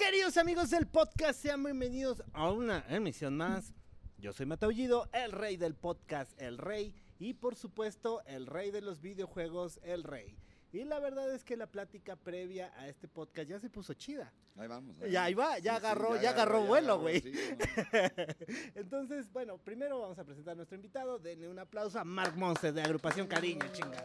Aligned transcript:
Queridos 0.00 0.38
amigos 0.38 0.70
del 0.70 0.86
podcast, 0.86 1.42
sean 1.42 1.62
bienvenidos 1.62 2.22
a 2.32 2.50
una 2.50 2.86
emisión 2.88 3.36
más. 3.36 3.74
Yo 4.16 4.32
soy 4.32 4.46
Mataullido, 4.46 5.10
el 5.12 5.30
rey 5.30 5.58
del 5.58 5.74
podcast, 5.74 6.32
el 6.40 6.56
rey, 6.56 6.94
y 7.18 7.34
por 7.34 7.54
supuesto, 7.54 8.22
el 8.24 8.46
rey 8.46 8.70
de 8.70 8.80
los 8.80 9.02
videojuegos, 9.02 9.78
el 9.82 10.02
rey. 10.02 10.38
Y 10.72 10.84
la 10.84 11.00
verdad 11.00 11.30
es 11.34 11.44
que 11.44 11.54
la 11.54 11.66
plática 11.66 12.16
previa 12.16 12.72
a 12.78 12.88
este 12.88 13.08
podcast 13.08 13.46
ya 13.46 13.60
se 13.60 13.68
puso 13.68 13.92
chida. 13.92 14.32
Ahí 14.56 14.68
vamos. 14.68 14.96
Ya 15.10 15.24
ahí 15.24 15.34
va, 15.34 15.58
ya 15.58 15.74
Sí, 15.74 15.80
sí, 15.80 15.86
agarró, 15.86 16.18
ya 16.18 16.30
agarró 16.30 16.64
vuelo, 16.64 16.98
güey. 16.98 17.20
sí. 17.20 17.32
Entonces, 18.74 19.30
bueno, 19.30 19.58
primero 19.58 20.00
vamos 20.00 20.18
a 20.18 20.24
presentar 20.24 20.52
a 20.52 20.54
nuestro 20.56 20.76
invitado. 20.76 21.18
Denle 21.18 21.46
un 21.46 21.58
aplauso 21.58 21.98
a 21.98 22.04
Mark 22.04 22.34
Monster 22.38 22.72
de 22.72 22.80
Agrupación 22.80 23.26
Cariño, 23.26 23.66
chinga. 23.70 24.02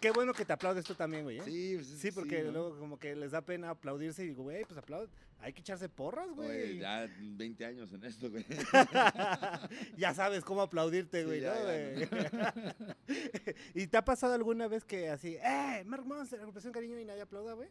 Qué 0.00 0.10
bueno 0.12 0.32
que 0.32 0.44
te 0.44 0.52
aplaudes 0.52 0.84
tú 0.84 0.94
también, 0.94 1.24
güey. 1.24 1.38
¿eh? 1.38 1.42
Sí, 1.44 1.72
pues, 1.76 1.86
Sí, 1.88 2.10
porque 2.12 2.42
¿no? 2.44 2.52
luego 2.52 2.78
como 2.78 2.98
que 2.98 3.16
les 3.16 3.32
da 3.32 3.40
pena 3.40 3.70
aplaudirse 3.70 4.24
y 4.24 4.28
digo, 4.28 4.44
güey, 4.44 4.64
pues 4.64 4.78
aplaude. 4.78 5.08
Hay 5.40 5.52
que 5.52 5.60
echarse 5.60 5.88
porras, 5.88 6.28
Oye, 6.36 6.48
güey. 6.48 6.78
ya 6.78 7.08
20 7.20 7.64
años 7.64 7.92
en 7.92 8.04
esto, 8.04 8.28
güey. 8.30 8.44
ya 9.96 10.14
sabes 10.14 10.44
cómo 10.44 10.62
aplaudirte, 10.62 11.24
güey, 11.24 11.40
¿no? 11.40 11.46
ya? 11.54 12.54
¿Y 13.74 13.86
te 13.86 13.96
ha 13.96 14.04
pasado 14.04 14.34
alguna 14.34 14.66
vez 14.68 14.84
que 14.84 15.08
así, 15.10 15.36
eh, 15.36 15.82
Mark 15.86 16.04
Monster, 16.04 16.40
agrupación 16.40 16.72
cariño 16.72 16.98
y 16.98 17.04
nadie 17.04 17.22
aplauda, 17.22 17.52
güey? 17.54 17.68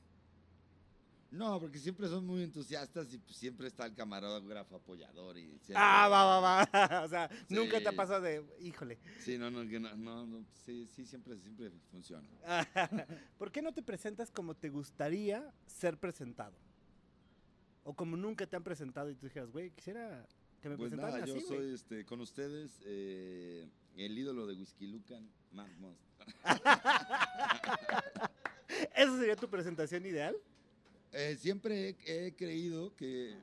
No, 1.29 1.59
porque 1.59 1.77
siempre 1.77 2.07
son 2.07 2.25
muy 2.25 2.41
entusiastas 2.43 3.13
y 3.13 3.17
pues, 3.17 3.35
siempre 3.35 3.67
está 3.67 3.85
el 3.85 3.93
camarógrafo 3.93 4.77
apoyador 4.77 5.37
y 5.37 5.47
siempre- 5.59 5.75
Ah, 5.75 6.07
va, 6.07 6.23
va, 6.23 6.39
va. 6.39 6.61
o 7.05 7.07
sea, 7.09 7.29
nunca 7.49 7.79
te 7.79 7.91
pasado 7.91 8.21
de, 8.21 8.45
híjole. 8.59 8.97
Sí, 9.19 9.37
no, 9.37 9.51
no, 9.51 9.67
que 9.67 9.79
no, 9.79 9.93
no, 9.97 10.25
no, 10.25 10.45
sí, 10.65 10.87
sí, 10.95 11.05
siempre, 11.05 11.37
siempre 11.39 11.69
funciona. 11.91 12.27
¿Por 13.37 13.51
qué 13.51 13.61
no 13.61 13.73
te 13.73 13.83
presentas 13.83 14.31
como 14.31 14.55
te 14.55 14.69
gustaría 14.69 15.53
ser 15.65 15.97
presentado? 15.97 16.55
O 17.83 17.93
como 17.93 18.15
nunca 18.15 18.45
te 18.47 18.55
han 18.55 18.63
presentado 18.63 19.09
y 19.09 19.15
tú 19.15 19.25
dijeras, 19.27 19.51
güey, 19.51 19.71
quisiera 19.71 20.25
que 20.61 20.69
me 20.69 20.77
Pues 20.77 20.89
presentaran 20.89 21.19
nada, 21.21 21.25
yo 21.25 21.35
así, 21.37 21.45
soy 21.45 21.73
este, 21.73 22.05
con 22.05 22.21
ustedes 22.21 22.79
eh, 22.85 23.69
el 23.95 24.17
ídolo 24.17 24.47
de 24.47 24.55
Whisky 24.55 24.87
Lucan, 24.87 25.29
Mark 25.51 25.71
Monster. 25.77 26.27
¿Esa 28.95 29.17
sería 29.17 29.35
tu 29.35 29.49
presentación 29.49 30.05
ideal? 30.05 30.35
Eh, 31.13 31.37
siempre 31.39 31.89
he, 32.05 32.27
he 32.27 32.35
creído 32.35 32.95
que 32.95 33.37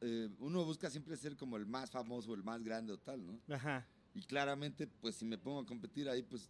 eh, 0.00 0.28
uno 0.38 0.64
busca 0.64 0.90
siempre 0.90 1.16
ser 1.16 1.36
como 1.36 1.56
el 1.56 1.66
más 1.66 1.90
famoso, 1.90 2.34
el 2.34 2.44
más 2.44 2.62
grande 2.62 2.92
o 2.92 2.98
tal, 2.98 3.26
¿no? 3.26 3.40
Ajá. 3.54 3.86
Y 4.14 4.20
claramente, 4.22 4.86
pues 4.86 5.16
si 5.16 5.24
me 5.24 5.38
pongo 5.38 5.60
a 5.60 5.66
competir 5.66 6.08
ahí, 6.08 6.22
pues 6.22 6.48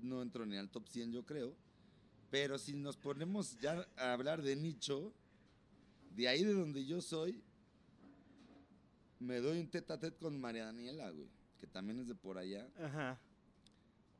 no 0.00 0.20
entro 0.22 0.44
ni 0.44 0.56
al 0.56 0.68
top 0.68 0.88
100, 0.88 1.12
yo 1.12 1.24
creo. 1.24 1.54
Pero 2.30 2.58
si 2.58 2.74
nos 2.74 2.96
ponemos 2.96 3.58
ya 3.60 3.86
a 3.96 4.12
hablar 4.12 4.42
de 4.42 4.56
nicho, 4.56 5.12
de 6.16 6.28
ahí 6.28 6.44
de 6.44 6.52
donde 6.52 6.84
yo 6.84 7.00
soy, 7.00 7.40
me 9.18 9.40
doy 9.40 9.60
un 9.60 9.68
tete 9.68 9.92
a 9.92 9.98
tete 9.98 10.18
con 10.18 10.38
María 10.38 10.66
Daniela, 10.66 11.10
güey, 11.10 11.28
que 11.58 11.66
también 11.66 12.00
es 12.00 12.08
de 12.08 12.14
por 12.14 12.38
allá. 12.38 12.68
Ajá. 12.78 13.20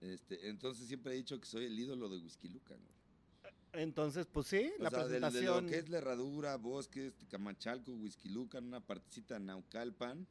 Este, 0.00 0.48
entonces 0.48 0.86
siempre 0.86 1.12
he 1.12 1.16
dicho 1.16 1.40
que 1.40 1.46
soy 1.46 1.64
el 1.64 1.78
ídolo 1.78 2.08
de 2.08 2.18
Whisky 2.18 2.48
Lucan, 2.48 2.78
güey. 2.78 2.95
Entonces, 3.76 4.26
pues 4.26 4.46
sí, 4.46 4.70
O 4.78 4.82
la 4.82 4.90
sea, 4.90 4.98
del- 5.06 5.12
de, 5.12 5.18
presentación. 5.20 5.64
lo 5.64 5.70
que 5.70 5.78
es 5.78 5.88
la 5.88 5.98
herradura, 5.98 6.56
bosques, 6.56 7.12
Camachalco, 7.28 7.92
Whisky 7.92 8.28
Lucan, 8.28 8.64
una 8.66 8.80
partecita 8.80 9.38
Naucalpan, 9.38 10.26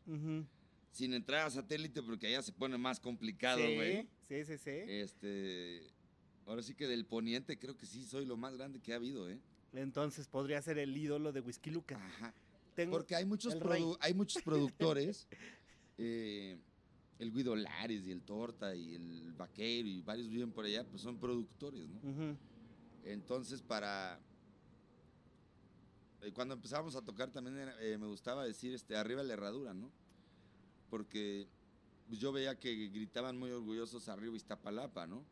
sin 0.92 1.14
entrar 1.14 1.46
a 1.48 1.52
satélite 1.52 2.02
porque 2.02 2.28
allá 2.28 2.42
se 2.42 2.52
pone 2.52 2.78
más 2.78 3.00
complicado, 3.00 3.60
sí, 3.60 3.76
güey. 3.76 4.08
sí, 4.28 4.46
sí, 4.46 4.58
sí. 4.58 4.72
Este, 4.88 5.88
ahora 6.46 6.62
sí 6.64 6.74
que 6.74 6.88
del 6.88 7.06
poniente 7.06 7.58
creo 7.60 7.78
que 7.78 7.86
sí 7.86 8.04
soy 8.06 8.26
lo 8.26 8.38
más 8.38 8.56
grande 8.56 8.80
que 8.80 8.94
ha 8.94 8.96
habido, 8.96 9.30
¿eh? 9.30 9.40
Entonces 9.74 10.28
podría 10.28 10.62
ser 10.62 10.78
el 10.78 10.96
ídolo 10.96 11.34
de 11.34 11.42
Whisky 11.42 11.70
Luca. 11.70 11.98
Ajá. 11.98 12.34
Tengo... 12.76 12.92
Porque 12.98 13.16
hay 13.16 13.26
muchos, 13.26 13.56
hay 14.00 14.14
muchos 14.14 14.42
productores, 14.44 15.28
eh, 15.98 16.58
el 17.20 17.32
Guido 17.34 17.56
Lares 17.56 18.06
y 18.06 18.12
el 18.12 18.22
Torta 18.22 18.76
y 18.76 18.96
el 18.96 19.32
Vaquero 19.34 19.88
y 19.88 20.02
varios 20.02 20.30
viven 20.30 20.52
por 20.52 20.66
allá, 20.66 20.84
pues 20.86 21.02
son 21.02 21.18
productores, 21.18 21.88
¿no? 21.88 22.00
Ujú. 22.10 22.38
Entonces, 23.06 23.62
para... 23.62 24.20
eh, 26.22 26.32
Cuando 26.34 26.56
empezábamos 26.56 26.96
a 26.96 27.02
tocar 27.02 27.30
también 27.30 27.70
eh, 27.80 27.98
me 28.00 28.08
gustaba 28.08 28.44
decir, 28.44 28.74
este, 28.74 28.98
arriba 28.98 29.24
la 29.24 29.34
herradura, 29.34 29.74
¿no? 29.74 29.92
Porque 30.90 31.48
pues, 32.08 32.20
yo 32.20 32.32
veía 32.32 32.60
que 32.60 32.88
gritaban 32.90 33.38
muy 33.38 33.52
orgullosos 33.52 34.10
arriba 34.10 34.36
Iztapalapa, 34.36 35.06
¿no? 35.08 35.24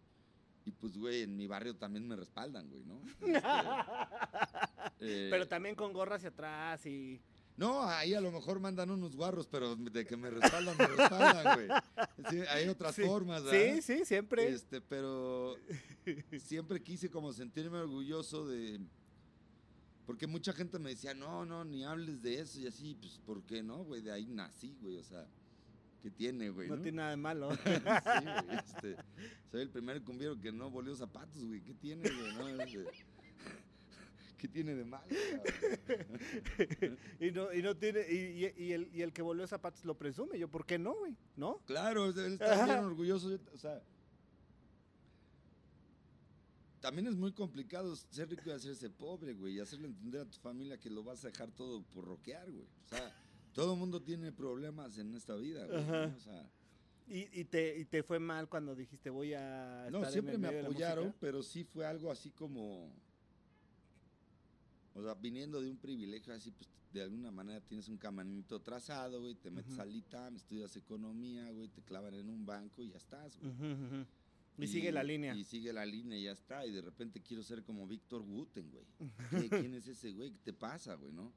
Y 0.66 0.72
pues, 0.72 0.97
güey, 0.97 1.23
en 1.23 1.35
mi 1.35 1.45
barrio 1.47 1.75
también 1.75 2.07
me 2.07 2.16
respaldan, 2.16 2.69
güey, 2.69 2.84
¿no? 2.85 3.01
Este, 5.00 5.28
eh, 5.28 5.28
Pero 5.31 5.47
también 5.47 5.75
con 5.75 5.91
gorra 5.91 6.16
hacia 6.16 6.29
atrás 6.29 6.85
y... 6.85 7.19
No, 7.56 7.84
ahí 7.84 8.14
a 8.16 8.22
lo 8.22 8.31
mejor 8.31 8.59
mandan 8.59 8.90
unos 8.90 9.16
guarros, 9.16 9.47
pero 9.47 9.75
de 9.75 10.06
que 10.06 10.18
me 10.18 10.30
respaldan, 10.30 10.75
me 10.78 10.88
respaldan, 10.88 11.56
güey. 11.56 11.69
Sí, 12.30 12.40
hay 12.50 12.68
otras 12.68 12.96
Sí, 12.96 13.03
formas, 13.03 13.44
¿verdad? 13.44 13.75
Sí, 13.75 13.81
sí, 13.81 14.06
siempre. 14.06 14.47
Este, 14.47 14.81
pero 14.81 15.56
siempre 16.40 16.81
quise 16.81 17.09
como 17.09 17.31
sentirme 17.31 17.78
orgulloso 17.78 18.47
de... 18.47 18.80
Porque 20.06 20.28
mucha 20.28 20.52
gente 20.52 20.80
me 20.80 20.90
decía, 20.90 21.14
no, 21.14 21.46
no, 21.46 21.64
ni 21.64 21.86
hables 21.86 22.22
de 22.22 22.41
eso 22.41 22.59
y 22.59 22.68
así, 22.68 22.96
pues, 23.00 23.19
¿por 23.25 23.44
qué 23.44 23.64
no, 23.64 23.84
güey? 23.84 24.02
De 24.02 24.12
ahí 24.12 24.25
nací, 24.25 24.75
güey, 24.81 24.97
o 24.97 25.03
sea, 25.03 25.25
¿qué 26.02 26.09
tiene, 26.12 26.50
güey? 26.50 26.68
no 26.68 26.75
no? 26.75 26.81
tiene 26.81 26.97
nada 26.97 27.12
de 27.12 27.18
malo. 27.18 27.52
sí, 27.56 27.62
güey, 27.64 28.58
este, 28.58 28.96
soy 29.50 29.62
el 29.62 29.70
primer 29.70 30.02
cumbiero 30.02 30.38
que 30.41 30.52
no 30.52 30.70
volvió 30.70 30.94
zapatos, 30.96 31.46
güey, 31.46 31.62
¿qué 31.62 31.74
tiene, 31.75 32.09
güey? 32.09 32.34
no? 32.34 32.64
Este, 32.64 32.85
¿Qué 34.43 34.49
tiene 34.49 34.75
de 34.75 34.83
malo? 34.83 35.05
y, 37.21 37.31
no, 37.31 37.53
y 37.53 37.61
no 37.61 37.77
tiene... 37.77 38.01
Y, 38.11 38.45
y- 38.45 38.53
y 38.65 38.71
el, 38.73 38.89
y 38.93 39.01
el 39.01 39.13
que 39.13 39.21
volvió 39.21 39.47
zapatos 39.47 39.85
lo 39.85 39.97
presume. 39.97 40.37
Yo, 40.37 40.49
¿por 40.49 40.65
qué 40.65 40.77
no, 40.77 40.93
güey? 40.95 41.15
¿No? 41.37 41.59
Claro, 41.65 42.09
él 42.09 42.33
está 42.33 42.65
bien 42.65 42.79
orgulloso, 42.79 43.39
o 43.53 43.57
sea... 43.57 43.81
También 46.81 47.07
es 47.07 47.15
muy 47.15 47.31
complicado 47.31 47.95
ser 47.95 48.29
rico 48.29 48.41
y 48.47 48.51
hacerse 48.51 48.89
pobre, 48.89 49.33
güey, 49.33 49.53
y 49.55 49.59
hacerle 49.61 49.87
entender 49.87 50.19
a 50.19 50.25
tu 50.25 50.37
familia 50.39 50.77
que 50.77 50.89
lo 50.89 51.05
vas 51.05 51.23
a 51.23 51.29
dejar 51.29 51.49
todo 51.51 51.81
por 51.83 52.03
roquear, 52.03 52.51
güey. 52.51 52.65
O 52.85 52.89
sea, 52.89 53.15
todo 53.53 53.77
mundo 53.77 54.01
tiene 54.01 54.33
problemas 54.33 54.97
en 54.97 55.15
esta 55.15 55.37
vida, 55.37 55.65
güey. 55.65 55.79
O 56.13 56.19
sea, 56.19 56.51
Y, 57.07 57.39
y 57.39 57.45
te, 57.45 57.77
y 57.79 57.85
te 57.85 58.03
fue 58.03 58.19
mal 58.19 58.49
cuando 58.49 58.75
dijiste 58.75 59.09
voy 59.09 59.33
a... 59.35 59.87
no, 59.89 59.99
estar 59.99 60.07
en 60.07 60.11
siempre 60.11 60.33
el 60.35 60.41
me 60.41 60.47
medio 60.49 60.63
apoyaron, 60.63 61.05
música"? 61.05 61.17
pero 61.21 61.41
sí 61.41 61.63
fue 61.63 61.85
algo 61.85 62.11
así 62.11 62.29
como... 62.31 62.91
O 64.95 65.01
sea, 65.01 65.13
viniendo 65.15 65.59
de 65.61 65.69
un 65.71 65.77
privilegio 65.77 66.33
así, 66.33 66.51
pues 66.51 66.69
de 66.93 67.01
alguna 67.01 67.31
manera 67.31 67.59
tienes 67.61 67.87
un 67.89 67.97
caminito 67.97 68.61
trazado, 68.61 69.21
güey, 69.21 69.33
te 69.35 69.49
metes 69.49 69.73
Ujú. 69.73 69.81
al 69.81 69.95
ITAM, 69.95 70.35
estudias 70.35 70.75
economía, 70.75 71.49
güey, 71.51 71.67
te 71.69 71.81
clavan 71.81 72.13
en 72.13 72.29
un 72.29 72.45
banco 72.45 72.83
y 72.83 72.89
ya 72.89 72.97
estás, 72.97 73.35
güey. 73.39 73.51
Y, 74.59 74.67
sigue 74.67 74.91
la 74.91 75.01
línea. 75.03 75.35
Y 75.35 75.43
sigue 75.43 75.73
la 75.73 75.83
línea 75.83 76.15
y 76.19 76.23
ya 76.25 76.33
está. 76.33 76.63
Y 76.67 76.71
de 76.71 76.81
repente 76.81 77.19
quiero 77.21 77.41
ser 77.41 77.63
como 77.63 77.87
Víctor 77.87 78.21
Guten, 78.21 78.69
güey. 78.69 78.85
¿Qué- 79.49 79.49
¿Quién 79.49 79.73
es 79.73 79.87
ese 79.87 80.11
güey? 80.11 80.29
¿Qué 80.31 80.37
te 80.43 80.53
pasa, 80.53 80.93
güey, 80.93 81.11
no? 81.11 81.33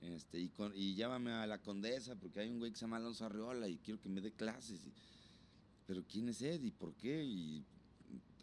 Este, 0.00 0.38
y, 0.38 0.48
con, 0.50 0.72
y 0.76 0.94
llámame 0.94 1.32
a 1.32 1.44
la 1.48 1.60
condesa 1.60 2.14
porque 2.14 2.38
hay 2.38 2.50
un 2.50 2.60
güey 2.60 2.70
que 2.70 2.76
se 2.78 2.82
llama 2.82 2.98
Alonso 2.98 3.24
Arriola 3.24 3.66
y 3.66 3.78
quiero 3.78 4.00
que 4.00 4.08
me 4.08 4.20
dé 4.20 4.30
clases. 4.30 4.86
y- 4.86 4.92
pero 5.88 6.04
¿quién 6.06 6.28
es 6.28 6.40
él 6.42 6.64
y 6.66 6.70
por 6.70 6.94
qué? 6.94 7.24
Y 7.24 7.64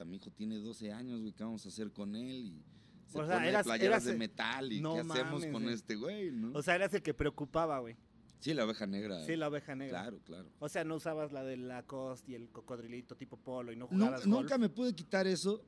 mi 0.06 0.18
hijo 0.18 0.30
tiene 0.32 0.58
12 0.58 0.92
años, 0.92 1.22
güey, 1.22 1.32
¿qué 1.32 1.44
vamos 1.46 1.66
a 1.66 1.70
hacer 1.70 1.92
con 1.94 2.16
él? 2.18 2.48
Y 2.48 2.64
se 3.08 3.20
O 3.20 3.26
sea, 3.26 3.36
pone 3.36 3.50
eras- 3.50 3.66
playeras 3.66 3.88
eras 3.88 4.06
de 4.06 4.12
el- 4.14 4.18
metal 4.18 4.72
y 4.74 4.82
No 4.82 4.94
¿qué 4.96 5.00
hacemos 5.02 5.46
con 5.46 5.64
güey. 5.64 5.74
este 5.76 5.96
güey, 5.96 6.32
no? 6.32 6.52
O 6.58 6.62
sea, 6.62 6.76
eras 6.76 6.94
el 6.94 7.02
que 7.02 7.14
preocupaba, 7.14 7.80
güey. 7.80 7.96
sí, 8.40 8.54
la 8.54 8.66
oveja 8.66 8.86
negra. 8.86 9.24
Sí, 9.26 9.36
la 9.36 9.48
oveja 9.48 9.76
negra. 9.76 10.02
Claro, 10.02 10.20
claro. 10.24 10.50
O 10.60 10.70
sea, 10.70 10.84
no 10.84 10.96
usabas 10.96 11.32
la 11.32 11.44
de 11.44 11.58
la 11.58 11.84
cost 11.84 12.28
y 12.30 12.36
el 12.36 12.50
cocodrilito 12.50 13.16
tipo 13.16 13.38
polo 13.38 13.72
y 13.72 13.76
no 13.76 13.88
jugabas 13.88 14.26
nunca 14.28 14.56
golf. 14.56 14.60
me 14.62 14.70
pude 14.70 14.94
quitar 14.94 15.26
eso. 15.28 15.64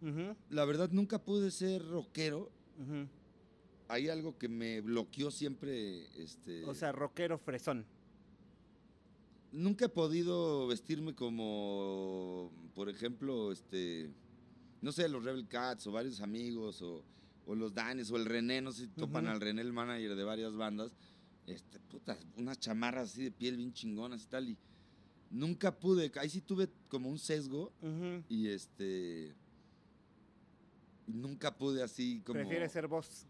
La 0.50 0.65
verdad, 0.65 0.89
nunca 0.91 1.23
pude 1.23 1.50
ser 1.51 1.88
rockero. 1.88 2.51
hay 3.89 4.09
algo 4.09 4.38
que 4.38 4.50
me 4.50 4.81
bloqueó 4.81 5.31
siempre, 5.31 6.07
este... 6.21 6.65
O 6.65 6.73
sea, 6.75 6.91
rockero 6.91 7.38
fresón. 7.38 7.85
nunca 9.51 9.85
he 9.85 9.89
podido 9.89 10.67
vestirme 10.67 11.15
como, 11.15 12.51
por 12.75 12.89
ejemplo, 12.89 13.51
este, 13.51 14.11
no 14.81 14.91
sé, 14.91 15.07
los 15.07 15.23
Rebel 15.23 15.47
Cats 15.47 15.88
o 15.88 15.91
varios 15.91 16.19
amigos 16.21 16.81
o, 16.81 17.03
o 17.47 17.55
los 17.55 17.73
Danes 17.73 18.11
o 18.11 18.17
el 18.17 18.25
René, 18.25 18.61
no 18.61 18.71
sé 18.71 18.83
si 18.83 18.88
topan 18.89 19.27
al 19.27 19.39
René, 19.39 19.61
el 19.61 19.73
manager 19.73 20.15
de 20.15 20.23
varias 20.23 20.55
bandas, 20.55 20.91
este, 21.47 21.79
puta, 21.79 22.17
unas 22.35 22.59
chamarras 22.59 23.11
así 23.11 23.23
de 23.23 23.31
piel 23.31 23.55
bien 23.55 23.73
chingonas 23.73 24.23
y 24.23 24.27
tal, 24.27 24.49
y 24.49 24.57
nunca 25.31 25.73
pude, 25.79 26.11
ahí 26.19 26.29
sí 26.29 26.41
tuve 26.41 26.69
como 26.89 27.09
un 27.09 27.17
sesgo 27.17 27.71
y 28.27 28.49
este, 28.49 29.33
nunca 31.07 31.57
pude 31.57 31.81
así 31.81 32.21
como... 32.25 32.39
Prefieres 32.39 32.71
ser 32.73 32.88
vos. 32.88 33.25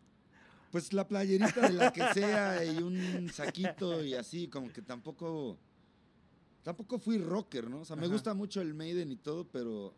Pues 0.72 0.92
la 0.94 1.08
playerita 1.08 1.70
de 1.70 1.74
la 1.74 1.94
que 1.94 2.04
sea 2.14 2.66
y 2.66 2.80
un 2.80 3.30
saquito 3.32 4.04
y 4.04 4.16
así, 4.16 4.48
como 4.50 4.72
que 4.74 4.82
tampoco. 4.82 5.58
Tampoco 6.62 7.00
fui 7.00 7.18
rocker, 7.18 7.70
¿no? 7.70 7.80
O 7.80 7.86
sea, 7.86 7.96
me 7.96 8.10
gusta 8.10 8.34
mucho 8.34 8.60
el 8.60 8.74
Maiden 8.74 9.10
y 9.10 9.16
todo, 9.16 9.48
pero 9.48 9.94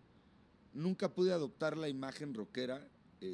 nunca 0.74 1.12
pude 1.12 1.34
adoptar 1.34 1.76
la 1.76 1.90
imagen 1.90 2.36
rockera 2.36 2.88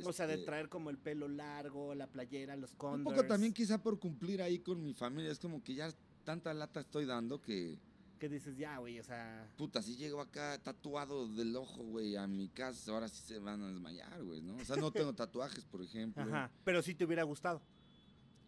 O 0.05 0.13
sea, 0.13 0.27
de 0.27 0.33
este, 0.35 0.45
traer 0.45 0.69
como 0.69 0.89
el 0.89 0.97
pelo 0.97 1.27
largo, 1.27 1.93
la 1.95 2.07
playera, 2.07 2.55
los 2.55 2.71
Un 2.71 2.77
Converse. 2.77 3.15
poco 3.15 3.27
también 3.27 3.53
quizá 3.53 3.81
por 3.81 3.99
cumplir 3.99 4.41
ahí 4.41 4.59
con 4.59 4.81
mi 4.83 4.93
familia. 4.93 5.31
Es 5.31 5.39
como 5.39 5.63
que 5.63 5.75
ya 5.75 5.91
tanta 6.23 6.53
lata 6.53 6.79
estoy 6.79 7.05
dando 7.05 7.39
que, 7.41 7.77
Que 8.17 8.29
dices, 8.29 8.57
ya, 8.57 8.77
güey, 8.79 8.99
o 8.99 9.03
sea... 9.03 9.47
puta, 9.57 9.81
si 9.81 9.95
llego 9.95 10.21
acá 10.21 10.57
tatuado 10.63 11.27
del 11.27 11.55
ojo, 11.55 11.83
güey, 11.83 12.15
a 12.15 12.25
mi 12.27 12.47
casa, 12.47 12.91
ahora 12.91 13.07
sí 13.09 13.21
se 13.27 13.37
van 13.39 13.61
a 13.61 13.67
desmayar, 13.67 14.23
güey, 14.23 14.41
¿no? 14.41 14.55
O 14.55 14.65
sea, 14.65 14.75
no 14.77 14.89
tengo 14.91 15.13
tatuajes, 15.13 15.65
por 15.65 15.81
ejemplo. 15.83 16.23
Ajá, 16.23 16.49
pero 16.63 16.81
sí 16.81 16.95
te 16.95 17.05
hubiera 17.05 17.23
gustado. 17.23 17.61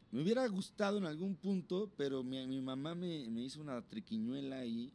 Me 0.09 0.21
hubiera 0.23 0.47
gustado 0.47 0.97
en 0.97 1.05
algún 1.05 1.35
punto, 1.35 1.91
pero 1.97 2.23
mi, 2.23 2.47
mi 2.47 2.61
mamá 2.61 2.95
me, 2.95 3.29
me 3.29 3.41
hizo 3.41 3.59
una 3.61 3.81
triquiñuela 3.81 4.59
ahí. 4.59 4.93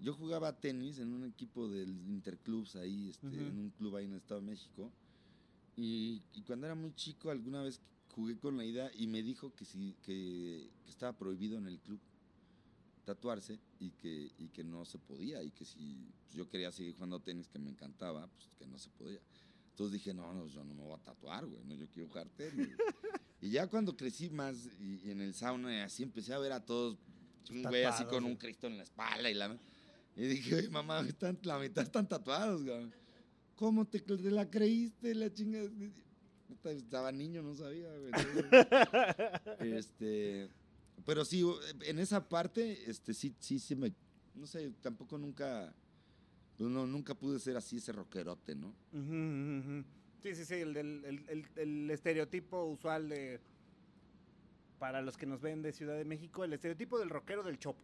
Yo 0.00 0.14
jugaba 0.14 0.52
tenis 0.52 1.00
en 1.00 1.12
un 1.12 1.24
equipo 1.24 1.68
del 1.68 1.90
Interclubs 2.08 2.76
ahí, 2.76 3.10
este, 3.10 3.26
en 3.26 3.58
un 3.58 3.70
club 3.70 3.96
ahí 3.96 4.04
en 4.04 4.12
el 4.12 4.18
Estado 4.18 4.40
de 4.40 4.46
México. 4.46 4.92
Y, 5.78 6.24
y 6.34 6.42
cuando 6.42 6.66
era 6.66 6.74
muy 6.74 6.92
chico, 6.92 7.30
alguna 7.30 7.62
vez 7.62 7.80
jugué 8.16 8.36
con 8.36 8.56
la 8.56 8.64
idea 8.64 8.90
y 8.96 9.06
me 9.06 9.22
dijo 9.22 9.54
que, 9.54 9.64
sí, 9.64 9.94
que, 10.02 10.68
que 10.84 10.90
estaba 10.90 11.16
prohibido 11.16 11.56
en 11.56 11.68
el 11.68 11.78
club 11.78 12.00
tatuarse 13.04 13.60
y 13.78 13.90
que, 13.92 14.32
y 14.38 14.48
que 14.48 14.64
no 14.64 14.84
se 14.84 14.98
podía 14.98 15.40
y 15.44 15.52
que 15.52 15.64
si 15.64 16.10
pues, 16.24 16.34
yo 16.34 16.48
quería 16.48 16.72
seguir 16.72 16.94
jugando 16.94 17.20
tenis 17.20 17.46
que 17.46 17.60
me 17.60 17.70
encantaba, 17.70 18.26
pues 18.26 18.50
que 18.58 18.66
no 18.66 18.76
se 18.76 18.90
podía. 18.90 19.20
Entonces 19.70 19.92
dije, 19.92 20.12
no, 20.12 20.34
no, 20.34 20.48
yo 20.48 20.64
no 20.64 20.74
me 20.74 20.82
voy 20.82 20.94
a 20.94 20.98
tatuar, 21.04 21.46
güey, 21.46 21.64
no, 21.64 21.76
yo 21.76 21.86
quiero 21.88 22.08
jugar 22.08 22.28
tenis. 22.30 22.68
y 23.40 23.50
ya 23.50 23.68
cuando 23.68 23.96
crecí 23.96 24.30
más 24.30 24.68
y, 24.80 25.06
y 25.06 25.10
en 25.12 25.20
el 25.20 25.32
sauna 25.32 25.72
y 25.72 25.78
así 25.78 26.02
empecé 26.02 26.34
a 26.34 26.38
ver 26.38 26.50
a 26.50 26.66
todos, 26.66 26.98
un 27.50 27.62
güey 27.62 27.84
así 27.84 28.04
con 28.06 28.24
un 28.24 28.34
Cristo 28.34 28.66
en 28.66 28.78
la 28.78 28.82
espalda 28.82 29.30
y 29.30 29.34
la... 29.34 29.56
Y 30.16 30.26
dije, 30.26 30.56
oye, 30.56 30.68
mamá, 30.68 31.00
están, 31.02 31.38
la 31.44 31.60
mitad 31.60 31.84
están 31.84 32.08
tatuados, 32.08 32.64
güey. 32.64 32.90
¿Cómo 33.58 33.84
te, 33.86 33.98
te 33.98 34.30
la 34.30 34.48
creíste, 34.48 35.14
la 35.16 35.32
chingada? 35.34 35.68
Estaba 36.64 37.10
niño, 37.10 37.42
no 37.42 37.54
sabía, 37.56 37.88
este, 39.60 40.48
pero 41.04 41.24
sí, 41.24 41.44
en 41.82 41.98
esa 41.98 42.28
parte, 42.28 42.88
este, 42.88 43.14
sí, 43.14 43.34
sí, 43.40 43.58
sí 43.58 43.74
me, 43.74 43.92
no 44.34 44.46
sé, 44.46 44.70
tampoco 44.80 45.18
nunca, 45.18 45.74
pues, 46.56 46.70
no, 46.70 46.86
nunca 46.86 47.14
pude 47.14 47.38
ser 47.40 47.56
así 47.56 47.78
ese 47.78 47.92
rockerote, 47.92 48.54
¿no? 48.54 48.74
Sí, 50.22 50.34
sí, 50.34 50.44
sí, 50.44 50.54
el, 50.54 50.74
del- 50.74 51.04
el- 51.04 51.24
el- 51.28 51.46
el 51.56 51.90
estereotipo 51.90 52.64
usual 52.64 53.08
de... 53.08 53.40
Para 54.78 55.02
los 55.02 55.16
que 55.16 55.26
nos 55.26 55.40
ven 55.40 55.62
de 55.62 55.72
Ciudad 55.72 55.96
de 55.96 56.04
México, 56.04 56.44
el 56.44 56.52
estereotipo 56.52 56.98
del 57.00 57.10
rockero 57.10 57.42
del 57.42 57.58
Chopo. 57.58 57.82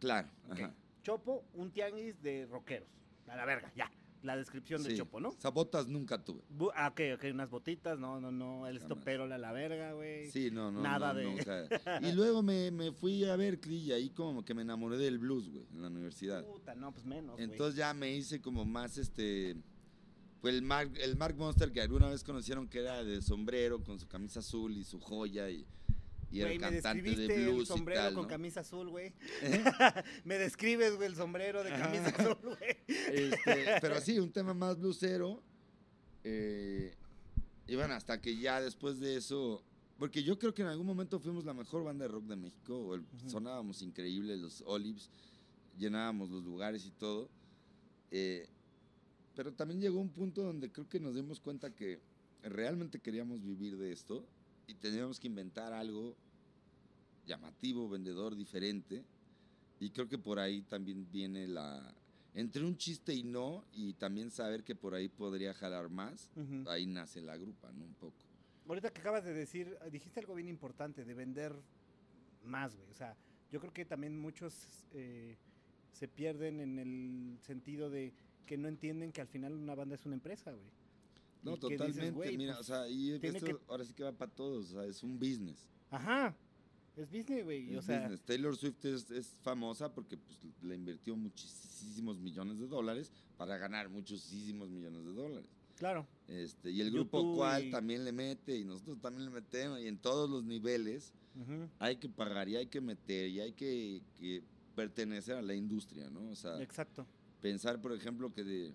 Claro, 0.00 0.28
ajá. 0.50 0.74
Chopo, 1.04 1.44
un 1.54 1.70
tianguis 1.70 2.20
de 2.22 2.46
rockeros. 2.46 2.88
A 3.28 3.36
la 3.36 3.44
verga, 3.44 3.72
ya. 3.76 3.88
La 4.22 4.36
descripción 4.36 4.82
del 4.82 4.92
Sí. 4.92 4.98
Chopo, 4.98 5.18
¿no? 5.20 5.32
Zabotas 5.40 5.88
nunca 5.88 6.22
tuve. 6.24 6.42
Bu- 6.56 6.70
ah, 6.76 6.88
ok, 6.88 7.00
ok, 7.16 7.24
unas 7.32 7.50
botitas, 7.50 7.98
no, 7.98 8.20
no, 8.20 8.30
no, 8.30 8.66
el 8.68 8.76
estopero 8.76 9.24
a 9.24 9.38
la 9.38 9.50
verga, 9.52 9.92
güey. 9.94 10.30
Sí, 10.30 10.50
no, 10.52 10.70
no, 10.70 10.80
Nada 10.80 11.12
no, 11.12 11.18
de- 11.18 11.24
nunca. 11.24 11.66
Y 12.02 12.12
luego 12.12 12.42
me, 12.42 12.70
me 12.70 12.92
fui 12.92 13.24
a 13.24 13.34
Berkeley 13.36 13.78
y 13.78 13.92
ahí 13.92 14.10
como 14.10 14.44
que 14.44 14.54
me 14.54 14.62
enamoré 14.62 14.96
del 14.96 15.18
blues, 15.18 15.48
güey, 15.50 15.66
en 15.72 15.82
la 15.82 15.88
universidad. 15.88 16.44
Puta, 16.44 16.74
no, 16.74 16.92
pues 16.92 17.04
menos. 17.04 17.38
Entonces 17.40 17.74
ya 17.76 17.92
me 17.94 18.14
hice 18.14 18.40
como 18.40 18.64
más 18.64 18.96
este. 18.98 19.56
Fue 20.40 20.50
el 20.50 20.62
Mark, 20.62 20.92
el 21.00 21.16
Mark 21.16 21.36
Monster 21.36 21.70
que 21.70 21.80
alguna 21.80 22.08
vez 22.08 22.24
conocieron 22.24 22.66
que 22.68 22.80
era 22.80 23.04
de 23.04 23.22
sombrero 23.22 23.82
con 23.84 24.00
su 24.00 24.08
camisa 24.08 24.40
azul 24.40 24.76
y 24.76 24.82
su 24.82 24.98
joya 24.98 25.48
y, 25.50 25.64
y 26.32 26.40
el 26.40 26.48
me 26.48 26.58
cantante 26.58 27.02
de 27.02 27.10
describiste 27.10 27.44
blues 27.44 27.60
el 27.60 27.66
sombrero 27.66 28.00
y 28.00 28.04
tal. 28.04 28.14
con 28.14 28.22
¿no? 28.24 28.28
camisa 28.28 28.60
azul, 28.60 28.88
güey. 28.88 29.12
¿Eh? 29.42 29.64
me 30.24 30.38
describes, 30.38 30.96
güey, 30.96 31.08
el 31.08 31.16
sombrero 31.16 31.62
de 31.62 31.70
camisa 31.70 32.08
Ajá. 32.08 32.22
azul, 32.22 32.38
güey. 32.42 32.76
Este, 32.88 33.66
pero 33.80 34.00
sí, 34.00 34.18
un 34.18 34.32
tema 34.32 34.54
más 34.54 34.78
blusero. 34.78 35.42
eh, 36.24 36.94
y 37.66 37.76
bueno, 37.76 37.94
hasta 37.94 38.20
que 38.20 38.36
ya 38.36 38.60
después 38.60 38.98
de 39.00 39.16
eso. 39.16 39.62
Porque 39.98 40.22
yo 40.24 40.36
creo 40.38 40.52
que 40.52 40.62
en 40.62 40.68
algún 40.68 40.86
momento 40.86 41.20
fuimos 41.20 41.44
la 41.44 41.54
mejor 41.54 41.84
banda 41.84 42.04
de 42.06 42.10
rock 42.12 42.24
de 42.24 42.36
México. 42.36 42.76
o 42.76 42.94
el- 42.96 43.02
Ujú. 43.02 43.30
Sonábamos 43.30 43.82
increíble, 43.82 44.36
los 44.36 44.62
Olives, 44.66 45.10
llenábamos 45.78 46.30
los 46.30 46.44
lugares 46.44 46.84
y 46.86 46.90
todo. 46.90 47.28
eh, 48.10 48.48
pero 49.34 49.50
también 49.54 49.80
llegó 49.80 49.98
un 49.98 50.10
punto 50.10 50.42
donde 50.42 50.70
creo 50.70 50.86
que 50.88 51.00
nos 51.00 51.14
dimos 51.14 51.40
cuenta 51.40 51.74
que 51.74 52.00
realmente 52.42 52.98
queríamos 52.98 53.42
vivir 53.42 53.78
de 53.78 53.90
esto 53.90 54.26
y 54.66 54.74
teníamos 54.74 55.18
que 55.18 55.26
inventar 55.26 55.72
algo 55.72 56.16
llamativo, 57.26 57.88
vendedor, 57.88 58.36
diferente. 58.36 59.04
Y 59.80 59.90
creo 59.90 60.08
que 60.08 60.18
por 60.18 60.38
ahí 60.38 60.62
también 60.62 61.08
viene 61.10 61.48
la... 61.48 61.94
Entre 62.34 62.64
un 62.64 62.76
chiste 62.76 63.12
y 63.12 63.24
no, 63.24 63.64
y 63.74 63.92
también 63.94 64.30
saber 64.30 64.64
que 64.64 64.74
por 64.74 64.94
ahí 64.94 65.08
podría 65.08 65.52
jalar 65.52 65.90
más, 65.90 66.30
ahí 66.66 66.86
nace 66.86 67.20
la 67.20 67.36
grupa, 67.36 67.70
¿no? 67.72 67.84
Un 67.84 67.94
poco. 67.94 68.16
Ahorita 68.66 68.90
que 68.90 69.00
acabas 69.00 69.24
de 69.24 69.34
decir, 69.34 69.76
dijiste 69.90 70.20
algo 70.20 70.34
bien 70.34 70.48
importante, 70.48 71.04
de 71.04 71.12
vender 71.12 71.54
más, 72.44 72.74
güey. 72.74 72.88
O 72.90 72.94
sea, 72.94 73.14
yo 73.50 73.60
creo 73.60 73.72
que 73.72 73.84
también 73.84 74.18
muchos 74.18 74.66
eh, 74.94 75.36
se 75.92 76.08
pierden 76.08 76.60
en 76.60 76.78
el 76.78 77.38
sentido 77.42 77.90
de 77.90 78.14
que 78.46 78.56
no 78.56 78.68
entienden 78.68 79.12
que 79.12 79.20
al 79.20 79.28
final 79.28 79.52
una 79.52 79.74
banda 79.74 79.94
es 79.94 80.06
una 80.06 80.14
empresa, 80.14 80.52
güey. 80.52 80.70
No, 81.42 81.56
dices, 81.56 81.78
totalmente. 81.78 82.10
güey, 82.12 82.36
mira, 82.36 82.54
pues, 82.56 82.70
o 82.70 82.72
sea, 82.72 82.88
y 82.88 83.12
esto 83.12 83.46
que- 83.46 83.56
ahora 83.68 83.84
sí 83.84 83.92
que 83.94 84.04
va 84.04 84.12
para 84.12 84.30
todos, 84.30 84.70
o 84.70 84.74
sea, 84.80 84.84
es 84.84 85.02
un 85.02 85.18
business. 85.18 85.66
Ajá, 85.90 86.34
es 86.96 87.10
business, 87.10 87.44
güey. 87.44 87.70
es 87.72 87.78
O 87.78 87.82
sea, 87.82 88.00
business. 88.02 88.22
Taylor 88.22 88.56
Swift 88.56 88.84
es, 88.84 89.10
es 89.10 89.36
famosa 89.42 89.92
porque 89.92 90.16
pues, 90.16 90.38
le 90.62 90.74
invirtió 90.74 91.16
muchísimos 91.16 92.18
millones 92.18 92.58
de 92.58 92.66
dólares 92.66 93.10
para 93.36 93.56
ganar 93.58 93.88
muchísimos 93.88 94.68
millones 94.70 95.04
de 95.04 95.12
dólares. 95.12 95.50
claro. 95.76 96.06
Este, 96.28 96.70
y 96.70 96.80
el 96.80 96.90
grupo 96.90 97.18
YouTube 97.20 97.36
cual 97.36 97.64
y- 97.66 97.70
también 97.70 98.04
le 98.04 98.12
mete 98.12 98.56
y 98.56 98.64
nosotros 98.64 98.98
también 99.00 99.24
le 99.26 99.30
metemos 99.30 99.80
y 99.80 99.86
en 99.88 99.98
todos 99.98 100.30
los 100.30 100.44
niveles 100.44 101.12
hay 101.78 101.96
que 101.96 102.08
pagar 102.08 102.48
y 102.48 102.56
hay 102.56 102.66
que 102.66 102.80
meter 102.80 103.28
y 103.28 103.40
hay 103.40 103.52
que, 103.52 104.02
que 104.18 104.42
pertenecer 104.76 105.34
a 105.36 105.42
la 105.42 105.54
industria, 105.54 106.08
¿no? 106.08 106.30
O 106.30 106.34
sea, 106.36 106.62
Exacto. 106.62 107.06
pensar, 107.40 107.80
por 107.80 107.92
ejemplo, 107.92 108.32
que 108.32 108.44
de, 108.44 108.74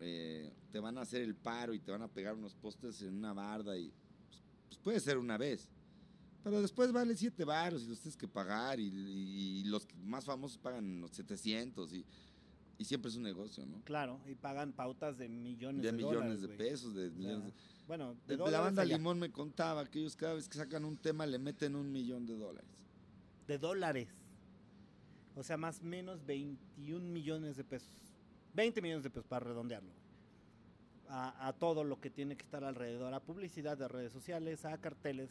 eh, 0.00 0.52
te 0.72 0.80
van 0.80 0.98
a 0.98 1.02
hacer 1.02 1.22
el 1.22 1.34
paro 1.34 1.72
y 1.74 1.78
te 1.80 1.90
van 1.90 2.02
a 2.02 2.08
pegar 2.08 2.34
unos 2.34 2.54
postes 2.54 3.00
en 3.02 3.14
una 3.14 3.32
barda 3.32 3.76
y 3.78 3.92
pues, 4.28 4.42
pues 4.68 4.78
puede 4.78 5.00
ser 5.00 5.18
una 5.18 5.36
vez. 5.38 5.68
Pero 6.42 6.60
después 6.60 6.92
vale 6.92 7.16
siete 7.16 7.44
baros 7.44 7.84
y 7.84 7.86
los 7.88 8.00
tienes 8.00 8.16
que 8.16 8.28
pagar 8.28 8.78
y, 8.78 8.88
y- 8.88 9.60
y 9.60 9.64
los 9.64 9.86
más 10.04 10.24
famosos 10.26 10.58
pagan 10.58 11.00
los 11.00 11.10
700 11.12 11.92
y, 11.94 12.04
y 12.76 12.84
siempre 12.84 13.10
es 13.10 13.16
un 13.16 13.22
negocio, 13.22 13.64
¿no? 13.64 13.80
Claro, 13.84 14.20
y 14.26 14.34
pagan 14.34 14.72
pautas 14.72 15.16
de 15.16 15.28
millones 15.28 15.82
de, 15.82 15.90
De 15.90 15.96
millones 15.96 16.18
dólares, 16.18 16.40
de 16.42 16.48
pesos, 16.48 16.94
de 16.94 17.10
millones 17.10 17.46
de... 17.46 17.52
Bueno, 17.86 18.16
de 18.26 18.36
la 18.36 18.60
banda 18.60 18.82
allá. 18.82 18.96
Limón 18.96 19.18
me 19.18 19.30
contaba 19.30 19.86
que 19.86 20.00
ellos 20.00 20.16
cada 20.16 20.34
vez 20.34 20.48
que 20.48 20.58
sacan 20.58 20.84
un 20.84 20.96
tema 20.96 21.24
le 21.26 21.38
meten 21.38 21.76
un 21.76 21.90
millón 21.92 22.26
de 22.26 22.34
dólares. 22.36 22.68
De 23.46 23.58
dólares. 23.58 24.08
O 25.36 25.42
sea, 25.42 25.56
más 25.56 25.80
o 25.80 25.84
menos 25.84 26.24
21 26.24 27.04
millones 27.10 27.56
de 27.56 27.64
pesos. 27.64 27.90
20 28.54 28.80
millones 28.82 29.02
de 29.04 29.10
pesos 29.10 29.26
para 29.26 29.44
redondearlo. 29.46 29.90
A, 31.08 31.48
a 31.48 31.52
todo 31.52 31.84
lo 31.84 32.00
que 32.00 32.10
tiene 32.10 32.36
que 32.36 32.42
estar 32.44 32.64
alrededor. 32.64 33.12
A 33.14 33.20
publicidad 33.20 33.76
de 33.76 33.88
redes 33.88 34.12
sociales, 34.12 34.64
a 34.64 34.78
carteles. 34.78 35.30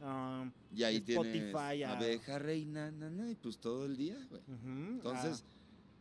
um, 0.00 0.50
Y 0.74 0.82
ahí 0.82 0.96
Spotify, 0.96 1.82
a- 1.84 1.96
abeja 1.96 2.38
reina, 2.38 2.90
na, 2.90 3.10
na, 3.10 3.30
y 3.30 3.34
pues 3.36 3.58
todo 3.58 3.86
el 3.86 3.96
día, 3.96 4.18
güey. 4.28 4.42
Entonces, 4.48 5.44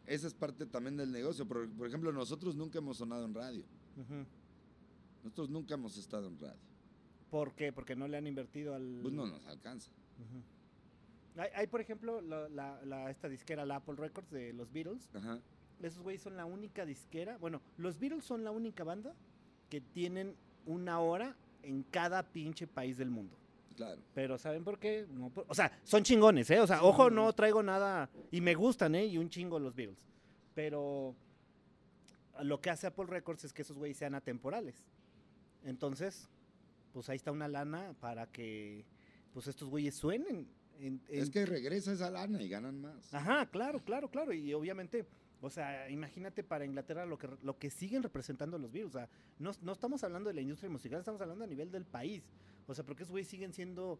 esa 0.08 0.28
es 0.28 0.34
parte 0.34 0.66
también 0.66 0.98
del 0.98 1.12
negocio. 1.12 1.48
Por, 1.48 1.70
por 1.72 1.88
ejemplo, 1.88 2.12
nosotros 2.12 2.56
nunca 2.56 2.80
hemos 2.80 2.98
sonado 2.98 3.26
en 3.26 3.34
radio. 3.34 3.64
Nosotros 5.24 5.50
nunca 5.50 5.76
hemos 5.76 5.98
estado 5.98 6.28
en 6.28 6.40
radio. 6.40 6.60
¿Por 7.30 7.54
qué? 7.54 7.72
Porque 7.72 7.96
no 7.96 8.08
le 8.08 8.18
han 8.18 8.28
invertido 8.28 8.76
al... 8.76 9.00
Pues 9.02 9.14
no 9.14 9.26
nos 9.26 9.46
alcanza. 9.48 9.90
Hay, 11.38 11.50
hay, 11.56 11.68
por 11.68 11.82
ejemplo, 11.82 12.22
la, 12.22 12.48
la- 12.50 12.84
la- 12.86 13.10
esta 13.10 13.28
disquera, 13.30 13.66
la 13.66 13.78
Apple 13.78 13.96
Records 13.96 14.30
de 14.32 14.54
los 14.54 14.72
Beatles. 14.72 15.10
Ajá. 15.16 15.40
Esos 15.84 16.02
güeyes 16.02 16.22
son 16.22 16.36
la 16.38 16.46
única 16.46 16.86
disquera. 16.86 17.38
Bueno, 17.38 17.62
los 17.78 18.00
Beatles 18.00 18.24
son 18.24 18.44
la 18.44 18.52
única 18.52 18.84
banda 18.84 19.14
que 19.70 19.82
tienen 19.82 20.36
una 20.66 21.00
hora 21.00 21.36
en 21.62 21.84
cada 21.84 22.24
pinche 22.24 22.68
país 22.68 22.98
del 22.98 23.10
mundo. 23.10 23.38
Claro. 23.76 24.02
Pero 24.14 24.38
¿saben 24.38 24.64
por 24.64 24.78
qué? 24.80 25.08
No 25.10 25.30
por- 25.30 25.46
o 25.48 25.54
sea, 25.56 25.78
son 25.84 26.04
chingones, 26.04 26.50
¿eh? 26.52 26.60
O 26.60 26.68
sea, 26.68 26.84
ojo, 26.84 27.10
no, 27.10 27.34
traigo 27.34 27.64
nada. 27.64 28.10
Y 28.32 28.40
me 28.42 28.54
gustan, 28.56 28.94
¿eh? 28.96 29.06
Y 29.08 29.18
un 29.18 29.30
chingo 29.30 29.58
los 29.60 29.74
Beatles. 29.76 29.98
Pero 30.54 31.16
lo 32.42 32.62
que 32.62 32.70
hace 32.70 32.88
Apple 32.88 33.06
Records 33.08 33.44
es 33.46 33.54
que 33.54 33.64
esos 33.64 33.78
güeyes 33.78 33.98
sean 33.98 34.14
atemporales. 34.16 34.76
Entonces, 35.64 36.30
pues 36.92 37.10
ahí 37.10 37.16
está 37.16 37.32
una 37.32 37.48
lana 37.48 37.94
para 38.00 38.28
que 38.28 38.86
pues 39.34 39.48
estos 39.48 39.70
güeyes 39.70 39.96
suenen. 39.96 40.48
en- 40.80 41.02
Es 41.08 41.26
en- 41.28 41.32
que 41.32 41.46
regresa 41.46 41.94
esa 41.94 42.10
lana 42.10 42.42
y 42.42 42.50
ganan 42.50 42.82
más. 42.82 43.14
Ajá, 43.14 43.46
claro, 43.48 43.80
claro, 43.84 44.10
claro. 44.10 44.34
Y 44.34 44.54
obviamente, 44.54 45.06
o 45.46 45.50
sea, 45.50 45.90
imagínate 45.90 46.42
para 46.44 46.64
Inglaterra 46.66 47.06
lo 47.06 47.18
que, 47.18 47.28
lo 47.44 47.58
que 47.60 47.70
siguen 47.70 48.02
representando 48.02 48.58
los 48.58 48.72
Beatles. 48.72 48.96
O 48.96 48.98
sea, 48.98 49.10
no, 49.40 49.52
no 49.62 49.74
estamos 49.74 50.04
hablando 50.04 50.30
de 50.30 50.34
la 50.36 50.42
industria 50.42 50.70
musical, 50.70 51.00
estamos 51.00 51.20
hablando 51.22 51.44
a 51.44 51.48
nivel 51.48 51.70
del 51.70 51.84
país. 51.86 52.24
O 52.66 52.74
sea, 52.74 52.86
porque 52.86 53.04
esos 53.04 53.12
güeyes 53.12 53.28
siguen 53.28 53.52
siendo 53.54 54.00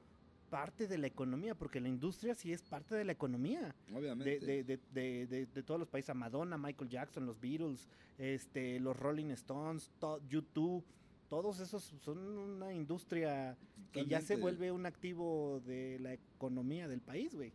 parte 0.50 0.88
de 0.88 0.98
la 0.98 1.08
economía, 1.08 1.54
porque 1.54 1.82
la 1.82 1.90
industria 1.90 2.34
sí 2.34 2.54
es 2.54 2.62
parte 2.62 2.96
de 2.96 3.04
la 3.04 3.12
economía 3.12 3.76
Obviamente. 3.94 4.40
de, 4.40 4.64
de, 4.64 4.80
de, 4.94 5.46
de- 5.48 5.64
todos 5.64 5.80
los 5.80 5.90
países. 5.90 6.12
A 6.12 6.14
Madonna, 6.14 6.58
Michael 6.58 6.90
Jackson, 6.90 7.26
los 7.26 7.40
Beatles, 7.42 7.90
este, 8.18 8.80
los 8.80 8.96
Rolling 8.98 9.32
Stones, 9.32 9.92
to- 10.00 10.22
YouTube, 10.30 10.84
todos 11.30 11.60
esos 11.60 11.94
son 12.02 12.20
una 12.20 12.74
industria 12.74 13.58
que 13.92 14.06
ya 14.06 14.22
se 14.22 14.36
vuelve 14.38 14.72
un 14.72 14.86
activo 14.86 15.62
de 15.66 15.98
la 16.00 16.14
economía 16.14 16.88
del 16.88 17.02
país, 17.02 17.36
güey. 17.36 17.52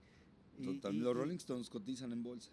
Y- 0.59 0.65
los 0.81 0.93
y- 0.93 1.01
Rolling 1.03 1.37
Stones 1.37 1.71
cotizan 1.71 2.13
en 2.13 2.23
bolsa. 2.23 2.51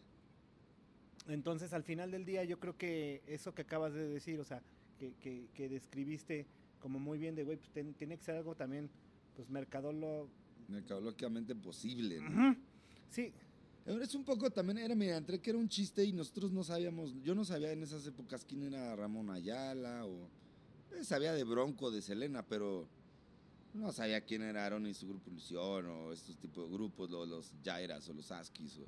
Entonces, 1.27 1.73
al 1.73 1.83
final 1.83 2.11
del 2.11 2.25
día, 2.25 2.43
yo 2.43 2.59
creo 2.59 2.77
que 2.77 3.23
eso 3.27 3.53
que 3.55 3.63
acabas 3.63 3.93
de 3.93 4.07
decir, 4.07 4.39
o 4.39 4.43
sea, 4.43 4.61
que, 4.99 5.13
que, 5.15 5.47
que 5.53 5.67
describiste 5.69 6.45
como 6.79 6.99
muy 6.99 7.17
bien 7.17 7.35
de, 7.35 7.43
güey, 7.43 7.57
pues 7.57 7.71
ten- 7.71 7.93
tiene 7.95 8.17
que 8.17 8.23
ser 8.23 8.35
algo 8.35 8.55
también, 8.55 8.89
pues, 9.35 9.49
mercadolo... 9.49 10.27
Mercadológicamente 10.67 11.55
posible. 11.55 12.19
¿no? 12.21 12.55
Sí, 13.09 13.31
Es 13.85 14.13
un 14.15 14.23
poco 14.23 14.49
también, 14.51 14.77
era, 14.79 14.95
mira, 14.95 15.17
entre 15.17 15.39
que 15.39 15.49
era 15.51 15.59
un 15.59 15.69
chiste 15.69 16.03
y 16.03 16.11
nosotros 16.13 16.51
no 16.51 16.63
sabíamos, 16.63 17.13
yo 17.23 17.33
no 17.35 17.43
sabía 17.45 17.71
en 17.71 17.83
esas 17.83 18.05
épocas 18.07 18.43
quién 18.45 18.63
era 18.63 18.95
Ramón 18.95 19.29
Ayala 19.29 20.05
o 20.05 20.27
eh, 20.95 21.03
sabía 21.03 21.33
de 21.33 21.43
Bronco, 21.43 21.91
de 21.91 22.01
Selena, 22.01 22.43
pero 22.43 22.87
no 23.73 23.91
sabía 23.91 24.21
quién 24.21 24.41
era 24.43 24.65
Aaron 24.65 24.87
y 24.87 24.93
su 24.93 25.07
grupo 25.07 25.29
Ilusión 25.29 25.85
o 25.87 26.11
estos 26.13 26.35
tipos 26.37 26.67
de 26.69 26.75
grupos, 26.75 27.09
lo- 27.11 27.25
los 27.25 27.51
Jairas 27.63 28.07
o 28.09 28.13
los 28.13 28.31
Askis 28.31 28.77
o 28.79 28.87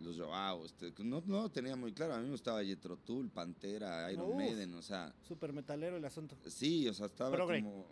los 0.00 0.16
Joao, 0.18 0.64
este, 0.64 0.92
no, 1.04 1.22
no 1.26 1.50
tenía 1.50 1.76
muy 1.76 1.92
claro, 1.92 2.14
a 2.14 2.18
mí 2.18 2.24
me 2.24 2.30
gustaba 2.32 2.64
Jethro 2.64 2.96
Tull, 2.98 3.30
Pantera, 3.30 4.10
Iron 4.12 4.30
Uf. 4.30 4.36
Maiden, 4.36 4.74
o 4.74 4.82
sea, 4.82 5.12
súper 5.26 5.52
metalero 5.52 5.96
el 5.96 6.04
asunto. 6.04 6.36
sí, 6.46 6.86
o 6.88 6.94
sea, 6.94 7.06
estaba 7.06 7.32
Progre. 7.32 7.62
como, 7.62 7.86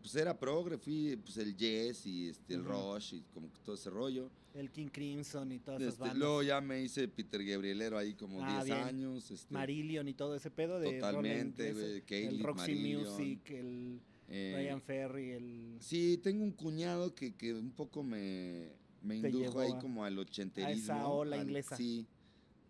pues 0.00 0.16
era 0.16 0.36
progre, 0.38 0.78
fui, 0.78 1.16
pues 1.22 1.36
el 1.36 1.56
Yes 1.56 2.06
y 2.06 2.28
este, 2.30 2.54
el 2.54 2.62
Ujú. 2.62 2.70
Rush 2.94 3.14
y 3.14 3.20
como 3.32 3.52
que 3.52 3.60
todo 3.60 3.76
ese 3.76 3.88
rollo. 3.90 4.30
El 4.54 4.70
King 4.70 4.88
Crimson 4.88 5.50
y 5.52 5.60
todas 5.60 5.80
esas 5.80 5.92
Este, 5.94 6.00
bandas. 6.02 6.18
luego 6.18 6.42
ya 6.42 6.60
me 6.60 6.82
hice 6.82 7.06
Peter 7.08 7.42
Gabrielero 7.44 7.96
ahí 7.96 8.14
como 8.14 8.42
Ah, 8.44 8.62
10 8.62 8.64
bien. 8.64 8.78
años. 8.78 9.30
Este, 9.30 9.54
Marillion 9.54 10.08
y 10.08 10.14
todo 10.14 10.34
ese 10.34 10.50
pedo 10.50 10.78
de 10.80 10.94
Totalmente, 10.94 11.72
güey, 11.72 12.02
el 12.26 12.42
Roxy 12.42 12.60
Marillion. 12.74 13.02
Music, 13.04 13.50
el 13.50 14.00
eh, 14.28 14.52
Brian 14.56 14.82
Ferry, 14.82 15.30
el 15.30 15.76
Sí, 15.80 16.18
tengo 16.22 16.42
un 16.42 16.52
cuñado 16.52 17.14
que, 17.14 17.34
que 17.36 17.54
un 17.54 17.70
poco 17.70 18.02
me, 18.02 18.72
me 19.02 19.16
indujo 19.18 19.60
ahí 19.60 19.72
a- 19.72 19.78
como 19.78 20.04
al 20.04 20.18
ochenterismo. 20.18 21.08
ola 21.08 21.36
al- 21.36 21.42
inglesa. 21.42 21.76
Sí, 21.76 22.06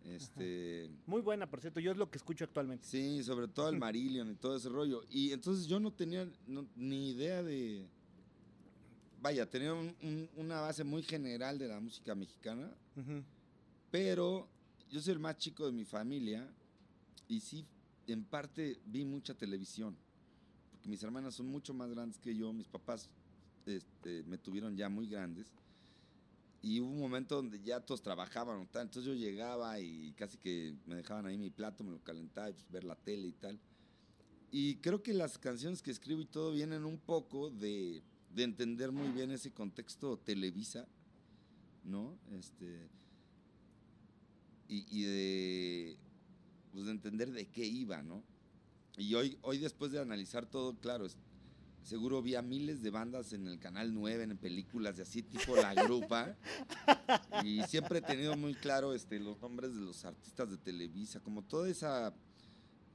este, 0.05 0.89
muy 1.05 1.21
buena, 1.21 1.49
por 1.49 1.61
cierto, 1.61 1.79
yo 1.79 1.91
es 1.91 1.97
lo 1.97 2.09
que 2.09 2.17
escucho 2.17 2.43
actualmente. 2.45 2.85
sí, 2.85 3.23
sobre 3.23 3.47
todo 3.47 3.69
el 3.69 3.77
Marillion 3.79 4.31
y 4.31 4.35
todo 4.35 4.55
ese 4.57 4.69
rollo. 4.69 5.03
Y 5.09 5.31
entonces 5.31 5.65
yo 5.67 5.79
no 5.79 5.91
tenía 5.91 6.27
no- 6.47 6.67
ni 6.75 7.11
idea 7.11 7.41
de... 7.43 7.85
Vaya, 9.21 9.49
tenía 9.49 9.73
un- 9.73 9.95
un- 10.01 10.29
una 10.35 10.59
base 10.59 10.83
muy 10.83 11.01
general 11.03 11.57
de 11.57 11.67
la 11.69 11.79
música 11.79 12.13
mexicana, 12.15 12.69
Ujú. 12.95 13.23
Pero 13.89 14.47
yo 14.89 14.99
soy 15.01 15.13
el 15.13 15.19
más 15.19 15.37
chico 15.37 15.65
de 15.67 15.71
mi 15.71 15.85
familia 15.85 16.47
y 17.27 17.39
sí, 17.39 17.63
en 18.07 18.23
parte 18.23 18.79
vi 18.87 19.05
mucha 19.05 19.33
televisión. 19.35 19.95
Porque 20.71 20.89
mis 20.89 21.01
hermanas 21.03 21.35
son 21.35 21.45
mucho 21.47 21.73
más 21.75 21.89
grandes 21.91 22.17
que 22.19 22.35
yo, 22.35 22.51
mis 22.53 22.67
papás 22.67 23.07
este, 23.67 24.23
me 24.23 24.37
tuvieron 24.39 24.75
ya 24.75 24.89
muy 24.89 25.07
grandes. 25.07 25.47
Y 26.63 26.79
hubo 26.79 26.91
un 26.91 26.99
momento 26.99 27.35
donde 27.35 27.61
ya 27.61 27.81
todos 27.81 28.01
trabajaban, 28.01 28.65
tal, 28.67 28.83
entonces 28.83 29.11
yo 29.11 29.13
llegaba 29.13 29.81
y 29.81 30.13
casi 30.13 30.37
que 30.37 30.73
me 30.85 30.95
dejaban 30.95 31.25
ahí 31.25 31.37
mi 31.37 31.49
plato, 31.49 31.83
me 31.83 31.91
lo 31.91 32.01
calentaba 32.01 32.49
y 32.49 32.53
pues, 32.53 32.71
ver 32.71 32.85
la 32.85 32.95
tele 32.95 33.27
y 33.27 33.33
tal. 33.33 33.59
Y 34.49 34.75
creo 34.77 35.03
que 35.03 35.13
las 35.13 35.37
canciones 35.37 35.81
que 35.81 35.91
escribo 35.91 36.21
y 36.21 36.25
todo 36.25 36.53
vienen 36.53 36.85
un 36.85 36.97
poco 36.97 37.49
de, 37.49 38.01
de 38.33 38.43
entender 38.43 38.93
muy 38.93 39.09
bien 39.09 39.31
ese 39.31 39.51
contexto 39.51 40.17
Televisa, 40.17 40.87
¿no? 41.83 42.17
Este, 42.31 42.87
y, 44.69 44.85
y 44.89 45.03
de, 45.03 45.97
pues, 46.71 46.85
de 46.85 46.91
entender 46.91 47.31
de 47.33 47.45
qué 47.47 47.65
iba, 47.65 48.01
¿no? 48.01 48.23
Y 48.95 49.13
hoy, 49.15 49.37
hoy 49.41 49.57
después 49.57 49.91
de 49.91 49.99
analizar 49.99 50.45
todo, 50.45 50.75
claro, 50.79 51.07
seguro 51.83 52.21
vi 52.21 52.35
a 52.35 52.41
miles 52.41 52.81
de 52.81 52.89
bandas 52.89 53.33
en 53.33 53.47
el 53.47 53.59
Canal 53.59 53.93
9, 53.93 54.23
en 54.23 54.37
películas 54.37 54.97
de 54.97 55.03
así, 55.03 55.21
tipo 55.21 55.55
La 55.55 55.73
Grupa, 55.73 56.35
y 57.43 57.61
siempre 57.63 57.99
he 57.99 58.01
tenido 58.01 58.35
muy 58.37 58.53
claro 58.55 58.93
este, 58.93 59.19
los 59.19 59.39
nombres 59.41 59.73
de 59.75 59.81
los 59.81 60.03
artistas 60.05 60.49
de 60.49 60.57
Televisa, 60.57 61.19
como 61.19 61.41
toda 61.43 61.69
esa, 61.69 62.13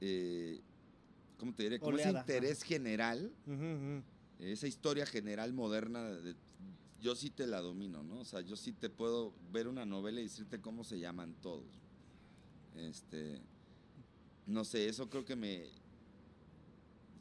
eh, 0.01 0.59
¿cómo 1.37 1.53
te 1.53 1.63
diré? 1.63 1.79
Como 1.79 1.91
ese 1.97 2.09
interés 2.21 2.63
general, 2.63 3.31
esa 4.39 4.67
historia 4.67 5.05
general 5.05 5.53
moderna, 5.53 6.03
de- 6.03 6.35
yo 7.01 7.15
sí 7.15 7.29
te 7.29 7.47
la 7.47 7.61
domino, 7.61 8.03
¿no? 8.03 8.19
O 8.19 8.25
sea, 8.25 8.41
yo 8.41 8.55
sí 8.57 8.73
te 8.73 8.89
puedo 8.89 9.33
ver 9.53 9.67
una 9.67 9.85
novela 9.85 10.19
y 10.19 10.23
decirte 10.23 10.59
cómo 10.59 10.83
se 10.83 10.99
llaman 10.99 11.33
todos. 11.41 11.65
Este, 12.75 13.39
no 14.45 14.65
sé, 14.65 14.89
eso 14.89 15.09
creo 15.09 15.23
que 15.25 15.35
me 15.35 15.65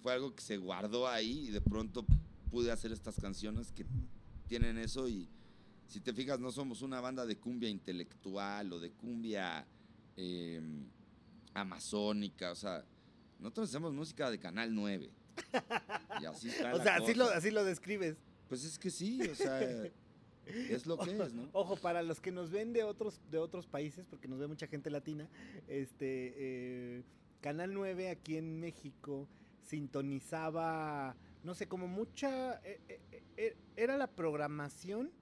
fue 0.03 0.13
algo 0.13 0.35
que 0.35 0.43
se 0.43 0.57
guardó 0.57 1.09
ahí 1.09 1.49
y 1.49 1.51
de 1.51 1.61
pronto 1.61 2.05
pude 2.51 2.71
hacer 2.71 2.93
estas 2.93 3.21
canciones 3.21 3.73
que 3.73 3.85
tienen 4.47 4.79
eso 4.79 5.09
y 5.09 5.29
si 5.87 6.01
te 6.01 6.13
fijas 6.13 6.39
no 6.39 6.53
somos 6.53 6.83
una 6.83 7.01
banda 7.01 7.25
de 7.27 7.37
cumbia 7.37 7.69
intelectual 7.69 8.73
o 8.73 8.79
de 8.79 8.91
cumbia 8.93 9.67
eh, 10.17 10.61
amazónica, 11.55 12.53
o 12.53 12.55
sea, 12.55 12.85
nosotros 13.39 13.69
hacemos 13.69 13.95
música 13.95 14.31
de 14.31 14.39
Canal 14.39 14.75
9. 14.75 15.11
Y 16.21 16.25
así 16.27 16.49
está 16.49 16.75
O 16.75 16.83
sea, 16.83 16.97
así 16.97 17.15
lo, 17.15 17.25
así 17.31 17.51
lo 17.51 17.65
describes. 17.65 18.17
Pues 18.49 18.65
es 18.65 18.79
que 18.79 18.91
sí, 18.91 19.21
o 19.23 19.35
sea, 19.35 19.61
es 20.47 20.87
lo 20.87 20.99
que 20.99 21.11
es, 21.11 21.33
¿no? 21.33 21.49
Ojo, 21.53 21.77
para 21.77 22.03
los 22.03 22.21
que 22.21 22.33
nos 22.33 22.51
ven 22.51 22.73
de 22.73 22.83
otros, 22.83 23.21
de 23.31 23.39
otros 23.39 23.67
países, 23.67 24.07
porque 24.07 24.29
nos 24.29 24.39
ve 24.39 24.47
mucha 24.47 24.67
gente 24.67 24.91
latina, 24.91 25.29
este 25.69 26.35
eh, 26.37 27.03
Canal 27.41 27.73
9 27.73 28.11
aquí 28.11 28.37
en 28.37 28.59
México 28.59 29.29
sintonizaba, 29.69 31.15
no 31.45 31.55
sé, 31.55 31.69
como 31.69 31.87
mucha, 31.87 32.55
eh, 32.65 32.81
eh, 32.89 33.23
eh, 33.37 33.57
era 33.77 33.97
la 33.97 34.07
programación 34.07 35.13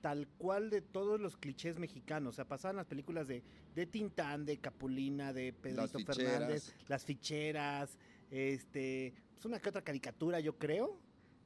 tal 0.00 0.26
cual 0.26 0.70
de 0.70 0.80
todos 0.80 1.20
los 1.20 1.36
clichés 1.36 1.78
mexicanos, 1.78 2.34
o 2.34 2.36
sea, 2.36 2.48
pasaban 2.48 2.76
las 2.76 2.86
películas 2.86 3.28
de, 3.28 3.44
de 3.74 3.86
Tintán, 3.86 4.44
de 4.44 4.58
Capulina, 4.58 5.32
de 5.32 5.52
Pedrito. 5.52 5.98
Fernández, 6.00 6.74
las 6.88 7.04
ficheras, 7.04 7.98
este, 8.30 9.14
pues 9.34 9.44
una 9.44 9.60
que 9.60 9.68
otra 9.68 9.82
caricatura, 9.82 10.40
yo 10.40 10.58
creo, 10.58 10.98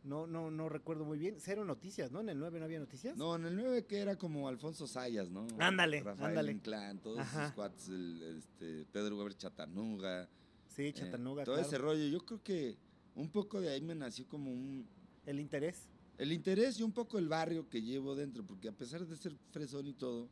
no, 0.04 0.26
no, 0.26 0.50
no 0.50 0.68
recuerdo 0.68 1.04
muy 1.04 1.18
bien, 1.18 1.34
cero 1.38 1.64
noticias, 1.64 2.12
¿no? 2.12 2.20
En 2.20 2.28
el 2.28 2.38
9 2.38 2.60
no 2.60 2.64
había 2.64 2.78
noticias. 2.78 3.16
No, 3.16 3.34
en 3.34 3.44
el 3.44 3.56
9 3.56 3.84
que 3.86 3.98
era 3.98 4.16
como 4.16 4.48
Alfonso 4.48 4.86
Sayas, 4.86 5.28
¿no? 5.28 5.46
Ándale, 5.58 6.00
Rafael 6.00 6.28
ándale. 6.28 6.52
Inclán, 6.52 7.00
todos 7.00 7.26
esos 7.26 7.52
cuates, 7.52 7.88
el, 7.88 8.38
este, 8.38 8.86
Pedro 8.92 9.18
Weber 9.18 9.36
Chatanuga. 9.36 10.28
Sí, 10.76 10.82
eh, 10.84 10.92
Chattanooga, 10.92 11.44
todo 11.44 11.54
claro. 11.54 11.66
ese 11.68 11.78
rollo. 11.78 12.06
Yo 12.06 12.20
creo 12.24 12.42
que 12.42 12.76
un 13.14 13.30
poco 13.30 13.60
de 13.60 13.70
ahí 13.70 13.80
me 13.80 13.94
nació 13.94 14.26
como 14.28 14.50
un, 14.52 14.86
El 15.24 15.40
interés. 15.40 15.88
el 16.18 16.32
interés 16.32 16.78
y 16.78 16.82
un 16.82 16.92
poco 16.92 17.18
el 17.18 17.28
barrio 17.28 17.68
que 17.68 17.80
llevo 17.82 18.14
dentro, 18.14 18.44
porque 18.44 18.68
a 18.68 18.72
pesar 18.72 19.06
de 19.06 19.16
ser 19.16 19.34
fresón 19.50 19.86
y 19.86 19.94
todo, 19.94 20.28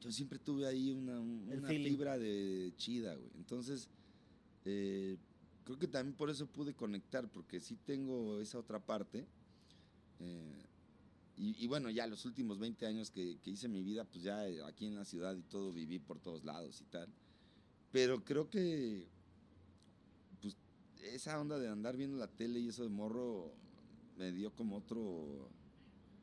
yo 0.00 0.10
siempre 0.10 0.38
tuve 0.38 0.66
ahí 0.66 0.90
una, 0.92 1.20
una 1.20 1.68
fibra 1.68 2.18
de 2.18 2.72
chida, 2.76 3.14
güey. 3.14 3.30
Entonces, 3.36 3.88
eh, 4.64 5.16
creo 5.64 5.78
que 5.78 5.88
también 5.88 6.16
por 6.16 6.30
eso 6.30 6.46
pude 6.46 6.72
conectar, 6.74 7.30
porque 7.30 7.60
sí 7.60 7.76
tengo 7.84 8.40
esa 8.40 8.58
otra 8.58 8.78
parte. 8.80 9.26
eh, 10.20 10.62
y, 11.36 11.64
y 11.64 11.66
bueno, 11.66 11.90
ya 11.90 12.06
los 12.06 12.24
últimos 12.26 12.60
20 12.60 12.86
años 12.86 13.10
que, 13.10 13.38
que 13.42 13.50
hice 13.50 13.66
mi 13.68 13.82
vida, 13.82 14.04
pues 14.04 14.22
ya 14.22 14.42
aquí 14.68 14.86
en 14.86 14.94
la 14.94 15.04
ciudad 15.04 15.34
y 15.36 15.42
todo, 15.42 15.72
viví 15.72 15.98
por 15.98 16.20
todos 16.20 16.44
lados 16.44 16.80
y 16.80 16.84
tal. 16.84 17.08
Pero 17.90 18.24
creo 18.24 18.48
que, 18.48 19.08
esa 21.12 21.40
onda 21.40 21.58
de 21.58 21.68
andar 21.68 21.96
viendo 21.96 22.16
la 22.16 22.28
tele 22.28 22.60
y 22.60 22.68
eso 22.68 22.82
de 22.82 22.88
morro 22.88 23.52
me 24.16 24.32
dio 24.32 24.54
como 24.54 24.76
otro, 24.76 25.50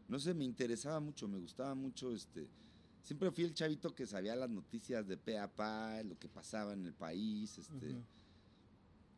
no 0.08 0.20
sé, 0.20 0.34
me 0.34 0.46
interesaba 0.46 1.00
mucho, 1.00 1.28
me 1.28 1.38
gustaba 1.40 1.76
mucho, 1.76 2.14
este, 2.14 2.48
siempre 3.04 3.32
fui 3.32 3.44
el 3.44 3.54
chavito 3.54 3.94
que 3.94 4.06
sabía 4.08 4.36
las 4.36 4.50
noticias 4.50 5.08
de 5.08 5.18
pe 5.18 5.38
a 5.38 5.48
pa, 5.48 6.02
lo 6.04 6.18
que 6.18 6.28
pasaba 6.28 6.74
en 6.74 6.86
el 6.86 6.94
país, 6.94 7.58
este, 7.58 7.98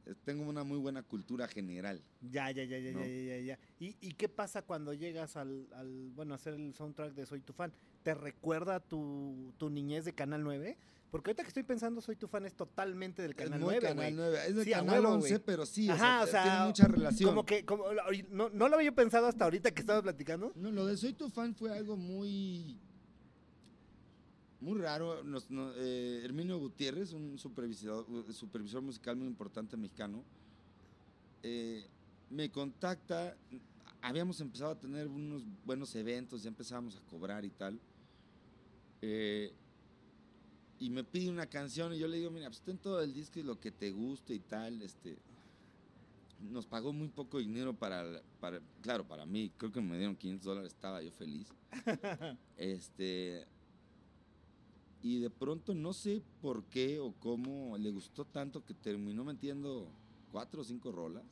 eh, 0.05 0.15
tengo 0.25 0.43
una 0.43 0.63
muy 0.63 0.77
buena 0.79 1.01
cultura 1.03 1.47
general. 1.47 2.01
Ya, 2.21 2.51
ya, 2.51 2.63
ya, 2.65 2.77
ya, 2.79 2.91
No. 2.91 2.99
ya, 2.99 3.07
ya, 3.07 3.37
ya, 3.37 3.39
ya. 3.39 3.59
¿Y, 3.79 3.95
¿Y 4.01 4.13
qué 4.13 4.27
pasa 4.27 4.61
cuando 4.63 4.93
llegas 4.93 5.37
al, 5.37 5.67
al, 5.73 6.11
bueno, 6.11 6.33
a 6.33 6.35
hacer 6.35 6.55
el 6.55 6.73
soundtrack 6.73 7.13
de 7.13 7.25
Soy 7.25 7.39
tu 7.41 7.53
fan? 7.53 7.71
¿Te 8.03 8.13
recuerda 8.13 8.81
tu, 8.81 9.53
tu 9.57 9.69
niñez 9.69 10.03
de 10.03 10.13
Canal 10.13 10.43
9? 10.43 10.77
Porque 11.13 11.29
ahorita 11.29 11.43
que 11.43 11.49
estoy 11.49 11.61
pensando, 11.61 12.01
Soy 12.01 12.15
tu 12.15 12.27
fan 12.27 12.43
es 12.47 12.55
totalmente 12.55 13.21
del 13.21 13.35
Canal 13.35 13.53
es 13.53 13.59
muy 13.59 13.73
9, 13.75 13.79
Canal 13.81 13.95
güey. 13.97 14.13
9, 14.13 14.39
es 14.47 14.55
de 14.55 14.63
Sí, 14.63 14.73
a 14.73 14.77
Canal 14.79 15.01
huevo, 15.01 15.13
11, 15.13 15.29
güey. 15.29 15.41
pero 15.45 15.65
sí, 15.67 15.87
Ajá, 15.87 16.21
o 16.21 16.23
o 16.23 16.27
sea, 16.27 16.41
tiene 16.43 16.65
mucha 16.65 16.87
relación. 16.87 17.29
Como 17.29 17.45
que, 17.45 17.63
como, 17.65 17.83
no, 18.31 18.49
no 18.49 18.67
lo 18.67 18.75
había 18.77 18.87
yo 18.89 18.95
pensado 18.95 19.27
hasta 19.27 19.43
ahorita 19.43 19.69
que 19.69 19.81
estabas 19.81 20.01
platicando. 20.01 20.51
No, 20.55 20.71
lo 20.71 20.87
de 20.87 20.97
Soy 20.97 21.13
tu 21.13 21.29
fan 21.29 21.53
fue 21.53 21.71
algo 21.71 21.95
muy. 21.97 22.79
Muy 24.59 24.79
raro. 24.81 25.23
Nos- 25.23 25.51
no- 25.51 25.71
eh, 25.75 26.21
Herminio 26.23 26.57
Gutiérrez, 26.57 27.13
un 27.13 27.37
supervisor, 27.37 28.07
supervisor 28.33 28.81
musical 28.81 29.15
muy 29.15 29.27
importante 29.27 29.77
mexicano, 29.77 30.23
eh, 31.43 31.85
me 32.31 32.49
contacta. 32.49 33.37
Habíamos 34.01 34.41
empezado 34.41 34.71
a 34.71 34.79
tener 34.79 35.07
unos 35.07 35.43
buenos 35.63 35.93
eventos, 35.93 36.41
ya 36.41 36.49
empezábamos 36.49 36.95
a 36.97 37.01
cobrar 37.01 37.45
y 37.45 37.51
tal. 37.51 37.79
eh, 39.05 39.53
y 40.83 40.89
me 40.89 41.05
pide 41.05 41.29
una 41.29 41.45
canción 41.45 41.93
y 41.93 41.97
yo 41.97 42.09
le 42.09 42.17
digo, 42.17 42.29
mira, 42.29 42.49
pues 42.49 42.59
ten 42.59 42.77
todo 42.77 42.99
el 43.01 43.13
disco 43.13 43.39
y 43.39 43.43
lo 43.43 43.57
que 43.57 43.71
te 43.71 43.89
guste 43.91 44.33
y 44.33 44.39
tal. 44.39 44.81
Este, 44.81 45.17
nos 46.41 46.65
pagó 46.65 46.91
muy 46.91 47.07
poco 47.07 47.39
dinero 47.39 47.73
para, 47.73 48.21
para, 48.41 48.59
claro, 48.81 49.07
para 49.07 49.25
mí, 49.25 49.49
creo 49.55 49.71
que 49.71 49.79
me 49.79 49.95
dieron 49.97 50.17
500 50.17 50.45
dólares, 50.45 50.73
estaba 50.73 51.01
yo 51.01 51.09
feliz. 51.11 51.47
este, 52.57 53.45
y 55.01 55.21
de 55.21 55.29
pronto 55.29 55.73
no 55.73 55.93
sé 55.93 56.21
por 56.41 56.65
qué 56.65 56.99
o 56.99 57.13
cómo 57.13 57.77
le 57.77 57.89
gustó 57.91 58.25
tanto 58.25 58.65
que 58.65 58.73
terminó 58.73 59.23
metiendo 59.23 59.87
cuatro 60.33 60.63
o 60.63 60.65
cinco 60.65 60.91
rolas. 60.91 61.23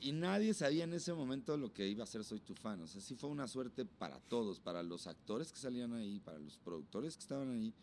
Y 0.00 0.12
nadie 0.12 0.54
sabía 0.54 0.84
en 0.84 0.92
ese 0.92 1.12
momento 1.12 1.56
lo 1.56 1.72
que 1.72 1.88
iba 1.88 2.04
a 2.04 2.06
ser 2.06 2.22
Soy 2.24 2.38
tu 2.40 2.54
fan. 2.54 2.80
O 2.82 2.86
sea, 2.86 3.00
sí 3.00 3.16
fue 3.16 3.30
una 3.30 3.48
suerte 3.48 3.84
para 3.84 4.20
todos, 4.20 4.60
para 4.60 4.82
los 4.82 5.06
actores 5.08 5.50
que 5.52 5.58
salían 5.58 5.92
ahí, 5.92 6.20
para 6.20 6.38
los 6.38 6.56
productores 6.58 7.16
que 7.16 7.22
estaban 7.22 7.50
ahí, 7.50 7.74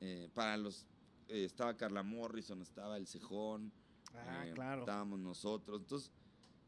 eh, 0.00 0.28
para 0.34 0.56
los... 0.58 0.86
eh, 1.28 1.44
estaba 1.44 1.76
Carla 1.76 2.02
Morrison, 2.02 2.60
estaba 2.60 2.96
El 2.96 3.06
Cejón, 3.06 3.72
Ah, 4.12 4.44
eh, 4.46 4.52
claro. 4.54 4.80
estábamos 4.82 5.18
nosotros. 5.20 5.80
Entonces, 5.80 6.10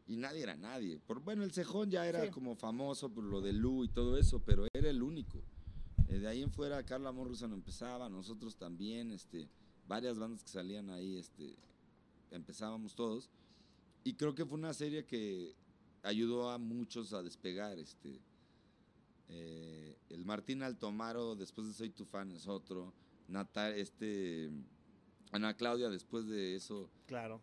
y 0.07 0.17
nadie 0.17 0.43
era 0.43 0.57
nadie. 0.57 0.99
Por, 1.01 1.21
bueno, 1.21 1.43
El 1.45 1.53
Cejón 1.53 1.91
ya 1.91 2.07
era 2.07 2.25
Sí. 2.25 2.31
como 2.31 2.55
famoso 2.57 3.11
por 3.11 3.25
lo 3.25 3.41
de 3.41 3.53
Lu 3.53 3.85
y 3.85 3.89
todo 3.89 4.17
eso, 4.17 4.41
pero 4.41 4.67
era 4.73 4.89
el 4.89 5.03
único. 5.03 5.43
Eh, 6.09 6.19
de 6.19 6.29
ahí 6.29 6.41
en 6.43 6.51
fuera, 6.53 6.83
Carla 6.85 7.13
Morrison 7.13 7.53
empezaba, 7.53 8.09
nosotros 8.09 8.57
también, 8.57 9.11
este, 9.13 9.49
varias 9.89 10.19
bandas 10.19 10.43
que 10.45 10.51
salían 10.51 10.89
ahí, 10.91 11.17
este, 11.17 11.57
empezábamos 12.31 12.95
todos. 12.95 13.29
Y 14.05 14.15
creo 14.15 14.35
que 14.35 14.45
fue 14.45 14.59
una 14.59 14.75
serie 14.75 15.05
que 15.05 15.55
ayudó 16.03 16.51
a 16.51 16.59
muchos 16.59 17.13
a 17.13 17.23
despegar. 17.23 17.79
Este, 17.79 18.21
eh, 19.29 19.97
el 20.11 20.25
Martín 20.25 20.63
Altomaro, 20.63 21.35
después 21.37 21.67
de 21.69 21.73
Soy 21.73 21.91
tu 21.91 22.05
fan, 22.05 22.31
es 22.33 22.47
otro. 22.49 22.93
Natal, 23.29 23.75
este, 23.75 24.51
Ana 25.31 25.55
Claudia, 25.57 25.89
después 25.89 26.27
de 26.27 26.57
eso, 26.57 26.91
Claro. 27.07 27.41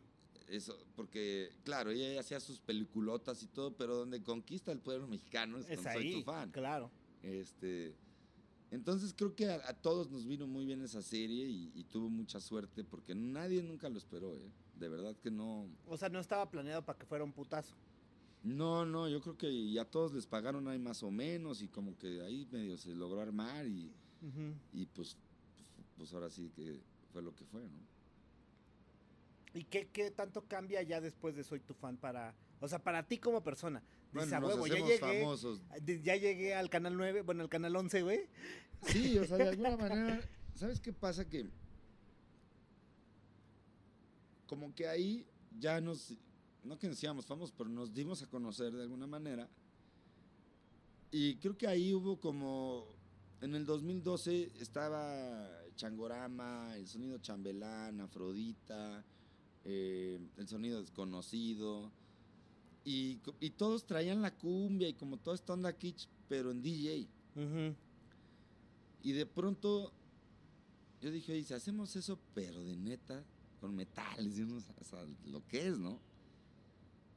eso, 0.48 0.78
porque, 0.96 1.50
claro, 1.64 1.90
ella 1.92 2.14
ya 2.14 2.20
hacía 2.20 2.40
sus 2.40 2.60
peliculotas 2.60 3.42
y 3.42 3.48
todo, 3.48 3.72
pero 3.76 3.96
donde 3.96 4.22
conquista 4.22 4.72
el 4.72 4.80
pueblo 4.80 5.08
mexicano 5.08 5.58
es, 5.58 5.70
Es 5.70 5.80
con 5.82 5.94
Soy 5.94 6.14
tu 6.14 6.24
fan. 6.24 6.52
claro. 6.52 6.92
Este, 7.24 7.96
entonces 8.72 9.14
creo 9.18 9.36
que 9.36 9.48
a, 9.50 9.56
a 9.68 9.74
todos 9.74 10.10
nos 10.12 10.26
vino 10.28 10.46
muy 10.48 10.66
bien 10.66 10.82
esa 10.82 11.02
serie 11.02 11.46
y, 11.48 11.72
y 11.74 11.84
tuvo 11.86 12.10
mucha 12.10 12.40
suerte 12.40 12.84
porque 12.84 13.16
nadie 13.16 13.64
nunca 13.64 13.90
lo 13.90 13.98
esperó, 13.98 14.36
¿eh? 14.38 14.52
De 14.80 14.88
verdad 14.90 15.16
que 15.22 15.30
no. 15.30 15.68
O 15.88 15.98
sea, 15.98 16.10
no 16.10 16.20
estaba 16.20 16.50
planeado 16.50 16.84
para 16.86 16.98
que 16.98 17.06
fuera 17.06 17.24
un 17.24 17.34
putazo. 17.34 17.76
No, 18.44 18.86
no, 18.86 19.10
yo 19.10 19.20
creo 19.20 19.38
que 19.38 19.50
y 19.52 19.78
a 19.78 19.84
todos 19.86 20.14
les 20.14 20.26
pagaron 20.26 20.68
ahí 20.70 20.80
más 20.80 21.04
o 21.04 21.12
menos 21.12 21.62
y 21.62 21.68
como 21.68 21.98
que 21.98 22.22
ahí 22.22 22.48
medio 22.52 22.78
se 22.78 22.96
logró 22.96 23.20
armar 23.20 23.66
y, 23.68 23.92
y 24.72 24.86
pues, 24.86 25.18
pues 25.98 26.14
ahora 26.14 26.30
sí 26.30 26.50
que 26.56 26.80
fue 27.12 27.22
lo 27.22 27.36
que 27.36 27.44
fue, 27.44 27.62
¿no? 27.64 27.80
¿Y 29.54 29.64
qué, 29.66 29.88
qué 29.92 30.12
tanto 30.12 30.44
cambia 30.46 30.82
ya 30.84 31.02
después 31.02 31.36
de 31.36 31.44
Soy 31.44 31.60
tu 31.60 31.74
fan 31.74 31.98
para... 31.98 32.34
O 32.62 32.68
sea, 32.68 32.80
para 32.80 33.04
ti 33.04 33.18
como 33.18 33.42
persona? 33.44 33.82
Dices, 34.14 34.30
Bueno, 34.30 34.36
"A 34.38 34.40
nos 34.40 34.50
huevo, 34.52 34.68
ya 34.68 34.76
llegué, 34.76 34.98
famosos. 35.00 35.62
ya 36.04 36.16
llegué 36.16 36.54
al 36.56 36.70
canal 36.70 36.96
9, 36.96 37.24
bueno, 37.24 37.44
al 37.44 37.50
canal 37.50 37.76
11, 37.76 38.02
güey. 38.04 38.22
Sí, 38.84 39.18
o 39.18 39.26
sea, 39.26 39.38
de 39.38 39.50
alguna 39.50 39.76
manera, 39.78 40.22
¿sabes 40.56 40.80
qué 40.80 40.94
pasa? 40.94 41.28
Que 41.28 41.46
como 44.50 44.74
que 44.74 44.88
ahí 44.88 45.28
ya 45.60 45.80
nos, 45.80 46.16
no 46.64 46.80
que 46.80 46.88
nos 46.88 46.98
hacíamos 46.98 47.28
famosos, 47.28 47.54
pero 47.56 47.70
nos 47.70 47.94
dimos 47.94 48.24
a 48.24 48.28
conocer 48.28 48.74
de 48.74 48.82
alguna 48.82 49.06
manera. 49.06 49.48
Y 51.12 51.36
creo 51.36 51.56
que 51.56 51.68
ahí 51.68 51.94
hubo 51.94 52.20
como, 52.20 52.88
en 53.42 53.54
el 53.54 53.66
2012 53.68 54.54
estaba 54.60 55.48
Changorama, 55.76 56.76
el 56.76 56.88
sonido 56.88 57.20
chambelán, 57.20 58.02
Afrodita, 58.02 59.06
eh, 59.66 60.20
el 60.38 60.48
sonido 60.48 60.82
desconocido. 60.82 61.92
Y, 62.84 63.20
y 63.40 63.52
todos 63.52 63.86
traían 63.86 64.24
la 64.24 64.36
cumbia 64.36 64.90
y 64.90 64.94
como 64.94 65.18
toda 65.18 65.36
esta 65.36 65.54
onda 65.54 65.78
kitsch, 65.78 66.08
pero 66.28 66.50
en 66.50 66.64
DJ. 66.64 67.08
Ujú. 67.36 67.76
Y 69.04 69.12
de 69.12 69.26
pronto 69.28 69.94
yo 71.02 71.12
dije, 71.12 71.34
oye, 71.34 71.44
si 71.44 71.54
hacemos 71.54 71.96
eso, 71.96 72.20
pero 72.34 72.64
de 72.64 72.76
neta, 72.76 73.24
con 73.60 73.76
metales, 73.76 74.38
y 74.38 74.42
unos- 74.44 74.70
o 74.80 74.84
sea, 74.84 75.06
lo 75.26 75.46
que 75.48 75.68
es, 75.68 75.78
¿no? 75.78 76.00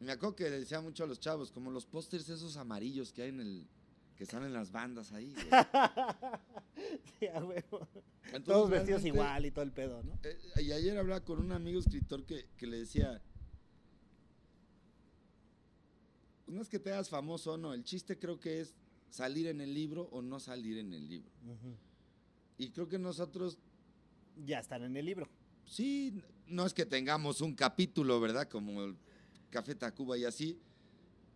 Me 0.00 0.12
acuerdo 0.12 0.34
que 0.36 0.44
le 0.50 0.58
decía 0.60 0.80
mucho 0.80 1.04
a 1.04 1.06
los 1.06 1.20
chavos, 1.20 1.52
como 1.52 1.70
los 1.70 1.86
pósters 1.86 2.28
esos 2.28 2.56
amarillos 2.56 3.12
que 3.12 3.22
hay 3.22 3.28
en 3.28 3.40
el, 3.40 3.66
que 4.16 4.26
salen 4.26 4.48
en 4.48 4.54
las 4.54 4.70
bandas 4.72 5.12
ahí. 5.12 5.32
Sí, 7.20 7.26
a 7.28 7.44
huevo. 7.44 7.86
Entonces, 8.24 8.44
Todos 8.44 8.70
vestidos 8.70 9.04
igual 9.04 9.46
y 9.46 9.50
todo 9.52 9.64
el 9.64 9.70
pedo, 9.72 10.02
¿no? 10.02 10.18
eh, 10.24 10.36
y 10.62 10.72
ayer 10.72 10.98
hablaba 10.98 11.24
con 11.24 11.38
un 11.38 11.52
amigo 11.52 11.78
escritor 11.78 12.24
que, 12.24 12.46
que 12.56 12.66
le 12.66 12.78
decía, 12.78 13.22
no 16.48 16.60
es 16.62 16.68
que 16.68 16.78
te 16.78 16.92
hagas 16.92 17.08
famoso 17.08 17.52
o 17.52 17.56
no, 17.56 17.72
el 17.72 17.84
chiste 17.84 18.18
creo 18.18 18.40
que 18.40 18.60
es 18.60 18.74
salir 19.10 19.46
en 19.46 19.60
el 19.60 19.72
libro 19.72 20.08
o 20.10 20.22
no 20.22 20.40
salir 20.40 20.78
en 20.78 20.92
el 20.92 21.08
libro. 21.08 21.30
Y 22.58 22.70
creo 22.70 22.88
que 22.88 22.98
nosotros 22.98 23.58
Ya 24.44 24.58
están 24.58 24.82
en 24.82 24.96
el 24.96 25.06
libro. 25.06 25.28
Sí, 25.66 26.12
no 26.46 26.66
es 26.66 26.74
que 26.74 26.84
tengamos 26.86 27.40
un 27.40 27.54
capítulo, 27.54 28.20
¿verdad? 28.20 28.48
Como 28.48 28.82
el 28.82 28.96
Café 29.50 29.74
Tacuba 29.74 30.18
y 30.18 30.24
así, 30.24 30.58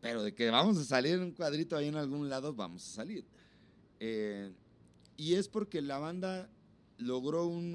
pero 0.00 0.22
de 0.22 0.34
que 0.34 0.50
vamos 0.50 0.76
a 0.78 0.84
salir 0.84 1.14
en 1.14 1.22
un 1.22 1.32
cuadrito 1.32 1.76
ahí 1.76 1.88
en 1.88 1.96
algún 1.96 2.28
lado, 2.28 2.54
vamos 2.54 2.82
a 2.86 2.94
salir. 2.94 3.24
Eh, 4.00 4.52
y 5.16 5.34
es 5.34 5.48
porque 5.48 5.80
la 5.80 5.98
banda 5.98 6.50
logró 6.98 7.46
un, 7.46 7.74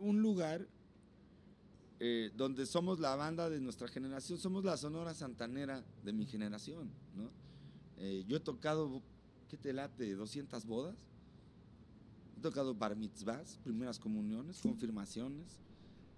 un- 0.00 0.20
lugar 0.22 0.66
eh, 2.00 2.30
donde 2.36 2.66
somos 2.66 3.00
la 3.00 3.16
banda 3.16 3.50
de 3.50 3.60
nuestra 3.60 3.88
generación, 3.88 4.38
somos 4.38 4.64
la 4.64 4.76
Sonora 4.76 5.14
Santanera 5.14 5.84
de 6.04 6.12
mi 6.12 6.26
generación, 6.26 6.90
¿no? 7.16 7.30
Eh, 7.98 8.24
yo 8.28 8.36
he 8.36 8.40
tocado, 8.40 9.02
¿qué 9.48 9.56
te 9.56 9.72
late? 9.72 10.16
¿200 10.16 10.64
bodas? 10.64 10.96
He 12.38 12.40
tocado 12.40 12.72
bar 12.72 12.94
mitzvahs, 12.94 13.58
primeras 13.64 13.98
comuniones, 13.98 14.60
confirmaciones. 14.60 15.58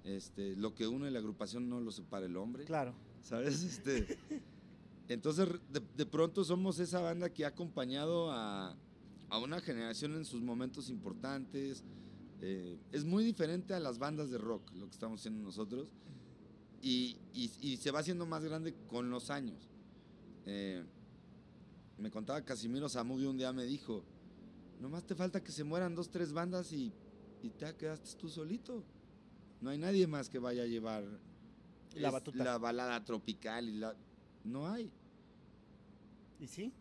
Este, 0.04 0.54
lo 0.54 0.74
que 0.74 0.87
une 0.87 1.11
la 1.11 1.18
agrupación 1.18 1.66
no 1.70 1.80
lo 1.80 1.90
separa 1.90 2.26
el 2.26 2.37
hombre. 2.37 2.64
Claro. 2.66 2.92
¿Sabes? 3.22 3.62
Este, 3.64 4.18
entonces, 5.09 5.48
de, 5.72 5.80
de 5.96 6.04
pronto 6.06 6.44
somos 6.44 6.78
esa 6.78 7.00
banda 7.00 7.30
que 7.33 7.44
ha 7.46 7.48
acompañado 7.48 8.30
a, 8.30 8.76
a 9.30 9.38
una 9.38 9.61
generación 9.62 10.14
en 10.14 10.26
sus 10.26 10.42
momentos 10.42 10.90
importantes. 10.90 11.85
Eh, 12.42 12.78
es 12.92 13.04
muy 13.04 13.24
diferente 13.24 13.72
a 13.72 13.80
las 13.80 13.98
bandas 13.98 14.30
de 14.30 14.37
rock, 14.37 14.70
lo 14.74 14.87
que 14.87 14.92
estamos 14.92 15.20
haciendo 15.20 15.42
nosotros. 15.42 15.88
Y, 16.83 17.16
y- 17.33 17.50
y 17.62 17.76
se 17.78 17.90
va 17.90 18.00
haciendo 18.00 18.26
más 18.26 18.44
grande 18.44 18.74
con 18.88 19.09
los 19.11 19.30
años. 19.30 19.70
Eh, 20.44 20.85
me 21.98 22.11
contaba 22.11 22.42
Casimiro 22.44 22.88
Zamudio 22.90 23.30
un 23.30 23.38
día 23.38 23.52
me 23.54 23.64
dijo, 23.64 24.04
nomás 24.80 25.04
te 25.04 25.14
falta 25.14 25.42
que 25.42 25.52
se 25.52 25.62
mueran 25.64 25.94
dos, 25.94 26.10
tres 26.10 26.32
bandas 26.32 26.72
y, 26.72 26.92
y 27.42 27.50
te 27.50 27.74
quedaste 27.76 28.16
tú 28.18 28.28
solito. 28.28 28.82
No 29.60 29.70
hay 29.70 29.78
nadie 29.78 30.06
más 30.06 30.28
que 30.28 30.38
vaya 30.38 30.62
a 30.62 30.66
llevar 30.66 31.04
La 31.94 32.08
es 32.08 32.12
batuta. 32.14 32.42
la 32.44 32.58
balada 32.58 33.04
tropical 33.04 33.68
y 33.68 33.72
la... 33.78 33.94
No 34.44 34.66
hay. 34.68 34.90
¿Y 36.40 36.46
sí? 36.46 36.72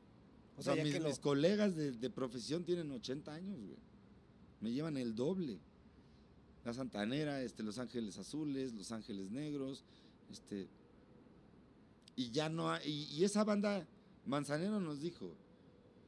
O, 0.58 0.62
sea, 0.64 0.76
lo- 0.76 0.84
mis 0.84 1.20
colegas 1.20 1.76
de, 1.76 1.92
de 1.92 2.10
profesión 2.10 2.64
tienen 2.64 2.90
80 2.92 3.34
años, 3.34 3.60
güey. 3.60 3.78
Me 4.62 4.72
llevan 4.72 4.98
el 4.98 5.14
doble. 5.16 5.60
La 6.66 6.74
Santanera, 6.74 7.42
este, 7.42 7.64
Los 7.64 7.80
Ángeles 7.80 8.18
Azules, 8.18 8.74
Los 8.74 8.92
Ángeles 8.92 9.30
Negros, 9.32 9.84
este... 10.32 10.68
Y 12.16 12.32
ya 12.32 12.50
no 12.50 12.72
hay... 12.72 12.90
Y, 12.90 13.16
y 13.20 13.24
esa 13.26 13.44
banda, 13.44 13.86
Manzanero 14.26 14.80
nos 14.82 15.00
dijo, 15.02 15.34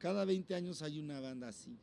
cada 0.02 0.24
20 0.24 0.56
años 0.56 0.82
hay 0.82 0.98
una 0.98 1.20
banda 1.20 1.46
así. 1.46 1.78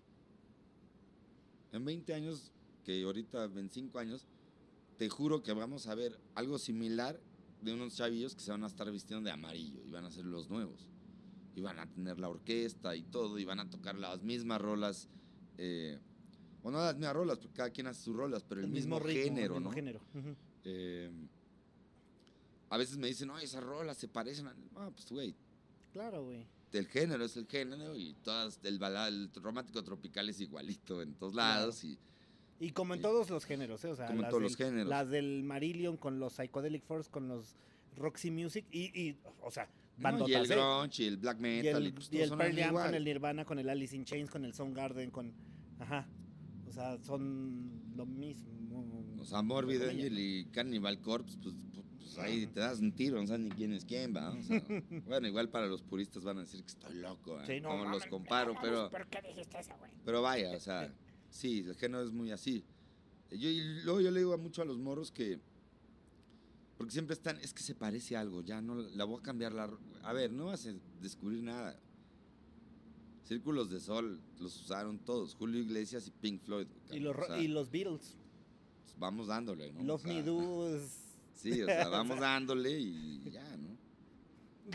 En 1.71 1.85
20 1.85 2.13
años, 2.13 2.51
que 2.83 3.01
ahorita 3.01 3.47
25 3.47 3.97
años, 3.97 4.27
te 4.97 5.07
juro 5.07 5.41
que 5.41 5.53
vamos 5.53 5.87
a 5.87 5.95
ver 5.95 6.19
algo 6.35 6.59
similar 6.59 7.17
de 7.61 7.73
unos 7.73 7.95
chavillos 7.95 8.35
que 8.35 8.41
se 8.41 8.51
van 8.51 8.65
a 8.65 8.67
estar 8.67 8.91
vistiendo 8.91 9.25
de 9.25 9.31
amarillo 9.31 9.79
y 9.85 9.91
van 9.91 10.03
a 10.03 10.11
ser 10.11 10.25
los 10.25 10.49
nuevos. 10.49 10.89
Y 11.55 11.61
van 11.61 11.79
a 11.79 11.87
tener 11.87 12.19
la 12.19 12.27
orquesta 12.27 12.93
y 12.93 13.03
todo, 13.03 13.39
y 13.39 13.45
van 13.45 13.61
a 13.61 13.69
tocar 13.69 13.97
las 13.97 14.21
mismas 14.21 14.59
rolas. 14.59 15.07
Eh, 15.57 15.97
o 16.61 16.71
no 16.71 16.79
las 16.79 16.95
mismas 16.95 17.13
rolas, 17.13 17.37
porque 17.37 17.53
cada 17.53 17.69
quien 17.69 17.87
hace 17.87 18.03
sus 18.03 18.17
rolas, 18.17 18.43
pero 18.43 18.59
el, 18.59 18.67
mismo, 18.67 18.99
ritmo, 18.99 19.23
género, 19.23 19.55
el 19.55 19.61
mismo 19.61 19.69
¿no? 19.69 19.75
género. 19.75 20.01
Ujú. 20.13 20.35
Eh, 20.65 21.09
a 22.69 22.77
veces 22.77 22.97
me 22.97 23.07
dicen, 23.07 23.29
no, 23.29 23.39
esas 23.39 23.63
rolas 23.63 23.97
se 23.97 24.09
parecen 24.09 24.47
a... 24.47 24.55
Ah, 24.75 24.91
pues, 24.93 25.09
güey, 25.09 25.33
Claro, 25.93 26.25
güey. 26.25 26.45
El 26.73 26.87
género 26.87 27.25
es 27.25 27.35
el 27.37 27.47
género 27.47 27.95
y 27.95 28.13
todas, 28.23 28.59
el, 28.63 28.77
balada, 28.79 29.07
el 29.07 29.29
romántico 29.35 29.83
tropical 29.83 30.29
es 30.29 30.39
igualito 30.41 31.01
en 31.01 31.13
todos 31.15 31.33
lados. 31.33 31.83
Y, 31.83 31.97
Y 32.59 32.71
como 32.71 32.93
en 32.93 33.01
todos 33.01 33.29
los 33.29 33.45
géneros, 33.45 33.83
¿eh? 33.85 33.89
O 33.89 33.95
sea, 33.95 34.07
Como 34.07 34.19
en 34.19 34.21
las 34.23 34.29
todos 34.31 34.43
los 34.43 34.57
del- 34.57 34.67
géneros. 34.67 34.89
Las 34.89 35.09
del 35.09 35.43
Marillion 35.43 35.97
con 35.97 36.19
los 36.19 36.33
Psychedelic 36.33 36.83
Force, 36.83 37.09
con 37.09 37.27
los 37.27 37.55
Roxy 37.95 38.31
Music 38.31 38.65
y, 38.71 38.85
y 38.99 39.17
o 39.41 39.49
sea, 39.51 39.65
¿no? 39.65 39.71
y 39.99 40.03
bandotas, 40.03 40.35
el 40.45 40.51
¿eh? 40.51 40.55
grunge 40.55 41.03
y 41.03 41.05
el 41.07 41.17
black 41.17 41.39
metal. 41.39 41.83
Y, 41.83 41.87
el, 41.87 41.93
pues, 41.93 42.07
y 42.07 42.09
todos 42.11 42.23
el 42.23 42.29
sonan 42.29 42.47
Pearl 42.47 42.59
Jam 42.59 42.73
con 42.85 42.95
el 42.95 43.03
Nirvana, 43.03 43.45
con 43.45 43.59
el 43.59 43.69
Alice 43.69 43.95
in 43.95 44.05
Chains, 44.05 44.29
con 44.29 44.45
el 44.45 44.53
Soundgarden, 44.53 45.09
con... 45.11 45.33
Ajá. 45.79 46.07
O 46.67 46.71
sea, 46.71 46.97
son 47.01 47.81
lo 47.95 48.05
mismo. 48.05 48.47
O 49.19 49.25
sea, 49.25 49.41
Morbid 49.41 49.81
Angel 49.81 50.17
y 50.19 50.45
Cannibal 50.51 50.99
Corpse, 51.01 51.37
pues, 51.41 51.55
pues, 51.73 51.85
pues 52.15 52.25
ahí 52.25 52.47
te 52.47 52.59
das 52.59 52.79
un 52.79 52.91
tiro, 52.91 53.19
no 53.19 53.27
sabes 53.27 53.41
ni 53.41 53.51
quién 53.51 53.71
es 53.73 53.85
quién, 53.85 54.15
va. 54.15 54.31
O 54.31 54.41
sea, 54.41 54.61
bueno, 55.07 55.27
igual 55.27 55.49
para 55.49 55.67
los 55.67 55.81
puristas 55.81 56.23
van 56.23 56.37
a 56.37 56.41
decir 56.41 56.61
que 56.61 56.69
estoy 56.69 56.95
loco, 56.95 57.39
¿eh? 57.39 57.43
Sí, 57.45 57.61
no 57.61 57.69
como 57.69 57.83
los 57.83 57.91
mames, 57.91 58.07
comparo, 58.07 58.55
pero, 58.61 58.89
¿Por 58.89 59.07
qué 59.07 59.21
dijiste 59.21 59.59
eso, 59.59 59.73
güey? 59.77 59.91
pero 60.03 60.21
vaya, 60.21 60.55
o 60.55 60.59
sea, 60.59 60.91
sí, 61.29 61.59
el 61.67 61.75
género 61.75 62.03
es 62.03 62.11
muy 62.11 62.31
así. 62.31 62.63
Yo, 63.31 63.49
y 63.49 63.83
luego 63.83 64.01
yo 64.01 64.09
le 64.09 64.19
digo 64.19 64.37
mucho 64.37 64.63
a 64.63 64.65
los 64.65 64.79
morros 64.79 65.11
que, 65.11 65.39
porque 66.77 66.91
siempre 66.91 67.13
están, 67.13 67.37
es 67.37 67.53
que 67.53 67.61
se 67.61 67.75
parece 67.75 68.15
a 68.15 68.21
algo, 68.21 68.41
ya 68.41 68.61
no, 68.61 68.75
la 68.75 69.03
voy 69.05 69.19
a 69.19 69.23
cambiar 69.23 69.53
la... 69.53 69.69
A 70.03 70.13
ver, 70.13 70.31
no 70.31 70.45
vas 70.45 70.65
a 70.65 70.73
descubrir 71.01 71.43
nada. 71.43 71.79
Círculos 73.23 73.69
de 73.69 73.79
Sol 73.79 74.19
los 74.39 74.59
usaron 74.59 74.97
todos, 74.97 75.35
Julio 75.35 75.61
Iglesias 75.61 76.07
y 76.07 76.11
Pink 76.11 76.41
Floyd. 76.41 76.65
Y 76.91 76.99
los, 76.99 77.15
o 77.15 77.25
sea, 77.25 77.39
y 77.39 77.47
los 77.47 77.69
Beatles. 77.69 78.15
pues 78.81 78.95
vamos 78.97 79.27
dándole, 79.27 79.71
¿no? 79.71 79.83
Love 79.83 80.05
O 80.05 80.07
sea, 80.07 80.23
Me. 80.23 81.08
Sí, 81.39 81.61
o 81.61 81.65
sea, 81.67 81.87
vamos 81.87 82.19
dándole 82.19 82.77
y 82.77 83.31
ya, 83.31 83.55
¿no? 83.55 83.77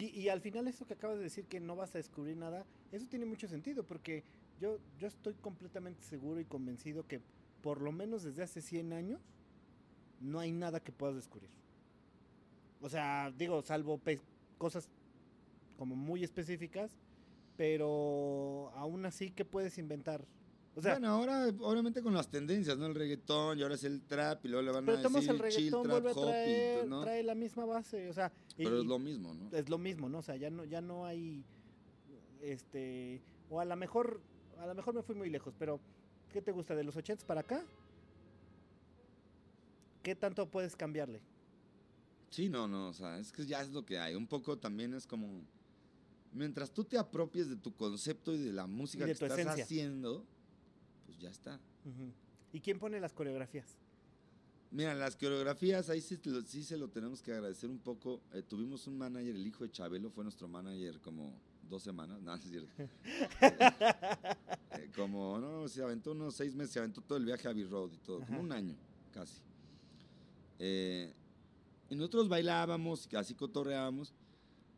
Y, 0.01 0.07
y 0.19 0.29
al 0.31 0.41
final 0.41 0.67
eso 0.67 0.87
que 0.87 0.95
acabas 0.95 1.19
de 1.19 1.25
decir 1.25 1.45
que 1.45 1.61
no 1.61 1.77
vas 1.77 1.95
a 1.95 1.99
descubrir 1.99 2.37
nada, 2.39 2.65
eso 2.91 3.07
tiene 3.07 3.27
mucho 3.27 3.47
sentido 3.47 3.85
porque 3.85 4.25
yo, 4.61 4.79
yo 4.99 5.07
estoy 5.07 5.35
completamente 5.35 6.03
seguro 6.03 6.41
y 6.41 6.47
convencido 6.47 7.07
que 7.07 7.21
por 7.63 7.83
lo 7.83 7.93
menos 7.93 8.23
desde 8.23 8.43
hace 8.43 8.63
100 8.63 8.95
años 8.95 9.21
no 10.21 10.39
hay 10.41 10.53
nada 10.53 10.81
que 10.81 10.91
puedas 10.91 11.17
descubrir. 11.17 11.51
O 12.81 12.89
sea, 12.89 13.31
digo, 13.37 13.61
salvo 13.63 14.01
cosas 14.57 14.89
como 15.77 15.97
muy 15.97 16.25
específicas, 16.25 16.91
pero 17.59 18.73
aún 18.75 19.05
así, 19.05 19.31
¿qué 19.31 19.45
puedes 19.45 19.77
inventar? 19.77 20.25
O 20.77 20.83
sea, 20.83 20.95
bueno, 20.95 21.09
ahora 21.09 21.47
obviamente 21.61 22.03
con 22.03 22.15
las 22.15 22.29
tendencias, 22.29 22.77
¿no? 22.79 22.87
El 22.87 22.95
reggaetón 22.97 23.59
y 23.59 23.63
ahora 23.63 23.77
es 23.77 23.85
el 23.85 24.03
trap 24.03 24.45
y 24.45 24.49
luego 24.49 24.63
le 24.67 24.73
van 24.73 24.85
pero 24.85 24.99
a 24.99 25.01
decir 25.03 25.31
el 25.31 25.51
chill, 25.53 25.71
trap, 25.71 25.87
vuelve 25.87 26.11
a 26.11 26.13
hop 26.13 26.19
y 26.19 26.23
traer, 26.31 26.87
¿no? 26.89 27.01
trae 27.03 27.23
la 27.23 27.35
misma 27.37 27.65
base, 27.65 28.09
o 28.09 28.13
sea, 28.13 28.33
y- 28.57 28.65
Pero 28.65 28.81
es 28.81 28.85
lo 28.87 28.99
mismo, 28.99 29.35
¿no? 29.35 29.57
es 29.57 29.69
lo 29.69 29.79
mismo, 29.79 30.09
¿no? 30.09 30.19
O 30.19 30.23
sea, 30.23 30.35
ya 30.37 30.51
no, 30.51 30.65
ya 30.65 30.81
no 30.81 31.07
hay, 31.07 31.45
este, 32.43 33.23
o 33.51 33.61
a 33.61 33.65
lo 33.65 33.77
mejor, 33.77 34.21
a 34.59 34.67
lo 34.67 34.75
mejor 34.75 34.95
me 34.95 35.03
fui 35.03 35.15
muy 35.15 35.31
lejos, 35.31 35.55
pero 35.59 35.79
¿qué 36.33 36.43
te 36.43 36.51
gusta 36.51 36.75
de 36.75 36.83
los 36.83 36.97
80 36.97 37.25
para 37.25 37.43
acá? 37.43 37.63
¿Qué 40.03 40.15
tanto 40.15 40.47
puedes 40.51 40.77
cambiarle? 40.77 41.21
Sí, 42.31 42.49
no, 42.49 42.67
no, 42.69 42.89
o 42.89 42.93
sea, 42.93 43.19
es 43.19 43.31
que 43.33 43.47
ya 43.47 43.63
es 43.63 43.71
lo 43.71 43.87
que 43.87 43.99
hay. 43.99 44.15
Un 44.17 44.27
poco 44.27 44.59
también 44.59 44.93
es 44.93 45.07
como, 45.07 45.29
mientras 46.33 46.73
tú 46.73 46.85
te 46.85 46.99
apropies 46.99 47.49
de 47.49 47.57
tu 47.57 47.73
concepto 47.75 48.33
y 48.35 48.39
de 48.39 48.53
la 48.53 48.67
música 48.67 49.05
de 49.07 49.11
que 49.11 49.25
estás 49.25 49.39
esencia. 49.39 49.65
haciendo, 49.65 50.27
pues 51.05 51.19
ya 51.19 51.31
está. 51.31 51.61
¿Y 52.53 52.61
quién 52.61 52.79
pone 52.79 53.01
las 53.01 53.13
coreografías? 53.13 53.77
Mira, 54.71 54.95
las 54.95 55.15
coreografías, 55.17 55.89
ahí 55.89 56.01
sí, 56.01 56.19
sí 56.47 56.65
se 56.65 56.77
lo 56.77 56.89
tenemos 56.89 57.23
que 57.23 57.33
agradecer 57.33 57.71
un 57.71 57.79
poco. 57.79 58.21
Eh, 58.33 58.43
tuvimos 58.43 58.87
un 58.89 58.99
manager, 58.99 59.35
el 59.37 59.47
hijo 59.47 59.63
de 59.65 59.71
Chabelo, 59.71 60.11
fue 60.11 60.25
nuestro 60.25 60.49
manager 60.49 61.01
como 61.01 61.33
dos 61.69 61.83
semanas, 61.83 62.21
no, 62.23 62.31
no 62.31 62.35
es 62.35 62.43
cierto. 62.43 62.71
Eh, 63.41 64.91
como, 64.97 65.39
no, 65.39 65.69
se 65.69 65.83
aventó 65.83 66.13
unos 66.13 66.35
seis 66.35 66.55
meses, 66.55 66.73
se 66.73 66.79
aventó 66.81 67.01
todo 67.01 67.19
el 67.19 67.25
viaje 67.25 67.47
a 67.47 67.51
Abbey 67.53 67.65
Road 67.65 67.93
y 67.93 67.99
todo, 67.99 68.19
como 68.21 68.33
Ajá. 68.35 68.41
un 68.43 68.53
año, 68.53 68.75
casi. 69.13 69.41
Eh, 70.59 71.13
y 71.91 71.95
nosotros 71.97 72.29
bailábamos, 72.29 73.09
así 73.15 73.35
cotorreábamos, 73.35 74.13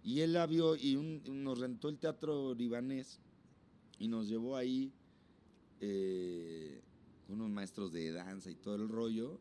y 0.02 0.20
él 0.20 0.34
la 0.34 0.46
vio 0.46 0.76
y 0.76 0.96
un- 0.96 1.22
nos 1.44 1.58
rentó 1.58 1.88
el 1.88 1.98
teatro 1.98 2.54
libanés 2.54 3.18
y 3.98 4.08
nos 4.08 4.28
llevó 4.28 4.56
ahí 4.56 4.92
eh, 5.80 6.80
unos 7.28 7.50
maestros 7.50 7.92
de 7.92 8.12
danza 8.12 8.50
y 8.50 8.54
todo 8.54 8.76
el 8.76 8.88
rollo, 8.88 9.38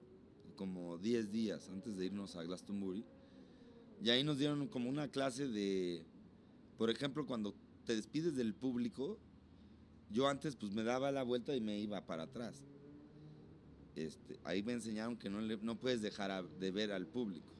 como 0.56 0.98
10 0.98 1.32
días 1.32 1.69
antes 1.69 1.98
de 1.98 2.06
irnos 2.06 2.36
a 2.36 2.43
Glastonbury. 2.43 3.06
Y 4.04 4.10
ahí 4.10 4.24
nos 4.24 4.38
dieron 4.38 4.67
como 4.67 4.89
una 4.89 5.08
clase 5.10 5.48
de, 5.48 6.04
por 6.78 6.89
ejemplo, 6.89 7.26
cuando 7.26 7.56
te 7.86 7.95
despides 7.95 8.36
del 8.36 8.54
público, 8.54 9.19
yo 10.10 10.28
antes 10.28 10.56
pues 10.56 10.74
me 10.74 10.84
daba 10.84 11.12
la 11.12 11.24
vuelta 11.24 11.56
y 11.56 11.62
me 11.62 11.78
iba 11.80 12.06
para 12.06 12.24
atrás. 12.24 12.63
Este, 13.95 14.38
ahí 14.43 14.62
me 14.62 14.74
enseñaron 14.74 15.15
que 15.15 15.30
no, 15.30 15.41
no 15.41 15.80
puedes 15.80 16.02
dejar 16.02 16.48
de 16.50 16.71
ver 16.71 16.91
al 16.91 17.08
público. 17.08 17.56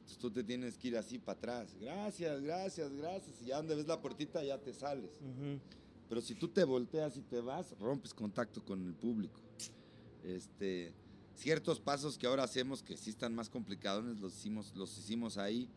Entonces 0.00 0.18
tú 0.18 0.30
te 0.30 0.44
tienes 0.44 0.76
que 0.76 0.88
ir 0.88 0.96
así 0.96 1.18
para 1.18 1.38
atrás. 1.38 1.76
Gracias, 1.80 2.42
gracias, 2.42 2.92
gracias. 2.92 3.40
Y 3.42 3.46
ya 3.46 3.56
donde 3.56 3.74
ves 3.74 3.86
la 3.86 4.00
puertita 4.00 4.44
ya 4.44 4.58
te 4.58 4.74
sales. 4.74 5.18
Pero 6.12 6.20
si 6.20 6.34
tú 6.34 6.46
te 6.48 6.62
volteas 6.62 7.16
y 7.16 7.22
te 7.22 7.40
vas, 7.40 7.74
rompes 7.78 8.12
contacto 8.12 8.62
con 8.62 8.86
el 8.86 8.92
público. 8.92 9.40
Este, 10.22 10.92
ciertos 11.34 11.80
pasos 11.80 12.18
que 12.18 12.26
ahora 12.26 12.42
hacemos 12.42 12.82
que 12.82 12.98
sí 12.98 13.08
están 13.08 13.34
más 13.34 13.48
complicados, 13.48 14.04
los 14.20 14.34
hicimos, 14.36 14.74
los 14.76 14.98
hicimos 14.98 15.38
ahí. 15.38 15.70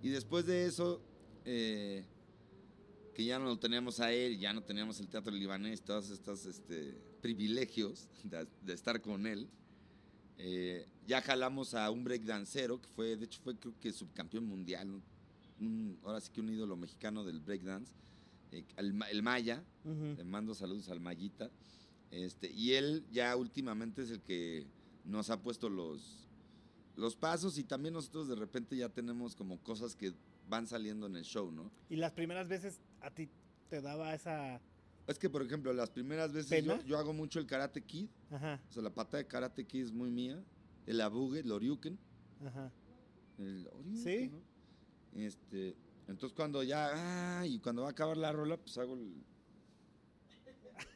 Y 0.00 0.10
después 0.10 0.46
de 0.46 0.66
eso, 0.66 1.02
eh, 1.44 2.04
que 3.16 3.24
ya 3.24 3.40
no 3.40 3.46
lo 3.46 3.58
teníamos 3.58 3.98
a 3.98 4.12
él, 4.12 4.38
ya 4.38 4.52
no 4.52 4.62
teníamos 4.62 5.00
el 5.00 5.08
teatro 5.08 5.32
libanés, 5.32 5.82
todos 5.82 6.08
estos 6.10 6.46
este, 6.46 6.96
privilegios 7.20 8.06
de, 8.22 8.46
de 8.62 8.72
estar 8.74 9.00
con 9.02 9.26
él. 9.26 9.48
eh, 10.38 10.86
ya 11.04 11.20
jalamos 11.20 11.74
a 11.74 11.90
un 11.90 12.04
breakdancero 12.04 12.80
que 12.80 12.86
fue, 12.90 13.16
de 13.16 13.24
hecho 13.24 13.40
fue 13.42 13.56
creo 13.58 13.74
que 13.80 13.92
subcampeón 13.92 14.46
mundial, 14.46 14.88
un- 14.88 15.02
un- 15.58 15.98
ahora 16.04 16.20
sí 16.20 16.30
que 16.30 16.40
un 16.40 16.50
ídolo 16.50 16.76
mexicano 16.76 17.24
del 17.24 17.40
breakdance, 17.40 17.92
eh, 18.54 18.64
el, 18.76 18.94
Ma- 18.94 19.10
el 19.10 19.22
Maya, 19.22 19.62
le 19.84 20.24
mando 20.24 20.54
saludos 20.54 20.88
al 20.88 21.00
Mayita. 21.00 21.50
Este, 22.10 22.50
y 22.50 22.72
él 22.74 23.04
ya 23.10 23.34
últimamente 23.36 24.02
es 24.02 24.10
el 24.10 24.20
que 24.20 24.66
nos 25.04 25.30
ha 25.30 25.42
puesto 25.42 25.68
los, 25.68 26.28
los 26.96 27.16
pasos 27.16 27.58
y 27.58 27.64
también 27.64 27.94
nosotros 27.94 28.28
de 28.28 28.36
repente 28.36 28.76
ya 28.76 28.88
tenemos 28.88 29.34
como 29.34 29.58
cosas 29.58 29.96
que 29.96 30.12
van 30.48 30.66
saliendo 30.66 31.06
en 31.06 31.16
el 31.16 31.24
show, 31.24 31.50
¿no? 31.50 31.70
Y 31.90 31.96
las 31.96 32.12
primeras 32.12 32.48
veces 32.48 32.78
a 33.00 33.10
ti 33.10 33.28
te 33.68 33.80
daba 33.80 34.14
esa... 34.14 34.60
Es 35.06 35.18
que, 35.18 35.28
por 35.28 35.42
ejemplo, 35.42 35.72
las 35.74 35.90
primeras 35.90 36.32
veces 36.32 36.64
yo, 36.64 36.80
yo 36.84 36.96
hago 36.98 37.12
mucho 37.12 37.38
el 37.38 37.46
Karate 37.46 37.82
Kid, 37.82 38.06
Ajá, 38.30 38.60
o 38.70 38.72
sea, 38.72 38.82
la 38.82 38.90
pata 38.94 39.16
de 39.18 39.26
Karate 39.26 39.66
Kid 39.66 39.82
es 39.84 39.92
muy 39.92 40.10
mía, 40.10 40.42
el 40.86 41.00
abugue, 41.00 41.40
el 41.40 41.50
oriuken, 41.52 41.98
ajá. 42.46 42.70
el 43.38 43.66
oriuken, 43.72 44.02
Sí. 44.02 44.30
¿no? 44.30 45.20
Este, 45.20 45.76
entonces 46.08 46.36
cuando 46.36 46.62
ya, 46.62 46.90
ah, 47.40 47.46
y 47.46 47.58
cuando 47.60 47.82
va 47.82 47.88
a 47.88 47.90
acabar 47.92 48.16
la 48.16 48.32
rola, 48.32 48.56
pues 48.56 48.76
hago 48.78 48.94
el, 48.94 49.24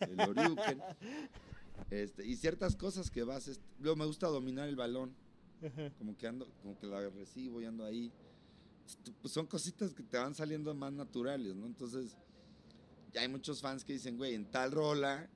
el 0.01 0.21
oriuken. 0.21 0.83
Este, 1.91 2.27
y 2.27 2.37
ciertas 2.37 2.77
cosas 2.77 3.11
que 3.11 3.23
vas, 3.23 3.49
este, 3.49 3.65
luego 3.79 3.97
me 3.97 4.05
gusta 4.05 4.27
dominar 4.27 4.69
el 4.69 4.77
balón, 4.77 5.15
ajá. 5.65 5.91
como 5.97 6.17
que 6.17 6.27
ando, 6.27 6.47
como 6.61 6.79
que 6.79 6.87
la 6.87 7.09
recibo 7.09 7.63
y 7.63 7.67
ando 7.67 7.85
ahí. 7.85 8.13
Pues, 9.23 9.33
son 9.33 9.47
cositas 9.47 9.95
que 9.95 10.03
te 10.03 10.19
van 10.19 10.35
saliendo 10.35 10.75
más 10.75 10.93
naturales, 10.93 11.55
¿no? 11.55 11.67
Entonces, 11.67 12.17
ya 13.13 13.21
hay 13.23 13.29
muchos 13.29 13.61
fans 13.61 13.85
que 13.85 13.93
dicen, 13.93 14.17
güey, 14.17 14.35
en 14.35 14.51
tal 14.51 14.73
rola, 14.73 15.31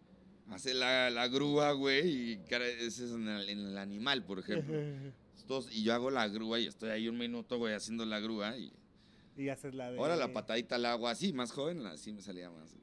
hace 0.51 0.75
la, 0.75 1.11
la 1.11 1.29
grúa, 1.29 1.73
güey, 1.73 2.33
y 2.33 2.37
cara, 2.49 2.67
ese 2.67 3.05
es 3.05 3.13
en 3.13 3.29
el, 3.29 3.49
en 3.49 3.59
el 3.61 3.79
animal, 3.79 4.25
por 4.25 4.39
ejemplo. 4.39 4.75
Entonces, 5.41 5.75
y 5.75 5.85
yo 5.85 5.95
hago 5.95 6.11
la 6.11 6.29
grúa 6.29 6.61
y 6.61 6.67
estoy 6.67 6.91
ahí 6.91 7.09
un 7.09 7.19
minuto, 7.19 7.57
güey, 7.59 7.75
haciendo 7.75 8.05
la 8.05 8.21
grúa 8.21 8.57
y 8.59 8.73
Y 9.37 9.49
haces 9.49 9.75
la 9.75 9.91
de... 9.91 9.99
ahora 9.99 10.17
la 10.17 10.33
patadita 10.33 10.77
la 10.77 10.93
hago 10.93 11.09
así, 11.09 11.33
más 11.33 11.53
joven, 11.53 11.87
así 11.87 12.13
me 12.13 12.21
salía 12.21 12.51
más. 12.51 12.77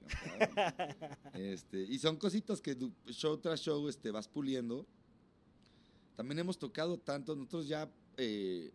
este, 1.34 1.84
y 1.84 2.00
son 2.00 2.18
cositas 2.18 2.60
que 2.60 2.76
show 3.08 3.38
tras 3.38 3.62
show 3.62 3.88
este, 3.88 4.10
vas 4.12 4.28
puliendo. 4.28 4.88
También 6.16 6.40
hemos 6.40 6.58
tocado 6.58 6.98
tanto, 6.98 7.36
nosotros 7.36 7.68
ya 7.68 7.90
eh, 8.18 8.74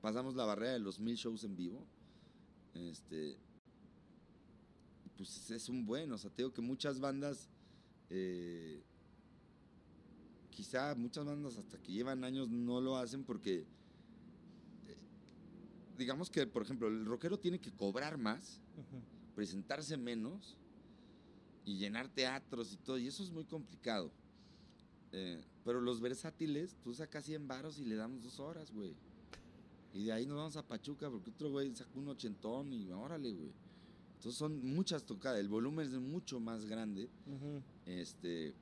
pasamos 0.00 0.34
la 0.34 0.44
barrera 0.44 0.72
de 0.72 0.78
los 0.78 0.98
mil 0.98 1.16
shows 1.16 1.44
en 1.44 1.54
vivo. 1.54 1.86
Este, 2.74 3.36
pues 5.16 5.50
es 5.50 5.68
un 5.68 5.84
buen, 5.84 6.10
o 6.12 6.18
sea, 6.18 6.30
te 6.30 6.42
digo 6.42 6.52
que 6.52 6.62
muchas 6.62 6.98
bandas, 6.98 7.48
eh, 8.08 8.82
quizá 10.50 10.94
muchas 10.94 11.24
bandas 11.24 11.58
hasta 11.58 11.78
que 11.78 11.92
llevan 11.92 12.24
años 12.24 12.48
no 12.48 12.80
lo 12.80 12.96
hacen 12.96 13.22
porque 13.22 13.66
digamos 15.96 16.30
que, 16.30 16.46
por 16.46 16.62
ejemplo, 16.62 16.88
el 16.88 17.04
rockero 17.04 17.38
tiene 17.38 17.58
que 17.58 17.72
cobrar 17.72 18.18
más, 18.18 18.60
presentarse 19.34 19.96
menos 19.96 20.56
y 21.64 21.76
llenar 21.76 22.08
teatros 22.08 22.72
y 22.72 22.76
todo, 22.76 22.98
y 22.98 23.06
eso 23.06 23.22
es 23.22 23.30
muy 23.30 23.44
complicado. 23.44 24.10
Eh, 25.12 25.42
pero 25.64 25.80
los 25.80 26.00
versátiles, 26.00 26.76
tú 26.82 26.94
sacas 26.94 27.24
100 27.24 27.46
varos 27.46 27.78
y 27.78 27.84
le 27.84 27.94
damos 27.94 28.22
dos 28.22 28.40
horas, 28.40 28.72
güey. 28.72 28.94
Y 29.94 30.04
de 30.04 30.12
ahí 30.12 30.26
nos 30.26 30.36
vamos 30.36 30.56
a 30.56 30.66
Pachuca 30.66 31.10
porque 31.10 31.30
otro 31.30 31.50
güey 31.50 31.74
sacó 31.74 31.98
un 31.98 32.08
ochentón 32.08 32.72
y 32.72 32.90
órale, 32.90 33.32
güey. 33.32 33.52
Entonces 34.14 34.38
son 34.38 34.64
muchas 34.64 35.04
tocadas, 35.04 35.40
el 35.40 35.48
volumen 35.48 35.86
es 35.86 35.94
mucho 35.94 36.40
más 36.40 36.64
grande. 36.64 37.10
Este. 37.86 38.54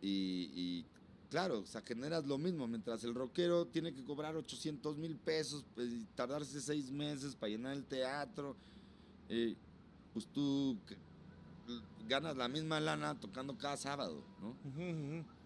Y, 0.00 0.50
y, 0.54 0.84
claro, 1.32 1.60
o 1.60 1.66
sea, 1.66 1.80
generas 1.80 2.26
lo 2.26 2.36
mismo. 2.36 2.68
Mientras 2.68 3.02
el 3.04 3.14
rockero 3.14 3.66
tiene 3.66 3.94
que 3.94 4.04
cobrar 4.04 4.36
800 4.36 4.98
mil 4.98 5.16
pesos 5.16 5.64
pues, 5.74 5.88
y 5.90 6.04
tardarse 6.14 6.60
seis 6.60 6.90
meses 6.90 7.34
para 7.34 7.48
llenar 7.50 7.72
el 7.72 7.84
teatro, 7.86 8.54
eh, 9.30 9.56
pues 10.12 10.26
tú, 10.26 10.76
ganas 12.06 12.36
la 12.36 12.48
misma 12.48 12.80
lana 12.80 13.18
tocando 13.18 13.56
cada 13.56 13.78
sábado, 13.78 14.22
¿no? 14.42 14.54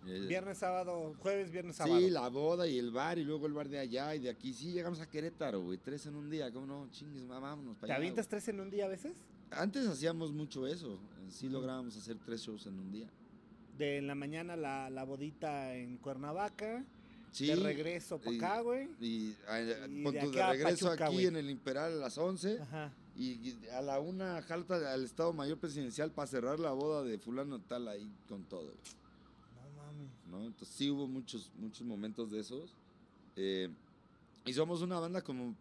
Eh, 0.08 0.26
Viernes, 0.26 0.58
sábado, 0.58 1.14
jueves, 1.20 1.52
viernes, 1.52 1.76
sábado. 1.76 2.00
Sí, 2.00 2.10
la 2.10 2.28
boda 2.28 2.66
y 2.66 2.78
el 2.78 2.90
bar 2.90 3.18
y 3.18 3.24
luego 3.24 3.46
el 3.46 3.52
bar 3.52 3.68
de 3.68 3.78
allá 3.78 4.12
y 4.16 4.18
de 4.20 4.30
aquí. 4.30 4.52
Sí, 4.52 4.72
llegamos 4.72 5.00
a 5.00 5.08
Querétaro, 5.08 5.62
güey, 5.62 5.78
tres 5.78 6.04
en 6.06 6.16
un 6.16 6.28
día. 6.28 6.52
¿Cómo 6.52 6.66
no? 6.66 6.88
Chingues, 6.90 7.28
vámonos 7.28 7.74
¿Te 7.76 7.80
para 7.82 7.94
allá. 7.94 7.98
avientas 7.98 8.26
güey. 8.26 8.30
tres 8.30 8.48
en 8.48 8.60
un 8.60 8.70
día 8.70 8.86
a 8.86 8.88
veces? 8.88 9.16
Antes 9.52 9.86
hacíamos 9.86 10.32
mucho 10.32 10.66
eso. 10.66 10.98
Sí 11.28 11.48
lográbamos 11.48 11.96
hacer 11.96 12.16
tres 12.24 12.40
shows 12.40 12.66
en 12.66 12.78
un 12.78 12.90
día. 12.90 13.08
De 13.78 13.98
en 13.98 14.06
la 14.06 14.14
mañana 14.14 14.56
la, 14.56 14.88
la 14.90 15.04
bodita 15.04 15.74
en 15.74 15.96
Cuernavaca, 15.98 16.84
Sí. 17.32 17.48
de 17.48 17.56
regreso 17.56 18.18
para 18.18 18.36
acá, 18.36 18.60
güey. 18.60 18.88
Y, 19.00 19.32
de 19.32 19.86
regreso 20.32 20.86
Pachuca, 20.86 21.06
aquí 21.08 21.26
en 21.26 21.36
el 21.36 21.50
Imperal 21.50 21.92
a 21.92 21.96
las 21.96 22.16
11 22.16 22.60
Ajá. 22.62 22.90
y 23.14 23.32
y 23.32 23.58
a 23.72 23.82
la 23.82 24.00
una 24.00 24.40
jalta 24.42 24.92
al 24.94 25.04
Estado 25.04 25.34
Mayor 25.34 25.58
Presidencial 25.58 26.10
para 26.10 26.26
cerrar 26.26 26.58
la 26.58 26.72
boda 26.72 27.02
de 27.04 27.18
fulano 27.18 27.60
tal 27.60 27.88
ahí 27.88 28.10
con 28.26 28.44
todo. 28.44 28.72
No 28.72 29.82
mames. 29.82 30.08
¿no? 30.30 30.46
Entonces 30.46 30.74
sí 30.74 30.88
hubo 30.90 31.06
muchos, 31.06 31.50
muchos 31.58 31.86
momentos 31.86 32.30
de 32.30 32.40
esos. 32.40 32.70
eh, 33.36 33.68
y 34.46 34.52
somos 34.54 34.80
una 34.80 34.98
banda 35.00 35.20
como, 35.22 35.54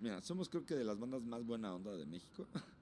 mira, 0.00 0.20
somos 0.22 0.48
creo 0.48 0.64
que 0.66 0.74
de 0.74 0.82
las 0.82 0.98
bandas 0.98 1.22
más 1.22 1.44
buena 1.46 1.72
onda 1.74 1.94
de 1.94 2.06
México. 2.06 2.46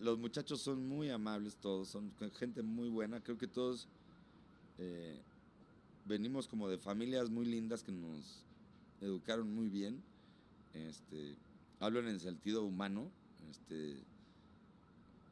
Los 0.00 0.16
muchachos 0.18 0.60
son 0.62 0.88
muy 0.88 1.10
amables 1.10 1.56
todos, 1.56 1.88
son 1.88 2.10
gente 2.38 2.62
muy 2.62 2.88
buena. 2.88 3.20
Creo 3.20 3.36
que 3.36 3.46
todos 3.48 3.86
eh, 4.78 5.20
venimos 6.06 6.46
como 6.48 6.68
de 6.68 6.78
familias 6.78 7.30
muy 7.30 7.44
lindas 7.46 7.82
que 7.82 7.92
nos 7.92 8.44
educaron 9.00 9.52
muy 9.54 9.68
bien. 9.68 10.02
Este, 10.74 11.36
hablo 11.80 12.00
en 12.00 12.08
el 12.08 12.20
sentido 12.20 12.64
humano. 12.64 13.10
Este, 13.50 13.96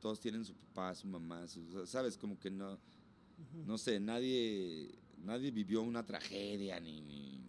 todos 0.01 0.21
tienen 0.21 0.45
su 0.45 0.55
papá, 0.55 0.95
su 0.95 1.07
mamá, 1.07 1.47
su- 1.49 1.87
sabes, 1.87 2.17
como 2.17 2.39
que 2.39 2.51
no, 2.51 2.79
no 3.67 3.79
sé, 3.79 3.99
nadie, 4.01 4.91
nadie 5.25 5.51
vivió 5.51 5.83
una 5.83 6.05
tragedia, 6.05 6.79
ni, 6.81 7.01
ni- 7.01 7.41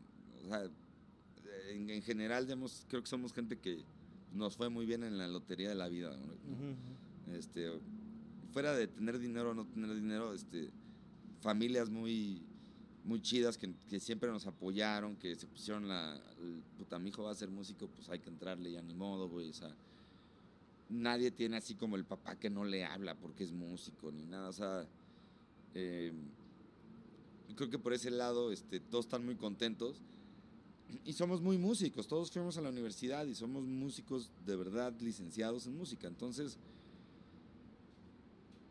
o 0.46 0.48
sea, 0.50 0.70
en, 1.70 1.90
en 1.90 2.02
general, 2.02 2.46
digamos, 2.46 2.86
creo 2.90 3.02
que 3.02 3.10
somos 3.10 3.34
gente 3.34 3.58
que 3.60 3.84
nos 4.34 4.56
fue 4.56 4.70
muy 4.70 4.86
bien 4.86 5.04
en 5.04 5.18
la 5.18 5.28
lotería 5.28 5.70
de 5.70 5.76
la 5.76 5.88
vida. 5.88 6.16
Este, 7.38 7.70
fuera 8.54 8.74
de 8.76 8.88
tener 8.88 9.20
dinero 9.20 9.52
o 9.52 9.54
no 9.54 9.66
tener 9.66 9.94
dinero, 9.94 10.34
este, 10.34 10.70
familias 11.42 11.90
muy, 11.90 12.42
muy 13.04 13.22
chidas 13.22 13.58
que, 13.58 13.74
que 13.90 14.00
siempre 14.00 14.30
nos 14.32 14.46
apoyaron, 14.48 15.16
que 15.16 15.36
se 15.36 15.48
pusieron 15.48 15.88
la, 15.88 16.16
el, 16.42 16.62
puta, 16.78 17.00
mi 17.00 17.10
hijo 17.10 17.24
va 17.24 17.32
a 17.32 17.36
ser 17.36 17.50
músico, 17.50 17.88
pues 17.88 18.10
hay 18.10 18.20
que 18.20 18.30
entrarle, 18.30 18.72
ya 18.72 18.82
ni 18.82 18.94
modo, 18.94 19.30
güey, 19.30 19.50
o 19.50 19.54
sea, 19.54 19.74
nadie 20.90 21.32
tiene 21.32 21.58
así 21.58 21.76
como 21.76 21.96
el 21.96 22.06
papá 22.06 22.36
que 22.38 22.50
no 22.50 22.66
le 22.66 22.86
habla 22.86 23.16
porque 23.16 23.44
es 23.44 23.52
músico, 23.52 24.12
ni 24.12 24.26
nada, 24.26 24.50
o 24.50 24.54
sea, 24.54 24.88
eh, 25.74 26.12
creo 27.58 27.70
que 27.70 27.80
por 27.80 27.94
ese 27.94 28.10
lado, 28.10 28.52
este, 28.54 28.80
todos 28.80 29.06
están 29.06 29.26
muy 29.26 29.36
contentos. 29.36 30.02
Y 31.04 31.12
somos 31.14 31.42
muy 31.42 31.58
músicos, 31.58 32.08
todos 32.08 32.32
fuimos 32.32 32.58
a 32.58 32.62
la 32.62 32.70
universidad 32.70 33.26
y 33.26 33.36
somos 33.36 33.66
músicos 33.66 34.32
de 34.46 34.56
verdad 34.56 34.94
licenciados 35.02 35.68
en 35.68 35.76
música. 35.76 36.08
Entonces, 36.08 36.58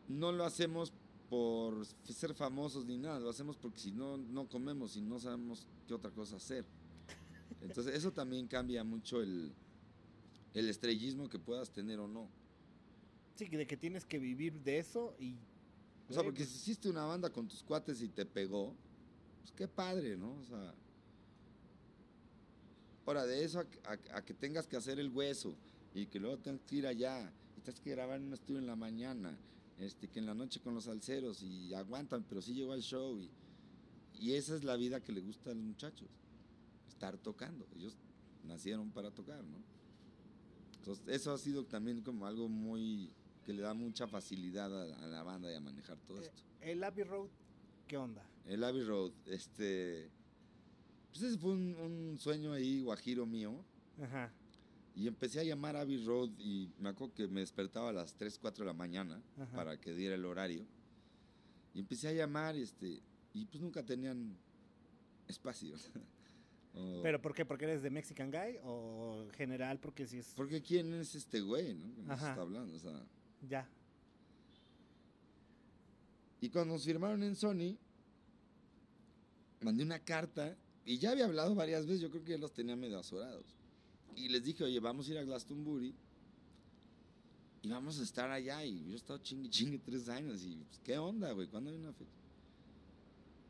no 0.07 0.31
lo 0.31 0.43
hacemos 0.43 0.91
por 1.29 1.85
ser 2.05 2.33
famosos 2.33 2.85
ni 2.85 2.97
nada, 2.97 3.19
lo 3.19 3.29
hacemos 3.29 3.57
porque 3.57 3.79
si 3.79 3.91
no, 3.91 4.17
no 4.17 4.47
comemos 4.47 4.95
y 4.95 5.01
no 5.01 5.19
sabemos 5.19 5.67
qué 5.87 5.93
otra 5.93 6.11
cosa 6.11 6.37
hacer. 6.37 6.65
Entonces, 7.61 7.95
eso 7.95 8.11
también 8.11 8.47
cambia 8.47 8.83
mucho 8.83 9.21
el, 9.21 9.51
el 10.53 10.69
estrellismo 10.69 11.27
que 11.29 11.39
puedas 11.39 11.69
tener 11.71 11.99
o 11.99 12.07
no. 12.07 12.29
Sí, 13.35 13.47
de 13.47 13.67
que 13.67 13.77
tienes 13.77 14.05
que 14.05 14.19
vivir 14.19 14.61
de 14.61 14.79
eso 14.79 15.15
y... 15.19 15.35
O 16.09 16.13
sea, 16.13 16.23
porque 16.23 16.39
pues, 16.43 16.49
si 16.49 16.57
hiciste 16.57 16.89
una 16.89 17.03
banda 17.05 17.29
con 17.29 17.47
tus 17.47 17.61
cuates 17.61 18.01
y 18.01 18.07
te 18.07 18.25
pegó, 18.25 18.73
pues 19.41 19.51
qué 19.51 19.67
padre, 19.67 20.15
¿no? 20.15 20.33
O 20.35 20.43
sea. 20.45 20.73
Ahora, 23.05 23.25
de 23.25 23.43
eso 23.43 23.59
a, 23.59 23.65
que- 23.69 23.79
a- 23.85 24.17
a 24.17 24.21
que 24.25 24.33
tengas 24.33 24.67
que 24.67 24.75
hacer 24.77 24.99
el 24.99 25.09
hueso 25.09 25.53
y 25.93 26.05
que 26.07 26.19
luego 26.19 26.37
tengas 26.37 26.61
que 26.63 26.75
ir 26.77 26.87
allá 26.87 27.31
y 27.57 27.61
tienes 27.61 27.79
que 27.81 27.91
grabar 27.91 28.17
en 28.19 28.27
un 28.27 28.33
estudio 28.33 28.59
en 28.59 28.67
la 28.67 28.75
mañana, 28.75 29.37
este, 29.79 30.07
que 30.07 30.19
en 30.19 30.25
la 30.25 30.33
noche 30.33 30.59
con 30.59 30.73
los 30.73 30.85
salseros 30.85 31.41
y 31.43 31.73
aguantan, 31.73 32.23
pero 32.27 32.41
sí 32.41 32.53
llegó 32.53 32.73
al 32.73 32.81
show 32.81 33.19
y, 33.19 33.29
y 34.19 34.33
esa 34.33 34.55
es 34.55 34.63
la 34.63 34.75
vida 34.75 35.03
que 35.03 35.11
le 35.11 35.21
gusta 35.21 35.51
a 35.51 35.53
los 35.53 35.63
muchachos, 35.63 36.09
estar 36.87 37.17
tocando. 37.17 37.67
Ellos 37.75 37.95
nacieron 38.43 38.91
para 38.91 39.11
tocar, 39.11 39.43
¿no? 39.43 39.57
Entonces, 40.77 41.05
eso 41.07 41.33
ha 41.33 41.37
sido 41.37 41.65
también 41.65 42.01
como 42.01 42.25
algo 42.25 42.47
muy 42.47 43.11
que 43.45 43.53
le 43.53 43.61
da 43.61 43.73
mucha 43.73 44.07
facilidad 44.07 44.73
a, 44.73 45.03
a 45.03 45.07
la 45.07 45.23
banda 45.23 45.51
y 45.51 45.55
a 45.55 45.59
manejar 45.61 45.97
todo 46.07 46.19
eh, 46.21 46.25
esto. 46.25 46.41
el 46.61 46.83
Abbey 46.83 47.03
Road, 47.03 47.29
¿qué 47.87 47.97
onda? 47.97 48.25
El 48.45 48.63
Abbey 48.63 48.83
Road, 48.83 49.11
este. 49.25 50.09
Pues 51.11 51.23
ese 51.23 51.37
fue 51.37 51.51
un, 51.51 51.75
un 51.75 52.17
sueño 52.17 52.51
ahí, 52.53 52.81
guajiro 52.81 53.25
mío. 53.25 53.63
Ajá. 54.01 54.31
Y 54.97 55.07
empecé 55.07 55.39
a 55.39 55.43
llamar 55.43 55.75
Abbey 55.75 56.03
Road 56.03 56.31
y 56.39 56.71
me 56.79 56.89
acuerdo 56.89 57.13
que 57.13 57.27
me 57.27 57.41
despertaba 57.41 57.89
a 57.89 57.93
las 57.93 58.15
3, 58.15 58.39
4 58.41 58.63
de 58.63 58.67
la 58.67 58.73
mañana 58.73 59.21
Ajá. 59.39 59.55
para 59.55 59.79
que 59.79 59.93
diera 59.93 60.15
el 60.15 60.25
horario. 60.25 60.65
Y 61.75 61.79
empecé 61.81 62.07
a 62.07 62.13
llamar 62.13 62.55
este, 62.55 62.99
y 63.31 63.45
pues 63.45 63.61
nunca 63.61 63.83
tenían 63.85 64.35
espacio. 65.27 65.75
O- 66.79 67.01
¿Pero 67.01 67.19
por 67.19 67.33
qué? 67.33 67.43
¿Porque 67.43 67.65
eres 67.65 67.81
de 67.81 67.89
Mexican 67.89 68.29
Guy 68.29 68.59
o 68.63 69.25
general 69.35 69.79
porque 69.79 70.05
si 70.05 70.19
es... 70.19 70.33
Porque 70.35 70.61
quién 70.61 70.93
es 70.93 71.15
este 71.15 71.41
güey, 71.41 71.73
¿no? 71.73 71.95
Que 71.95 72.01
nos 72.03 72.19
está 72.19 72.39
hablando, 72.41 72.75
o 72.75 72.79
sea. 72.79 73.03
Ya. 73.49 73.67
Y 76.39 76.49
cuando 76.49 76.73
nos 76.75 76.83
firmaron 76.85 77.23
en 77.23 77.35
Sony, 77.35 77.75
mandé 79.61 79.81
una 79.81 79.97
carta 79.97 80.55
y 80.85 80.99
ya 80.99 81.11
había 81.11 81.25
hablado 81.25 81.55
varias 81.55 81.87
veces, 81.87 82.01
yo 82.01 82.11
creo 82.11 82.23
que 82.23 82.31
ya 82.33 82.37
los 82.37 82.53
tenía 82.53 82.75
medio 82.75 82.99
azorados. 82.99 83.56
Y 84.17 84.29
les 84.29 84.43
dije, 84.43 84.63
oye, 84.63 84.79
vamos 84.79 85.07
a 85.07 85.11
ir 85.11 85.17
a 85.19 85.23
Glastonbury 85.23 85.93
y 87.61 87.69
vamos 87.69 87.99
a 87.99 88.03
estar 88.03 88.29
allá. 88.31 88.65
Y 88.65 88.83
yo 88.87 88.93
he 88.93 88.95
estado 88.95 89.19
chingue, 89.19 89.49
chingue 89.49 89.77
tres 89.77 90.09
años 90.09 90.43
y 90.43 90.55
pues, 90.55 90.79
¿qué 90.83 90.97
onda, 90.97 91.31
güey? 91.33 91.47
¿Cuándo 91.47 91.69
hay 91.69 91.75
una 91.77 91.93
fecha? 91.93 92.11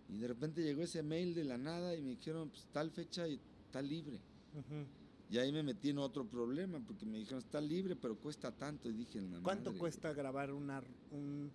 Y 0.09 0.17
de 0.17 0.27
repente 0.27 0.61
llegó 0.61 0.83
ese 0.83 1.01
mail 1.03 1.33
de 1.33 1.45
la 1.45 1.57
nada 1.57 1.95
y 1.95 2.01
me 2.01 2.11
dijeron, 2.11 2.49
pues 2.49 2.65
tal 2.73 2.91
fecha 2.91 3.27
y 3.27 3.39
está 3.65 3.81
libre. 3.81 4.17
Ujú. 4.53 4.85
Y 5.29 5.37
ahí 5.37 5.51
me 5.51 5.63
metí 5.63 5.89
en 5.89 5.97
otro 5.99 6.25
problema 6.25 6.79
porque 6.85 7.05
me 7.05 7.17
dijeron, 7.17 7.39
está 7.39 7.61
libre, 7.61 7.95
pero 7.95 8.17
cuesta 8.17 8.51
tanto. 8.51 8.89
Y 8.89 8.93
dije, 8.93 9.21
"La 9.21 9.39
¿Cuánto 9.41 9.69
madre, 9.71 9.79
cuesta 9.79 10.13
grabar 10.13 10.51
una, 10.51 10.81
un... 11.11 11.49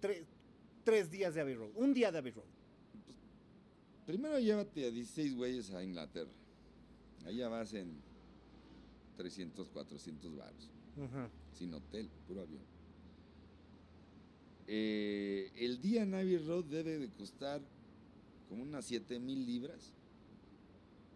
Tres, 0.00 0.24
tres 0.84 1.10
días 1.10 1.34
de 1.34 1.40
Abbey 1.42 1.54
Road? 1.54 1.70
Un 1.76 1.92
día 1.94 2.10
de 2.10 2.18
Abbey 2.18 2.32
Road. 2.32 2.44
Primero 4.06 4.38
llévate 4.38 4.86
a 4.86 4.90
16 4.90 5.34
güeyes 5.36 5.70
a 5.70 5.82
Inglaterra. 5.82 6.30
Allá 7.24 7.48
vas 7.48 7.72
en 7.74 7.94
300, 9.20 9.68
400 9.68 10.34
baros. 10.34 10.70
Sin 11.52 11.74
hotel, 11.74 12.08
puro 12.26 12.40
avión. 12.40 12.62
Eh, 14.66 15.52
el 15.56 15.78
día 15.82 16.04
en 16.04 16.14
Abbey 16.14 16.38
Road 16.38 16.64
debe 16.64 16.98
de 16.98 17.10
costar 17.10 17.60
como 18.48 18.62
unas 18.62 18.86
7 18.86 19.18
mil 19.18 19.44
libras. 19.44 19.92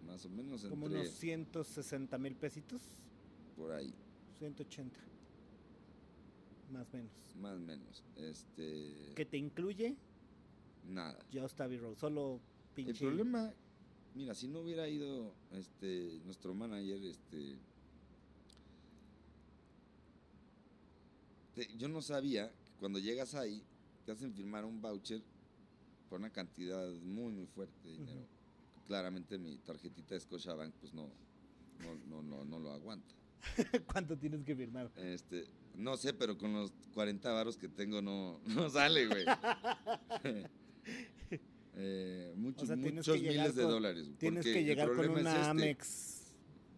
Más 0.07 0.23
o 0.27 0.29
menos 0.29 0.65
Como 0.67 0.87
entre 0.87 1.01
unos 1.01 1.15
160 1.15 2.19
mil 2.19 2.35
pesitos. 2.37 2.83
por 3.57 3.73
ahí, 3.73 3.95
180. 4.39 5.01
Más 6.73 6.87
o 6.93 6.97
menos. 6.97 7.13
más 7.41 7.57
o 7.57 7.61
menos. 7.61 8.05
Este, 8.17 9.13
Que 9.15 9.25
te 9.25 9.39
incluye 9.39 9.97
nada. 10.87 11.25
Just 11.33 11.59
Abbey 11.59 11.79
Road. 11.79 11.97
Solo 11.97 12.39
pinche... 12.75 12.91
El 12.91 12.99
problema, 12.99 13.51
mira, 14.15 14.35
si 14.35 14.47
no 14.47 14.61
hubiera 14.61 14.87
ido 14.89 15.33
este 15.53 16.21
nuestro 16.27 16.53
manager, 16.53 17.03
este 17.03 17.57
te- 21.55 21.69
yo 21.77 21.89
no 21.89 22.03
sabía 22.03 22.51
que 22.65 22.73
cuando 22.79 22.99
llegas 22.99 23.35
ahí 23.35 23.63
te 24.05 24.13
hacen 24.13 24.33
firmar 24.35 24.65
un 24.65 24.81
voucher 24.81 25.23
por 26.09 26.19
una 26.21 26.31
cantidad 26.31 26.89
muy 27.03 27.33
muy 27.33 27.47
fuerte 27.47 27.89
de 27.89 27.93
dinero. 27.93 28.27
Claramente 28.87 29.39
mi 29.39 29.57
tarjetita 29.59 30.15
de 30.15 30.21
Scotiabank 30.21 30.75
pues 30.75 30.93
no 30.93 31.11
no, 31.81 31.95
no, 32.07 32.23
no, 32.23 32.45
no 32.45 32.59
lo 32.59 32.73
aguanta. 32.73 33.15
¿Cuánto 33.93 34.17
tienes 34.17 34.43
que 34.45 34.55
firmar? 34.55 34.91
Este, 34.97 35.45
no 35.77 35.97
sé, 35.97 36.15
pero 36.15 36.39
con 36.39 36.53
los 36.53 36.73
40 36.95 37.31
varos 37.33 37.57
que 37.57 37.69
tengo 37.69 38.01
no, 38.01 38.41
no 38.47 38.69
sale, 38.71 39.07
güey. 39.07 39.25
Eh, 41.77 42.33
muchos, 42.37 42.63
O 42.63 42.67
sea, 42.67 42.77
muchos 42.77 43.21
miles 43.21 43.57
de 43.57 43.63
dólares. 43.65 44.09
Tienes 44.19 44.45
que 44.45 44.63
llegar 44.63 44.95
con 44.95 45.05
es 45.07 45.11
una 45.11 45.31
este, 45.35 45.51
Amex 45.51 46.35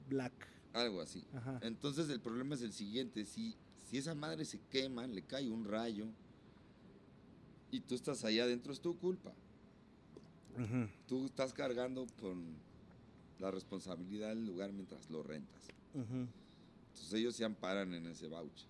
Black. 0.09 0.33
Algo 0.73 1.03
así. 1.03 1.23
Ajá. 1.35 1.61
Entonces 1.63 2.09
el 2.09 2.21
problema 2.21 2.55
es 2.55 2.63
el 2.63 2.73
siguiente, 2.73 3.27
si, 3.27 3.57
si 3.87 3.99
esa 3.99 4.15
madre 4.15 4.45
se 4.45 4.61
quema, 4.71 5.07
le 5.07 5.23
cae 5.23 5.49
un 5.51 5.65
rayo 5.65 6.07
y 7.71 7.81
tú 7.81 7.95
estás 7.95 8.25
allá 8.25 8.45
adentro, 8.45 8.73
es 8.73 8.81
tu 8.81 8.97
culpa. 8.99 9.33
Ujú. 10.55 10.89
Tú 11.07 11.27
estás 11.27 11.53
cargando 11.53 12.07
con 12.21 12.45
la 13.39 13.51
responsabilidad 13.51 14.29
del 14.31 14.47
lugar 14.47 14.73
mientras 14.73 15.11
lo 15.11 15.23
rentas. 15.23 15.63
Ujú. 15.95 16.27
Entonces 16.89 17.13
ellos 17.15 17.37
se 17.37 17.45
amparan 17.45 17.93
en 17.95 18.07
ese 18.07 18.29
voucher. 18.29 18.69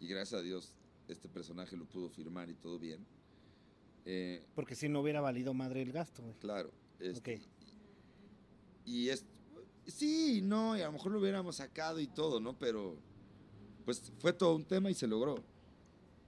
Y 0.00 0.06
gracias 0.06 0.40
a 0.40 0.42
Dios 0.42 0.72
este 1.08 1.28
personaje 1.28 1.76
lo 1.76 1.84
pudo 1.86 2.08
firmar 2.08 2.48
y 2.50 2.54
todo 2.54 2.78
bien. 2.78 3.04
Eh, 4.04 4.42
Porque 4.54 4.74
si 4.74 4.88
no 4.88 5.00
hubiera 5.00 5.20
valido 5.20 5.52
madre 5.54 5.82
el 5.82 5.92
gasto, 5.92 6.22
güey. 6.22 6.34
claro. 6.38 6.70
este, 7.00 7.36
Ok. 7.36 7.42
Y 8.86 9.08
es. 9.08 9.24
Sí, 9.86 10.40
no, 10.42 10.76
y 10.76 10.80
a 10.82 10.86
lo 10.86 10.92
mejor 10.92 11.12
lo 11.12 11.18
hubiéramos 11.20 11.56
sacado 11.56 12.00
y 12.00 12.06
todo, 12.06 12.40
¿no? 12.40 12.56
Pero. 12.58 12.96
Pues 13.88 14.02
fue 14.18 14.34
todo 14.34 14.54
un 14.54 14.64
tema 14.66 14.90
y 14.90 14.94
se 14.94 15.06
logró. 15.06 15.36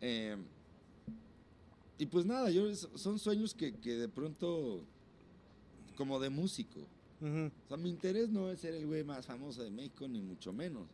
Eh, 0.01 0.35
y 1.99 2.07
pues 2.07 2.25
nada, 2.25 2.51
yo 2.51 2.75
son 2.75 3.19
sueños 3.19 3.53
que, 3.53 3.75
que 3.75 3.97
de 3.97 4.09
pronto. 4.09 4.81
Como 5.95 6.19
de 6.19 6.31
músico. 6.31 6.81
Ujú. 7.21 7.51
O 7.67 7.69
sea, 7.69 7.77
mi 7.77 7.91
interés 7.91 8.31
no 8.31 8.49
es 8.49 8.61
ser 8.61 8.73
el 8.73 8.87
güey 8.87 9.05
más 9.05 9.27
famoso 9.27 9.63
de 9.63 9.69
México, 9.71 10.09
ni 10.09 10.23
mucho 10.23 10.55
menos. 10.55 10.87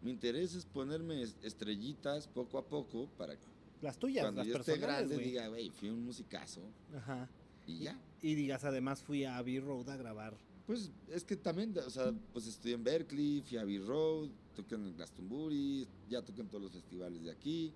Mi 0.00 0.10
interés 0.10 0.54
es 0.54 0.64
ponerme 0.64 1.20
es- 1.20 1.36
estrellitas 1.42 2.26
poco 2.28 2.56
a 2.56 2.64
poco 2.64 3.08
para 3.18 3.34
que 3.36 3.44
Las 3.82 3.98
tuyas, 3.98 4.24
cuando 4.24 4.40
las 4.42 4.48
yo 4.48 4.56
esté 4.56 4.78
grande 4.78 5.18
diga, 5.18 5.48
güey, 5.48 5.68
fui 5.68 5.90
un 5.90 6.02
musicazo 6.02 6.62
Ajá. 6.96 7.28
y 7.66 7.80
ya. 7.80 8.00
Y 8.22 8.34
digas, 8.36 8.64
además 8.64 9.02
fui 9.02 9.24
a 9.24 9.36
Abbey 9.36 9.60
Road 9.60 9.90
a 9.90 9.96
grabar. 9.98 10.34
Pues 10.66 10.90
es 11.10 11.24
que 11.24 11.36
también, 11.36 11.76
o 11.76 11.90
sea, 11.90 12.10
pues 12.32 12.46
estudié 12.46 12.74
en 12.74 12.84
Berkeley, 12.84 13.42
fui 13.46 13.58
a 13.58 13.60
Abbey 13.60 13.78
Road, 13.80 14.30
toqué 14.56 14.74
en 14.74 14.86
el 14.86 14.94
Glastonbury, 14.94 15.86
ya 16.08 16.22
toqué 16.22 16.40
en 16.40 16.48
todos 16.48 16.62
los 16.64 16.72
festivales 16.72 17.22
de 17.22 17.30
aquí. 17.30 17.72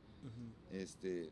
Este. 0.73 1.31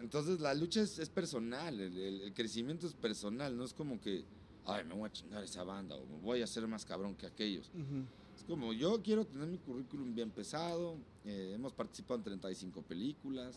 Entonces 0.00 0.40
la 0.40 0.52
lucha 0.54 0.82
es, 0.82 0.98
es 0.98 1.08
personal, 1.08 1.78
el, 1.80 1.96
el- 1.96 2.20
el 2.22 2.34
crecimiento 2.34 2.86
es 2.86 2.92
personal, 2.94 3.56
no 3.56 3.64
es 3.64 3.72
como 3.72 4.00
que, 4.00 4.24
ay, 4.66 4.84
me 4.84 4.94
voy 4.94 5.08
a 5.08 5.12
chingar 5.12 5.44
esa 5.44 5.62
banda 5.64 5.96
o 5.96 6.04
me 6.06 6.18
voy 6.20 6.40
a 6.40 6.44
hacer 6.44 6.66
más 6.66 6.84
cabrón 6.84 7.14
que 7.14 7.26
aquellos. 7.26 7.68
Ujú. 7.68 8.04
Es 8.36 8.42
como, 8.44 8.72
yo 8.72 9.00
quiero 9.02 9.24
tener 9.24 9.46
mi 9.46 9.58
currículum 9.58 10.14
bien 10.14 10.30
pesado, 10.30 10.96
eh, 11.24 11.52
hemos 11.54 11.72
participado 11.72 12.16
en 12.18 12.24
35 12.24 12.82
películas, 12.82 13.56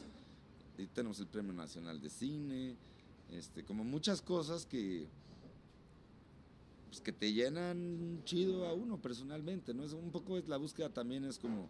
y 0.78 0.86
tenemos 0.88 1.20
el 1.20 1.28
Premio 1.28 1.54
Nacional 1.54 2.00
de 2.00 2.10
Cine, 2.10 2.76
este, 3.32 3.64
como 3.64 3.84
muchas 3.84 4.22
cosas 4.22 4.66
que, 4.68 5.08
pues, 6.96 7.02
que 7.02 7.12
te 7.12 7.34
llenan 7.34 8.22
chido 8.24 8.66
a 8.66 8.74
uno 8.74 9.02
personalmente, 9.02 9.74
¿no? 9.74 9.84
Es 9.84 9.92
un 9.92 10.12
poco 10.12 10.38
es 10.38 10.48
la 10.48 10.56
búsqueda 10.56 10.88
también 10.88 11.26
es 11.26 11.38
como, 11.38 11.68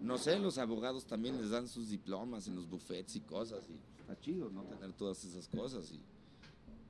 no 0.00 0.16
sé, 0.16 0.38
los 0.38 0.56
abogados 0.56 1.04
también 1.04 1.36
les 1.36 1.50
dan 1.50 1.68
sus 1.68 1.90
diplomas 1.90 2.48
en 2.48 2.54
los 2.54 2.66
buffets 2.66 3.16
y 3.16 3.20
cosas, 3.20 3.68
y 3.68 4.00
está 4.00 4.18
chido, 4.18 4.48
¿no? 4.48 4.62
Tener 4.62 4.94
todas 4.94 5.22
esas 5.26 5.46
cosas 5.48 5.92
y, 5.92 6.00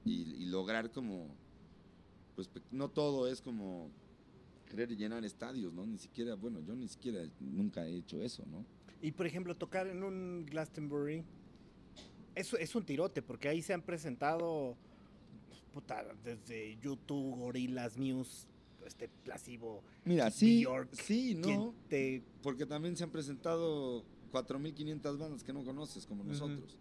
y, 0.09 0.43
y 0.43 0.45
lograr 0.45 0.93
como, 0.93 1.27
pues 2.37 2.49
no 2.71 2.89
todo 2.89 3.27
es 3.27 3.41
como 3.41 3.91
querer 4.71 4.97
llenar 4.97 5.25
estadios, 5.25 5.73
¿no? 5.73 5.85
Ni 5.87 5.99
siquiera, 5.99 6.37
bueno, 6.37 6.61
yo 6.61 6.77
ni 6.77 6.87
siquiera 6.87 7.29
nunca 7.41 7.85
he 7.85 7.97
hecho 7.97 8.23
eso, 8.23 8.45
¿no? 8.47 8.65
Y 9.03 9.11
por 9.11 9.27
ejemplo, 9.27 9.57
tocar 9.57 9.89
en 9.89 10.05
un 10.05 10.47
Glastonbury 10.47 11.25
es, 12.37 12.55
es 12.55 12.77
un 12.77 12.85
tirote, 12.85 13.23
porque 13.23 13.49
ahí 13.49 13.61
se 13.61 13.75
han 13.75 13.83
presentado 13.83 14.77
puta, 15.77 16.03
desde 16.25 16.79
YouTube, 16.81 17.37
Gorillaz, 17.37 17.99
Muse, 17.99 18.47
este 18.87 19.09
Placebo, 19.25 19.83
Mira, 20.07 20.31
sí, 20.31 20.61
Bjork, 20.65 20.89
sí, 20.95 21.35
no, 21.35 21.75
te 21.91 22.23
porque 22.43 22.65
también 22.65 22.97
se 22.97 23.05
han 23.05 23.11
presentado 23.11 24.03
4.500 24.33 25.19
bandas 25.19 25.45
que 25.45 25.53
no 25.53 25.63
conoces 25.65 26.07
como 26.07 26.25
nosotros. 26.25 26.79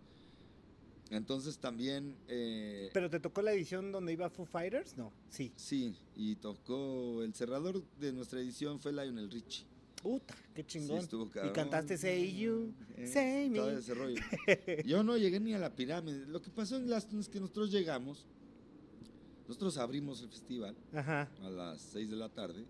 Entonces 1.12 1.58
también, 1.60 2.16
eh, 2.30 2.90
¿Pero 2.94 3.10
te 3.10 3.20
tocó 3.20 3.42
la 3.42 3.52
edición 3.52 3.92
donde 3.92 4.14
iba 4.14 4.30
Foo 4.30 4.46
Fighters? 4.46 4.96
No, 4.98 5.12
sí. 5.30 5.52
sí, 5.58 5.94
y 6.16 6.36
tocó, 6.38 7.22
el 7.22 7.34
cerrador 7.34 7.84
de 8.00 8.14
nuestra 8.14 8.40
edición 8.40 8.80
fue 8.80 8.94
Lionel 8.94 9.30
Richie. 9.30 9.66
Puta, 10.02 10.34
qué 10.54 10.62
Sí, 10.62 10.68
chingón. 10.80 11.00
estuvo 11.00 11.26
y 11.26 11.52
cantaste 11.52 11.98
Say 11.98 12.36
You, 12.38 12.72
Eh, 12.96 13.08
Say 13.08 13.50
todo 13.54 13.72
Me. 13.72 13.80
ese 13.80 13.94
rollo. 13.94 14.16
Yo 14.86 15.04
no 15.04 15.18
llegué 15.18 15.40
ni 15.42 15.54
a 15.54 15.60
la 15.60 15.76
pirámide. 15.76 16.26
Lo 16.28 16.42
que 16.42 16.50
pasó 16.50 16.78
en 16.78 16.86
Glaston 16.86 17.20
es 17.20 17.28
que 17.30 17.40
nosotros 17.40 17.72
llegamos, 17.72 18.26
nosotros 19.48 19.78
abrimos 19.78 20.22
el 20.22 20.30
festival 20.30 20.76
Ajá. 20.94 21.30
a 21.44 21.50
las 21.50 21.82
6 21.82 22.10
de 22.10 22.16
la 22.16 22.30
tarde, 22.30 22.66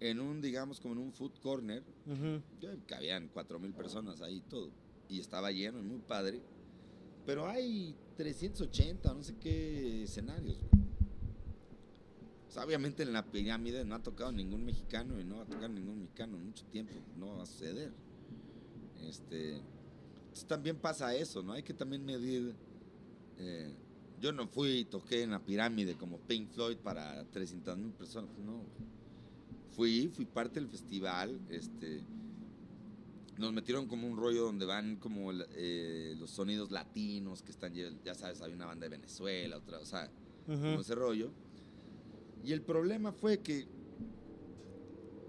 en 0.00 0.20
un, 0.20 0.40
digamos, 0.42 0.78
como 0.80 0.94
en 0.94 1.00
un 1.00 1.12
food 1.12 1.32
corner, 1.42 1.82
ujú. 2.06 2.42
que 2.60 2.78
cabían 2.86 3.30
4.000 3.32 3.72
personas 3.72 4.20
ahí 4.20 4.42
todo, 4.48 4.70
y 5.08 5.20
estaba 5.20 5.50
lleno 5.52 5.78
y 5.78 5.82
muy 5.82 6.00
padre, 6.00 6.40
pero 7.24 7.46
hay 7.46 7.94
380, 8.16 9.14
no 9.14 9.22
sé 9.22 9.34
qué 9.40 10.02
escenarios. 10.04 10.58
güey. 10.58 10.86
O 12.48 12.50
sea, 12.52 12.64
obviamente 12.64 13.02
en 13.02 13.12
la 13.12 13.24
pirámide 13.24 13.84
no 13.84 13.94
ha 13.94 14.02
tocado 14.02 14.32
ningún 14.32 14.64
mexicano 14.64 15.20
y 15.20 15.24
no 15.24 15.36
va 15.38 15.42
a 15.42 15.46
tocar 15.46 15.68
ningún 15.70 15.98
mexicano 16.00 16.36
en 16.36 16.46
mucho 16.46 16.64
tiempo, 16.66 16.92
no 17.18 17.36
va 17.36 17.42
a 17.42 17.46
suceder. 17.46 17.92
Este, 19.02 19.56
entonces 19.56 20.46
también 20.46 20.76
pasa 20.76 21.14
eso, 21.14 21.42
¿no? 21.42 21.52
Hay 21.52 21.62
que 21.62 21.74
también 21.74 22.04
medir. 22.04 22.54
eh, 23.38 23.74
yo 24.20 24.32
no 24.32 24.46
fui 24.46 24.78
y 24.78 24.84
toqué 24.84 25.22
en 25.22 25.30
la 25.30 25.40
pirámide 25.40 25.94
como 25.94 26.18
Pink 26.18 26.50
Floyd 26.50 26.78
para 26.78 27.24
300 27.24 27.76
mil 27.78 27.92
personas, 27.92 28.30
no. 28.38 28.64
Fui, 29.70 30.08
fui 30.08 30.24
parte 30.24 30.58
del 30.58 30.68
festival, 30.68 31.38
este, 31.50 32.02
nos 33.38 33.52
metieron 33.52 33.86
como 33.86 34.08
un 34.08 34.16
rollo 34.16 34.44
donde 34.44 34.64
van 34.64 34.96
como 34.96 35.30
eh, 35.32 36.14
los 36.18 36.30
sonidos 36.30 36.70
latinos 36.70 37.42
que 37.42 37.52
están, 37.52 37.74
ya 37.74 38.14
sabes, 38.14 38.40
hay 38.40 38.52
una 38.52 38.66
banda 38.66 38.84
de 38.84 38.96
Venezuela, 38.96 39.58
otra, 39.58 39.78
o 39.78 39.84
sea, 39.84 40.10
como 40.46 40.72
Ujú. 40.72 40.80
ese 40.80 40.94
rollo. 40.94 41.30
Y 42.42 42.52
el 42.52 42.62
problema 42.62 43.12
fue 43.12 43.40
que, 43.40 43.66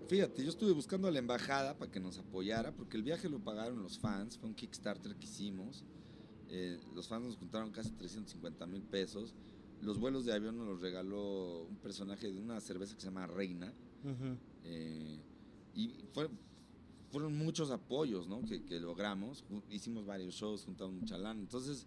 fíjate, 0.08 0.43
yo 0.43 0.50
estuve 0.50 0.71
buscando 0.71 1.10
a 1.10 1.12
la 1.12 1.19
embajada 1.19 1.78
para 1.78 1.91
que 1.91 2.00
nos 2.00 2.17
apoyara, 2.19 2.71
porque 2.71 2.95
el 2.95 3.04
viaje 3.04 3.28
lo 3.28 3.39
pagaron 3.39 3.84
los 3.84 4.00
fans, 4.00 4.38
fue 4.38 4.47
un 4.47 4.56
Kickstarter 4.56 5.15
que 5.15 5.26
hicimos. 5.26 5.84
Eh, 6.50 6.80
los 6.96 7.08
fans 7.08 7.26
nos 7.26 7.36
juntaron 7.38 7.72
casi 7.72 7.92
350 7.92 8.66
mil 8.68 8.82
pesos. 8.84 9.34
Los 9.82 10.00
vuelos 10.00 10.26
de 10.26 10.34
avión 10.34 10.58
nos 10.58 10.68
los 10.68 10.82
regaló 10.82 11.64
un 11.70 11.76
personaje 11.78 12.32
de 12.32 12.40
una 12.40 12.60
cerveza 12.62 12.96
que 12.96 13.02
se 13.02 13.08
llama 13.08 13.28
Reina. 13.28 13.74
Eh, 14.64 15.20
y 15.76 15.94
fue- 16.14 16.30
fueron 17.12 17.38
muchos 17.38 17.70
apoyos 17.72 18.28
¿no? 18.28 18.42
que, 18.46 18.64
que 18.64 18.80
logramos. 18.80 19.44
Hicimos 19.70 20.06
varios 20.06 20.34
shows, 20.36 20.64
juntamos 20.66 20.94
mucha 20.96 21.18
lana. 21.18 21.40
Entonces, 21.40 21.86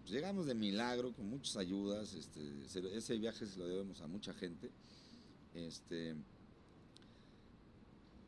pues, 0.00 0.10
llegamos 0.12 0.46
de 0.46 0.54
milagro 0.54 1.12
con 1.12 1.28
muchas 1.30 1.56
ayudas. 1.56 2.14
Este, 2.14 2.68
se- 2.68 2.96
ese 2.96 3.16
viaje 3.18 3.46
se 3.46 3.58
lo 3.58 3.66
debemos 3.68 4.00
a 4.00 4.06
mucha 4.08 4.32
gente. 4.34 4.70
Este, 5.54 6.14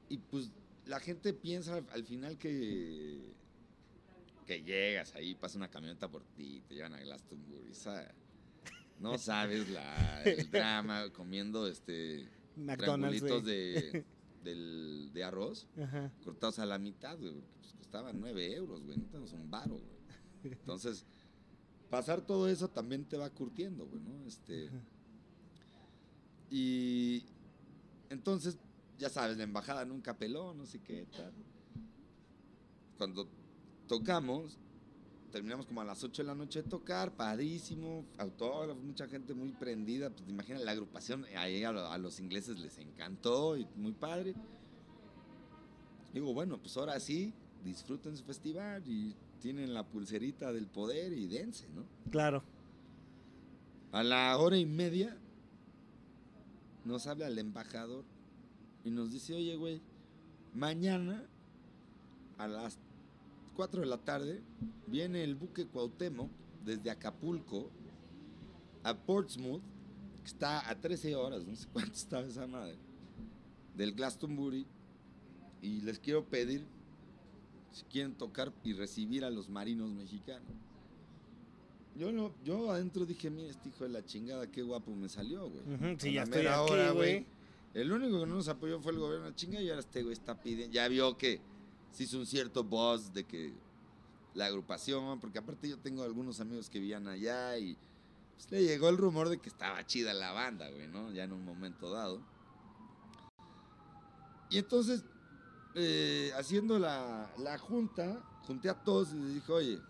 y 0.09 0.19
pues 0.19 0.51
la 0.87 0.99
gente 1.01 1.33
piensa 1.33 1.77
al, 1.77 1.87
al 1.93 2.05
final 2.05 2.37
que, 2.39 3.35
que 4.51 4.65
llegas 4.65 5.15
ahí, 5.15 5.37
pasa 5.37 5.59
una 5.59 5.69
camioneta 5.69 6.09
por 6.11 6.25
ti, 6.35 6.61
te 6.67 6.75
llevan 6.75 6.95
a 6.95 6.99
Glastonbury. 6.99 7.71
o 7.71 7.75
sea, 7.75 8.13
no 8.99 9.17
sabes 9.17 9.69
la, 9.71 10.25
el 10.25 10.51
drama 10.51 11.09
comiendo 11.11 11.69
este 11.69 12.29
McDonald's, 12.57 13.21
triangulitos 13.21 13.45
de, 13.45 14.05
del- 14.43 15.11
de 15.13 15.23
arroz 15.25 15.69
Ajá. 15.81 16.11
cortados 16.25 16.59
a 16.59 16.67
la 16.67 16.79
mitad, 16.79 17.17
güey, 17.17 17.33
pues, 17.61 17.75
costaban 17.79 18.19
9 18.21 18.53
euros, 18.55 18.83
güey, 18.85 18.99
no 18.99 19.05
tenemos 19.05 19.33
un 19.35 19.49
varo, 19.49 19.77
güey. 19.79 20.53
Entonces, 20.53 21.05
pasar 21.89 22.21
todo 22.21 22.49
eso 22.49 22.67
también 22.69 23.05
te 23.05 23.17
va 23.17 23.31
curtiendo, 23.31 23.87
güey, 23.87 24.01
¿no? 24.03 24.27
Este, 24.27 24.67
Ajá. 24.67 24.81
y 26.51 27.25
entonces, 28.09 28.59
ya 28.99 29.09
sabes, 29.09 29.37
la 29.37 29.45
embajada 29.45 29.85
nunca 29.85 30.19
peló, 30.19 30.55
no 30.55 30.67
sé 30.67 30.81
qué, 30.81 31.07
tal. 31.17 31.33
Cuando 32.99 33.29
tocamos, 33.91 34.57
terminamos 35.33 35.67
como 35.67 35.81
a 35.81 35.85
las 35.85 36.05
8 36.05 36.23
de 36.23 36.29
la 36.29 36.35
noche 36.37 36.63
de 36.63 36.69
tocar, 36.69 37.13
padrísimo, 37.17 38.05
autógrafos, 38.19 38.81
mucha 38.85 39.09
gente 39.09 39.35
muy 39.35 39.51
prendida, 39.51 40.11
pues 40.11 40.29
imagina 40.29 40.61
la 40.61 40.71
agrupación, 40.71 41.27
ahí 41.37 41.65
a 41.65 41.73
los 41.99 42.21
ingleses 42.21 42.61
les 42.61 42.79
encantó 42.79 43.57
y 43.57 43.67
muy 43.75 43.91
padre. 43.91 44.37
Digo, 46.15 46.33
bueno, 46.33 46.57
pues 46.59 46.77
ahora 46.77 47.01
sí, 47.01 47.35
disfruten 47.65 48.17
su 48.17 48.23
festival 48.23 48.85
y 48.87 49.17
tienen 49.41 49.75
la 49.75 49.85
pulserita 49.85 50.53
del 50.53 50.69
poder 50.69 51.13
y 51.13 51.27
dense, 51.27 51.69
¿no? 51.71 51.85
Claro. 52.13 52.45
A 53.91 54.05
la 54.05 54.39
hora 54.39 54.57
y 54.57 54.67
media 54.67 55.19
nos 56.85 57.09
habla 57.09 57.27
el 57.27 57.39
embajador 57.41 58.05
y 58.85 58.93
nos 58.93 59.11
dice, 59.11 59.35
oye, 59.35 59.57
güey, 59.57 59.83
mañana 60.55 61.27
a 62.39 62.47
las 62.47 62.79
4 63.61 63.83
de 63.83 63.87
la 63.87 63.99
tarde 63.99 64.41
viene 64.87 65.23
el 65.23 65.35
buque 65.35 65.67
Cuauhtémoc 65.67 66.31
desde 66.65 66.91
Acapulco 66.91 67.71
a 68.83 68.95
Portsmouth, 68.97 69.61
que 70.23 70.29
está 70.29 70.67
a 70.67 70.81
13 70.81 71.15
horas, 71.15 71.45
no 71.45 71.55
sé 71.55 71.69
cuánto 71.71 71.93
estaba 71.93 72.27
esa 72.27 72.47
madre, 72.47 72.79
del 73.77 73.93
Glastonbury, 73.93 74.67
y 75.61 75.83
les 75.83 75.99
quiero 75.99 76.25
pedir 76.25 76.65
si 77.71 77.85
quieren 77.85 78.15
tocar 78.15 78.51
y 78.65 78.73
recibir 78.73 79.27
a 79.27 79.31
los 79.31 79.51
marinos 79.51 79.91
mexicanos. 79.91 80.49
Yo, 81.97 82.13
no, 82.13 82.33
yo 82.43 82.71
adentro 82.71 83.05
dije, 83.05 83.29
mira, 83.29 83.51
este 83.51 83.69
hijo 83.69 83.85
de 83.85 83.91
la 83.91 84.03
chingada, 84.07 84.51
qué 84.51 84.63
guapo 84.63 84.91
me 84.95 85.11
salió, 85.11 85.51
güey. 85.51 85.75
Ujú, 85.75 86.01
Sí, 86.01 86.09
A 86.09 86.13
ya 86.13 86.23
estoy 86.23 86.47
aquí, 86.47 86.95
güey. 86.95 87.27
El 87.75 87.93
único 87.93 88.21
que 88.21 88.27
no 88.27 88.37
nos 88.37 88.49
apoyó 88.49 88.81
fue 88.81 88.93
el 88.93 88.99
gobierno 89.01 89.27
de 89.27 89.35
chinga 89.35 89.61
y 89.61 89.69
ahora 89.69 89.81
este 89.81 90.03
güey 90.03 90.15
está 90.15 90.41
pidiendo, 90.41 90.73
ya 90.73 90.89
vio 90.89 91.19
que 91.19 91.43
se 91.93 92.05
hizo 92.05 92.19
un 92.19 92.27
cierto 92.27 92.65
buzz 92.65 93.13
de 93.13 93.25
que 93.25 93.53
la 94.35 94.47
agrupación, 94.47 95.21
porque 95.21 95.39
aparte 95.39 95.69
yo 95.69 95.79
tengo 95.79 96.03
algunos 96.03 96.41
amigos 96.41 96.71
que 96.71 96.79
vivían 96.79 97.09
allá 97.09 97.59
y 97.59 97.77
pues, 98.37 98.51
le 98.51 98.63
llegó 98.63 98.89
el 98.89 98.97
rumor 98.97 99.29
de 99.29 99.39
que 99.39 99.49
estaba 99.49 99.85
chida 99.87 100.15
la 100.15 100.33
banda, 100.33 100.71
güey, 100.71 100.89
¿no? 100.89 101.11
Ya 101.13 101.25
en 101.25 101.33
un 101.33 101.45
momento 101.45 101.91
dado. 101.91 102.21
Y 104.49 104.59
entonces, 104.59 105.05
eh, 105.75 106.33
haciendo 106.37 106.79
la, 106.79 107.31
la 107.39 107.59
junta, 107.59 108.23
junté 108.47 108.69
a 108.69 108.75
todos 108.75 109.13
y 109.13 109.17
les 109.17 109.35
dije, 109.35 109.53
oye, 109.53 109.81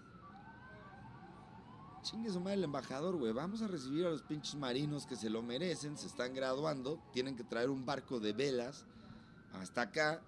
chingue 2.03 2.31
su 2.31 2.41
madre 2.41 2.55
el 2.55 2.65
embajador, 2.65 3.17
güey, 3.17 3.33
vamos 3.33 3.63
a 3.63 3.69
recibir 3.69 4.07
a 4.07 4.11
los 4.11 4.23
pinches 4.23 4.55
marinos 4.55 5.07
que 5.07 5.17
se 5.17 5.31
lo 5.31 5.43
merecen, 5.43 5.97
se 5.97 6.07
están 6.07 6.35
graduando, 6.35 7.01
tienen 7.13 7.37
que 7.37 7.45
traer 7.45 7.71
un 7.71 7.85
barco 7.85 8.21
de 8.21 8.33
velas 8.33 8.85
hasta 9.53 9.83
acá. 9.83 10.23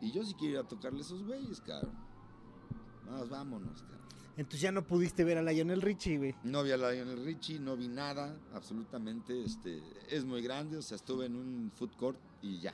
Y 0.00 0.12
yo 0.12 0.24
sí 0.24 0.34
quiero 0.34 0.54
ir 0.54 0.58
a 0.60 0.68
tocarle 0.68 0.98
a 0.98 1.02
esos 1.02 1.24
güeyes, 1.24 1.60
cabrón. 1.60 1.94
Vamos, 3.06 3.28
vámonos, 3.28 3.82
cabrón. 3.82 3.98
Entonces 4.36 4.60
ya 4.60 4.70
no 4.70 4.86
pudiste 4.86 5.24
ver 5.24 5.36
a 5.38 5.42
Lionel 5.42 5.82
Richie, 5.82 6.16
güey. 6.16 6.34
No 6.44 6.62
vi 6.62 6.70
a 6.70 6.76
Lionel 6.76 7.24
Richie, 7.24 7.58
no 7.58 7.76
vi 7.76 7.88
nada, 7.88 8.36
absolutamente. 8.54 9.42
Este, 9.44 9.82
es 10.08 10.24
muy 10.24 10.42
grande, 10.42 10.76
o 10.76 10.82
sea, 10.82 10.94
estuve 10.94 11.26
en 11.26 11.34
un 11.34 11.72
food 11.74 11.90
court 11.96 12.18
y 12.40 12.60
ya. 12.60 12.72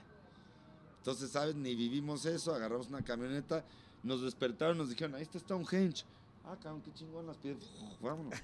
Entonces, 0.98 1.30
¿sabes? 1.30 1.54
Ni 1.54 1.74
vivimos 1.74 2.26
eso, 2.26 2.54
agarramos 2.54 2.88
una 2.88 3.02
camioneta, 3.02 3.64
nos 4.02 4.20
despertaron, 4.20 4.76
nos 4.76 4.90
dijeron, 4.90 5.14
ahí 5.14 5.22
está 5.22 5.38
Stonehenge. 5.38 6.04
Ah, 6.44 6.58
cabrón, 6.62 6.82
qué 6.82 6.92
chingón 6.92 7.26
las 7.26 7.38
piedras. 7.38 7.66
Vámonos. 8.02 8.34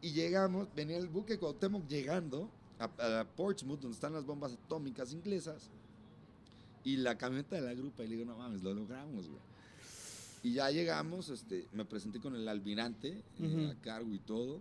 Y 0.00 0.12
llegamos, 0.12 0.68
venía 0.74 0.96
el 0.96 1.08
buque 1.08 1.38
Cuauhtémoc 1.38 1.86
llegando 1.86 2.50
a, 2.78 3.20
a 3.20 3.24
Portsmouth, 3.24 3.80
donde 3.80 3.94
están 3.94 4.14
las 4.14 4.24
bombas 4.24 4.54
atómicas 4.54 5.12
inglesas. 5.12 5.70
Y 6.84 6.96
la 6.96 7.16
camioneta 7.18 7.56
de 7.56 7.62
la 7.62 7.74
grupa, 7.74 8.02
y 8.04 8.08
le 8.08 8.16
digo, 8.16 8.26
no 8.30 8.36
mames, 8.38 8.62
lo 8.62 8.72
logramos, 8.74 9.28
güey. 9.28 9.40
Y 10.42 10.54
ya 10.54 10.70
llegamos, 10.70 11.28
este, 11.28 11.66
me 11.74 11.84
presenté 11.84 12.18
con 12.20 12.34
el 12.34 12.48
almirante 12.48 13.22
eh, 13.38 13.46
Ujú. 13.46 13.70
a 13.70 13.74
cargo 13.82 14.14
y 14.14 14.18
todo. 14.18 14.60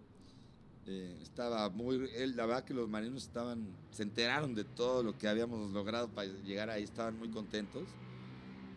Eh, 0.85 1.17
estaba 1.21 1.69
muy, 1.69 2.09
él, 2.15 2.35
la 2.35 2.45
verdad 2.45 2.63
que 2.65 2.73
los 2.73 2.89
marinos 2.89 3.23
estaban, 3.23 3.65
se 3.91 4.03
enteraron 4.03 4.55
de 4.55 4.63
todo 4.65 5.03
lo 5.03 5.17
que 5.17 5.27
habíamos 5.27 5.71
logrado 5.71 6.09
para 6.09 6.27
llegar 6.27 6.69
ahí, 6.69 6.83
estaban 6.83 7.17
muy 7.17 7.29
contentos. 7.29 7.83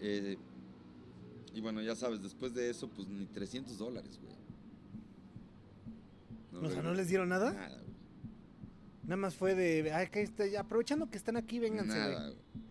Eh, 0.00 0.36
y 1.54 1.60
bueno, 1.60 1.82
ya 1.82 1.96
sabes, 1.96 2.22
después 2.22 2.54
de 2.54 2.70
eso, 2.70 2.88
pues 2.88 3.08
ni 3.08 3.26
300 3.26 3.76
dólares, 3.78 4.18
güey. 4.22 4.32
O 6.64 6.70
sea, 6.70 6.82
¿no 6.82 6.94
les 6.94 7.08
dieron 7.08 7.28
nada? 7.30 7.52
Nada, 7.52 7.68
güey. 7.80 7.92
Nada 9.04 9.16
más 9.16 9.34
fue 9.34 9.54
de, 9.54 9.92
ay, 9.92 10.08
que 10.08 10.22
está, 10.22 10.44
aprovechando 10.60 11.10
que 11.10 11.16
están 11.16 11.36
aquí, 11.36 11.58
vénganse, 11.58 11.98
Nada, 11.98 12.12
güey. 12.14 12.34
güey. 12.34 12.61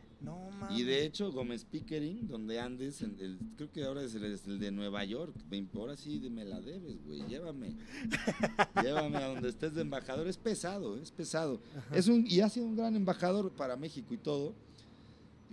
Mames. 0.62 0.80
Y 0.80 0.84
de 0.84 1.06
hecho, 1.06 1.32
Gómez 1.32 1.66
Pickering, 1.66 2.28
donde 2.28 2.60
andes, 2.60 3.02
en 3.02 3.18
el- 3.20 3.40
creo 3.58 3.72
que 3.72 3.84
ahora 3.84 4.04
es 4.04 4.16
el, 4.16 4.24
es 4.26 4.46
el 4.48 4.60
de 4.60 4.72
Nueva 4.72 5.04
York. 5.04 5.36
Ahora 5.76 5.98
sí 5.98 6.20
me 6.32 6.46
la 6.46 6.62
debes, 6.62 7.04
güey. 7.06 7.26
Llévame. 7.28 7.76
Llévame 8.84 9.18
a 9.18 9.28
donde 9.28 9.50
estés 9.50 9.74
de 9.76 9.82
embajador. 9.82 10.28
Es 10.28 10.38
pesado, 10.38 10.98
es 10.98 11.12
pesado. 11.12 11.62
Ajá. 11.78 11.96
Es 11.96 12.08
un, 12.08 12.26
y 12.28 12.40
ha 12.42 12.50
sido 12.50 12.66
un 12.68 12.76
gran 12.76 12.96
embajador 12.96 13.52
para 13.52 13.76
México 13.76 14.14
y 14.14 14.18
todo. 14.18 14.54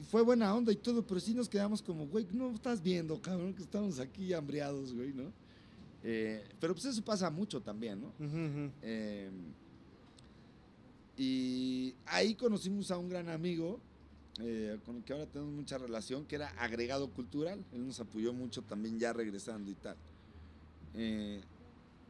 Y 0.01 0.05
fue 0.05 0.23
buena 0.23 0.55
onda 0.55 0.71
y 0.71 0.77
todo, 0.77 1.05
pero 1.05 1.19
sí 1.19 1.35
nos 1.35 1.49
quedamos 1.49 1.83
como, 1.83 2.07
güey, 2.07 2.25
no 2.33 2.51
estás 2.53 2.81
viendo, 2.81 3.21
cabrón, 3.21 3.53
que 3.55 3.63
estamos 3.63 3.99
aquí 3.99 4.33
hambriados, 4.33 4.95
güey, 4.95 5.13
¿no? 5.13 5.33
Eh, 6.05 6.45
pero 6.61 6.73
pues 6.75 6.85
eso 6.85 7.03
pasa 7.03 7.29
mucho 7.31 7.61
también, 7.61 8.01
¿no? 8.01 8.09
Ujú, 8.25 8.37
ujú. 8.37 8.71
Eh, 8.83 9.29
y 11.17 11.95
ahí 12.07 12.35
conocimos 12.35 12.91
a 12.91 12.99
un 12.99 13.09
gran 13.09 13.29
amigo 13.29 13.81
eh, 14.41 14.79
con 14.85 14.97
el 14.97 15.05
que 15.05 15.13
ahora 15.13 15.27
tenemos 15.27 15.53
mucha 15.53 15.79
relación, 15.79 16.25
que 16.25 16.37
era 16.37 16.49
agregado 16.59 17.11
cultural. 17.11 17.65
Él 17.73 17.87
nos 17.87 17.99
apoyó 18.01 18.33
mucho 18.33 18.63
también 18.63 18.99
ya 18.99 19.13
regresando 19.13 19.71
y 19.71 19.75
tal. 19.75 19.97
Eh, 20.95 21.41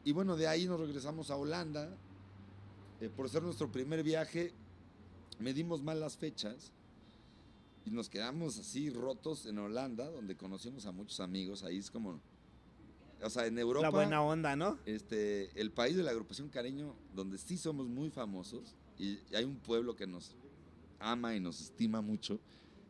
y 0.05 0.13
bueno, 0.13 0.37
de 0.37 0.47
ahí 0.47 0.67
nos 0.67 0.79
regresamos 0.79 1.31
a 1.31 1.37
Holanda. 1.37 1.89
Eh, 3.01 3.09
por 3.09 3.29
ser 3.31 3.43
nuestro 3.43 3.71
primer 3.71 4.03
viaje, 4.03 4.53
medimos 5.39 5.83
mal 5.83 6.01
las 6.01 6.17
fechas 6.17 6.73
y 7.85 7.91
nos 7.91 8.11
quedamos 8.11 8.59
así 8.59 8.91
rotos 8.91 9.47
en 9.47 9.59
Holanda, 9.59 10.11
donde 10.11 10.37
conocimos 10.37 10.85
a 10.85 10.93
muchos 10.93 11.21
amigos. 11.21 11.63
Ahí 11.63 11.79
es 11.79 11.91
como, 11.91 12.21
o 13.23 13.31
sea, 13.31 13.47
en 13.47 13.59
Europa 13.59 13.83
La 13.83 13.91
buena 13.91 14.23
onda, 14.23 14.57
¿no? 14.57 14.79
este, 14.85 15.59
el 15.59 15.71
país 15.71 15.97
de 15.97 16.03
la 16.03 16.11
agrupación 16.11 16.49
Cariño, 16.49 16.95
donde 17.15 17.39
sí 17.39 17.57
somos 17.57 17.87
muy 17.87 18.11
famosos, 18.11 18.75
y 18.99 19.19
hay 19.35 19.45
un 19.45 19.57
pueblo 19.57 19.95
que 19.97 20.07
nos 20.07 20.35
ama 20.99 21.35
y 21.35 21.41
nos 21.41 21.61
estima 21.61 22.01
mucho, 22.01 22.41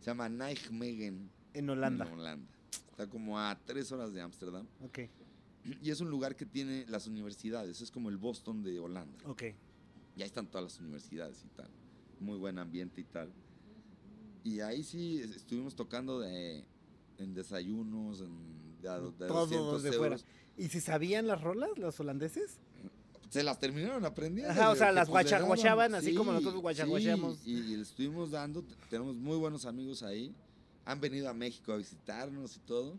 se 0.00 0.06
llama 0.06 0.28
Nijmegen, 0.28 1.30
En 1.54 1.70
Holanda. 1.70 2.06
en 2.06 2.12
Holanda. 2.12 2.48
Está 2.90 3.06
como 3.08 3.38
a 3.38 3.58
tres 3.64 3.92
horas 3.92 4.12
de 4.12 4.20
Ámsterdam, 4.20 4.66
Ok, 4.84 5.00
y 5.82 5.90
es 5.90 6.00
un 6.00 6.10
lugar 6.10 6.34
que 6.36 6.46
tiene 6.46 6.84
las 6.88 7.06
universidades, 7.06 7.80
es 7.80 7.90
como 7.90 8.08
el 8.08 8.16
Boston 8.16 8.62
de 8.62 8.78
Holanda. 8.80 9.18
ok. 9.28 9.42
Y 10.16 10.22
ahí 10.22 10.26
están 10.26 10.48
todas 10.48 10.64
las 10.64 10.80
universidades 10.80 11.44
y 11.44 11.48
tal. 11.56 11.68
Muy 12.18 12.38
buen 12.38 12.58
ambiente 12.58 13.00
y 13.00 13.04
tal. 13.04 13.30
Y 14.42 14.58
ahí 14.60 14.82
sí 14.82 15.20
es- 15.20 15.36
estuvimos 15.36 15.76
tocando 15.76 16.18
de, 16.18 16.64
en 17.18 17.34
desayunos, 17.34 18.20
en, 18.22 18.80
de, 18.82 18.88
de 18.88 19.28
Todos 19.28 19.50
200 19.50 19.82
de 19.84 19.92
fuera. 19.92 20.16
¿Y 20.56 20.68
si 20.70 20.80
sabían 20.80 21.28
las 21.28 21.40
rolas, 21.40 21.70
los 21.78 22.00
holandeses? 22.00 22.58
Se 23.30 23.42
las 23.42 23.58
terminaron 23.58 24.04
aprendiendo. 24.04 24.50
Ajá, 24.52 24.70
o 24.70 24.76
sea, 24.76 24.90
las 24.92 25.08
pues, 25.08 25.24
guachaguachaban, 25.24 25.94
así 25.94 26.14
como 26.14 26.32
nosotros 26.32 26.62
guachaguacheamos. 26.62 27.38
sí, 27.38 27.50
y, 27.52 27.72
y 27.72 27.76
le 27.76 27.82
estuvimos 27.82 28.30
dando, 28.30 28.64
tenemos 28.88 29.14
muy 29.16 29.36
buenos 29.36 29.66
amigos 29.66 30.02
ahí. 30.02 30.34
Han 30.86 31.00
venido 31.00 31.28
a 31.28 31.34
México 31.34 31.72
a 31.72 31.76
visitarnos 31.76 32.56
y 32.56 32.60
todo. 32.60 32.98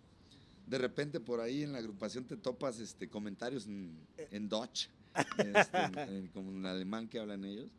De 0.68 0.78
repente 0.78 1.20
por 1.20 1.40
ahí 1.40 1.64
en 1.64 1.72
la 1.72 1.80
agrupación 1.80 2.26
te 2.26 2.38
topas 2.38 2.80
este, 2.80 3.10
comentarios 3.10 3.66
en, 3.66 3.98
en 4.30 4.48
Dutch, 4.48 4.88
este, 5.38 5.78
en- 5.84 5.98
en- 5.98 6.28
como 6.28 6.52
en 6.52 6.64
alemán 6.66 7.08
que 7.08 7.20
hablan 7.20 7.44
ellos. 7.44 7.72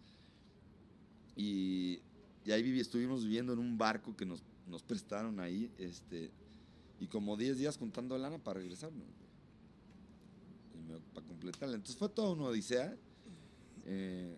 Y, 1.37 2.01
y 2.45 2.51
ahí 2.53 2.63
viví, 2.63 2.81
estuvimos 2.81 3.23
viviendo 3.23 3.53
en 3.53 3.61
un 3.61 3.79
barco 3.79 4.17
que 4.17 4.27
nos, 4.27 4.43
nos 4.67 4.83
prestaron 4.83 5.39
ahí, 5.41 5.71
este, 5.79 6.31
y 6.99 7.07
como 7.07 7.37
10 7.37 7.59
días 7.59 7.79
contando 7.79 8.19
lana 8.19 8.39
para 8.39 8.59
regresarnos. 8.61 9.05
güey. 9.07 9.21
Y 10.75 10.93
me- 10.93 10.99
para 11.15 11.27
completarla. 11.41 11.77
Entonces 11.77 11.97
fue 11.97 12.09
toda 12.11 12.31
una 12.31 12.45
odisea. 12.45 12.95
eh, 13.87 14.37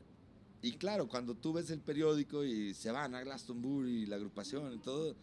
y 0.62 0.72
claro, 0.74 1.08
cuando 1.08 1.34
tú 1.34 1.52
ves 1.52 1.70
el 1.70 1.80
periódico 1.80 2.44
y 2.44 2.72
se 2.74 2.92
van 2.92 3.16
a 3.16 3.22
Glastonbury 3.22 4.02
y 4.02 4.06
la 4.06 4.14
agrupación 4.14 4.72
y 4.72 4.78
todo, 4.78 5.16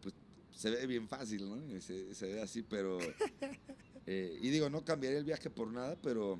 pues 0.00 0.14
se 0.52 0.70
ve 0.70 0.86
bien 0.86 1.08
fácil, 1.08 1.48
¿no? 1.48 1.76
Y 1.76 1.80
Se, 1.80 2.14
se 2.14 2.26
ve 2.26 2.40
así, 2.40 2.62
pero... 2.62 2.98
eh, 4.06 4.38
y 4.40 4.50
digo, 4.50 4.70
no 4.70 4.84
cambiaría 4.84 5.18
el 5.18 5.24
viaje 5.24 5.50
por 5.50 5.72
nada, 5.72 5.96
pero... 6.00 6.38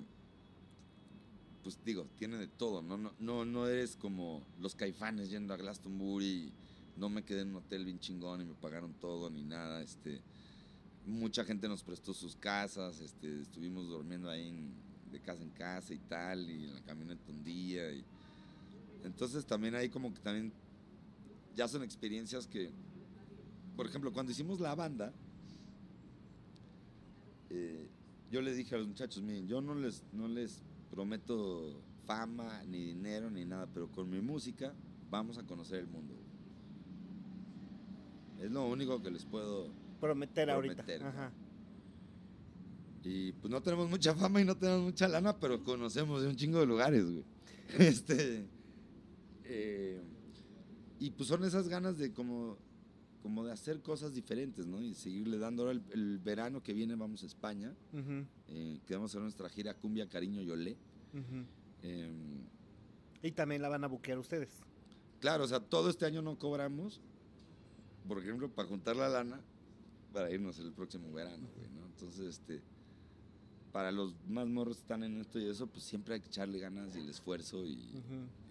Pues 1.64 1.78
digo, 1.84 2.06
tiene 2.16 2.36
de 2.36 2.46
todo, 2.46 2.80
¿no? 2.80 2.96
No, 2.96 3.12
no, 3.18 3.44
no 3.44 3.66
eres 3.66 3.96
como 3.96 4.46
los 4.60 4.76
caifanes 4.76 5.30
yendo 5.30 5.52
a 5.52 5.56
Glastonbury, 5.56 6.52
no 6.96 7.08
me 7.08 7.24
quedé 7.24 7.40
en 7.40 7.48
un 7.48 7.56
hotel 7.56 7.86
bien 7.86 7.98
chingón 7.98 8.42
y 8.42 8.44
me 8.44 8.54
pagaron 8.54 8.94
todo 8.94 9.30
ni 9.30 9.42
nada, 9.42 9.82
este... 9.82 10.22
Mucha 11.06 11.44
gente 11.44 11.68
nos 11.68 11.82
prestó 11.82 12.14
sus 12.14 12.34
casas, 12.34 13.00
este, 13.00 13.42
estuvimos 13.42 13.88
durmiendo 13.88 14.30
ahí 14.30 14.48
en- 14.48 14.72
de 15.12 15.20
casa 15.20 15.42
en 15.42 15.50
casa 15.50 15.92
y 15.92 15.98
tal, 15.98 16.50
y 16.50 16.64
en 16.64 16.74
la 16.74 16.80
camioneta 16.80 17.22
un 17.30 17.44
día. 17.44 17.92
Y, 17.92 18.04
entonces 19.04 19.44
también 19.44 19.74
ahí 19.74 19.88
como 19.90 20.12
que 20.12 20.20
también 20.20 20.52
ya 21.54 21.68
son 21.68 21.82
experiencias 21.82 22.46
que, 22.46 22.70
por 23.76 23.86
ejemplo, 23.86 24.12
cuando 24.12 24.32
hicimos 24.32 24.60
la 24.60 24.74
banda, 24.74 25.12
eh, 27.50 27.86
yo 28.30 28.40
le 28.40 28.54
dije 28.54 28.74
a 28.74 28.78
los 28.78 28.88
muchachos, 28.88 29.22
miren, 29.22 29.46
yo 29.46 29.60
no 29.60 29.74
les, 29.74 30.02
no 30.12 30.26
les 30.26 30.62
prometo 30.90 31.80
fama, 32.06 32.62
ni 32.64 32.82
dinero, 32.84 33.30
ni 33.30 33.44
nada, 33.44 33.66
pero 33.72 33.88
con 33.88 34.10
mi 34.10 34.20
música 34.20 34.74
vamos 35.10 35.38
a 35.38 35.44
conocer 35.44 35.80
el 35.80 35.86
mundo. 35.86 36.14
Es 38.40 38.50
lo 38.50 38.66
único 38.66 39.02
que 39.02 39.10
les 39.10 39.24
puedo 39.24 39.70
Prometer 40.00 40.50
ahorita. 40.50 40.82
Prometer, 40.82 41.02
Ajá. 41.06 41.32
Y 43.02 43.32
pues 43.32 43.50
no 43.50 43.62
tenemos 43.62 43.90
mucha 43.90 44.14
fama 44.14 44.40
y 44.40 44.44
no 44.44 44.56
tenemos 44.56 44.82
mucha 44.82 45.06
lana, 45.08 45.38
pero 45.38 45.62
conocemos 45.62 46.22
de 46.22 46.28
un 46.28 46.36
chingo 46.36 46.58
de 46.60 46.66
lugares, 46.66 47.04
güey. 47.10 47.24
Este. 47.78 48.46
eh, 49.44 50.00
y 50.98 51.10
pues 51.10 51.28
son 51.28 51.44
esas 51.44 51.68
ganas 51.68 51.98
de 51.98 52.12
como, 52.12 52.56
como 53.22 53.44
de 53.44 53.52
hacer 53.52 53.82
cosas 53.82 54.14
diferentes, 54.14 54.66
¿no? 54.66 54.80
Y 54.80 54.94
seguirle 54.94 55.38
dando. 55.38 55.62
Ahora 55.64 55.72
el, 55.72 55.82
el 55.92 56.18
verano 56.18 56.62
que 56.62 56.72
viene 56.72 56.94
vamos 56.94 57.22
a 57.22 57.26
España, 57.26 57.74
eh, 58.48 58.78
que 58.86 58.94
vamos 58.94 59.10
a 59.10 59.12
hacer 59.12 59.22
nuestra 59.22 59.48
gira 59.50 59.74
Cumbia 59.74 60.08
Cariño 60.08 60.40
Yolé. 60.42 60.76
ujú. 61.12 61.44
Eh, 61.82 62.10
Y 63.22 63.32
también 63.32 63.60
la 63.60 63.68
van 63.68 63.84
a 63.84 63.88
buquear 63.88 64.18
ustedes. 64.18 64.48
claro, 65.20 65.44
o 65.44 65.48
sea, 65.48 65.60
todo 65.60 65.90
este 65.90 66.06
año 66.06 66.22
no 66.22 66.38
cobramos, 66.38 67.02
por 68.08 68.18
ejemplo, 68.18 68.48
para 68.50 68.66
juntar 68.68 68.96
la 68.96 69.08
lana 69.10 69.40
para 70.14 70.30
irnos 70.30 70.58
el 70.60 70.72
próximo 70.72 71.12
verano, 71.12 71.46
güey, 71.56 71.68
¿no? 71.70 71.84
Entonces, 71.86 72.26
este, 72.26 72.62
para 73.72 73.90
los 73.90 74.14
más 74.28 74.46
morros 74.46 74.76
que 74.76 74.82
están 74.82 75.02
en 75.02 75.20
esto 75.20 75.40
y 75.40 75.46
eso, 75.46 75.66
pues 75.66 75.84
siempre 75.84 76.14
hay 76.14 76.20
que 76.20 76.28
echarle 76.28 76.60
ganas 76.60 76.94
y 76.94 77.00
el 77.00 77.08
esfuerzo 77.10 77.66
y, 77.66 78.00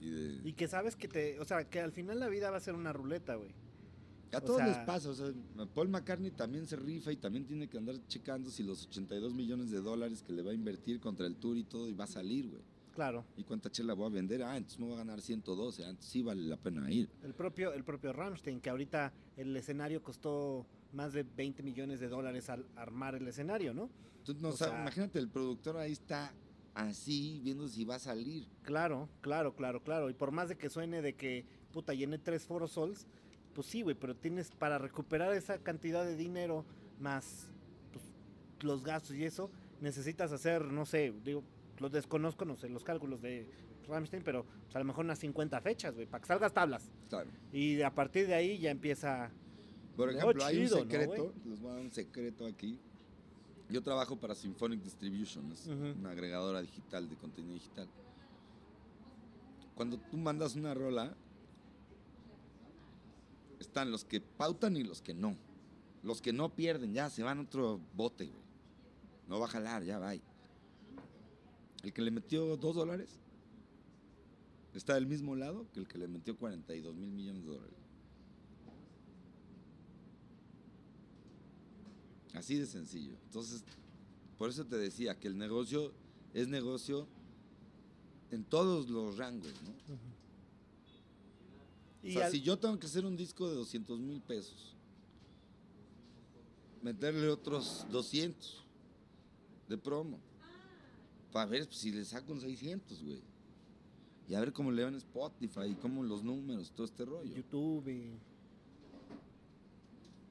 y 0.01 0.09
de... 0.09 0.41
Y 0.43 0.53
que 0.53 0.67
sabes 0.67 0.97
que 0.97 1.07
te, 1.07 1.39
o 1.39 1.45
sea, 1.45 1.63
que 1.63 1.79
al 1.79 1.93
final 1.93 2.19
la 2.19 2.27
vida 2.27 2.51
va 2.51 2.57
a 2.57 2.59
ser 2.59 2.75
una 2.75 2.91
ruleta, 2.91 3.35
güey. 3.35 3.49
A 4.33 4.39
O 4.39 4.41
todos 4.41 4.63
les 4.63 4.77
pasa, 4.79 5.09
o 5.09 5.13
sea, 5.13 5.31
Paul 5.73 5.89
McCartney 5.89 6.31
también 6.31 6.67
se 6.67 6.75
rifa 6.75 7.11
y 7.11 7.15
también 7.15 7.45
tiene 7.45 7.69
que 7.69 7.77
andar 7.77 7.95
checando 8.07 8.49
si 8.49 8.63
los 8.63 8.85
82 8.87 9.33
millones 9.33 9.71
de 9.71 9.79
dólares 9.79 10.23
que 10.23 10.33
le 10.33 10.41
va 10.41 10.51
a 10.51 10.55
invertir 10.55 10.99
contra 10.99 11.25
el 11.25 11.37
tour 11.37 11.55
y 11.55 11.63
todo 11.63 11.87
y 11.87 11.93
va 11.93 12.03
a 12.03 12.07
salir, 12.07 12.49
güey. 12.49 12.61
Claro. 12.93 13.23
¿Y 13.37 13.43
cuánta 13.43 13.71
chela 13.71 13.93
voy 13.93 14.07
a 14.07 14.09
vender? 14.09 14.43
Ah, 14.43 14.57
entonces 14.57 14.79
me 14.79 14.85
voy 14.85 14.95
a 14.95 14.97
ganar 14.97 15.21
112, 15.21 15.85
ah, 15.85 15.89
entonces 15.89 16.11
sí 16.11 16.21
vale 16.21 16.41
la 16.43 16.57
pena 16.57 16.91
ir. 16.91 17.09
El 17.23 17.33
propio, 17.33 17.73
el 17.73 17.83
propio 17.83 18.11
Rammstein, 18.11 18.59
que 18.59 18.69
ahorita 18.69 19.13
el 19.37 19.55
escenario 19.55 20.03
costó 20.03 20.65
más 20.93 21.13
de 21.13 21.23
20 21.23 21.63
millones 21.63 21.99
de 21.99 22.07
dólares 22.07 22.49
al 22.49 22.65
armar 22.75 23.15
el 23.15 23.27
escenario, 23.27 23.73
¿no? 23.73 23.89
Tú 24.23 24.33
no 24.39 24.49
O 24.49 24.51
sabes, 24.53 24.73
sea- 24.73 24.81
imagínate, 24.81 25.19
el 25.19 25.29
productor 25.29 25.77
ahí 25.77 25.91
está 25.91 26.33
así, 26.73 27.39
viendo 27.43 27.67
si 27.67 27.83
va 27.85 27.95
a 27.95 27.99
salir. 27.99 28.47
Claro, 28.63 29.09
claro, 29.21 29.55
claro, 29.55 29.83
claro. 29.83 30.09
Y 30.09 30.13
por 30.13 30.31
más 30.31 30.49
de 30.49 30.57
que 30.57 30.69
suene 30.69 31.01
de 31.01 31.13
que, 31.15 31.45
puta, 31.71 31.93
llené 31.93 32.17
tres 32.17 32.45
foros 32.45 32.71
sols, 32.71 33.05
pues 33.53 33.67
sí, 33.67 33.81
güey, 33.83 33.95
pero 33.95 34.15
tienes 34.15 34.51
para 34.51 34.77
recuperar 34.77 35.33
esa 35.33 35.59
cantidad 35.59 36.03
de 36.03 36.15
dinero 36.15 36.65
más 36.99 37.47
pues, 37.91 38.03
los 38.63 38.83
gastos 38.83 39.15
y 39.15 39.23
eso, 39.25 39.51
necesitas 39.81 40.31
hacer, 40.31 40.63
no 40.71 40.85
sé, 40.85 41.13
digo, 41.23 41.43
los 41.79 41.91
desconozco, 41.91 42.45
no 42.45 42.55
sé, 42.55 42.69
los 42.69 42.83
cálculos 42.83 43.21
de 43.21 43.47
Rammstein, 43.87 44.23
pero 44.23 44.45
pues, 44.63 44.75
a 44.75 44.79
lo 44.79 44.85
mejor 44.85 45.05
unas 45.05 45.19
50 45.19 45.59
fechas, 45.61 45.93
güey, 45.93 46.07
para 46.07 46.21
que 46.21 46.27
salgas 46.27 46.53
tablas. 46.53 46.89
Claro. 47.09 47.29
Y 47.51 47.81
a 47.81 47.93
partir 47.93 48.25
de 48.27 48.33
ahí 48.35 48.57
ya 48.57 48.71
empieza... 48.71 49.29
Por 49.95 50.09
ejemplo, 50.09 50.43
hay 50.43 50.57
un 50.57 50.63
chido, 50.63 50.77
¿no, 50.77 50.83
secreto, 50.83 51.23
güey? 51.23 51.49
les 51.49 51.59
voy 51.59 51.71
a 51.71 51.73
dar 51.73 51.81
un 51.83 51.91
secreto 51.91 52.45
aquí. 52.45 52.79
Yo 53.69 53.81
trabajo 53.81 54.15
para 54.15 54.35
Symphonic 54.35 54.81
Distribution, 54.81 55.51
es 55.51 55.67
una 55.67 56.11
agregadora 56.11 56.61
digital 56.61 57.09
de 57.09 57.15
contenido 57.15 57.53
digital. 57.53 57.87
Cuando 59.75 59.97
tú 59.97 60.17
mandas 60.17 60.55
una 60.55 60.73
rola, 60.73 61.15
están 63.59 63.91
los 63.91 64.03
que 64.05 64.21
pautan 64.21 64.77
y 64.77 64.83
los 64.83 65.01
que 65.01 65.13
no. 65.13 65.35
Los 66.03 66.21
que 66.21 66.33
no 66.33 66.49
pierden, 66.53 66.93
ya 66.93 67.09
se 67.09 67.23
van 67.23 67.39
a 67.39 67.41
otro 67.43 67.79
bote, 67.95 68.25
güey. 68.27 68.43
No 69.27 69.39
va 69.39 69.45
a 69.45 69.49
jalar, 69.49 69.83
ya 69.83 69.99
va. 69.99 70.13
El 70.13 71.93
que 71.93 72.01
le 72.01 72.11
metió 72.11 72.57
dos 72.57 72.75
dólares 72.75 73.19
está 74.73 74.95
del 74.95 75.07
mismo 75.07 75.35
lado 75.35 75.65
que 75.73 75.79
el 75.79 75.87
que 75.87 75.97
le 75.97 76.07
metió 76.07 76.37
42 76.37 76.95
mil 76.95 77.11
millones 77.11 77.43
de 77.43 77.49
dólares. 77.49 77.82
Así 82.33 82.55
de 82.57 82.65
sencillo. 82.65 83.15
Entonces, 83.25 83.63
por 84.37 84.49
eso 84.49 84.65
te 84.65 84.77
decía 84.77 85.19
que 85.19 85.27
el 85.27 85.37
negocio 85.37 85.93
es 86.33 86.47
negocio 86.47 87.07
en 88.31 88.43
todos 88.43 88.89
los 88.89 89.17
rangos, 89.17 89.53
¿no? 89.63 89.73
O 92.09 92.11
sea, 92.11 92.25
al- 92.25 92.31
si 92.31 92.41
yo 92.41 92.57
tengo 92.57 92.77
que 92.79 92.87
hacer 92.87 93.05
un 93.05 93.15
disco 93.15 93.47
de 93.47 93.55
200 93.55 93.99
mil 93.99 94.19
pesos, 94.21 94.75
meterle 96.81 97.29
otros 97.29 97.85
200 97.91 98.63
de 99.69 99.77
promo, 99.77 100.19
para 101.31 101.45
ver 101.49 101.67
si 101.73 101.91
le 101.91 102.03
saco 102.03 102.33
un 102.33 102.41
600, 102.41 103.01
güey. 103.03 103.21
Y 104.27 104.35
a 104.35 104.39
ver 104.39 104.51
cómo 104.53 104.71
le 104.71 104.83
van 104.83 104.95
Spotify 104.95 105.65
y 105.71 105.75
cómo 105.75 106.03
los 106.03 106.23
números, 106.23 106.71
todo 106.71 106.85
este 106.85 107.05
rollo. 107.05 107.33
YouTube 107.35 107.87
y... 107.89 108.11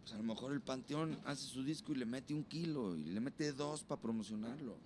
Pues 0.03 0.15
a 0.15 0.17
lo 0.17 0.25
mejor 0.25 0.53
el 0.53 0.61
Panteón 0.61 1.19
hace 1.25 1.47
su 1.47 1.63
disco 1.63 1.93
y 1.93 1.97
le 1.97 2.05
mete 2.05 2.35
un 2.35 2.45
kilo 2.45 2.97
y 2.97 3.05
le 3.05 3.21
mete 3.21 3.53
dos 3.53 3.85
para 3.85 4.01
promocionarlo. 4.01 4.77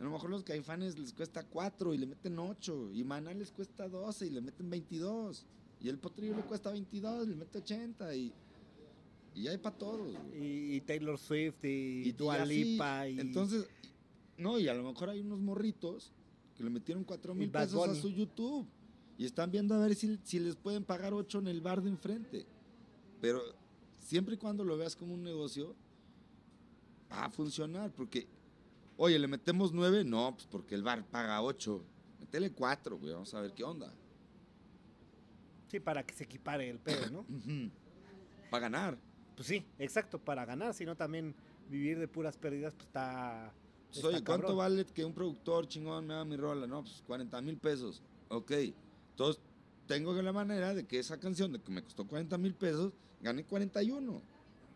A 0.00 0.02
lo 0.02 0.10
mejor 0.10 0.30
los 0.30 0.42
caifanes 0.42 0.98
les 0.98 1.12
cuesta 1.12 1.44
cuatro 1.44 1.92
y 1.92 1.98
le 1.98 2.06
meten 2.06 2.38
ocho. 2.38 2.90
Y 2.90 3.04
Maná 3.04 3.34
les 3.34 3.52
cuesta 3.52 3.86
12 3.86 4.26
y 4.26 4.30
le 4.30 4.40
meten 4.40 4.70
22. 4.70 5.44
Y 5.82 5.88
el 5.90 5.98
potrillo 5.98 6.34
le 6.34 6.42
cuesta 6.42 6.70
22 6.70 7.26
y 7.26 7.30
le 7.30 7.36
mete 7.36 7.58
80. 7.58 8.14
Y, 8.16 8.32
y 9.34 9.46
hay 9.46 9.58
para 9.58 9.76
todos. 9.76 10.16
Y, 10.34 10.76
y 10.76 10.80
Taylor 10.80 11.18
Swift 11.18 11.62
y, 11.64 12.08
Y 12.08 12.12
Dua 12.12 12.44
Lipa 12.46 13.08
y... 13.08 13.20
Entonces, 13.20 13.66
no, 14.38 14.58
y 14.58 14.68
a 14.68 14.74
lo 14.74 14.84
mejor 14.84 15.10
hay 15.10 15.20
unos 15.20 15.38
morritos 15.38 16.14
que 16.56 16.64
le 16.64 16.70
metieron 16.70 17.04
cuatro 17.04 17.34
mil 17.34 17.50
pesos 17.50 17.86
a 17.86 17.94
su 17.94 18.08
YouTube. 18.08 18.66
Y 19.18 19.26
están 19.26 19.50
viendo 19.50 19.74
a 19.74 19.78
ver 19.80 19.94
si, 19.94 20.18
si 20.24 20.38
les 20.38 20.56
pueden 20.56 20.82
pagar 20.82 21.12
ocho 21.12 21.40
en 21.40 21.48
el 21.48 21.60
bar 21.60 21.82
de 21.82 21.90
enfrente. 21.90 22.46
Pero 23.20 23.42
siempre 24.10 24.34
y 24.34 24.38
cuando 24.38 24.64
lo 24.64 24.76
veas 24.76 24.96
como 24.96 25.14
un 25.14 25.22
negocio, 25.22 25.76
va 27.10 27.26
a 27.26 27.30
funcionar. 27.30 27.92
Porque, 27.92 28.26
oye, 28.96 29.16
le 29.18 29.28
metemos 29.28 29.72
nueve, 29.72 30.02
no, 30.02 30.34
pues 30.34 30.48
porque 30.50 30.74
el 30.74 30.82
bar 30.82 31.06
paga 31.06 31.40
ocho. 31.40 31.84
Métele 32.18 32.50
cuatro, 32.50 32.98
güey, 32.98 33.12
vamos 33.12 33.32
a 33.34 33.40
ver 33.40 33.52
qué 33.54 33.62
onda. 33.62 33.92
Sí, 35.68 35.78
para 35.78 36.04
que 36.04 36.12
se 36.12 36.24
equipare 36.24 36.68
el 36.68 36.80
pedo, 36.80 37.08
¿no? 37.10 37.24
Para 38.50 38.62
ganar. 38.62 38.98
Pues 39.36 39.46
sí, 39.46 39.64
exacto, 39.78 40.18
para 40.18 40.44
ganar, 40.44 40.74
sino 40.74 40.96
también 40.96 41.36
vivir 41.68 42.00
de 42.00 42.08
puras 42.08 42.36
pérdidas, 42.36 42.74
pues 42.74 42.88
está... 42.88 43.54
Pues, 43.92 44.04
oye, 44.04 44.24
¿cuánto 44.24 44.48
cabrón. 44.48 44.56
vale 44.56 44.84
que 44.86 45.04
un 45.04 45.14
productor 45.14 45.68
chingón 45.68 46.08
me 46.08 46.14
haga 46.14 46.24
mi 46.24 46.36
rola? 46.36 46.66
No, 46.66 46.82
pues 46.82 47.00
40 47.06 47.40
mil 47.42 47.56
pesos. 47.56 48.02
Ok. 48.28 48.50
Entonces, 49.10 49.40
tengo 49.86 50.12
la 50.20 50.32
manera 50.32 50.74
de 50.74 50.84
que 50.84 50.98
esa 50.98 51.18
canción 51.20 51.52
de 51.52 51.60
que 51.60 51.70
me 51.70 51.82
costó 51.82 52.06
40 52.06 52.36
mil 52.38 52.54
pesos, 52.54 52.92
gane 53.22 53.44
41. 53.44 54.22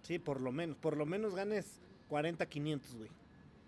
Sí, 0.02 0.18
por 0.18 0.40
lo 0.40 0.52
menos, 0.52 0.76
por 0.76 0.96
lo 0.96 1.06
menos 1.06 1.34
ganes 1.34 1.80
40, 2.08 2.46
500, 2.46 2.94
güey. 2.96 3.10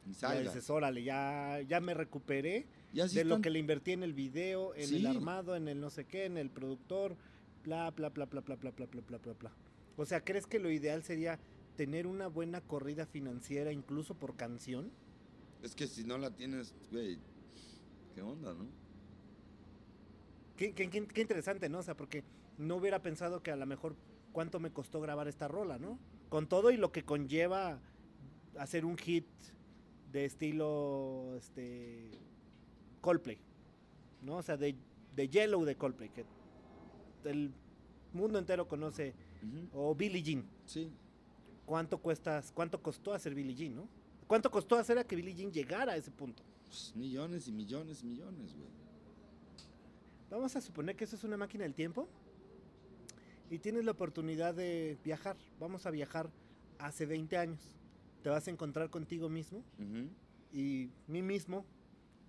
Y 0.07 0.13
Ya 0.13 0.19
salga. 0.19 0.41
dices, 0.43 0.71
órale, 0.71 1.03
ya, 1.03 1.61
ya 1.67 1.81
me 1.81 1.95
recuperé 1.95 2.67
de 2.93 3.25
lo 3.25 3.41
que 3.41 3.51
le 3.51 3.59
invertí 3.59 3.93
en 3.93 4.03
el 4.03 4.13
video, 4.13 4.75
en 4.75 4.87
Sí. 4.89 4.97
el 4.97 5.07
armado, 5.07 5.57
en 5.57 5.67
el 5.69 5.81
no 5.81 5.91
sé 5.91 6.05
qué, 6.05 6.27
en 6.27 6.37
el 6.37 6.51
productor, 6.51 7.17
bla, 7.65 7.91
bla, 7.91 8.11
bla, 8.11 8.27
bla, 8.27 8.41
bla, 8.41 8.55
bla, 8.57 8.71
bla, 8.71 8.87
bla, 8.87 9.01
bla, 9.07 9.19
bla, 9.19 9.33
bla. 9.33 9.53
O 9.97 10.05
sea, 10.07 10.21
¿crees 10.23 10.47
que 10.47 10.59
lo 10.59 10.71
ideal 10.71 11.03
sería 11.03 11.39
tener 11.77 12.07
una 12.07 12.29
buena 12.29 12.61
corrida 12.61 13.07
financiera 13.07 13.73
incluso 13.73 14.15
por 14.15 14.37
canción? 14.37 14.91
Es 15.63 15.75
que 15.75 15.87
si 15.87 16.05
no 16.05 16.19
la 16.19 16.31
tienes, 16.31 16.75
güey, 16.93 17.19
¿qué 18.15 18.23
onda, 18.23 18.53
no? 18.55 18.67
Qué, 20.57 20.73
qué- 20.73 20.89
qué- 20.89 21.07
qué 21.07 21.21
interesante, 21.21 21.69
¿no? 21.69 21.79
O 21.79 21.83
sea, 21.83 21.97
porque 21.97 22.23
no 22.59 22.77
hubiera 22.77 23.03
pensado 23.03 23.43
que 23.43 23.51
a 23.51 23.57
lo 23.57 23.67
mejor 23.67 23.95
cuánto 24.37 24.61
me 24.61 24.71
costó 24.71 25.01
grabar 25.01 25.29
esta 25.29 25.49
rola, 25.49 25.79
¿no? 25.79 25.99
Con 26.29 26.47
todo 26.47 26.71
y 26.71 26.77
lo 26.77 26.93
que 26.93 27.07
conlleva 27.07 27.81
hacer 28.59 28.85
un 28.85 28.99
hit 28.99 29.25
de 30.13 30.27
estilo 30.27 31.35
este 31.39 32.11
Coldplay, 33.01 33.39
¿no? 34.21 34.37
O 34.37 34.43
sea, 34.43 34.59
de, 34.59 34.77
de 35.15 35.29
Yellow 35.31 35.65
de 35.65 35.77
Coldplay, 35.77 36.11
que 36.11 36.27
el 37.25 37.51
mundo 38.13 38.39
entero 38.39 38.69
conoce, 38.69 39.15
o 39.73 39.95
Billie 39.95 40.23
Jean. 40.23 40.45
Sí. 40.67 40.93
¿Cuánto 41.65 41.97
cuesta, 41.97 42.45
cuánto 42.53 42.83
costó 42.83 43.15
hacer 43.15 43.35
Billie 43.35 43.55
Jean, 43.55 43.75
no? 43.75 43.89
¿Cuánto 44.27 44.51
costó 44.51 44.77
hacer 44.77 44.99
a 44.99 45.05
que 45.05 45.17
Billie 45.17 45.35
Jean 45.35 45.51
llegara 45.51 45.95
a 45.95 45.97
ese 45.97 46.11
punto? 46.11 46.43
Pues, 46.67 46.93
millones 46.95 47.49
y 47.49 47.53
millones 47.53 48.03
y 48.03 48.07
millones, 48.07 48.55
güey. 48.55 48.69
Vamos 50.29 50.55
a 50.57 50.61
suponer 50.61 50.95
que 50.95 51.05
eso 51.05 51.17
es 51.17 51.25
una 51.25 51.39
máquina 51.39 51.65
del 51.65 51.73
tiempo 51.73 52.07
y 53.51 53.59
tienes 53.59 53.85
la 53.85 53.93
oportunidad 53.93 54.55
de 54.55 54.99
viajar. 55.05 55.37
Vamos 55.61 55.87
a 55.87 55.91
viajar 55.91 56.31
hace 56.79 57.07
20 57.07 57.37
años. 57.37 57.61
Te 58.23 58.29
vas 58.31 58.47
a 58.49 58.51
encontrar 58.51 58.91
contigo 58.91 59.29
mismo 59.29 59.63
y 60.53 60.91
mí 61.07 61.23
mismo 61.23 61.65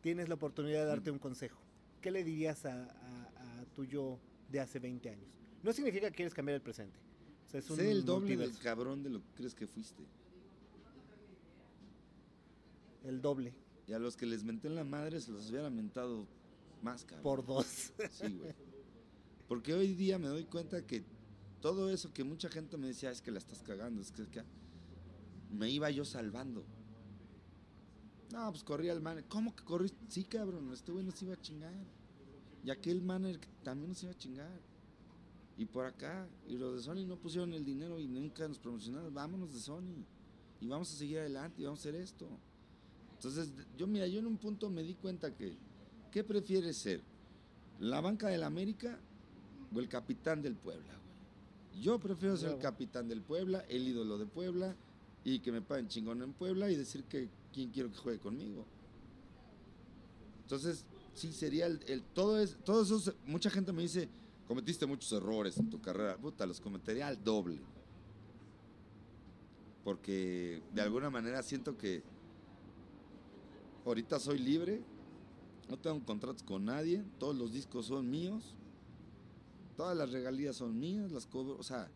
tienes 0.02 0.30
la 0.30 0.36
oportunidad 0.36 0.82
de 0.82 0.86
darte 0.86 1.12
un 1.12 1.20
consejo. 1.20 1.60
¿Qué 2.02 2.12
le 2.12 2.24
dirías 2.24 2.66
a, 2.66 2.84
a- 2.84 3.62
a 3.62 3.66
tu 3.76 3.84
yo 3.84 4.20
de 4.52 4.60
hace 4.60 4.80
20 4.80 5.10
años? 5.10 5.28
No 5.64 5.74
significa 5.74 6.10
que 6.10 6.16
quieres 6.16 6.34
cambiar 6.34 6.56
el 6.56 6.62
presente. 6.62 6.98
O 7.48 7.50
sea, 7.50 7.60
es 7.60 7.70
un 7.70 7.78
Sé 7.78 7.90
el 7.92 8.06
doble 8.06 8.38
del 8.38 8.56
cabrón 8.60 9.02
de 9.04 9.10
lo 9.10 9.20
que 9.20 9.26
crees 9.36 9.56
que 9.56 9.66
fuiste. 9.68 10.04
el 13.06 13.22
doble 13.22 13.54
Y 13.88 13.94
a 13.94 14.00
los 14.00 14.18
que 14.18 14.26
les 14.26 14.44
menté 14.44 14.68
en 14.68 14.76
la 14.76 14.84
madre 14.84 15.20
se 15.22 15.32
los 15.32 15.50
hubiera 15.50 15.70
mentado 15.70 16.26
más, 16.84 17.04
cabrón. 17.06 17.24
por 17.24 17.46
dos. 17.46 17.66
Sí, 18.12 18.34
güey. 18.38 18.54
Porque 19.48 19.74
hoy 19.74 19.94
día 19.94 20.18
me 20.20 20.28
doy 20.28 20.46
cuenta 20.46 20.86
que 20.86 21.04
todo 21.62 21.90
eso 21.90 22.14
que 22.14 22.24
mucha 22.24 22.50
gente 22.50 22.78
me 22.78 22.88
decía, 22.88 23.12
es 23.12 23.22
que 23.22 23.32
la 23.32 23.40
estás 23.40 23.62
cagando, 23.64 24.02
es 24.02 24.12
que, 24.12 24.24
es 24.24 24.28
que-". 24.28 24.44
me 25.52 25.70
iba 25.70 25.90
yo 25.90 26.06
salvando. 26.06 26.66
No, 28.32 28.52
pues 28.52 28.64
corría 28.64 28.92
el 28.92 29.02
manager. 29.02 29.30
¿Cómo 29.30 29.56
que 29.56 29.64
corriste? 29.64 29.98
Sí, 30.10 30.26
cabrón, 30.26 30.72
este 30.74 30.92
güey 30.92 31.06
nos 31.06 31.22
iba 31.22 31.34
a 31.34 31.42
chingar. 31.42 31.74
Y 32.64 32.70
aquel 32.70 33.02
manager 33.02 33.40
también 33.64 33.90
nos 33.90 34.04
iba 34.04 34.12
a 34.12 34.18
chingar. 34.18 34.62
Y 35.58 35.66
por 35.66 35.86
acá, 35.86 36.28
y 36.48 36.58
los 36.58 36.76
de 36.76 36.82
Sony 36.82 37.08
no 37.08 37.18
pusieron 37.18 37.54
el 37.54 37.64
dinero 37.64 38.00
y 38.00 38.08
nunca 38.08 38.48
nos 38.48 38.60
promocionaron. 38.60 39.14
Vámonos 39.14 39.54
de 39.54 39.60
Sony. 39.60 40.06
Y 40.60 40.68
vamos 40.68 40.92
a 40.94 40.98
seguir 40.98 41.20
adelante 41.20 41.62
y 41.62 41.66
vamos 41.66 41.80
a 41.80 41.90
hacer 41.90 41.96
esto. 41.96 42.28
Entonces, 43.14 43.52
yo, 43.78 43.88
mira, 43.88 44.06
yo 44.08 44.20
en 44.20 44.28
un 44.28 44.38
punto 44.38 44.70
me 44.70 44.84
di 44.84 44.94
cuenta 44.94 45.34
que, 45.34 45.58
¿qué 46.12 46.24
prefieres 46.24 46.78
ser? 46.78 47.02
¿La 47.80 48.02
banca 48.02 48.28
del 48.28 48.44
América 48.44 49.00
o 49.76 49.80
el 49.80 49.88
capitán 49.90 50.42
del 50.42 50.56
Puebla, 50.56 50.94
güey? 50.94 51.82
Yo 51.84 52.00
prefiero 52.00 52.36
ser 52.38 52.52
el 52.52 52.58
capitán 52.60 53.08
del 53.08 53.22
Puebla, 53.22 53.64
el 53.70 53.88
ídolo 53.88 54.18
de 54.18 54.26
Puebla, 54.26 54.76
y 55.24 55.40
que 55.40 55.52
me 55.52 55.62
paguen 55.62 55.88
chingón 55.90 56.22
en 56.22 56.34
Puebla 56.34 56.70
y 56.72 56.76
decir 56.76 57.04
que 57.04 57.30
quién 57.54 57.70
quiero 57.72 57.92
que 57.92 57.98
juegue 57.98 58.20
conmigo. 58.20 58.66
Entonces, 60.44 60.86
sí 61.14 61.34
sería 61.34 61.66
el, 61.68 61.82
el- 61.88 62.02
todo 62.04 62.40
es, 62.40 62.56
todo 62.64 62.82
eso, 62.84 63.14
mucha 63.26 63.50
gente 63.50 63.72
me 63.74 63.82
dice, 63.84 64.10
Cometiste 64.48 64.86
muchos 64.86 65.12
errores 65.12 65.58
en 65.58 65.70
tu 65.70 65.82
carrera. 65.82 66.16
Puta, 66.16 66.46
los 66.46 66.62
cometería 66.62 67.10
al 67.10 67.22
doble. 67.22 67.60
Porque 69.84 70.62
de 70.74 70.82
alguna 70.82 71.10
manera 71.10 71.44
siento 71.44 71.78
que 71.78 72.02
ahorita 73.86 74.20
soy 74.20 74.40
libre, 74.40 74.82
no 75.70 75.78
tengo 75.78 76.02
contratos 76.06 76.44
con 76.44 76.64
nadie, 76.64 77.04
todos 77.20 77.36
los 77.36 77.52
discos 77.52 77.88
son 77.88 78.10
míos, 78.10 78.56
todas 79.78 79.96
las 79.96 80.12
regalías 80.12 80.58
son 80.58 80.78
mías, 80.78 81.12
las 81.12 81.28
cobro, 81.28 81.56
o 81.58 81.64
sea, 81.64 81.90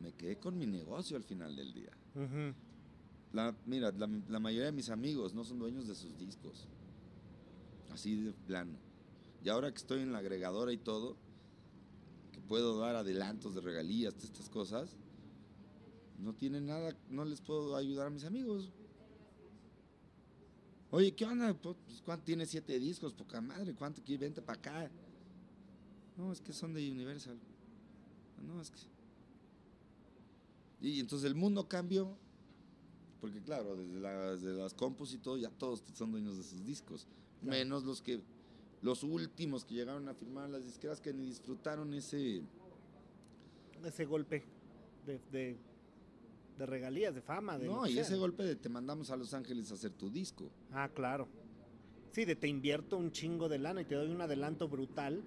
me 0.00 0.12
quedé 0.12 0.38
con 0.38 0.58
mi 0.58 0.66
negocio 0.66 1.16
al 1.16 1.22
final 1.22 1.54
del 1.54 1.72
día. 1.72 1.90
La, 3.32 3.54
mira, 3.66 3.92
la, 3.92 4.08
la 4.28 4.40
mayoría 4.40 4.66
de 4.66 4.72
mis 4.72 4.88
amigos 4.88 5.34
no 5.34 5.44
son 5.44 5.58
dueños 5.58 5.86
de 5.86 5.94
sus 5.94 6.18
discos. 6.18 6.66
Así 7.92 8.16
de 8.16 8.32
plano. 8.32 8.72
Y 9.44 9.48
ahora 9.50 9.70
que 9.70 9.76
estoy 9.76 10.00
en 10.00 10.12
la 10.12 10.18
agregadora 10.18 10.72
y 10.72 10.78
todo, 10.78 11.16
que 12.32 12.40
puedo 12.40 12.78
dar 12.78 12.96
adelantos 12.96 13.54
de 13.54 13.60
regalías, 13.60 14.16
de 14.18 14.24
estas 14.24 14.48
cosas, 14.48 14.96
no 16.18 16.32
tienen 16.34 16.66
nada, 16.66 16.96
no 17.10 17.24
les 17.24 17.42
puedo 17.42 17.76
ayudar 17.76 18.06
a 18.06 18.10
mis 18.10 18.24
amigos. 18.24 18.70
Oye, 20.90 21.14
¿qué 21.14 21.26
onda? 21.26 21.52
Pues, 21.52 21.76
¿cuánto 22.04 22.24
tiene 22.24 22.46
siete 22.46 22.78
discos? 22.78 23.12
Poca 23.12 23.40
madre, 23.42 23.74
¿cuánto? 23.74 24.00
Vente 24.18 24.40
para 24.40 24.58
acá. 24.58 24.90
No, 26.16 26.32
es 26.32 26.40
que 26.40 26.52
son 26.52 26.72
de 26.74 26.90
Universal. 26.90 27.38
No, 28.46 28.60
es 28.60 28.70
que. 28.70 28.78
Y 30.80 31.00
entonces 31.00 31.26
el 31.26 31.34
mundo 31.34 31.68
cambió. 31.68 32.16
Porque 33.20 33.40
claro, 33.42 33.76
desde, 33.76 33.98
la- 34.00 34.36
desde 34.36 34.52
las 34.54 34.74
compus 34.74 35.12
y 35.14 35.18
todo, 35.18 35.36
ya 35.36 35.50
todos 35.50 35.82
son 35.94 36.12
dueños 36.12 36.36
de 36.36 36.42
sus 36.44 36.64
discos. 36.64 37.06
Claro. 37.40 37.58
Menos 37.58 37.84
los 37.84 38.02
que. 38.02 38.20
Los 38.82 39.02
últimos 39.02 39.64
que 39.64 39.74
llegaron 39.74 40.06
a 40.08 40.14
firmar 40.14 40.50
las 40.50 40.64
disqueras 40.64 41.00
que 41.00 41.12
ni 41.12 41.24
disfrutaron 41.26 41.92
ese. 41.94 42.42
Ese 43.84 44.04
golpe 44.04 44.44
de, 45.06 45.18
de, 45.32 45.56
de 46.58 46.66
regalías, 46.66 47.14
de 47.14 47.22
fama. 47.22 47.58
De 47.58 47.66
No, 47.66 47.86
y 47.86 47.94
sea. 47.94 48.02
ese 48.02 48.16
golpe 48.16 48.42
de 48.44 48.54
te 48.56 48.68
mandamos 48.68 49.10
a 49.10 49.16
Los 49.16 49.32
Ángeles 49.34 49.70
a 49.70 49.74
hacer 49.74 49.92
tu 49.92 50.10
disco. 50.10 50.50
Ah, 50.72 50.88
claro. 50.92 51.26
Sí, 52.12 52.24
de 52.24 52.36
te 52.36 52.48
invierto 52.48 52.96
un 52.96 53.12
chingo 53.12 53.48
de 53.48 53.58
lana 53.58 53.82
y 53.82 53.84
te 53.86 53.94
doy 53.94 54.10
un 54.10 54.20
adelanto 54.20 54.68
brutal 54.68 55.22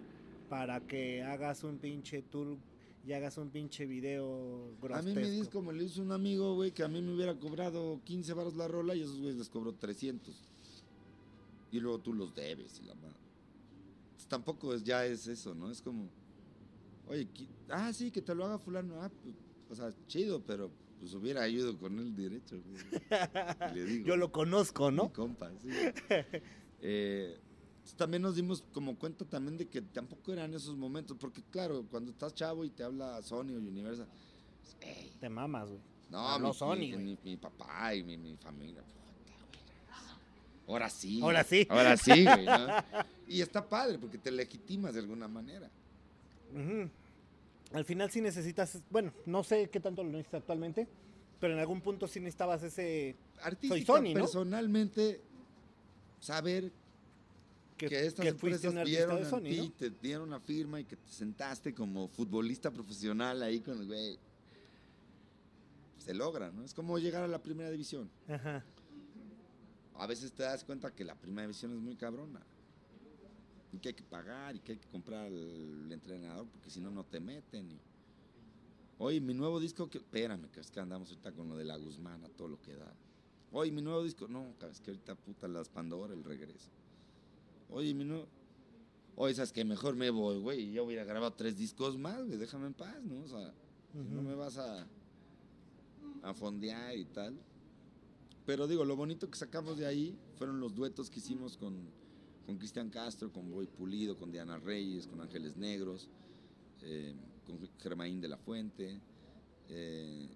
para 0.49 0.81
que 0.81 1.23
hagas 1.23 1.63
un 1.63 1.77
pinche 1.77 2.21
tour 2.23 2.57
y 3.05 3.13
hagas 3.13 3.37
un 3.37 3.49
pinche 3.49 3.85
video 3.85 4.73
A 4.77 4.81
grotesco. 4.81 5.05
mí 5.07 5.15
mi 5.15 5.29
disco 5.29 5.61
me 5.61 5.73
lo 5.73 5.81
hizo 5.83 6.01
un 6.01 6.11
amigo, 6.11 6.55
güey, 6.55 6.71
que 6.71 6.83
a 6.83 6.87
mí 6.87 7.01
me 7.01 7.13
hubiera 7.13 7.35
cobrado 7.35 8.01
15 8.03 8.33
baros 8.33 8.55
la 8.55 8.67
rola 8.67 8.95
y 8.95 9.01
a 9.01 9.03
esos 9.05 9.17
güeyes 9.19 9.37
les 9.37 9.49
cobró 9.49 9.73
300. 9.73 10.35
Y 11.71 11.79
luego 11.79 11.99
tú 11.99 12.13
los 12.13 12.33
debes 12.35 12.79
y 12.81 12.85
la 12.85 12.95
madre. 12.95 13.15
Entonces, 14.05 14.27
tampoco 14.27 14.73
es, 14.73 14.83
ya 14.83 15.05
es 15.05 15.27
eso, 15.27 15.53
¿no? 15.53 15.69
Es 15.71 15.81
como, 15.81 16.09
oye, 17.07 17.27
ah, 17.69 17.93
sí, 17.93 18.11
que 18.11 18.21
te 18.21 18.33
lo 18.35 18.43
haga 18.45 18.57
fulano. 18.57 18.95
Ah, 19.01 19.09
pues, 19.23 19.35
o 19.69 19.75
sea, 19.75 19.93
chido, 20.07 20.41
pero 20.41 20.71
pues 20.99 21.13
hubiera 21.13 21.47
ido 21.47 21.77
con 21.77 21.97
él 21.99 22.15
derecho. 22.15 22.57
güey. 22.61 22.83
Le 23.75 23.85
digo, 23.85 24.07
Yo 24.07 24.17
lo 24.17 24.31
conozco, 24.31 24.89
mi 24.89 24.97
¿no? 24.97 25.13
compa, 25.13 25.51
sí. 25.61 25.69
Eh, 26.81 27.37
entonces, 27.89 27.95
también 27.97 28.21
nos 28.21 28.35
dimos 28.35 28.63
como 28.73 28.95
cuenta 28.97 29.25
también 29.25 29.57
de 29.57 29.67
que 29.67 29.81
tampoco 29.81 30.31
eran 30.33 30.53
esos 30.53 30.75
momentos, 30.77 31.17
porque 31.19 31.41
claro, 31.49 31.83
cuando 31.89 32.11
estás 32.11 32.33
chavo 32.35 32.63
y 32.65 32.69
te 32.69 32.83
habla 32.83 33.21
Sony 33.23 33.51
o 33.55 33.57
Universal, 33.57 34.07
pues, 34.61 34.77
"Ey, 34.81 35.11
Te 35.19 35.29
mamas, 35.29 35.67
güey. 35.67 35.79
no, 36.11 36.39
mi, 36.39 36.53
Sony, 36.53 36.75
mi- 36.77 36.91
güey. 36.93 37.05
mi- 37.05 37.17
mi 37.23 37.37
papá 37.37 37.95
y 37.95 38.03
mi, 38.03 38.17
mi 38.17 38.35
familia. 38.37 38.83
Ahora 40.67 40.89
sí. 40.89 41.19
Ahora 41.21 41.43
sí. 41.43 41.65
Ahora 41.69 41.97
sí, 41.97 42.23
güey. 42.25 42.45
¿no? 42.45 42.67
Y 43.27 43.41
está 43.41 43.67
padre 43.67 43.97
porque 43.97 44.17
te 44.19 44.29
legitimas 44.31 44.93
de 44.93 44.99
alguna 44.99 45.27
manera. 45.27 45.69
Al 47.73 47.85
final 47.85 48.11
sí 48.11 48.21
necesitas, 48.21 48.79
bueno, 48.89 49.11
no 49.25 49.43
sé 49.43 49.69
qué 49.69 49.79
tanto 49.79 50.03
lo 50.03 50.09
necesitas 50.09 50.41
actualmente, 50.41 50.87
pero 51.39 51.53
en 51.53 51.59
algún 51.59 51.81
punto 51.81 52.07
sí 52.07 52.19
necesitabas 52.19 52.61
ese 52.63 53.15
Artística, 53.41 53.85
Sony, 53.85 54.09
¿no? 54.13 54.21
personalmente, 54.21 55.21
saber 56.19 56.71
que, 57.79 57.87
que, 57.87 58.05
estas 58.05 58.25
que 58.25 58.33
fuiste 58.33 58.67
empresas 58.67 58.73
un 58.73 58.77
artista 58.77 58.99
vieron 58.99 59.15
de 59.15 59.23
en 59.23 59.29
Sony, 59.29 59.43
ti, 59.43 59.57
¿no? 59.57 59.71
te 59.71 59.89
dieron 59.89 60.27
una 60.27 60.39
firma 60.41 60.81
y 60.81 60.83
que 60.83 60.97
te 60.97 61.09
sentaste 61.09 61.73
como 61.73 62.09
futbolista 62.09 62.71
profesional 62.71 63.41
ahí 63.41 63.61
con 63.61 63.79
el 63.79 63.87
güey. 63.87 64.19
Se 65.97 66.13
logra, 66.13 66.51
¿no? 66.51 66.63
Es 66.63 66.73
como 66.73 66.99
llegar 66.99 67.23
a 67.23 67.27
la 67.27 67.41
primera 67.41 67.71
división. 67.71 68.09
Ajá. 68.27 68.63
a 69.95 70.07
veces 70.07 70.31
te 70.33 70.43
das 70.43 70.63
cuenta 70.63 70.93
que 70.93 71.05
la 71.05 71.15
primera 71.15 71.43
división 71.43 71.71
es 71.73 71.79
muy 71.79 71.95
cabrona. 71.95 72.41
Y 73.71 73.77
que 73.77 73.89
hay 73.89 73.93
que 73.93 74.03
pagar 74.03 74.55
y 74.55 74.59
que 74.59 74.73
hay 74.73 74.77
que 74.77 74.87
comprar 74.87 75.27
al 75.27 75.91
entrenador 75.91 76.47
porque 76.47 76.69
si 76.69 76.81
no, 76.81 76.91
no 76.91 77.05
te 77.05 77.19
meten. 77.19 77.71
Y... 77.71 77.79
Oye, 78.97 79.21
mi 79.21 79.33
nuevo 79.33 79.59
disco, 79.59 79.89
que... 79.89 79.99
espérame, 79.99 80.49
que 80.51 80.59
es 80.59 80.69
que 80.69 80.79
andamos 80.79 81.09
ahorita 81.09 81.31
con 81.31 81.47
lo 81.47 81.55
de 81.55 81.63
la 81.63 81.77
Guzmán 81.77 82.25
a 82.25 82.29
todo 82.29 82.49
lo 82.49 82.61
que 82.61 82.75
da. 82.75 82.93
Oye, 83.51 83.71
mi 83.71 83.81
nuevo 83.81 84.03
disco, 84.03 84.27
no, 84.27 84.53
es 84.69 84.81
que 84.81 84.91
ahorita 84.91 85.15
puta 85.15 85.47
las 85.47 85.69
Pandora, 85.69 86.13
el 86.13 86.23
regreso. 86.23 86.71
Oye, 87.69 87.93
mi 87.93 88.03
nuevo... 88.05 88.27
Oye, 89.15 89.33
sabes 89.33 89.51
que 89.51 89.65
mejor 89.65 89.95
me 89.95 90.09
voy, 90.09 90.39
güey, 90.39 90.61
y 90.61 90.71
yo 90.71 90.85
voy 90.85 90.97
a 90.97 91.03
grabar 91.03 91.35
tres 91.35 91.57
discos 91.57 91.97
más, 91.97 92.25
güey, 92.25 92.37
déjame 92.37 92.67
en 92.67 92.73
paz, 92.73 93.03
¿no? 93.03 93.21
O 93.21 93.27
sea, 93.27 93.53
no 93.93 94.21
me 94.21 94.33
vas 94.33 94.57
a, 94.57 94.87
a 96.23 96.33
fondear 96.33 96.95
y 96.97 97.05
tal. 97.05 97.37
Pero 98.45 98.65
digo, 98.67 98.85
lo 98.85 98.95
bonito 98.95 99.29
que 99.29 99.37
sacamos 99.37 99.77
de 99.77 99.85
ahí 99.85 100.17
fueron 100.37 100.59
los 100.61 100.73
duetos 100.73 101.09
que 101.09 101.19
hicimos 101.19 101.57
con, 101.57 101.75
con 102.45 102.57
Cristian 102.57 102.89
Castro, 102.89 103.31
con 103.31 103.51
Boy 103.51 103.67
Pulido, 103.67 104.17
con 104.17 104.31
Diana 104.31 104.57
Reyes, 104.57 105.05
con 105.05 105.19
Ángeles 105.19 105.57
Negros, 105.57 106.09
eh, 106.81 107.13
con 107.45 107.59
Germaín 107.79 108.21
de 108.21 108.29
la 108.29 108.37
Fuente, 108.37 109.01
eh, 109.67 110.29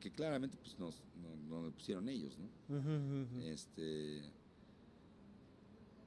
que 0.00 0.10
claramente 0.10 0.56
pues, 0.58 0.78
nos, 0.78 1.00
nos, 1.22 1.62
nos 1.62 1.72
pusieron 1.74 2.08
ellos, 2.08 2.36
¿no? 2.38 2.48
Este, 3.40 4.20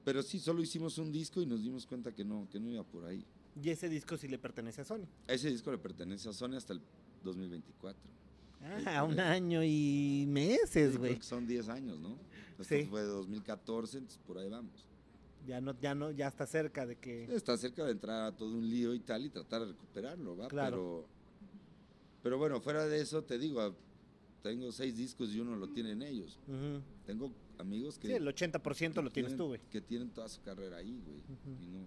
pero 0.04 0.22
sí, 0.22 0.38
solo 0.38 0.62
hicimos 0.62 0.98
un 0.98 1.10
disco 1.12 1.40
y 1.40 1.46
nos 1.46 1.62
dimos 1.62 1.86
cuenta 1.86 2.12
que 2.12 2.24
no, 2.24 2.48
que 2.50 2.60
no 2.60 2.70
iba 2.70 2.82
por 2.84 3.04
ahí. 3.04 3.24
Y 3.62 3.70
ese 3.70 3.88
disco 3.88 4.16
sí 4.16 4.28
le 4.28 4.38
pertenece 4.38 4.80
a 4.80 4.84
Sony. 4.84 5.06
Ese 5.28 5.48
disco 5.50 5.70
le 5.70 5.78
pertenece 5.78 6.28
a 6.28 6.32
Sony 6.32 6.54
hasta 6.56 6.72
el 6.74 6.80
2024. 7.22 8.00
Ah, 8.86 9.04
un 9.04 9.20
año 9.20 9.62
y 9.62 10.24
meses, 10.26 10.96
güey. 10.96 11.20
son 11.22 11.46
10 11.46 11.68
años, 11.68 11.98
¿no? 12.00 12.16
Esto 12.58 12.64
Sí. 12.74 12.84
fue 12.84 13.02
de 13.02 13.08
2014, 13.08 13.98
entonces 13.98 14.20
por 14.26 14.38
ahí 14.38 14.48
vamos. 14.48 14.86
Ya 15.46 15.60
no, 15.60 15.78
ya 15.78 15.94
no, 15.94 16.10
ya 16.10 16.28
está 16.28 16.46
cerca 16.46 16.86
de 16.86 16.96
que. 16.96 17.24
Está 17.34 17.56
cerca 17.58 17.84
de 17.84 17.92
entrar 17.92 18.22
a 18.22 18.36
todo 18.36 18.48
un 18.56 18.68
lío 18.68 18.94
y 18.94 19.00
tal 19.00 19.26
y 19.26 19.28
tratar 19.28 19.60
de 19.62 19.68
recuperarlo, 19.68 20.36
¿va? 20.36 20.48
Claro. 20.48 21.06
Pero, 21.06 21.08
pero 22.22 22.38
bueno, 22.38 22.60
fuera 22.62 22.86
de 22.86 23.00
eso, 23.00 23.22
te 23.22 23.38
digo, 23.38 23.76
tengo 24.42 24.72
seis 24.72 24.96
discos 24.96 25.30
y 25.34 25.40
uno 25.40 25.54
lo 25.56 25.68
tienen 25.68 26.00
ellos. 26.00 26.38
Ujú. 26.48 26.80
Tengo 27.04 27.30
amigos 27.58 27.98
que... 27.98 28.08
Sí, 28.08 28.14
el 28.14 28.26
80% 28.26 28.94
que 28.94 29.02
lo 29.02 29.10
tienes 29.10 29.36
tú, 29.36 29.48
güey. 29.48 29.60
Que 29.70 29.80
tienen 29.80 30.10
toda 30.10 30.28
su 30.28 30.42
carrera 30.42 30.78
ahí, 30.78 31.00
güey. 31.04 31.22
Y 31.60 31.66
no... 31.66 31.86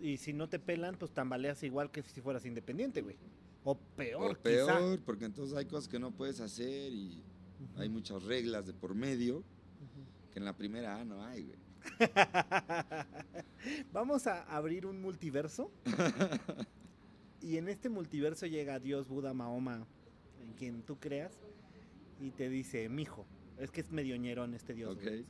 Y 0.00 0.18
si 0.18 0.32
no 0.32 0.48
te 0.48 0.58
pelan, 0.58 0.96
pues 0.96 1.12
tambaleas 1.12 1.62
igual 1.62 1.90
que 1.90 2.02
si 2.02 2.20
fueras 2.20 2.44
independiente, 2.44 3.00
güey. 3.00 3.16
O 3.64 3.78
peor, 3.78 4.32
o 4.32 4.34
peor, 4.34 4.94
quizá. 4.94 5.04
porque 5.06 5.24
entonces 5.24 5.56
hay 5.56 5.64
cosas 5.64 5.88
que 5.88 5.98
no 5.98 6.10
puedes 6.10 6.40
hacer 6.40 6.92
y 6.92 7.22
hay 7.76 7.88
muchas 7.88 8.22
reglas 8.22 8.66
de 8.66 8.74
por 8.74 8.94
medio 8.94 9.42
que 10.30 10.38
en 10.38 10.44
la 10.44 10.54
primera 10.54 11.00
A 11.00 11.04
no 11.04 11.24
hay, 11.24 11.44
güey. 11.44 11.58
Vamos 13.92 14.26
a 14.26 14.42
abrir 14.42 14.84
un 14.84 15.00
multiverso. 15.00 15.70
y 17.40 17.56
en 17.56 17.68
este 17.68 17.88
multiverso 17.88 18.46
llega 18.46 18.78
Dios, 18.80 19.08
Buda, 19.08 19.32
Mahoma, 19.32 19.86
en 20.42 20.52
quien 20.54 20.82
tú 20.82 20.98
creas, 20.98 21.32
y 22.20 22.30
te 22.30 22.48
dice, 22.48 22.88
mijo, 22.88 23.26
es 23.58 23.70
que 23.70 23.80
es 23.80 23.90
medio 23.90 24.16
ñerón 24.16 24.54
este 24.54 24.74
Dios. 24.74 24.96
güey". 25.00 25.20
Ok. 25.20 25.26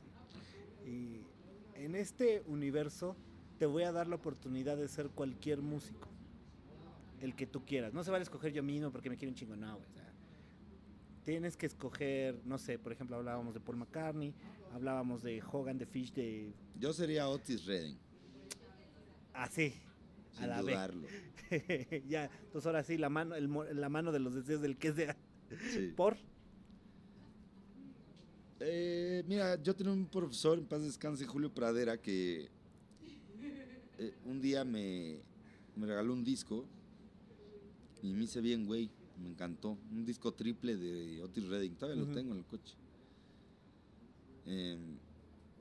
Y 0.87 1.21
en 1.75 1.95
este 1.95 2.43
universo 2.47 3.15
te 3.57 3.65
voy 3.65 3.83
a 3.83 3.91
dar 3.91 4.07
la 4.07 4.15
oportunidad 4.15 4.77
de 4.77 4.87
ser 4.87 5.09
cualquier 5.09 5.61
músico. 5.61 6.09
El 7.21 7.35
que 7.35 7.47
tú 7.47 7.63
quieras. 7.65 7.93
No 7.93 8.03
se 8.03 8.11
vale 8.11 8.23
escoger 8.23 8.51
yo 8.51 8.61
mismo 8.61 8.91
porque 8.91 9.09
me 9.09 9.17
quiero 9.17 9.31
un 9.31 9.35
chingo, 9.35 9.55
no, 9.55 9.77
o 9.77 9.85
sea, 9.93 10.05
tienes 11.23 11.57
que 11.57 11.65
escoger, 11.65 12.39
no 12.45 12.57
sé, 12.57 12.77
por 12.77 12.91
ejemplo, 12.91 13.15
hablábamos 13.15 13.53
de 13.53 13.59
Paul 13.59 13.77
McCartney, 13.77 14.33
hablábamos 14.73 15.23
de 15.23 15.41
Hogan, 15.41 15.77
de 15.77 15.85
Fish, 15.85 16.13
de... 16.13 16.53
Yo 16.79 16.93
sería 16.93 17.27
Otis 17.27 17.65
Redding, 17.65 17.97
Así, 19.33 19.73
a 20.37 20.39
sin 20.39 20.49
la 20.49 20.61
vez. 20.61 20.77
ya, 22.07 22.29
entonces 22.45 22.65
ahora 22.65 22.83
sí, 22.83 22.97
la 22.97 23.09
mano, 23.09 23.35
el 23.35 23.49
la 23.79 23.89
mano 23.89 24.11
de 24.11 24.19
los 24.19 24.33
deseos 24.33 24.61
del 24.61 24.77
que. 24.77 25.15
Sí. 25.71 25.93
Por... 25.95 26.17
Eh, 28.59 29.23
mira, 29.27 29.61
yo 29.61 29.75
tenía 29.75 29.91
un 29.91 30.05
profesor, 30.05 30.57
en 30.57 30.65
paz 30.65 30.81
descanse, 30.81 31.25
Julio 31.25 31.53
Pradera, 31.53 32.01
que 32.01 32.49
eh, 33.99 34.13
un 34.25 34.41
día 34.41 34.63
me, 34.63 35.19
me 35.75 35.85
regaló 35.87 36.13
un 36.13 36.23
disco 36.23 36.65
y 38.01 38.13
me 38.13 38.23
hice 38.23 38.41
bien, 38.41 38.65
güey. 38.65 38.89
Me 39.21 39.29
encantó. 39.29 39.77
Un 39.91 40.05
disco 40.05 40.33
triple 40.33 40.75
de 40.75 41.23
Otis 41.23 41.47
Redding. 41.47 41.75
Todavía 41.75 42.03
lo 42.03 42.11
tengo 42.13 42.33
en 42.33 42.39
el 42.39 42.45
coche. 42.45 42.75
Em, 44.45 44.97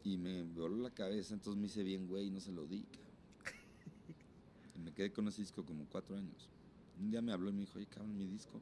y 0.03 0.16
me 0.16 0.42
voló 0.42 0.76
la 0.76 0.90
cabeza, 0.90 1.34
entonces 1.34 1.61
me 1.61 1.66
hice 1.66 1.82
bien, 1.82 2.07
güey, 2.07 2.26
y 2.26 2.30
no 2.30 2.40
se 2.40 2.53
lo 2.53 2.66
di. 2.66 2.84
Y 4.76 4.78
me 4.80 4.92
quedé 4.92 5.12
con 5.12 5.26
ese 5.28 5.40
disco 5.40 5.64
como 5.64 5.86
cuatro 5.86 6.16
años. 6.16 6.49
Un 7.01 7.11
día 7.11 7.22
me 7.22 7.32
habló 7.32 7.51
y 7.51 7.53
me 7.53 7.61
dijo, 7.61 7.78
oye, 7.78 7.86
cabrón, 7.86 8.16
mi 8.16 8.26
disco. 8.26 8.61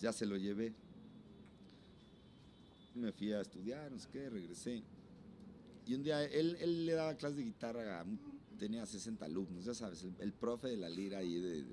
Ya 0.00 0.12
se 0.12 0.26
lo 0.26 0.36
llevé. 0.36 0.72
Me 2.94 3.12
fui 3.12 3.32
a 3.32 3.40
estudiar, 3.40 3.90
no 3.92 3.98
sé 3.98 4.08
qué, 4.12 4.28
regresé. 4.28 4.82
Y 5.86 5.94
un 5.94 6.02
día 6.02 6.24
él, 6.24 6.56
él 6.60 6.86
le 6.86 6.92
daba 6.92 7.14
clases 7.16 7.38
de 7.38 7.44
guitarra, 7.44 8.04
tenía 8.58 8.84
60 8.84 9.24
alumnos, 9.24 9.64
ya 9.64 9.74
sabes, 9.74 10.02
el, 10.02 10.12
el 10.18 10.32
profe 10.32 10.68
de 10.68 10.76
la 10.76 10.88
lira 10.88 11.18
ahí 11.18 11.40
de, 11.40 11.64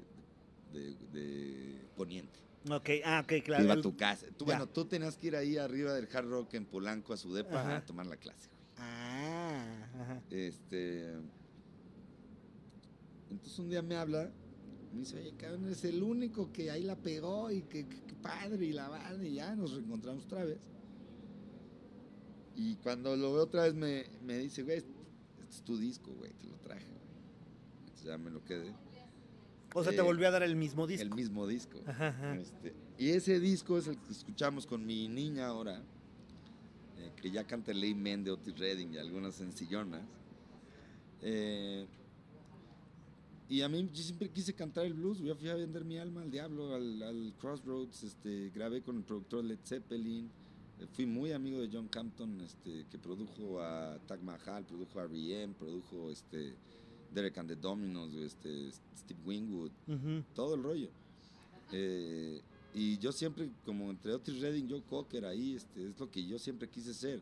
de- 0.73 0.95
de- 0.95 0.95
de 1.11 1.81
Poniente. 1.95 2.39
Ok, 2.69 2.89
ah, 3.05 3.21
ok, 3.23 3.43
claro. 3.43 3.63
Iba 3.63 3.73
a 3.75 3.81
tu 3.81 3.95
casa. 3.95 4.25
Tú, 4.37 4.45
Ya. 4.45 4.57
bueno, 4.57 4.67
tú 4.67 4.85
tenías 4.85 5.17
que 5.17 5.27
ir 5.27 5.35
ahí 5.35 5.57
arriba 5.57 5.93
del 5.93 6.07
Hard 6.13 6.27
Rock 6.29 6.53
en 6.55 6.65
Polanco 6.65 7.13
a 7.13 7.17
su 7.17 7.33
depa 7.33 7.61
Ajá. 7.61 7.77
a 7.77 7.85
tomar 7.85 8.05
la 8.07 8.17
clase. 8.17 8.49
güey. 8.49 8.61
Ah, 8.77 9.89
ajá. 9.95 10.21
Este. 10.29 11.13
Entonces 13.29 13.59
un 13.59 13.69
día 13.69 13.81
me 13.81 13.95
habla, 13.95 14.31
me 14.93 14.99
dice, 14.99 15.17
oye, 15.19 15.33
cabrón, 15.37 15.65
eres 15.65 15.83
el 15.83 16.01
único 16.01 16.51
que 16.51 16.71
ahí 16.71 16.83
la 16.83 16.95
pegó 16.95 17.51
y 17.51 17.61
que, 17.63 17.87
que- 17.87 18.01
que 18.03 18.15
padre 18.15 18.65
y 18.65 18.73
la 18.73 18.87
banda 18.89 19.25
y 19.25 19.35
ya 19.35 19.55
nos 19.55 19.73
reencontramos 19.73 20.25
otra 20.25 20.43
vez. 20.45 20.57
Y 22.57 22.75
cuando 22.77 23.15
lo 23.15 23.33
veo 23.33 23.43
otra 23.43 23.63
vez 23.63 23.75
me, 23.75 24.05
me 24.25 24.37
dice, 24.39 24.63
güey, 24.63 24.77
este 24.77 24.91
es 25.49 25.61
tu 25.61 25.77
disco, 25.77 26.11
güey, 26.17 26.31
te 26.33 26.47
lo 26.47 26.57
traje, 26.57 26.85
güey. 26.87 26.97
Entonces 27.81 28.05
ya 28.07 28.17
me 28.17 28.31
lo 28.31 28.43
quedé. 28.43 28.73
O 29.75 29.83
sea, 29.83 29.91
te 29.91 29.99
Eh, 29.99 30.01
volvió 30.01 30.27
a 30.27 30.31
dar 30.31 30.41
el 30.43 30.55
mismo 30.55 30.87
disco. 30.87 31.03
El 31.03 31.13
mismo 31.13 31.45
disco. 31.45 31.79
Ajá, 31.85 32.07
ajá. 32.07 32.35
Este, 32.35 32.73
y 32.97 33.09
ese 33.09 33.39
disco 33.39 33.77
es 33.77 33.87
el 33.87 33.97
que 33.99 34.11
escuchamos 34.11 34.65
con 34.65 34.83
mi 34.85 35.07
niña 35.07 35.45
ahora, 35.47 35.83
eh, 36.97 37.11
que 37.21 37.29
ya 37.29 37.45
canta 37.45 37.71
Ley 37.73 37.93
Men 37.93 38.23
de 38.23 38.31
Otis 38.31 38.57
Redding 38.57 38.93
y 38.93 38.97
algunas 38.97 39.35
sencillonas. 39.35 40.01
Eh, 41.21 41.85
y 43.49 43.61
a 43.61 43.69
mí 43.69 43.87
yo 43.93 44.03
siempre 44.03 44.29
quise 44.29 44.53
cantar 44.53 44.85
el 44.85 44.93
blues, 44.93 45.19
yo 45.19 45.35
fui 45.35 45.49
a 45.49 45.55
vender 45.55 45.85
mi 45.85 45.97
alma 45.99 46.21
al 46.23 46.31
diablo, 46.31 46.73
al, 46.73 47.01
al 47.03 47.33
Crossroads, 47.39 48.03
este, 48.03 48.49
grabé 48.49 48.81
con 48.81 48.97
el 48.97 49.03
productor 49.03 49.43
Led 49.45 49.59
Zeppelin, 49.63 50.29
fui 50.93 51.05
muy 51.05 51.31
amigo 51.31 51.59
de 51.59 51.69
John 51.71 51.87
Campton, 51.87 52.39
este, 52.41 52.85
que 52.89 52.97
produjo 52.99 53.59
a 53.61 53.97
Tag 54.07 54.21
Mahal, 54.21 54.63
produjo 54.65 54.99
a 54.99 55.03
R.E.M., 55.05 55.55
produjo 55.57 56.11
este, 56.11 56.53
Derek 57.13 57.37
and 57.37 57.49
the 57.49 57.55
Dominos, 57.55 58.13
este, 58.13 58.71
Steve 58.95 59.19
Wingwood, 59.25 59.71
Ujú. 59.87 60.23
todo 60.35 60.55
el 60.55 60.63
rollo. 60.63 60.89
Eh, 61.71 62.41
y 62.73 62.97
yo 62.99 63.11
siempre, 63.11 63.49
como 63.65 63.89
entre 63.89 64.13
Otis 64.13 64.39
Redding, 64.39 64.69
Joe 64.69 64.83
Cocker 64.83 65.25
ahí, 65.25 65.55
este, 65.55 65.89
es 65.89 65.99
lo 65.99 66.11
que 66.11 66.25
yo 66.25 66.37
siempre 66.37 66.69
quise 66.69 66.93
ser. 66.93 67.21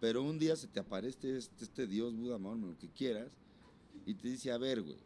Pero 0.00 0.22
un 0.22 0.38
día 0.38 0.56
se 0.56 0.66
te 0.66 0.80
aparece 0.80 1.36
este, 1.36 1.64
este 1.64 1.86
Dios, 1.86 2.14
Buda, 2.16 2.38
Mahoma, 2.38 2.68
lo 2.68 2.78
que 2.78 2.88
quieras, 2.88 3.30
y 4.06 4.14
te 4.14 4.28
dice, 4.28 4.50
a 4.50 4.58
ver, 4.58 4.82
güey, 4.82 4.96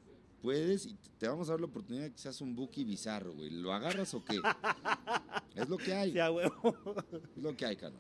puedes 0.46 0.86
y 0.86 0.94
te- 1.18 1.26
vamos 1.26 1.48
a 1.48 1.54
dar 1.54 1.60
la 1.60 1.66
oportunidad 1.66 2.04
de 2.04 2.12
que 2.12 2.18
seas 2.18 2.40
un 2.40 2.54
Buki 2.54 2.84
bizarro, 2.84 3.32
güey. 3.34 3.50
¿Lo 3.50 3.72
agarras 3.72 4.14
o 4.14 4.24
qué? 4.24 4.40
es 5.56 5.68
lo 5.68 5.76
que 5.76 5.92
hay, 5.92 6.12
Sí, 6.12 6.20
a 6.20 6.30
huevo. 6.30 6.94
es 7.36 7.42
lo 7.42 7.56
que 7.56 7.66
hay, 7.66 7.74
cano. 7.74 7.96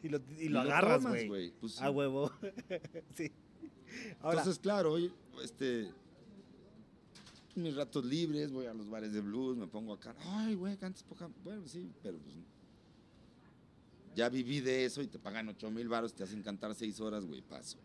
Y 0.00 0.08
lo, 0.08 0.20
y 0.38 0.48
lo 0.48 0.60
agarras, 0.60 1.02
tomas, 1.02 1.26
güey. 1.26 1.50
Pues. 1.60 1.82
A 1.82 1.90
huevo. 1.90 2.30
sí. 3.16 3.32
Ahora, 4.20 4.38
Entonces, 4.38 4.60
claro, 4.62 4.92
hoy, 4.92 5.12
este, 5.42 5.90
mis 7.56 7.74
ratos 7.74 8.04
libres, 8.04 8.52
voy 8.52 8.66
a 8.66 8.74
los 8.74 8.88
bares 8.88 9.12
de 9.12 9.20
blues, 9.20 9.56
me 9.56 9.66
pongo 9.66 9.92
acá, 9.94 10.14
ay, 10.20 10.54
güey, 10.54 10.76
cantas 10.76 11.02
poca, 11.02 11.28
bueno, 11.42 11.66
sí, 11.66 11.90
pero 12.00 12.16
pues, 12.18 12.36
ya 14.14 14.28
viví 14.28 14.60
de 14.60 14.84
eso 14.84 15.02
y 15.02 15.08
te 15.08 15.18
pagan 15.18 15.48
8 15.48 15.68
mil 15.72 15.88
baros, 15.88 16.14
te 16.14 16.22
hacen 16.22 16.42
cantar 16.44 16.76
6 16.76 17.00
horas, 17.00 17.24
güey, 17.26 17.40
paso. 17.42 17.78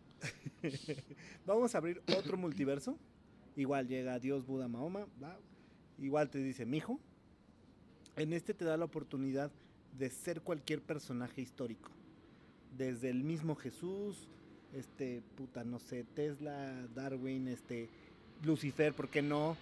vamos 1.46 1.74
a 1.74 1.78
abrir 1.78 2.00
otro 2.16 2.36
multiverso. 2.36 2.96
Igual 3.56 3.86
llega 3.88 4.18
Dios, 4.18 4.46
Buda, 4.46 4.68
Mahoma. 4.68 5.06
Igual 5.98 6.28
te 6.30 6.38
dice, 6.38 6.66
mijo. 6.66 6.98
En 8.16 8.32
este 8.32 8.54
te 8.54 8.64
da 8.64 8.76
la 8.76 8.84
oportunidad 8.84 9.50
de 9.98 10.10
ser 10.10 10.40
cualquier 10.40 10.80
personaje 10.80 11.40
histórico. 11.40 11.90
Desde 12.76 13.10
el 13.10 13.22
mismo 13.22 13.54
Jesús, 13.54 14.28
este, 14.72 15.22
puta, 15.36 15.62
no 15.64 15.78
sé, 15.78 16.04
Tesla, 16.14 16.86
Darwin, 16.94 17.48
este, 17.48 17.88
Lucifer, 18.42 18.92
¿por 18.92 19.08
qué 19.08 19.22
no? 19.22 19.56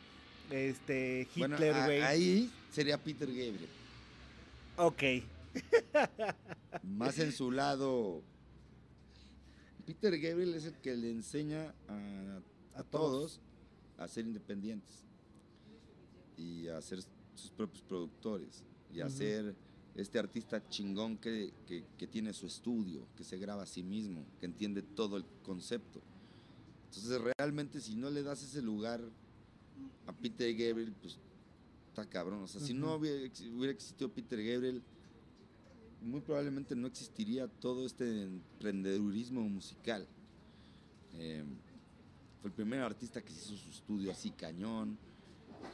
Este, 0.51 1.29
Hitler, 1.35 1.75
güey. 1.85 2.01
ahí 2.03 2.51
sería 2.71 2.99
Peter 2.99 3.29
Gabriel, 3.29 3.69
Ok. 4.77 5.03
más 6.83 7.19
en 7.19 7.33
su 7.33 7.51
lado. 7.51 8.23
Peter 9.87 10.19
Gabriel 10.19 10.55
es 10.55 10.65
el 10.65 10.75
que 10.75 10.95
le 10.97 11.11
enseña 11.11 11.75
a, 11.89 12.39
a 12.77 12.81
A 12.81 12.83
todos 12.85 13.41
a 13.99 14.09
ser 14.09 14.27
independientes 14.27 15.05
y 16.37 16.69
a 16.69 16.81
ser 16.81 17.01
sus 17.35 17.51
propios 17.51 17.83
productores 17.83 18.65
y 18.93 19.01
a 19.01 19.07
Ujú. 19.07 19.17
ser 19.17 19.55
este 19.95 20.19
artista 20.19 20.67
chingón 20.69 21.19
que, 21.19 21.53
que- 21.67 21.85
que 21.99 22.07
tiene 22.07 22.33
su 22.33 22.47
estudio, 22.47 23.07
que 23.17 23.25
se 23.25 23.37
graba 23.39 23.63
a 23.63 23.67
sí 23.67 23.83
mismo, 23.83 24.25
que 24.41 24.47
entiende 24.47 24.83
todo 24.83 25.17
el 25.17 25.25
concepto. 25.43 26.01
Entonces 26.87 27.21
realmente 27.39 27.81
si 27.81 27.95
no 27.97 28.11
le 28.11 28.23
das 28.23 28.43
ese 28.43 28.63
lugar 28.63 29.03
a 30.07 30.13
Peter 30.13 30.51
Gabriel, 30.55 30.93
pues 31.01 31.19
está 31.89 32.07
cabrón. 32.09 32.43
O 32.43 32.49
sea, 32.49 32.61
si 32.61 32.75
no 32.75 32.95
hubiera, 32.95 33.25
ex- 33.27 33.41
hubiera 33.43 33.73
existido 33.73 34.11
Peter 34.11 34.43
Gabriel, 34.43 34.83
muy 36.01 36.21
probablemente 36.21 36.75
no 36.75 36.87
existiría 36.89 37.47
todo 37.49 37.87
este 37.87 38.25
emprendedurismo 38.25 39.43
musical. 39.43 40.07
Eh, 41.15 41.45
fue 42.43 42.49
el 42.49 42.55
primer 42.55 42.81
artista 42.81 43.23
que 43.23 43.33
hizo 43.33 43.57
su 43.57 43.71
estudio 43.71 44.11
así 44.11 44.31
cañón. 44.33 44.99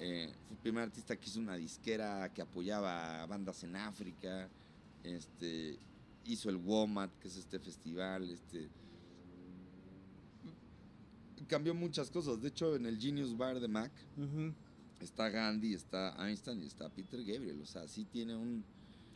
Eh, 0.01 0.31
fue 0.47 0.57
el 0.57 0.63
primer 0.63 0.85
artista 0.85 1.17
que 1.17 1.27
hizo 1.27 1.41
una 1.41 1.57
disquera 1.57 2.31
que 2.35 2.43
apoyaba 2.43 3.23
a 3.23 3.27
bandas 3.27 3.65
en 3.65 3.75
África. 3.75 4.51
Este, 5.03 5.79
hizo 6.27 6.51
el 6.51 6.57
WOMAT, 6.57 7.11
que 7.21 7.29
es 7.29 7.39
este 7.39 7.59
festival. 7.59 8.31
Este, 8.31 8.69
cambió 11.49 11.75
muchas 11.75 12.11
cosas. 12.11 12.43
De 12.43 12.49
hecho, 12.49 12.77
en 12.77 12.85
el 12.85 13.01
Genius 13.01 13.35
Bar 13.35 13.59
de 13.61 13.69
Mac 13.69 13.91
está 15.01 15.31
Gandhi, 15.31 15.73
está 15.73 16.15
Einstein 16.29 16.63
y 16.63 16.67
está 16.67 16.91
Peter 16.91 17.25
Gabriel. 17.25 17.63
O 17.63 17.67
sea, 17.67 17.89
sí 17.89 18.05
tiene 18.05 18.37
un... 18.37 18.63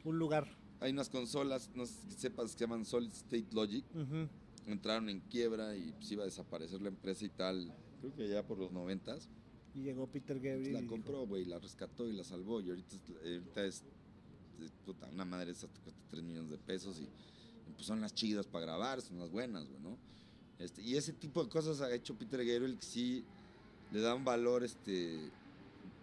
Un 0.05 0.19
lugar. 0.19 0.49
Hay 0.81 0.91
unas 0.91 1.11
consolas, 1.11 1.71
no 1.75 1.85
sé 1.85 1.93
si 2.09 2.15
sepas, 2.19 2.47
que 2.47 2.53
se 2.53 2.59
llaman 2.61 2.87
Solid 2.87 3.13
State 3.13 3.49
Logic. 3.53 3.85
Ujú. 3.95 4.27
Entraron 4.67 5.09
en 5.09 5.21
quiebra 5.21 5.77
y 5.77 5.93
pues 5.93 6.11
iba 6.13 6.23
a 6.23 6.27
desaparecer 6.27 6.81
la 6.81 6.89
empresa 6.89 7.25
y 7.25 7.29
tal. 7.31 7.73
Creo 8.01 8.15
que 8.15 8.29
ya 8.29 8.47
por 8.47 8.59
los 8.59 8.71
noventas. 8.73 9.29
Y 9.75 9.81
llegó 9.83 10.07
Peter 10.07 10.37
Pues 10.39 10.53
Gabriel. 10.53 10.69
y 10.77 10.83
la 10.83 10.87
compró, 10.87 11.27
güey, 11.27 11.45
la 11.45 11.59
rescató 11.59 12.09
y 12.09 12.13
la 12.13 12.25
salvó. 12.25 12.61
Y 12.61 12.71
ahorita, 12.71 12.95
es- 12.97 13.11
ahorita 13.11 13.65
es, 13.65 13.83
es, 14.63 14.71
puta, 14.85 15.09
una 15.09 15.25
madre 15.25 15.53
esa 15.53 15.67
te 15.67 15.81
cuesta 15.81 16.01
3 16.11 16.23
millones 16.23 16.51
de 16.51 16.59
pesos 16.59 16.99
y, 17.01 17.05
y, 17.05 17.73
pues 17.75 17.87
son 17.87 18.01
las 18.01 18.15
chidas 18.15 18.47
para 18.47 18.67
grabar, 18.67 19.01
son 19.01 19.19
las 19.19 19.31
buenas, 19.31 19.67
güey, 19.69 19.81
¿no? 19.81 19.97
Este, 20.59 20.83
y 20.83 20.97
ese 20.97 21.13
tipo 21.13 21.43
de 21.43 21.51
cosas 21.51 21.81
ha 21.81 21.93
hecho 21.93 22.15
Peter 22.17 22.39
Gabriel 22.45 22.77
que 22.79 22.85
sí 22.87 23.25
le 23.91 24.01
da 24.01 24.15
un 24.15 24.25
valor 24.25 24.63
este 24.63 25.19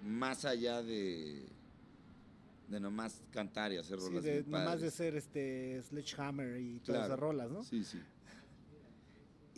más 0.03 0.43
allá 0.45 0.81
de 0.81 1.45
de 2.69 2.79
nomás 2.79 3.21
cantar 3.31 3.71
y 3.71 3.77
hacer 3.77 3.99
Sí, 3.99 4.05
rolas 4.07 4.23
de, 4.23 4.31
bien 4.41 4.51
nomás 4.51 4.79
de 4.81 4.91
ser 4.91 5.15
este 5.15 5.81
Sledgehammer 5.83 6.59
y 6.59 6.79
todas 6.79 6.85
Claro. 6.99 7.05
esas 7.05 7.19
rolas, 7.19 7.49
¿no? 7.51 7.63
Sí, 7.63 7.83
sí. 7.83 7.99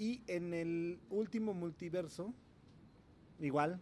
Y 0.01 0.23
en 0.25 0.55
el 0.55 0.99
último 1.11 1.53
multiverso, 1.53 2.33
igual, 3.39 3.79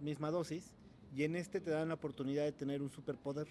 misma 0.00 0.30
dosis, 0.30 0.72
y 1.14 1.24
en 1.24 1.36
este 1.36 1.60
te 1.60 1.70
dan 1.70 1.88
la 1.88 1.94
oportunidad 1.94 2.44
de 2.44 2.52
tener 2.52 2.80
un 2.80 2.88
superpoder. 2.90 3.46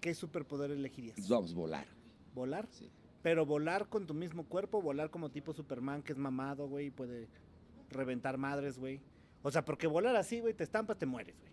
¿Qué 0.00 0.14
superpoder 0.14 0.70
elegirías? 0.70 1.16
Pues 1.16 1.28
vamos 1.28 1.52
volar. 1.52 1.86
¿Volar? 2.34 2.66
Sí. 2.70 2.90
Pero 3.20 3.44
volar 3.44 3.90
con 3.90 4.06
tu 4.06 4.14
mismo 4.14 4.46
cuerpo, 4.46 4.80
volar 4.80 5.10
como 5.10 5.30
tipo 5.30 5.52
Superman, 5.52 6.02
que 6.02 6.12
es 6.12 6.18
mamado, 6.18 6.66
güey, 6.66 6.86
y 6.86 6.90
puede 6.90 7.28
reventar 7.90 8.38
madres, 8.38 8.78
güey. 8.78 9.02
O 9.42 9.50
sea, 9.50 9.66
porque 9.66 9.86
volar 9.86 10.16
así, 10.16 10.40
güey, 10.40 10.54
te 10.54 10.64
estampas, 10.64 10.96
te 10.96 11.04
mueres, 11.04 11.38
güey. 11.38 11.52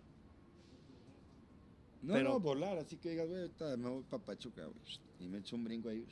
No, 2.00 2.14
Pero- 2.14 2.30
no, 2.30 2.40
volar, 2.40 2.78
así 2.78 2.96
que 2.96 3.10
digas, 3.10 3.28
güey, 3.28 3.42
ahorita 3.42 3.76
me 3.76 3.90
voy 3.90 4.04
para 4.04 4.24
Pachuca, 4.24 4.64
güey. 4.64 4.80
Y 5.20 5.28
me 5.28 5.36
echo 5.36 5.54
un 5.54 5.64
brinco 5.64 5.90
ahí, 5.90 6.06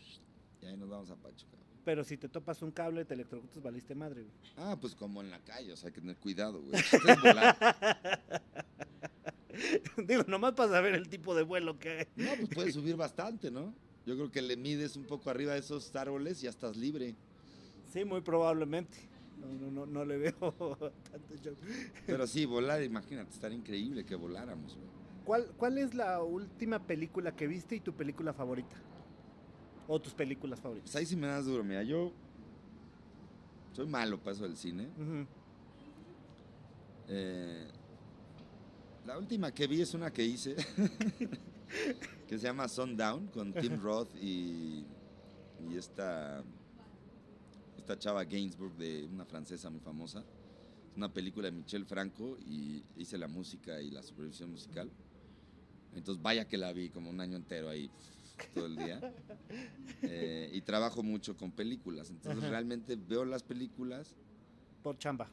y 0.60 0.66
ahí 0.66 0.76
nos 0.76 0.90
vamos 0.90 1.10
a 1.10 1.16
Pachuca. 1.16 1.56
Pero 1.86 2.02
si 2.02 2.16
te 2.16 2.28
topas 2.28 2.60
un 2.62 2.72
cable, 2.72 3.04
te 3.04 3.14
electrocutas, 3.14 3.62
valiste 3.62 3.94
madre, 3.94 4.22
güey. 4.22 4.34
Ah, 4.56 4.76
pues 4.80 4.96
como 4.96 5.22
en 5.22 5.30
la 5.30 5.38
calle, 5.38 5.72
o 5.72 5.76
sea, 5.76 5.86
hay 5.86 5.94
que 5.94 6.00
tener 6.00 6.16
cuidado, 6.16 6.60
güey. 6.60 6.82
Digo, 10.04 10.24
nomás 10.26 10.54
para 10.54 10.68
saber 10.68 10.96
el 10.96 11.08
tipo 11.08 11.36
de 11.36 11.44
vuelo 11.44 11.78
que 11.78 11.90
hay. 11.90 12.06
No, 12.16 12.34
pues 12.34 12.48
puedes 12.52 12.74
subir 12.74 12.96
bastante, 12.96 13.52
¿no? 13.52 13.72
Yo 14.04 14.16
creo 14.16 14.32
que 14.32 14.42
le 14.42 14.56
mides 14.56 14.96
un 14.96 15.04
poco 15.04 15.30
arriba 15.30 15.52
de 15.52 15.60
esos 15.60 15.94
árboles 15.94 16.40
y 16.40 16.46
ya 16.46 16.50
estás 16.50 16.76
libre. 16.76 17.14
Sí, 17.92 18.04
muy 18.04 18.20
probablemente. 18.20 18.98
No, 19.38 19.46
no, 19.46 19.70
no, 19.70 19.86
no 19.86 20.04
le 20.04 20.16
veo 20.16 20.34
tanto 21.12 21.36
show. 21.40 21.54
Pero 22.04 22.26
sí, 22.26 22.46
volar, 22.46 22.82
imagínate, 22.82 23.30
estaría 23.30 23.58
increíble 23.58 24.04
que 24.04 24.16
voláramos, 24.16 24.74
güey. 24.74 24.88
¿Cuál, 25.24 25.52
¿Cuál 25.56 25.78
es 25.78 25.94
la 25.94 26.20
última 26.24 26.84
película 26.84 27.36
que 27.36 27.46
viste 27.46 27.76
y 27.76 27.80
tu 27.80 27.92
película 27.92 28.32
favorita? 28.32 28.74
O 29.88 30.00
tus 30.00 30.14
películas 30.14 30.60
favoritas. 30.60 30.90
Pues 30.90 30.96
ahí 30.96 31.06
sí 31.06 31.16
me 31.16 31.26
das 31.26 31.44
duro, 31.46 31.62
mira, 31.62 31.82
yo 31.82 32.12
soy 33.72 33.86
malo 33.86 34.18
para 34.18 34.32
eso 34.32 34.44
del 34.44 34.56
cine. 34.56 34.88
Eh, 37.08 37.68
la 39.06 39.18
última 39.18 39.52
que 39.52 39.66
vi 39.66 39.82
es 39.82 39.94
una 39.94 40.12
que 40.12 40.24
hice, 40.24 40.56
que 42.26 42.38
se 42.38 42.44
llama 42.44 42.66
Sundown, 42.68 43.28
con 43.28 43.52
Tim 43.52 43.80
Roth 43.82 44.14
y, 44.20 44.84
y 45.68 45.76
esta, 45.76 46.42
esta 47.78 47.98
chava 47.98 48.24
Gainsbourg, 48.24 48.74
de 48.76 49.04
una 49.04 49.24
francesa 49.24 49.70
muy 49.70 49.80
famosa. 49.80 50.24
Es 50.90 50.96
una 50.96 51.12
película 51.12 51.46
de 51.46 51.52
Michel 51.52 51.86
Franco 51.86 52.36
y 52.44 52.82
hice 52.96 53.18
la 53.18 53.28
música 53.28 53.80
y 53.80 53.90
la 53.90 54.02
supervisión 54.02 54.50
musical. 54.50 54.90
Entonces 55.94 56.20
vaya 56.20 56.46
que 56.48 56.58
la 56.58 56.72
vi 56.72 56.90
como 56.90 57.10
un 57.10 57.20
año 57.20 57.36
entero 57.36 57.68
ahí 57.68 57.90
todo 58.54 58.66
el 58.66 58.76
día. 58.76 59.00
Eh, 60.02 60.50
y 60.52 60.60
trabajo 60.62 61.02
mucho 61.02 61.36
con 61.36 61.50
películas. 61.52 62.10
Entonces 62.10 62.42
Ajá. 62.42 62.50
realmente 62.50 62.96
veo 62.96 63.24
las 63.24 63.42
películas. 63.42 64.14
Por 64.82 64.98
chamba. 64.98 65.28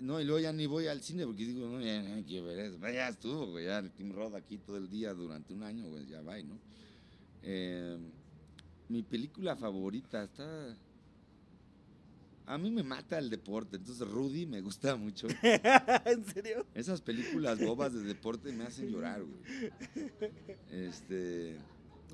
No, 0.00 0.18
y 0.18 0.24
luego 0.24 0.40
ya 0.40 0.52
ni 0.52 0.66
voy 0.66 0.86
al 0.86 1.02
cine 1.02 1.26
porque 1.26 1.44
digo, 1.44 1.68
no, 1.68 1.80
ya 1.80 2.02
no 2.02 2.24
quiero 2.24 2.46
ver 2.46 2.58
eso. 2.60 2.78
Ya 2.80 3.08
estuvo, 3.08 3.46
güey. 3.48 3.66
Ya 3.66 3.78
el 3.80 3.90
Tim 3.90 4.12
Roth 4.12 4.34
aquí 4.34 4.56
todo 4.56 4.78
el 4.78 4.88
día 4.88 5.12
durante 5.12 5.52
un 5.52 5.62
año, 5.62 5.88
güey. 5.88 6.06
Ya 6.06 6.22
va, 6.22 6.38
¿no? 6.42 6.58
Eh, 7.42 7.98
mi 8.88 9.02
película 9.02 9.56
favorita 9.56 10.24
está. 10.24 10.76
A 12.46 12.58
mí 12.58 12.70
me 12.70 12.82
mata 12.82 13.18
el 13.18 13.28
deporte. 13.28 13.76
Entonces 13.76 14.08
Rudy 14.08 14.46
me 14.46 14.62
gusta 14.62 14.96
mucho. 14.96 15.28
¿En 15.42 16.24
serio? 16.24 16.66
Esas 16.74 17.02
películas 17.02 17.60
bobas 17.60 17.92
de 17.92 18.00
deporte 18.00 18.52
me 18.52 18.64
hacen 18.64 18.88
llorar, 18.88 19.22
güey. 19.22 19.70
Este. 20.70 21.58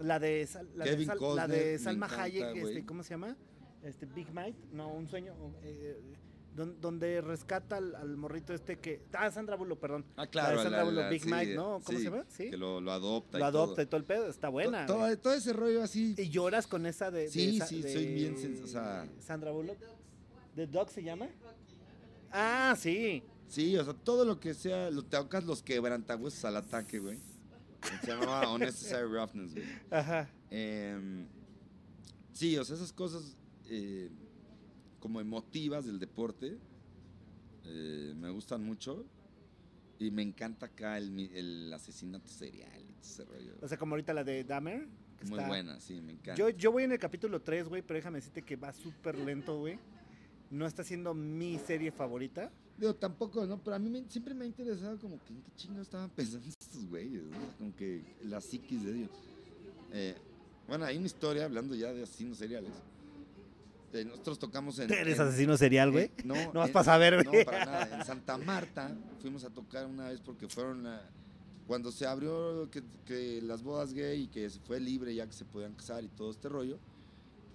La 0.02 0.18
de, 0.18 0.46
Sal- 0.46 0.68
la 0.74 0.84
de, 0.84 1.72
la 1.72 1.78
Salma 1.78 2.06
encanta, 2.06 2.22
Hayek, 2.24 2.56
este. 2.56 2.84
¿cómo 2.86 3.02
se 3.02 3.10
llama? 3.10 3.36
Este, 3.82 4.06
Big 4.06 4.32
Might, 4.32 4.56
no, 4.72 4.88
un 4.92 5.08
sueño, 5.08 5.34
eh, 5.62 6.00
don- 6.54 6.80
donde 6.80 7.20
rescata 7.20 7.76
al, 7.76 7.94
al 7.94 8.16
morrito 8.16 8.52
este 8.52 8.78
que, 8.78 9.02
ah, 9.12 9.30
Sandra 9.30 9.56
Bullock, 9.56 9.78
perdón. 9.78 10.04
Ah, 10.16 10.26
claro. 10.26 10.56
de 10.56 10.62
Sandra 10.64 10.78
la- 10.80 10.84
Bullock, 10.84 11.02
la- 11.04 11.08
Big 11.10 11.22
sí, 11.22 11.28
Might, 11.30 11.54
¿no? 11.54 11.80
¿Cómo 11.84 11.98
sí, 11.98 12.04
se 12.04 12.10
llama? 12.10 12.24
Sí. 12.28 12.50
Que 12.50 12.56
lo, 12.56 12.80
lo 12.80 12.92
adopta. 12.92 13.38
Lo 13.38 13.44
y 13.44 13.48
adopta 13.48 13.74
todo. 13.76 13.82
y 13.82 13.86
todo 13.86 13.96
el 13.98 14.04
pedo, 14.04 14.28
está 14.28 14.48
buena. 14.48 14.86
Güey. 14.86 14.98
todo, 14.98 15.18
todo 15.18 15.34
ese 15.34 15.52
rollo 15.52 15.82
así. 15.82 16.14
Y 16.18 16.28
lloras 16.28 16.66
con 16.66 16.84
esa 16.86 17.10
de, 17.10 17.22
de 17.22 17.28
Sí, 17.30 17.58
Sa- 17.58 17.66
sí, 17.66 17.80
de 17.82 17.92
soy 17.92 18.06
bien 18.06 18.36
o 18.62 18.66
sea- 18.66 19.06
Sandra 19.20 19.50
Bullock. 19.52 19.78
¿The 20.56 20.66
Dog 20.66 20.90
se 20.90 21.02
llama? 21.02 21.28
Ah, 22.32 22.74
sí. 22.78 23.22
Sí, 23.48 23.76
o 23.76 23.84
sea, 23.84 23.94
todo 23.94 24.24
lo 24.24 24.40
que 24.40 24.54
sea, 24.54 24.90
lo 24.90 25.04
tocas 25.04 25.44
los 25.44 25.62
quebrantahuesos 25.62 26.44
al 26.44 26.56
ataque, 26.56 26.98
güey. 26.98 27.18
Se 28.02 28.06
llamaba 28.06 28.52
Unnecessary 28.52 29.08
Roughness, 29.08 29.52
güey. 29.54 29.66
Ajá. 29.90 30.28
Em, 30.50 31.26
sí, 32.32 32.56
o 32.58 32.64
sea, 32.64 32.76
esas 32.76 32.92
cosas 32.92 33.36
eh, 33.68 34.10
como 35.00 35.20
emotivas 35.20 35.86
del 35.86 35.98
deporte 35.98 36.58
eh, 37.64 38.14
me 38.16 38.30
gustan 38.30 38.64
mucho. 38.64 39.04
Y 39.98 40.10
me 40.10 40.22
encanta 40.22 40.66
acá 40.66 40.98
el, 40.98 41.72
asesinato 41.72 42.28
serial 42.28 42.70
ese 43.00 43.24
rollo. 43.24 43.54
O 43.62 43.68
sea, 43.68 43.78
como 43.78 43.94
ahorita 43.94 44.12
la 44.12 44.24
de 44.24 44.44
Dahmer. 44.44 44.86
que 45.18 45.24
Muy 45.24 45.38
está- 45.38 45.48
buena, 45.48 45.80
sí, 45.80 46.02
me 46.02 46.12
encanta. 46.12 46.34
Yo, 46.34 46.50
yo 46.50 46.70
voy 46.70 46.84
en 46.84 46.92
el 46.92 46.98
capítulo 46.98 47.40
3, 47.40 47.68
güey, 47.68 47.80
pero 47.80 47.96
déjame 47.96 48.18
decirte 48.18 48.42
que 48.42 48.56
va 48.56 48.72
súper 48.74 49.18
lento, 49.18 49.58
güey. 49.58 49.78
No 50.50 50.66
está 50.66 50.84
siendo 50.84 51.14
mi 51.14 51.58
serie 51.58 51.90
favorita. 51.90 52.52
Digo, 52.78 52.94
tampoco, 52.94 53.46
¿no? 53.46 53.58
Pero 53.62 53.76
a 53.76 53.78
mí 53.78 53.88
me- 53.88 54.04
siempre 54.08 54.34
me 54.34 54.44
ha 54.44 54.46
interesado 54.46 54.98
como 54.98 55.18
que 55.24 55.32
en 55.32 55.42
qué 55.42 55.50
chingo 55.56 55.80
estaban 55.80 56.10
pensando 56.16 56.46
estos 56.48 56.84
güeyes, 56.86 57.22
¿no? 57.24 57.38
Como 57.58 57.74
que 57.76 58.16
la 58.24 58.40
psiquis 58.40 58.84
de 58.84 58.96
ellos. 58.98 59.10
Eh, 59.92 60.14
bueno, 60.68 60.84
hay 60.84 60.96
una 60.98 61.06
historia, 61.06 61.44
hablando 61.44 61.74
ya 61.74 61.92
de 61.92 62.02
asesinos 62.02 62.38
seriales. 62.38 62.72
Eh, 63.92 64.04
nosotros 64.04 64.38
tocamos 64.38 64.78
en... 64.78 64.92
¿Eres 64.92 65.18
en- 65.18 65.26
asesino 65.28 65.56
serial, 65.56 65.90
güey? 65.92 66.04
eh, 66.06 66.12
no, 66.24 66.34
No 66.52 66.60
vas 66.60 66.68
en- 66.68 66.72
para 66.74 66.84
saber, 66.84 67.24
No, 67.24 67.30
güey. 67.30 67.44
para 67.44 67.64
nada. 67.64 67.98
En 68.00 68.04
Santa 68.04 68.36
Marta 68.36 68.94
fuimos 69.22 69.44
a 69.44 69.50
tocar 69.50 69.86
una 69.86 70.08
vez 70.08 70.20
porque 70.20 70.48
fueron 70.48 70.86
a- 70.86 71.00
Cuando 71.66 71.90
se 71.92 72.06
abrió 72.06 72.68
que, 72.70 72.82
que 73.06 73.40
las 73.42 73.62
bodas 73.62 73.94
gay 73.94 74.22
y 74.24 74.26
que 74.28 74.50
se 74.50 74.60
fue 74.60 74.80
libre 74.80 75.14
ya 75.14 75.26
que 75.26 75.32
se 75.32 75.44
podían 75.46 75.72
casar 75.74 76.04
y 76.04 76.08
todo 76.08 76.30
este 76.30 76.48
rollo, 76.48 76.78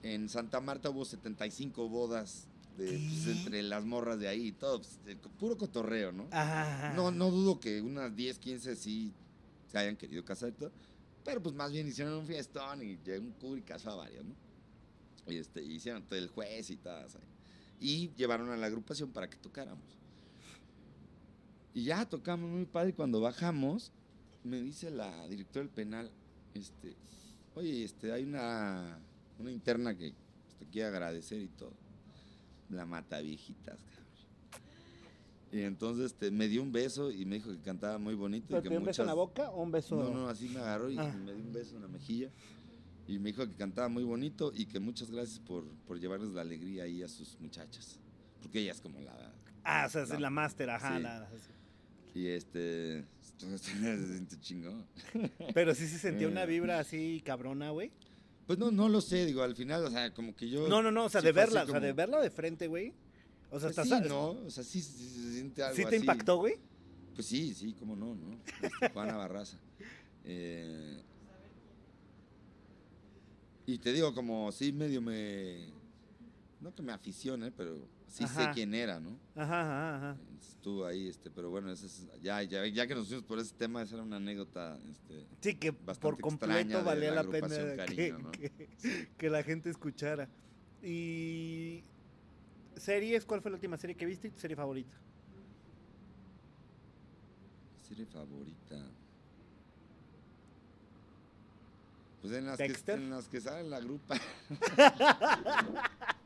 en 0.04 0.30
Santa 0.30 0.60
Marta 0.62 0.90
hubo 0.90 1.06
75 1.06 1.88
bodas 1.90 2.48
de, 2.78 2.88
pues, 2.88 3.28
entre 3.28 3.64
las 3.64 3.84
morras 3.86 4.20
de 4.20 4.28
ahí 4.28 4.48
y 4.48 4.52
todo, 4.52 4.80
pues, 4.82 5.04
de- 5.06 5.16
puro 5.16 5.58
cotorreo, 5.58 6.12
¿no? 6.12 6.28
Ajá. 6.32 6.94
No, 6.96 7.12
no 7.12 7.30
dudo 7.32 7.60
que 7.60 7.82
unas 7.82 8.16
10, 8.16 8.40
15 8.40 8.76
sí 8.76 9.14
se 9.72 9.78
hayan 9.78 9.96
querido 9.98 10.24
casar 10.26 10.50
y 10.50 10.54
todo, 10.54 10.72
pero 11.24 11.42
pues 11.42 11.54
más 11.56 11.72
bien 11.72 11.88
hicieron 11.88 12.14
un 12.16 12.26
fiestón 12.26 12.82
y 12.82 12.98
llegó 13.06 13.24
un 13.26 13.32
cura 13.34 13.60
y 13.60 13.64
casó 13.64 13.92
a 13.92 13.96
varios, 13.96 14.26
¿no? 14.26 14.36
Y 15.28 15.38
este, 15.38 15.64
hicieron 15.64 16.04
todo 16.04 16.18
el 16.20 16.28
juez 16.30 16.70
y 16.70 16.78
tal, 16.78 17.10
¿sabes? 17.10 17.28
y 17.80 18.12
llevaron 18.16 18.50
a 18.52 18.58
la 18.58 18.68
agrupación 18.68 19.12
para 19.12 19.28
que 19.28 19.38
tocáramos. 19.38 19.84
Y 21.74 21.86
ya 21.86 22.06
tocamos 22.08 22.50
muy 22.50 22.66
padre 22.66 22.90
y 22.90 22.94
cuando 22.94 23.22
bajamos, 23.22 23.92
me 24.44 24.62
dice 24.62 24.92
la 24.92 25.28
directora 25.28 25.64
del 25.66 25.74
penal, 25.74 26.12
este, 26.54 26.96
oye, 27.56 27.84
este, 27.84 28.12
hay 28.12 28.24
una, 28.24 29.00
una 29.40 29.52
interna 29.52 29.96
que 29.98 30.14
te 30.60 30.66
quiere 30.68 30.90
agradecer 30.90 31.42
y 31.42 31.48
todo. 31.48 31.72
La 32.72 32.86
mata 32.86 33.20
viejitas, 33.22 33.80
cabrón. 33.84 34.02
Y 35.52 35.62
entonces 35.64 36.06
este, 36.08 36.32
me 36.32 36.48
dio 36.48 36.64
un 36.64 36.72
beso 36.72 37.12
y 37.12 37.26
me 37.26 37.36
dijo 37.36 37.52
que 37.52 37.60
cantaba 37.60 37.98
muy 37.98 38.16
bonito. 38.16 38.48
¿Pero 38.48 38.60
y 38.60 38.64
que 38.64 38.70
te 38.70 38.74
dio 38.74 38.80
un 38.80 38.86
beso 38.86 39.02
en 39.02 39.08
la 39.08 39.14
boca 39.14 39.50
o 39.50 39.62
un 39.64 39.72
beso? 39.72 39.96
no, 39.98 40.10
no, 40.12 40.30
así 40.30 40.48
me 40.48 40.60
agarró 40.62 40.90
y 40.90 40.98
Ah. 40.98 41.14
me 41.14 41.34
dio 41.34 41.44
un 41.44 41.52
beso 41.54 41.76
en 41.76 41.82
la 41.82 41.88
mejilla. 41.90 42.30
Y 43.08 43.20
me 43.20 43.32
dijo 43.32 43.46
que 43.46 43.54
cantaba 43.56 43.90
muy 43.90 44.04
bonito 44.04 44.54
y 44.56 44.66
que 44.66 44.80
muchas 44.80 45.12
gracias 45.12 45.40
por, 45.40 45.66
por 45.86 46.00
llevarles 46.00 46.30
la 46.32 46.42
alegría 46.42 46.84
ahí 46.84 47.04
a 47.04 47.10
sus 47.10 47.38
muchachas. 47.42 48.00
Porque 48.42 48.60
ella 48.62 48.72
es 48.72 48.80
como 48.80 49.02
la... 49.02 49.34
Ah, 49.66 49.84
o 49.88 49.90
sea, 49.90 50.04
es 50.04 50.18
la- 50.20 50.30
máster, 50.30 50.70
ajá. 50.70 50.96
sí. 50.98 51.04
la- 51.04 51.30
Y 52.16 52.28
este... 52.28 53.00
Entonces 53.42 53.62
se 53.62 54.08
siente 54.08 54.40
chingón. 54.40 54.86
Pero 55.54 55.76
sí 55.76 55.88
se 55.88 55.98
sentía 55.98 56.28
una 56.30 56.44
Eh. 56.44 56.48
vibra 56.48 56.80
así 56.80 57.22
cabrona, 57.26 57.72
güey. 57.72 57.92
Pues 58.52 58.60
no, 58.60 58.70
no 58.70 58.90
lo 58.90 59.00
sé, 59.00 59.26
digo, 59.26 59.44
al 59.44 59.56
final, 59.56 59.86
o 59.86 59.90
sea, 59.90 60.14
como 60.14 60.36
que 60.36 60.50
yo... 60.50 60.68
No, 60.68 60.84
no, 60.84 60.92
no, 60.92 61.06
o 61.06 61.10
sea, 61.10 61.22
de 61.22 61.32
verla, 61.32 61.64
o 61.64 61.68
sea, 61.68 61.80
de 61.80 61.94
verla 61.94 62.20
de 62.20 62.30
frente, 62.30 62.68
güey. 62.68 62.94
O 63.50 63.58
sea, 63.62 63.70
Pues 63.72 63.78
estás- 63.78 64.02
sí, 64.04 64.10
¿no? 64.10 64.32
O 64.32 64.50
sea, 64.50 64.62
sí, 64.62 64.82
sí 64.82 65.08
se 65.08 65.32
siente 65.36 65.64
algo 65.64 65.78
¿Sí 65.78 65.84
te 65.84 65.88
así. 65.88 65.96
impactó, 65.96 66.36
güey? 66.36 66.56
Pues 67.16 67.28
sí, 67.28 67.54
sí, 67.54 67.74
cómo 67.80 67.96
no, 67.96 68.14
¿no? 68.14 68.38
Este, 68.62 68.90
Juana 68.90 69.16
Barraza. 69.16 69.58
Eh, 70.26 71.02
y 73.68 73.78
te 73.80 73.94
digo, 73.94 74.14
como 74.14 74.52
sí 74.52 74.74
medio 74.74 75.02
me... 75.02 75.70
No 76.60 76.76
que 76.76 76.82
me 76.84 76.92
aficione, 76.92 77.52
pero 77.54 77.88
sí 78.12 78.28
sé 78.28 78.50
quién 78.54 78.74
era, 78.74 79.00
¿no? 79.00 79.18
Ajá, 79.36 79.62
ajá, 79.62 79.96
ajá. 80.12 80.18
Estuvo 80.40 80.86
ahí, 80.86 81.08
este, 81.08 81.30
pero 81.32 81.50
bueno, 81.50 81.72
ese 81.72 81.86
es- 81.88 82.08
ya, 82.22 82.44
ya, 82.44 82.68
ya 82.68 82.86
que 82.88 82.94
nos 82.94 83.08
fuimos 83.08 83.26
por 83.26 83.40
ese 83.40 83.56
tema, 83.56 83.82
esa 83.82 83.96
era 83.96 84.04
una 84.04 84.18
anécdota, 84.18 84.78
este, 84.90 85.26
Sí, 85.42 85.56
que 85.56 85.72
por 85.74 86.20
completo 86.20 86.84
valía 86.84 87.12
la 87.12 87.24
la, 87.24 87.30
pena 87.30 87.48
que, 87.48 87.76
Cariño, 87.76 88.20
¿no? 88.20 88.32
que- 88.32 88.70
que 89.18 89.30
la 89.30 89.44
gente 89.44 89.70
escuchara. 89.70 90.30
Y 90.82 91.84
series, 92.76 93.26
¿cuál 93.26 93.42
fue 93.42 93.52
la 93.52 93.56
última 93.56 93.78
serie 93.78 93.96
que 93.96 94.06
viste 94.06 94.28
y 94.28 94.32
tu 94.32 94.40
serie 94.40 94.56
favorita? 94.56 94.96
serie 97.82 98.06
favorita. 98.06 98.78
Pues 102.22 102.34
en 102.34 102.46
las, 102.46 102.58
que, 102.58 102.74
en 102.94 103.10
las 103.10 103.28
que 103.28 103.42
sale 103.42 103.68
la 103.68 103.80
grupa. 103.80 104.16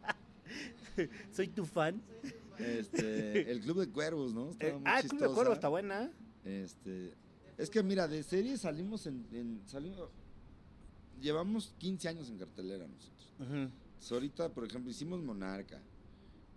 Soy 1.32 1.48
tu 1.48 1.66
fan. 1.66 2.02
Este, 2.58 3.50
el 3.52 3.62
Club 3.62 3.80
de 3.80 3.90
Cuervos, 3.90 4.34
¿no? 4.34 4.52
Eh, 4.60 4.80
ah, 4.86 5.00
el 5.00 5.10
Club 5.10 5.20
de 5.20 5.26
chistosa. 5.26 5.34
Cuervo 5.36 5.54
está 5.54 5.68
buena. 5.70 6.12
Este, 6.44 7.14
es 7.58 7.70
que 7.70 7.82
mira, 7.84 8.08
de 8.08 8.24
serie 8.24 8.58
salimos 8.58 9.06
en, 9.08 9.26
en- 9.32 9.62
salimos, 9.66 10.10
llevamos 11.22 11.74
15 11.80 12.08
años 12.10 12.30
en 12.30 12.38
cartelera 12.38 12.88
nosotros. 12.88 13.34
Entonces, 13.40 14.12
ahorita, 14.12 14.50
por 14.50 14.66
ejemplo, 14.66 14.90
hicimos 14.92 15.22
Monarca, 15.22 15.82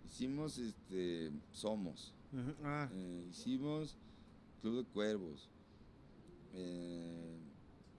hicimos 0.05 0.57
este 0.57 1.31
Somos, 1.51 2.13
ah. 2.63 2.87
eh, 2.93 3.25
hicimos 3.29 3.95
Club 4.61 4.77
de 4.77 4.83
Cuervos. 4.85 5.49
eh, 6.53 7.37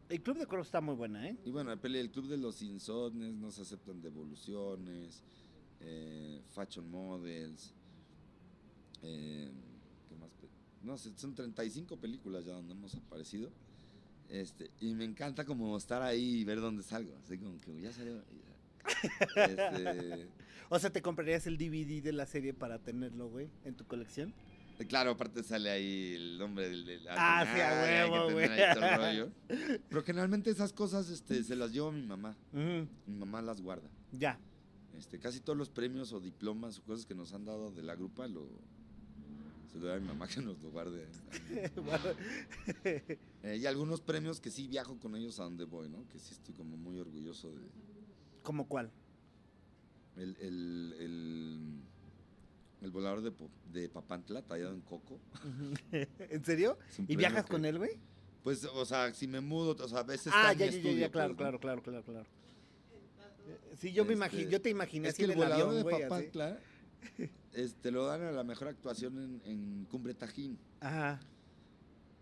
El 0.08 0.22
Club 0.22 0.38
de 0.38 0.46
Cuervo 0.46 0.62
está 0.64 0.80
muy 0.80 0.94
buena, 0.94 1.28
¿eh? 1.28 1.36
y 1.44 1.50
bueno, 1.50 1.70
la 1.70 1.76
peli- 1.76 1.98
el 1.98 2.10
Club 2.10 2.26
de 2.28 2.36
los 2.38 2.62
Insomnes, 2.62 3.34
no 3.34 3.50
se 3.50 3.62
aceptan 3.62 4.00
devoluciones, 4.00 5.22
eh, 5.80 6.42
Fashion 6.54 6.90
Models, 6.90 7.72
eh, 9.02 9.50
¿qué 10.08 10.14
más? 10.16 10.30
No 10.82 10.96
sé, 10.98 11.12
son 11.16 11.34
35 11.34 11.96
películas 11.98 12.44
ya 12.44 12.52
donde 12.52 12.72
hemos 12.72 12.94
aparecido. 12.94 13.50
Este, 14.28 14.70
y 14.80 14.94
me 14.94 15.04
encanta 15.04 15.44
como 15.44 15.76
estar 15.76 16.02
ahí 16.02 16.40
y 16.40 16.44
ver 16.44 16.60
dónde 16.60 16.82
salgo. 16.82 17.16
Así 17.24 17.36
como 17.38 17.58
que 17.60 17.80
ya 17.80 17.92
salió. 17.92 18.14
ya. 18.16 19.44
Este, 19.44 20.28
O 20.72 20.78
sea, 20.78 20.90
¿te 20.90 21.02
comprarías 21.02 21.48
el 21.48 21.58
DVD 21.58 22.00
de 22.00 22.12
la 22.12 22.26
serie 22.26 22.54
para 22.54 22.78
tenerlo, 22.78 23.28
güey, 23.28 23.48
en 23.64 23.74
tu 23.74 23.84
colección? 23.86 24.32
eh, 24.78 24.86
claro, 24.86 25.10
aparte 25.10 25.42
sale 25.42 25.68
ahí 25.68 26.14
el 26.14 26.38
nombre 26.38 26.68
del. 26.70 26.86
del- 26.86 27.08
Ah, 27.10 27.44
sí, 27.52 27.60
a 27.60 28.06
huevo, 28.08 28.30
güey. 28.32 28.48
Pero 29.88 30.02
generalmente 30.04 30.48
esas 30.48 30.72
cosas 30.72 31.10
este, 31.10 31.42
se 31.42 31.56
las 31.56 31.72
llevo 31.72 31.88
a 31.88 31.92
mi 31.92 32.02
mamá. 32.06 32.36
Mi 32.52 32.86
mamá 33.18 33.42
las 33.42 33.60
guarda. 33.60 33.88
Ya. 34.12 34.38
Este, 35.00 35.18
casi 35.18 35.40
todos 35.40 35.56
los 35.58 35.70
premios 35.70 36.12
o 36.12 36.20
diplomas 36.20 36.78
o 36.78 36.82
cosas 36.82 37.06
que 37.06 37.14
nos 37.14 37.32
han 37.32 37.46
dado 37.46 37.70
de 37.72 37.82
la 37.82 37.94
grupa 37.96 38.28
lo 38.28 38.46
Se 39.72 39.78
lo 39.78 39.86
doy 39.86 39.96
a 39.96 40.00
mi 40.00 40.06
mamá 40.06 40.28
que 40.34 40.40
nos 40.42 40.60
lo 40.62 40.70
guarde. 40.70 41.06
Eh, 43.42 43.56
y 43.56 43.64
algunos 43.64 44.02
premios 44.02 44.38
que 44.38 44.50
sí 44.50 44.68
viajo 44.68 44.98
con 45.00 45.16
ellos 45.16 45.40
a 45.40 45.44
donde 45.44 45.64
voy, 45.64 45.88
¿no? 45.88 46.06
Que 46.08 46.18
sí 46.18 46.34
estoy 46.34 46.54
como 46.54 46.76
muy 46.76 46.98
orgulloso 46.98 47.50
de. 47.50 47.62
¿Cómo 48.42 48.68
cuál? 48.68 48.90
El, 50.16 50.36
el, 50.38 50.94
el, 50.98 51.80
el 52.82 52.90
volador 52.90 53.22
de, 53.22 53.32
de 53.72 53.88
Papantla, 53.88 54.42
tallado 54.42 54.74
en 54.74 54.82
coco. 54.82 55.18
¿En 55.92 56.44
serio? 56.44 56.76
¿Y 57.08 57.16
viajas 57.16 57.46
que- 57.46 57.52
con 57.52 57.64
él, 57.64 57.78
güey? 57.78 57.92
Pues, 58.42 58.64
o 58.64 58.84
sea, 58.84 59.12
si 59.14 59.26
me 59.26 59.40
mudo, 59.40 59.74
o 59.82 59.88
sea, 59.88 60.00
a 60.00 60.02
veces 60.02 60.32
Ah, 60.36 60.52
ya, 60.52 60.66
ya, 60.66 60.78
ya, 60.78 60.92
ya, 60.92 61.10
claro, 61.10 61.34
pues, 61.34 61.52
¿no? 61.52 61.58
claro, 61.58 61.60
claro, 61.60 61.82
claro, 61.82 62.04
claro. 62.04 62.26
Sí, 63.80 63.92
yo 63.92 64.04
me 64.04 64.12
Este, 64.12 64.24
imagino, 64.24 64.50
yo 64.50 64.60
te 64.60 64.70
imaginé 64.70 65.08
Es 65.08 65.16
que 65.16 65.24
el 65.24 65.34
volador 65.34 65.68
avión, 65.68 65.84
de 65.84 65.94
así. 65.94 66.02
Papantla 66.02 66.60
este, 67.52 67.90
lo 67.90 68.06
dan 68.06 68.22
a 68.22 68.32
la 68.32 68.44
mejor 68.44 68.68
actuación 68.68 69.18
en, 69.18 69.50
en 69.50 69.84
Cumbre 69.90 70.14
Tajín. 70.14 70.58
Ajá. 70.80 71.20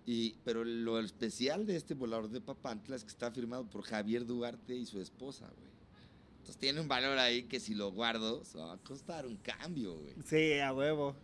Y, 0.07 0.37
pero 0.45 0.65
lo 0.65 0.99
especial 1.01 1.67
de 1.67 1.77
este 1.77 1.95
volador 1.95 2.31
de 2.31 2.41
Papantla 2.41 2.97
es 2.97 3.03
que 3.03 3.11
está 3.11 3.31
firmado 3.31 3.69
por 3.69 3.83
Javier 3.83 4.25
Duarte 4.25 4.75
y 4.75 4.87
su 4.87 5.01
esposa, 5.01 5.47
güey. 5.57 5.69
Entonces 6.39 6.57
tiene 6.57 6.81
un 6.81 6.89
valor 6.89 7.19
ahí 7.19 7.43
que 7.43 7.61
si 7.61 7.75
lo 7.75 7.93
guardo, 7.93 8.43
se 8.45 8.57
va 8.57 8.73
a 8.73 8.79
costar 8.79 9.27
un 9.27 9.37
cambio, 9.37 9.99
güey. 9.99 10.15
Sí, 10.25 10.59
a 10.61 10.73
huevo. 10.73 11.15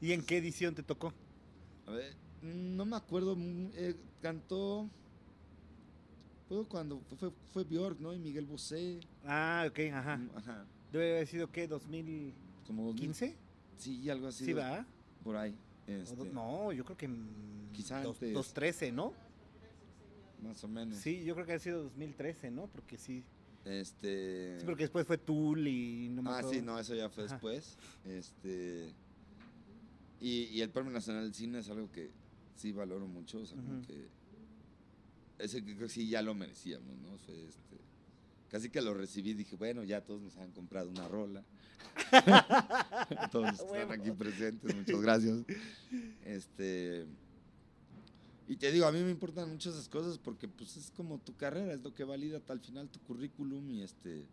¿Y 0.00 0.12
en 0.12 0.22
qué 0.24 0.36
edición 0.36 0.74
te 0.74 0.84
tocó? 0.84 1.12
A 1.86 1.90
ver, 1.92 2.14
no 2.42 2.84
me 2.84 2.96
acuerdo, 2.96 3.34
mm, 3.34 3.70
eh, 3.74 3.96
cantó... 4.20 4.88
Fue 6.52 6.66
cuando 6.66 7.00
fue, 7.18 7.30
fue, 7.50 7.64
Bjork, 7.64 7.98
¿no? 7.98 8.12
Y 8.12 8.18
Miguel 8.18 8.44
Bosé. 8.44 9.00
Ah, 9.24 9.64
ok, 9.66 9.78
ajá. 9.90 10.18
mm, 10.18 10.30
Ajá. 10.36 10.66
Debe 10.92 11.12
haber 11.12 11.26
sido, 11.26 11.50
¿qué? 11.50 11.66
¿2015? 11.66 12.34
Como 12.66 12.84
2000, 12.92 13.14
Sí, 13.78 14.10
algo 14.10 14.26
así. 14.26 14.44
Sí, 14.44 14.52
va. 14.52 14.84
Por 15.24 15.34
ahí. 15.36 15.56
Este, 15.86 16.14
No, 16.30 16.70
yo 16.72 16.84
creo 16.84 16.96
que. 16.98 17.08
mm, 17.08 17.72
Quizá 17.72 18.02
dos- 18.02 18.16
antes. 18.16 18.34
2013, 18.34 18.92
¿no? 18.92 19.14
Más 20.42 20.62
o 20.62 20.68
menos. 20.68 20.98
Sí, 20.98 21.24
yo 21.24 21.32
creo 21.34 21.46
que 21.46 21.54
ha 21.54 21.58
sido 21.58 21.84
2013, 21.84 22.50
¿no? 22.50 22.66
Porque 22.66 22.98
sí. 22.98 23.24
Este... 23.64 24.58
Sí, 24.58 24.66
porque 24.66 24.82
después 24.84 25.06
fue 25.06 25.16
Tool 25.16 25.66
y 25.68 26.08
no 26.10 26.20
me 26.22 26.28
Ah, 26.30 26.38
acuerdo. 26.40 26.50
sí, 26.50 26.60
no, 26.60 26.78
eso 26.78 26.94
ya 26.94 27.08
fue 27.08 27.24
Ajá. 27.24 27.34
después. 27.34 27.78
Este. 28.04 28.92
Y, 30.20 30.42
y 30.50 30.60
el 30.60 30.68
Premio 30.68 30.92
Nacional 30.92 31.22
del 31.24 31.32
Cine 31.34 31.60
es 31.60 31.70
algo 31.70 31.90
que 31.90 32.10
sí 32.56 32.72
valoro 32.72 33.06
mucho. 33.06 33.38
O 33.40 33.46
sea, 33.46 33.56
como 33.56 33.78
Ujú. 33.78 33.86
que. 33.86 34.21
Ese 35.42 35.64
que 35.64 35.74
creo 35.74 35.88
que 35.88 35.92
sí 35.92 36.08
ya 36.08 36.22
lo 36.22 36.34
merecíamos, 36.34 36.96
¿no? 36.98 37.18
Fue 37.18 37.34
este. 37.44 37.76
Casi 38.48 38.70
que 38.70 38.80
lo 38.80 38.94
recibí 38.94 39.34
dije, 39.34 39.56
bueno, 39.56 39.82
ya 39.82 40.02
todos 40.02 40.20
nos 40.20 40.36
han 40.36 40.52
comprado 40.52 40.88
una 40.88 41.08
rola. 41.08 41.42
todos 43.32 43.50
los 43.50 43.62
que 43.62 43.80
están 43.80 44.00
aquí 44.00 44.10
presentes, 44.12 44.74
muchas 44.74 45.00
gracias. 45.00 45.38
Este. 46.24 47.06
Y 48.46 48.56
te 48.56 48.70
digo, 48.70 48.86
a 48.86 48.92
mí 48.92 49.00
me 49.00 49.10
importan 49.10 49.50
mucho 49.50 49.70
esas 49.70 49.88
cosas 49.88 50.18
porque 50.18 50.46
pues 50.46 50.76
es 50.76 50.90
como 50.90 51.18
tu 51.18 51.34
carrera, 51.36 51.72
es 51.72 51.82
lo 51.82 51.92
que 51.92 52.04
valida 52.04 52.36
hasta 52.36 52.52
al 52.52 52.60
final 52.60 52.88
tu 52.88 53.00
currículum 53.00 53.68
y 53.70 53.82
este 53.82 54.26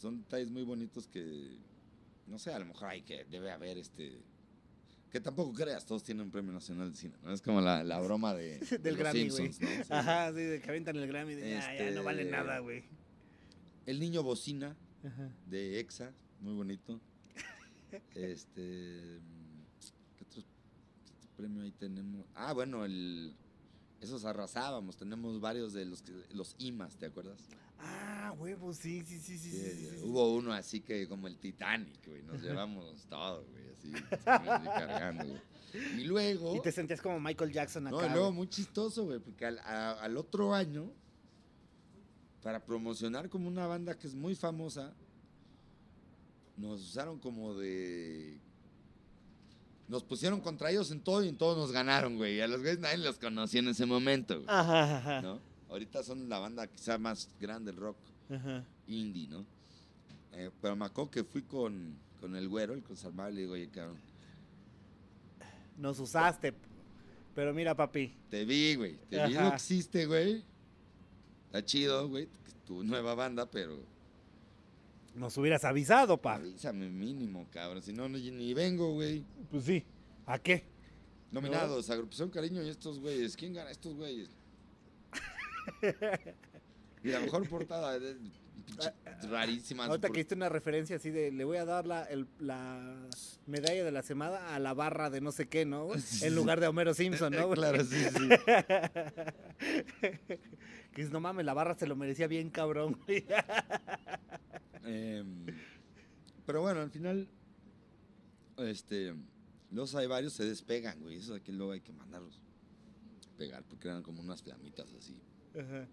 son 0.00 0.18
detalles 0.18 0.50
muy 0.50 0.64
bonitos 0.64 1.06
que 1.06 1.56
no 2.26 2.38
sé, 2.38 2.52
a 2.52 2.58
lo 2.58 2.66
mejor 2.66 2.88
hay 2.88 3.02
que 3.02 3.24
debe 3.24 3.50
haber 3.50 3.78
este 3.78 4.20
que 5.12 5.20
tampoco 5.20 5.52
creas, 5.52 5.84
todos 5.84 6.02
tienen 6.02 6.24
un 6.24 6.30
premio 6.32 6.52
nacional 6.52 6.90
de 6.90 6.96
cine, 6.96 7.14
¿no? 7.22 7.32
Es 7.32 7.42
como 7.42 7.60
la, 7.60 7.84
la 7.84 8.00
broma 8.00 8.34
de, 8.34 8.58
de 8.70 8.78
Del 8.78 8.94
los 8.94 8.98
Grammy, 8.98 9.28
güey. 9.28 9.52
Simpsons, 9.52 9.60
¿no? 9.78 9.84
Sí. 9.84 9.92
Ajá, 9.92 10.28
sí, 10.30 10.40
de 10.40 10.60
que 10.60 10.70
aventan 10.70 10.96
el 10.96 11.06
Grammy. 11.06 11.34
De, 11.34 11.58
"Ah, 11.58 11.74
ya 11.78 11.90
no 11.90 12.02
vale 12.02 12.22
Este- 12.22 12.32
nada, 12.32 12.58
güey. 12.60 12.82
El 13.84 14.00
niño 14.00 14.22
bocina 14.22 14.74
Ajá. 15.04 15.30
de 15.46 15.78
EXA, 15.80 16.12
muy 16.40 16.54
bonito. 16.54 16.98
Este 18.14 19.20
¿qué 20.16 20.24
otro, 20.24 20.42
qué 20.42 21.12
otro 21.18 21.30
premio 21.36 21.62
ahí 21.62 21.72
tenemos? 21.72 22.24
Ah, 22.34 22.52
bueno, 22.54 22.84
el 22.86 23.34
esos 24.02 24.24
arrasábamos, 24.26 24.96
tenemos 24.96 25.40
varios 25.40 25.72
de 25.72 25.84
los 25.86 26.02
los 26.34 26.54
IMAs, 26.58 26.96
¿te 26.96 27.06
acuerdas? 27.06 27.40
Ah, 27.78 28.34
huevos, 28.38 28.76
sí, 28.76 29.02
sí, 29.04 29.18
sí, 29.18 29.38
sí. 29.38 29.50
Sí, 29.50 29.56
sí, 29.58 29.74
sí, 29.76 29.88
sí. 29.98 30.04
Hubo 30.04 30.34
uno 30.34 30.52
así 30.52 30.80
que 30.80 31.08
como 31.08 31.26
el 31.28 31.38
Titanic, 31.38 32.06
güey. 32.06 32.22
Nos 32.22 32.42
llevamos 32.42 33.06
todo, 33.08 33.44
güey, 33.46 33.70
así, 33.70 33.92
así 34.24 34.66
cargando, 34.66 35.24
güey. 35.26 35.40
Y 36.00 36.04
luego. 36.04 36.54
Y 36.54 36.60
te 36.60 36.70
sentías 36.70 37.00
como 37.00 37.18
Michael 37.18 37.50
Jackson 37.52 37.86
acá. 37.86 37.96
no, 37.96 38.06
y 38.06 38.10
luego 38.10 38.32
muy 38.32 38.46
chistoso, 38.48 39.04
güey, 39.04 39.18
porque 39.20 39.46
al, 39.46 39.58
a- 39.60 39.92
al 40.02 40.16
otro 40.16 40.54
año, 40.54 40.92
para 42.42 42.64
promocionar 42.64 43.28
como 43.30 43.48
una 43.48 43.66
banda 43.66 43.98
que 43.98 44.06
es 44.06 44.14
muy 44.14 44.34
famosa, 44.34 44.92
nos 46.56 46.80
usaron 46.82 47.18
como 47.18 47.54
de. 47.54 48.38
Nos 49.88 50.04
pusieron 50.04 50.40
contra 50.40 50.70
ellos 50.70 50.90
en 50.90 51.00
todo 51.00 51.22
y 51.24 51.28
en 51.28 51.36
todo 51.36 51.56
nos 51.56 51.72
ganaron, 51.72 52.16
güey. 52.16 52.36
Y 52.36 52.40
a 52.40 52.46
los 52.46 52.60
güeyes 52.60 52.78
nadie 52.78 52.98
los 52.98 53.18
conocía 53.18 53.60
en 53.60 53.68
ese 53.68 53.84
momento, 53.84 54.36
güey. 54.36 54.46
Ajá, 54.48 54.96
ajá. 54.98 55.22
¿no? 55.22 55.40
Ahorita 55.68 56.02
son 56.02 56.28
la 56.28 56.38
banda 56.38 56.66
quizá 56.66 56.98
más 56.98 57.28
grande 57.40 57.72
del 57.72 57.80
rock 57.80 57.96
Ajá. 58.30 58.64
indie, 58.86 59.26
¿no? 59.28 59.44
Eh, 60.32 60.50
pero 60.60 60.76
me 60.76 60.86
acuerdo 60.86 61.10
que 61.10 61.24
fui 61.24 61.42
con, 61.42 61.94
con 62.20 62.36
el 62.36 62.48
güero, 62.48 62.74
el 62.74 62.82
conservador, 62.82 63.32
y 63.32 63.36
le 63.36 63.40
digo, 63.42 63.52
oye, 63.54 63.68
cabrón, 63.68 63.98
Nos 65.76 65.98
usaste. 65.98 66.54
Pero 67.34 67.52
mira, 67.54 67.74
papi. 67.74 68.14
te 68.30 68.44
vi, 68.44 68.74
güey, 68.76 68.96
te 69.08 69.26
vi 69.26 69.34
que 69.34 69.52
hiciste, 69.56 70.06
güey. 70.06 70.42
Está 71.46 71.64
chido, 71.64 72.08
güey, 72.08 72.28
tu 72.66 72.82
nueva 72.84 73.14
banda, 73.14 73.50
pero 73.50 73.78
Nos 75.14 75.36
hubieras 75.36 75.64
avisado, 75.64 76.20
pa. 76.20 76.36
avísame 76.36 76.88
mínimo, 76.88 77.46
cabrón, 77.50 77.82
si 77.82 77.92
no, 77.92 78.08
no 78.08 78.16
ni 78.18 78.54
vengo, 78.54 78.92
güey. 78.94 79.24
Pues 79.50 79.64
sí. 79.64 79.84
¿A 80.26 80.38
qué? 80.38 80.64
Nominados, 81.30 81.88
Agrupación 81.90 82.30
Cariño 82.30 82.62
y 82.62 82.68
estos 82.68 82.98
güeyes. 82.98 83.36
¿Quién 83.36 83.54
gana 83.54 83.70
estos 83.70 83.94
güeyes? 83.94 84.30
y 87.04 87.08
la 87.08 87.20
mejor 87.20 87.48
portada, 87.48 87.98
de, 88.66 88.72
pinche 88.72 88.92
rarísima. 89.28 89.84
Ahorita 89.86 90.08
por- 90.08 90.14
que 90.14 90.20
hiciste 90.20 90.34
una 90.34 90.48
referencia 90.48 90.96
así 90.96 91.10
de 91.10 91.30
le 91.32 91.44
voy 91.44 91.56
a 91.58 91.64
dar 91.64 91.86
la, 91.86 92.04
el- 92.04 92.26
la 92.38 93.08
medalla 93.46 93.84
de 93.84 93.92
la 93.92 94.02
semana 94.02 94.54
a 94.54 94.58
la 94.58 94.74
barra 94.74 95.10
de 95.10 95.20
no 95.20 95.32
sé 95.32 95.48
qué, 95.48 95.64
¿no? 95.64 95.88
en 96.22 96.34
lugar 96.34 96.60
de 96.60 96.66
Homero 96.68 96.94
Simpson, 96.94 97.32
¿no? 97.32 97.50
Claro, 97.54 97.84
sí, 97.84 97.96
sí. 98.04 98.28
que 100.00 100.96
dices, 100.96 101.12
no 101.12 101.20
mames, 101.20 101.44
la 101.44 101.54
barra 101.54 101.74
se 101.74 101.86
lo 101.86 101.96
merecía 101.96 102.26
bien 102.26 102.50
cabrón. 102.50 102.98
güey". 103.06 103.24
Em, 104.84 105.46
pero 106.46 106.60
bueno, 106.62 106.80
al 106.80 106.90
final, 106.90 107.28
este, 108.58 109.14
los 109.70 109.94
hay 109.94 110.06
varios 110.06 110.32
se 110.34 110.44
despegan, 110.44 111.00
güey. 111.00 111.16
Eso 111.16 111.34
aquí 111.34 111.52
luego 111.52 111.72
hay 111.72 111.80
que 111.80 111.92
mandarlos 111.92 112.40
pegar 113.38 113.64
porque 113.64 113.88
eran 113.88 114.02
como 114.02 114.20
unas 114.22 114.42
flamitas 114.42 114.92
así. 114.94 115.16
Ajá. 115.58 115.86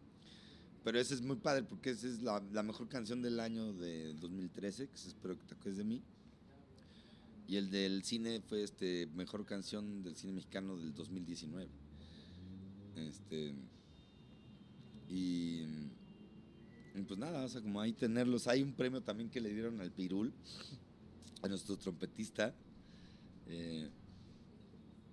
Pero 0.84 1.00
ese 1.00 1.14
es 1.14 1.22
muy 1.22 1.36
padre 1.36 1.64
porque 1.64 1.92
esa 1.92 2.08
es 2.08 2.22
la, 2.22 2.40
mejor 2.64 2.88
canción 2.88 3.22
del 3.22 3.40
año 3.40 3.74
de 3.74 4.14
2013, 4.16 4.88
que 4.88 4.96
es 4.96 5.08
espero 5.08 5.38
que 5.38 5.44
te 5.46 5.54
acuerdes 5.54 5.78
de 5.78 5.84
mí. 5.84 6.02
Y 7.48 7.58
el 7.58 7.70
del 7.70 8.04
cine 8.04 8.42
fue 8.42 8.64
este 8.64 9.08
mejor 9.16 9.46
canción 9.46 10.04
del 10.04 10.16
cine 10.16 10.34
mexicano 10.34 10.78
del 10.78 10.94
2019. 10.94 11.68
Este 12.96 13.54
y, 15.10 15.64
y 16.96 17.02
pues 17.08 17.20
nada, 17.20 17.44
o 17.44 17.50
sea, 17.50 17.62
como 17.62 17.82
ahí 17.82 17.92
tenerlos, 17.92 18.48
hay 18.48 18.62
un 18.62 18.74
premio 18.74 19.02
también 19.02 19.30
que 19.30 19.42
le 19.42 19.50
dieron 19.50 19.82
al 19.82 19.92
Pirul, 19.92 20.32
a 21.42 21.48
nuestro 21.48 21.76
trompetista. 21.78 22.54
eh, 23.48 23.90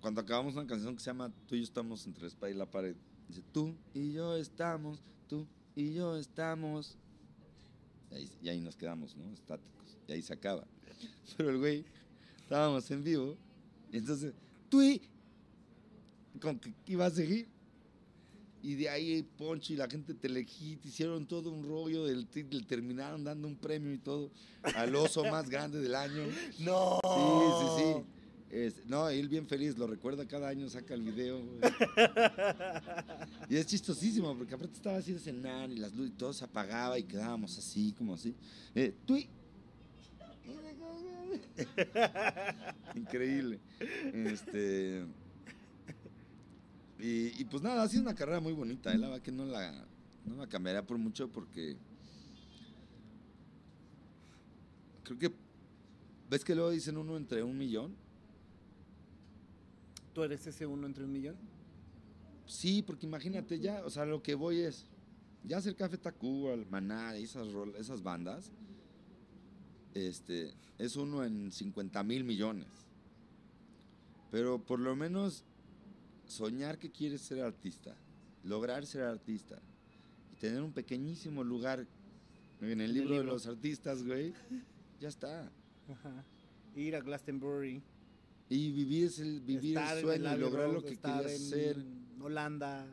cuando 0.01 0.21
acabamos 0.21 0.55
una 0.55 0.67
canción 0.67 0.95
que 0.95 1.01
se 1.01 1.07
llama 1.07 1.33
Tú 1.49 1.57
y 1.57 1.59
yo 1.59 1.65
estamos 1.65 2.07
entre 2.07 2.23
la 2.23 2.29
espada 2.29 2.53
y 2.53 2.55
la 2.55 2.71
pared. 2.71 2.95
Dice, 3.29 3.43
tú 3.53 3.75
y 3.93 4.13
yo 4.13 4.37
estamos, 4.37 5.01
tú 5.27 5.47
y 5.77 5.93
yo 5.93 6.17
estamos. 6.17 6.97
Y 8.11 8.15
ahí, 8.17 8.31
y 8.43 8.49
ahí 8.49 8.61
nos 8.61 8.75
quedamos, 8.75 9.15
¿no? 9.15 9.33
Estáticos. 9.33 9.97
Y 10.09 10.13
ahí 10.13 10.23
se 10.23 10.33
acaba. 10.33 10.67
Pero 11.37 11.51
el 11.51 11.59
güey, 11.59 11.85
estábamos 12.43 12.91
en 12.91 13.05
vivo. 13.05 13.37
Y 13.93 13.99
entonces, 13.99 14.35
tú. 14.69 14.81
Con 16.41 16.59
que 16.59 16.73
iba 16.87 17.07
a 17.07 17.11
seguir. 17.11 17.47
Y 18.63 18.75
de 18.75 18.89
ahí 18.89 19.23
Poncho 19.23 19.73
y 19.75 19.77
la 19.77 19.89
gente 19.89 20.13
de 20.13 20.19
Telehit 20.19 20.85
hicieron 20.85 21.27
todo 21.27 21.51
un 21.51 21.63
rollo. 21.63 22.05
Del, 22.07 22.27
le 22.35 22.63
terminaron 22.63 23.23
dando 23.23 23.47
un 23.47 23.57
premio 23.57 23.93
y 23.93 23.99
todo 23.99 24.31
al 24.75 24.97
oso 24.97 25.25
más 25.25 25.49
grande 25.49 25.81
del 25.81 25.95
año. 25.95 26.25
No. 26.59 27.01
Sí, 27.05 27.53
sí, 27.61 27.85
sí. 27.85 28.16
Es- 28.51 28.87
no, 28.87 29.09
él 29.09 29.29
bien 29.29 29.47
feliz, 29.47 29.77
lo 29.77 29.87
recuerda 29.87 30.27
cada 30.27 30.49
año, 30.49 30.69
saca 30.69 30.95
el 30.95 31.03
video. 31.03 31.41
güey. 31.43 31.59
y 33.51 33.57
es 33.57 33.67
chistosísimo, 33.67 34.37
porque 34.37 34.55
aparte 34.55 34.75
estaba 34.77 34.97
así 34.99 35.13
de 35.13 35.19
cenar 35.19 35.71
y 35.71 35.77
las 35.77 35.93
luces 35.95 36.13
y 36.15 36.17
todo 36.17 36.33
se 36.33 36.45
apagaba 36.45 36.99
y 36.99 37.03
quedábamos 37.05 37.59
así, 37.59 37.93
como 37.99 38.15
así. 38.15 38.35
Eh, 38.75 38.95
y- 39.09 39.29
Increíble. 42.95 43.59
Este. 44.13 45.05
Y, 46.99 47.41
y 47.41 47.45
pues 47.45 47.63
nada, 47.63 47.83
ha 47.83 47.89
sido 47.89 48.03
una 48.03 48.15
carrera 48.15 48.41
muy 48.41 48.53
bonita. 48.53 48.93
¿eh? 48.93 48.99
La 48.99 49.09
verdad 49.09 49.23
que 49.23 49.33
no 49.33 49.45
la, 49.45 49.85
no 50.25 50.37
la 50.37 50.47
cambiaría 50.47 50.83
por 50.87 50.99
mucho 50.99 51.29
porque. 51.29 51.77
Creo 55.05 55.19
que. 55.19 55.33
¿Ves 56.31 56.45
que 56.45 56.55
luego 56.55 56.71
dicen 56.71 56.97
uno 56.97 57.17
entre 57.17 57.43
un 57.43 57.57
millón? 57.57 57.95
¿Tú 60.17 60.25
eres 60.25 60.47
ese 60.47 60.65
uno 60.65 60.87
entre 60.87 61.05
un 61.05 61.13
millón? 61.13 61.37
Sí, 62.47 62.81
porque 62.81 63.05
imagínate 63.05 63.61
ya, 63.61 63.85
o 63.85 63.91
sea, 63.91 64.07
lo 64.07 64.23
que 64.23 64.35
voy 64.35 64.61
es, 64.61 64.87
ya 65.45 65.59
hacer 65.59 65.77
Café 65.77 65.99
Tacuba, 65.99 66.55
el 66.55 66.65
Maná, 66.65 67.15
esas, 67.17 67.49
esas 67.79 68.03
bandas, 68.03 68.51
este, 69.93 70.55
es 70.79 70.97
uno 70.97 71.23
en 71.23 71.53
50 71.53 72.03
mil 72.03 72.25
millones. 72.25 72.67
Pero 74.31 74.59
por 74.59 74.81
lo 74.81 74.97
menos 74.97 75.45
soñar 76.25 76.79
que 76.79 76.91
quieres 76.91 77.21
ser 77.21 77.43
artista, 77.43 77.95
lograr 78.43 78.87
ser 78.87 79.03
artista 79.03 79.59
y 80.33 80.37
tener 80.37 80.63
un 80.63 80.73
pequeñísimo 80.73 81.45
lugar 81.45 81.87
en 82.63 82.81
el 82.81 82.81
el 82.81 82.95
libro, 82.95 83.11
de 83.11 83.15
libro. 83.17 83.33
los 83.35 83.47
artistas, 83.47 84.03
güey, 84.03 84.33
ya 84.99 85.09
está. 85.09 85.53
Ajá. 85.91 86.25
Ir 86.75 86.97
a 86.97 87.01
Glastonbury. 87.01 87.83
Y 88.49 88.71
vivir, 88.73 89.05
ese- 89.07 89.41
vivir 89.41 89.77
estar 89.77 89.97
el 89.97 90.03
sueño 90.05 90.25
y 90.25 90.27
Abbey 90.29 90.41
lograr 90.41 90.69
lo 90.71 90.83
que 90.83 90.91
estar 90.95 91.23
querías 91.23 91.41
en 91.41 91.47
hacer. 91.49 91.85
Holanda, 92.21 92.87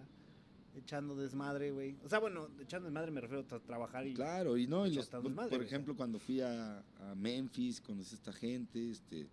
echando 0.75 1.15
desmadre, 1.15 1.71
güey. 1.71 1.95
O 2.03 2.09
sea, 2.09 2.19
bueno, 2.19 2.47
echando 2.59 2.87
desmadre 2.87 3.11
me 3.11 3.21
refiero 3.21 3.45
a 3.49 3.59
trabajar 3.59 4.07
y... 4.07 4.13
Claro, 4.15 4.57
y 4.57 4.65
no, 4.67 4.87
y 4.87 4.95
los- 4.95 5.07
por, 5.07 5.23
desmadre, 5.23 5.57
ejemplo, 5.63 5.95
cuando 5.95 6.19
fui 6.19 6.41
a, 6.41 6.79
a 6.79 7.15
Memphis, 7.15 7.79
conocí 7.81 8.15
a 8.15 8.17
esta 8.17 8.33
gente, 8.33 8.89
este, 8.89 9.27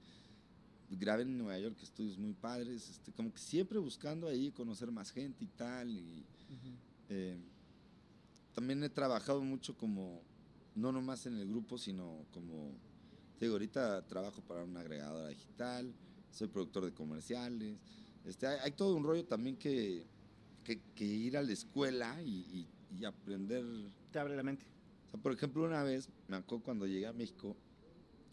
grabé 0.91 1.23
en 1.23 1.39
Nueva 1.39 1.59
York 1.59 1.77
estudios 1.83 2.19
muy 2.19 2.35
padres, 2.35 2.91
este, 2.91 3.13
como 3.13 3.33
que 3.33 3.39
siempre 3.39 3.79
buscando 3.79 4.29
ahí 4.29 4.51
conocer 4.53 4.91
más 4.91 5.11
gente 5.11 5.45
y 5.45 5.49
tal, 5.49 5.89
y 5.91 6.25
eh, 7.09 7.39
también 8.55 8.83
he 8.85 8.89
trabajado 8.91 9.43
mucho 9.43 9.77
como, 9.77 10.21
no 10.75 10.93
nomás 10.93 11.25
en 11.27 11.37
el 11.39 11.49
grupo, 11.49 11.79
sino 11.79 12.27
como, 12.33 12.73
te 13.39 13.47
digo, 13.47 13.55
ahorita 13.55 14.03
trabajo 14.07 14.43
para 14.43 14.65
una 14.65 14.81
agregadora 14.81 15.29
digital, 15.29 15.95
soy 16.31 16.49
productor 16.49 16.85
de 16.85 16.93
comerciales, 16.93 17.79
este, 18.25 18.47
hay, 18.47 18.59
hay 18.63 18.71
todo 18.73 18.95
un 18.97 19.05
rollo 19.05 19.25
también 19.25 19.57
que, 19.57 20.07
que, 20.65 20.81
que 20.95 21.05
ir 21.05 21.37
a 21.37 21.43
la 21.43 21.53
escuela 21.53 22.21
y, 22.23 22.29
y- 22.31 22.69
y 22.99 23.05
aprender 23.05 23.65
Te 24.13 24.19
abre 24.19 24.37
la 24.37 24.43
mente. 24.43 24.65
o 25.07 25.11
sea, 25.11 25.21
por 25.21 25.33
ejemplo, 25.33 25.65
una 25.65 25.83
vez, 25.83 26.09
me 26.29 26.37
acuerdo 26.37 26.65
cuando 26.65 26.87
llegué 26.87 27.07
a 27.07 27.13
México, 27.13 27.57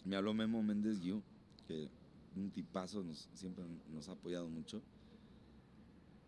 me 0.04 0.16
habló 0.16 0.34
Memo 0.34 0.62
Méndez 0.64 1.00
Guiú, 1.00 1.22
que 1.68 1.90
un 2.36 2.52
tipazo, 2.52 3.04
nos, 3.04 3.30
siempre 3.34 3.64
nos 3.92 4.08
ha 4.10 4.14
apoyado 4.14 4.48
mucho. 4.50 4.82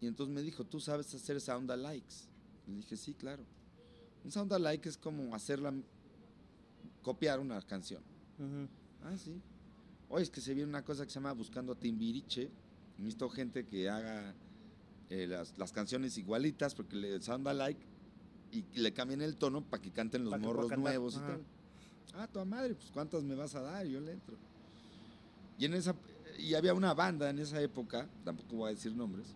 Y 0.02 0.08
entonces 0.08 0.34
me 0.34 0.42
dijo, 0.42 0.64
¿tú 0.66 0.80
sabes 0.80 1.14
hacer 1.14 1.40
sound 1.42 1.70
alikes? 1.72 2.28
Le 2.68 2.76
dije, 2.78 2.96
sí, 2.98 3.14
claro. 3.14 3.44
Un 4.24 4.32
sound 4.32 4.52
alike 4.54 4.88
es 4.90 4.98
como 4.98 5.34
hacerla, 5.36 5.74
copiar 7.02 7.40
una 7.40 7.62
canción. 7.62 8.02
Ah, 9.04 9.16
sí. 9.18 9.42
Oye, 10.10 10.24
es 10.24 10.30
que 10.30 10.42
se 10.42 10.54
viene 10.54 10.70
una 10.70 10.84
cosa 10.84 11.06
que 11.06 11.12
se 11.12 11.16
llama 11.16 11.34
Buscando 11.34 11.74
a 11.74 11.76
Timbiriche. 11.76 12.50
Necesito 12.98 13.30
gente 13.30 13.66
que 13.66 13.90
haga 13.90 14.34
eh, 15.10 15.28
las, 15.28 15.58
las 15.58 15.72
canciones 15.72 16.18
igualitas 16.18 16.76
porque 16.76 16.96
le 16.96 17.22
sound 17.22 17.48
alike 17.48 17.86
y 18.52 18.64
le 18.80 18.92
cambien 18.94 19.22
el 19.22 19.38
tono 19.38 19.62
para 19.64 19.82
que 19.82 19.92
canten 19.92 20.24
los 20.24 20.32
Pa' 20.32 20.40
morros 20.40 20.78
nuevos 20.78 21.16
y 21.16 21.20
tal. 21.20 21.44
Ah, 22.16 22.28
tu 22.28 22.44
madre, 22.46 22.74
pues 22.74 22.90
¿cuántas 22.92 23.24
me 23.24 23.36
vas 23.36 23.54
a 23.56 23.62
dar? 23.62 23.86
Yo 23.86 24.02
le 24.02 24.14
entro. 24.14 24.36
Y 25.60 25.66
en 25.66 25.76
esa 25.76 25.96
y 26.40 26.54
había 26.56 26.74
una 26.74 26.94
banda 26.94 27.30
en 27.30 27.40
esa 27.40 27.62
época, 27.62 28.08
tampoco 28.24 28.56
voy 28.56 28.72
a 28.72 28.74
decir 28.74 28.94
nombres. 28.96 29.28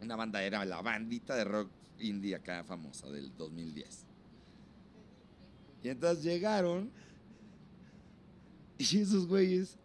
Una 0.00 0.16
banda 0.16 0.42
era 0.42 0.64
la 0.64 0.80
bandita 0.82 1.36
de 1.36 1.44
rock 1.44 1.70
indie 1.98 2.34
acá 2.34 2.64
famosa 2.64 3.08
del 3.10 3.34
2010. 3.36 4.04
Y 5.82 5.88
entonces 5.88 6.24
llegaron 6.24 6.90
y 8.78 8.98
esos 8.98 9.26
güeyes, 9.26 9.78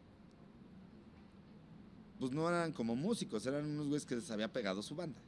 pues 2.20 2.32
no 2.32 2.48
eran 2.48 2.74
como 2.74 2.96
músicos, 2.96 3.46
eran 3.46 3.66
unos 3.66 3.88
güeyes 3.88 4.06
que 4.06 4.16
les 4.16 4.30
había 4.30 4.52
pegado 4.52 4.84
su 4.84 4.96
banda. 4.96 5.20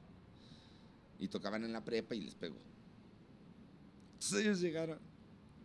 Y 1.20 1.28
tocaban 1.28 1.64
en 1.64 1.72
la 1.72 1.84
prepa 1.84 2.16
y 2.16 2.22
les 2.22 2.36
pegó. 2.36 2.58
Entonces 4.14 4.42
ellos 4.42 4.60
llegaron 4.60 5.00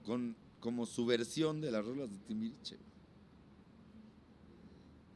con 0.04 0.36
como 0.60 0.86
su 0.86 1.04
versión 1.04 1.60
de 1.60 1.70
las 1.70 1.84
rolas 1.84 2.10
de 2.10 2.18
Timbiriche. 2.18 2.78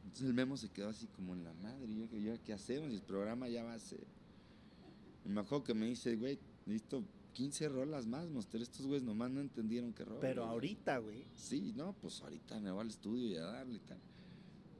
Entonces 0.03 0.27
el 0.27 0.33
memo 0.33 0.57
se 0.57 0.69
quedó 0.69 0.89
así 0.89 1.07
como 1.07 1.33
en 1.33 1.43
la 1.43 1.53
madre. 1.53 1.91
y 1.91 1.99
Yo, 1.99 2.17
yo, 2.17 2.43
¿qué 2.43 2.53
hacemos? 2.53 2.91
Y 2.91 2.95
el 2.95 3.01
programa 3.01 3.47
ya 3.47 3.63
va 3.63 3.73
a 3.73 3.79
ser. 3.79 4.05
Y 5.25 5.29
me 5.29 5.41
acuerdo 5.41 5.63
que 5.63 5.73
me 5.73 5.85
dice, 5.85 6.15
güey, 6.15 6.37
necesito 6.65 7.03
15 7.33 7.69
rolas 7.69 8.05
más, 8.07 8.29
Monster. 8.29 8.61
Estos 8.61 8.85
güeyes 8.85 9.03
nomás 9.03 9.31
no 9.31 9.39
entendieron 9.39 9.93
qué 9.93 10.03
rola. 10.03 10.19
Pero 10.19 10.43
güey". 10.43 10.53
ahorita, 10.53 10.97
güey. 10.97 11.25
Sí, 11.35 11.73
no, 11.75 11.93
pues 11.93 12.21
ahorita 12.21 12.59
me 12.59 12.71
voy 12.71 12.81
al 12.81 12.89
estudio 12.89 13.27
y 13.27 13.35
a 13.35 13.43
darle 13.43 13.75
y 13.75 13.79
tal. 13.79 13.99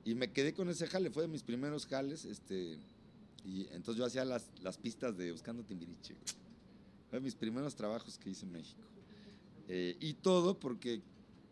Y 0.03 0.15
me 0.15 0.31
quedé 0.31 0.53
con 0.53 0.69
ese 0.69 0.87
jale, 0.87 1.11
fue 1.11 1.23
de 1.23 1.29
mis 1.29 1.43
primeros 1.43 1.85
jales, 1.85 2.25
este, 2.25 2.79
y 3.45 3.67
entonces 3.71 3.95
yo 3.97 4.05
hacía 4.05 4.25
las, 4.25 4.49
las 4.61 4.77
pistas 4.77 5.17
de 5.17 5.31
Buscando 5.31 5.63
Timbiriche. 5.63 6.13
güey. 6.13 6.25
Fue 7.09 7.19
de 7.19 7.23
mis 7.23 7.35
primeros 7.35 7.75
trabajos 7.75 8.17
que 8.17 8.29
hice 8.29 8.45
en 8.45 8.51
México. 8.51 8.81
Eh, 9.67 9.95
y 9.99 10.13
todo 10.15 10.59
porque 10.59 11.01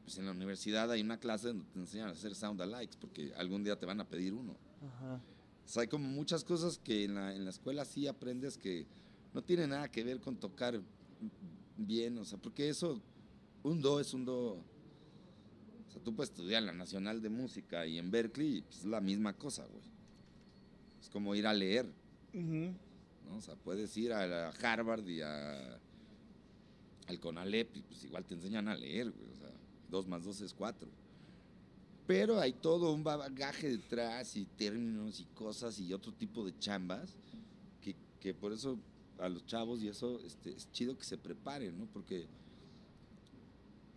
pues 0.03 0.17
en 0.17 0.25
la 0.25 0.31
universidad 0.31 0.89
hay 0.91 1.01
una 1.01 1.19
clase 1.19 1.49
donde 1.49 1.65
te 1.65 1.79
enseñan 1.79 2.07
a 2.09 2.11
hacer 2.11 2.33
sound 2.33 2.59
alikes, 2.61 2.97
porque 2.99 3.31
algún 3.35 3.63
día 3.63 3.77
te 3.77 3.85
van 3.85 4.01
a 4.01 4.07
pedir 4.07 4.33
uno. 4.33 4.57
Ajá. 4.81 5.21
O 5.65 5.67
sea, 5.67 5.83
hay 5.83 5.87
como 5.87 6.09
muchas 6.09 6.43
cosas 6.43 6.79
que 6.79 7.03
en 7.03 7.13
la, 7.13 7.35
en 7.35 7.43
la 7.43 7.51
escuela 7.51 7.85
sí 7.85 8.07
aprendes 8.07 8.57
que 8.57 8.87
no 9.33 9.43
tiene 9.43 9.67
nada 9.67 9.91
que 9.91 10.03
ver 10.03 10.19
con 10.19 10.35
tocar 10.35 10.81
bien, 11.77 12.17
o 12.17 12.25
sea, 12.25 12.39
porque 12.39 12.69
eso, 12.69 12.99
un 13.61 13.81
do 13.81 13.99
es 13.99 14.13
un 14.13 14.25
do. 14.25 14.63
O 15.89 15.91
sea, 15.91 16.03
tú 16.03 16.15
puedes 16.15 16.29
estudiar 16.29 16.61
la 16.61 16.71
Nacional 16.71 17.19
de 17.19 17.29
Música 17.29 17.87
y 17.87 17.97
en 17.97 18.11
Berkeley, 18.11 18.61
pues, 18.61 18.79
es 18.79 18.85
la 18.85 19.01
misma 19.01 19.33
cosa, 19.33 19.65
güey. 19.65 19.83
Es 21.01 21.09
como 21.09 21.33
ir 21.33 21.47
a 21.47 21.53
leer. 21.53 21.91
¿no? 22.33 22.75
O 23.35 23.41
sea, 23.41 23.55
puedes 23.55 23.97
ir 23.97 24.13
a, 24.13 24.49
Harvard 24.49 25.07
y 25.07 25.21
a, 25.21 25.79
al 27.07 27.19
Conalep 27.19 27.75
y 27.75 27.81
pues 27.81 28.03
igual 28.03 28.23
te 28.23 28.35
enseñan 28.35 28.67
a 28.67 28.75
leer, 28.75 29.09
güey. 29.09 29.29
O 29.31 29.35
sea, 29.35 29.51
dos 29.89 30.07
más 30.07 30.23
dos 30.23 30.41
es 30.41 30.53
cuatro. 30.53 30.89
Pero 32.05 32.39
hay 32.39 32.53
todo 32.53 32.93
un 32.93 33.03
bagaje 33.03 33.69
detrás 33.69 34.35
y 34.35 34.45
términos 34.45 35.19
y 35.19 35.25
cosas 35.25 35.79
y 35.79 35.91
otro 35.91 36.11
tipo 36.13 36.45
de 36.45 36.57
chambas 36.59 37.15
que, 37.81 37.95
que 38.19 38.33
por 38.35 38.51
eso 38.51 38.77
a 39.19 39.27
los 39.27 39.45
chavos 39.45 39.81
y 39.81 39.87
eso 39.87 40.19
este, 40.23 40.51
es 40.51 40.71
chido 40.71 40.97
que 40.97 41.03
se 41.03 41.17
preparen, 41.17 41.77
¿no? 41.77 41.85
Porque 41.87 42.27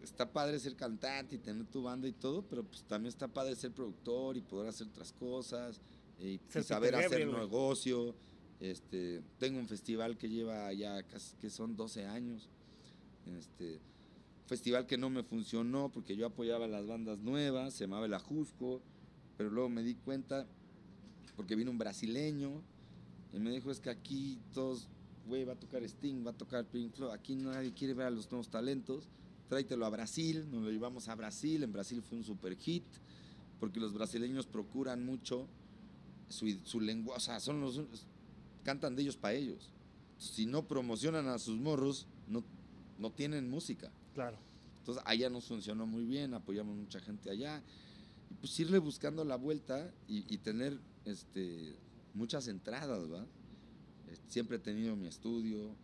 está 0.03 0.31
padre 0.33 0.59
ser 0.59 0.77
cantante 0.77 1.37
y 1.37 1.39
tener 1.39 1.67
tu 1.67 1.83
banda 1.83 2.09
y 2.09 2.13
todo, 2.13 2.43
pero 2.43 2.65
pues 2.65 2.83
también 2.85 3.09
está 3.09 3.29
padre 3.29 3.55
ser 3.57 3.73
productor 3.73 4.37
y 4.37 4.41
poder 4.41 4.69
hacer 4.69 4.89
otras 4.89 5.13
cosas 5.13 5.81
eh, 6.19 6.33
y, 6.33 6.53
Ser 6.53 6.65
saber 6.65 6.95
hacer 6.95 7.27
negocio. 7.27 8.15
Este, 8.61 9.23
tengo 9.39 9.59
un 9.59 9.67
festival 9.67 10.17
que 10.17 10.29
lleva 10.29 10.73
ya 10.73 11.03
casi 11.03 11.37
que 11.37 11.51
son 11.51 11.77
12 11.77 12.07
años. 12.07 12.49
Este, 13.39 13.81
festival 14.47 14.87
que 14.87 14.99
no 14.99 15.11
me 15.11 15.23
funcionó 15.23 15.91
porque 15.91 16.17
yo 16.17 16.27
apoyaba 16.27 16.67
las 16.67 16.87
bandas 16.87 17.19
nuevas, 17.19 17.75
se 17.75 17.85
llamaba 17.85 18.07
El 18.07 18.15
Ajusco, 18.15 18.83
pero 19.37 19.51
luego 19.51 19.69
me 19.69 19.83
di 19.83 19.95
cuenta 19.95 20.47
porque 21.37 21.57
vino 21.57 21.71
un 21.71 21.79
brasileño 21.79 22.63
y 23.33 23.39
me 23.39 23.51
dijo 23.51 23.71
es 23.71 23.81
que 23.81 23.91
aquí 23.91 24.39
todos, 24.53 24.89
güey, 25.27 25.45
va 25.45 25.55
a 25.55 25.59
tocar 25.59 25.83
Sting, 25.83 26.25
va 26.27 26.33
a 26.33 26.37
tocar 26.37 26.67
Pink 26.67 26.93
Floyd, 26.93 27.13
aquí 27.13 27.35
nadie 27.35 27.73
quiere 27.73 27.95
ver 27.95 28.07
a 28.07 28.11
los 28.11 28.31
nuevos 28.31 28.49
talentos, 28.49 29.09
tráetelo 29.53 29.85
a 29.85 29.91
Brasil, 29.91 30.49
nos 30.51 30.63
lo 30.63 30.71
llevamos 30.71 31.09
a 31.09 31.15
Brasil, 31.15 31.63
en 31.63 31.75
Brasil 31.75 32.01
fue 32.01 32.17
un 32.17 32.25
super 32.25 32.57
hit, 32.57 32.85
porque 33.61 33.81
los 33.81 33.93
brasileños 33.93 34.47
procuran 34.47 35.05
mucho 35.05 35.47
su, 36.31 36.51
su 36.65 36.81
lengua, 36.81 37.17
o 37.17 37.21
sea, 37.21 37.39
son 37.39 37.61
los, 37.61 37.83
cantan 38.65 38.97
de 38.97 39.03
ellos 39.03 39.19
para 39.19 39.35
ellos. 39.35 39.71
Si 40.17 40.47
no 40.47 40.67
promocionan 40.67 41.29
a 41.29 41.39
sus 41.39 41.59
morros, 41.59 42.07
no, 42.29 42.43
no 42.99 43.13
tienen 43.13 43.51
música. 43.51 43.91
Claro. 44.15 44.39
Entonces 44.79 45.03
allá 45.07 45.29
nos 45.29 45.45
funcionó 45.45 45.87
muy 45.87 46.07
bien, 46.07 46.33
apoyamos 46.33 46.75
mucha 46.75 47.01
gente 47.01 47.29
allá. 47.29 47.63
Y 48.31 48.35
pues 48.37 48.59
irle 48.59 48.79
buscando 48.79 49.23
la 49.23 49.37
vuelta 49.37 49.93
y, 50.09 50.25
y 50.33 50.39
tener 50.39 50.79
este, 51.05 51.77
muchas 52.15 52.49
entradas, 52.49 53.01
¿va? 53.13 53.21
Eh, 53.21 54.17
Siempre 54.29 54.57
he 54.57 54.61
tenido 54.61 54.97
mi 54.97 55.09
estudio, 55.09 55.77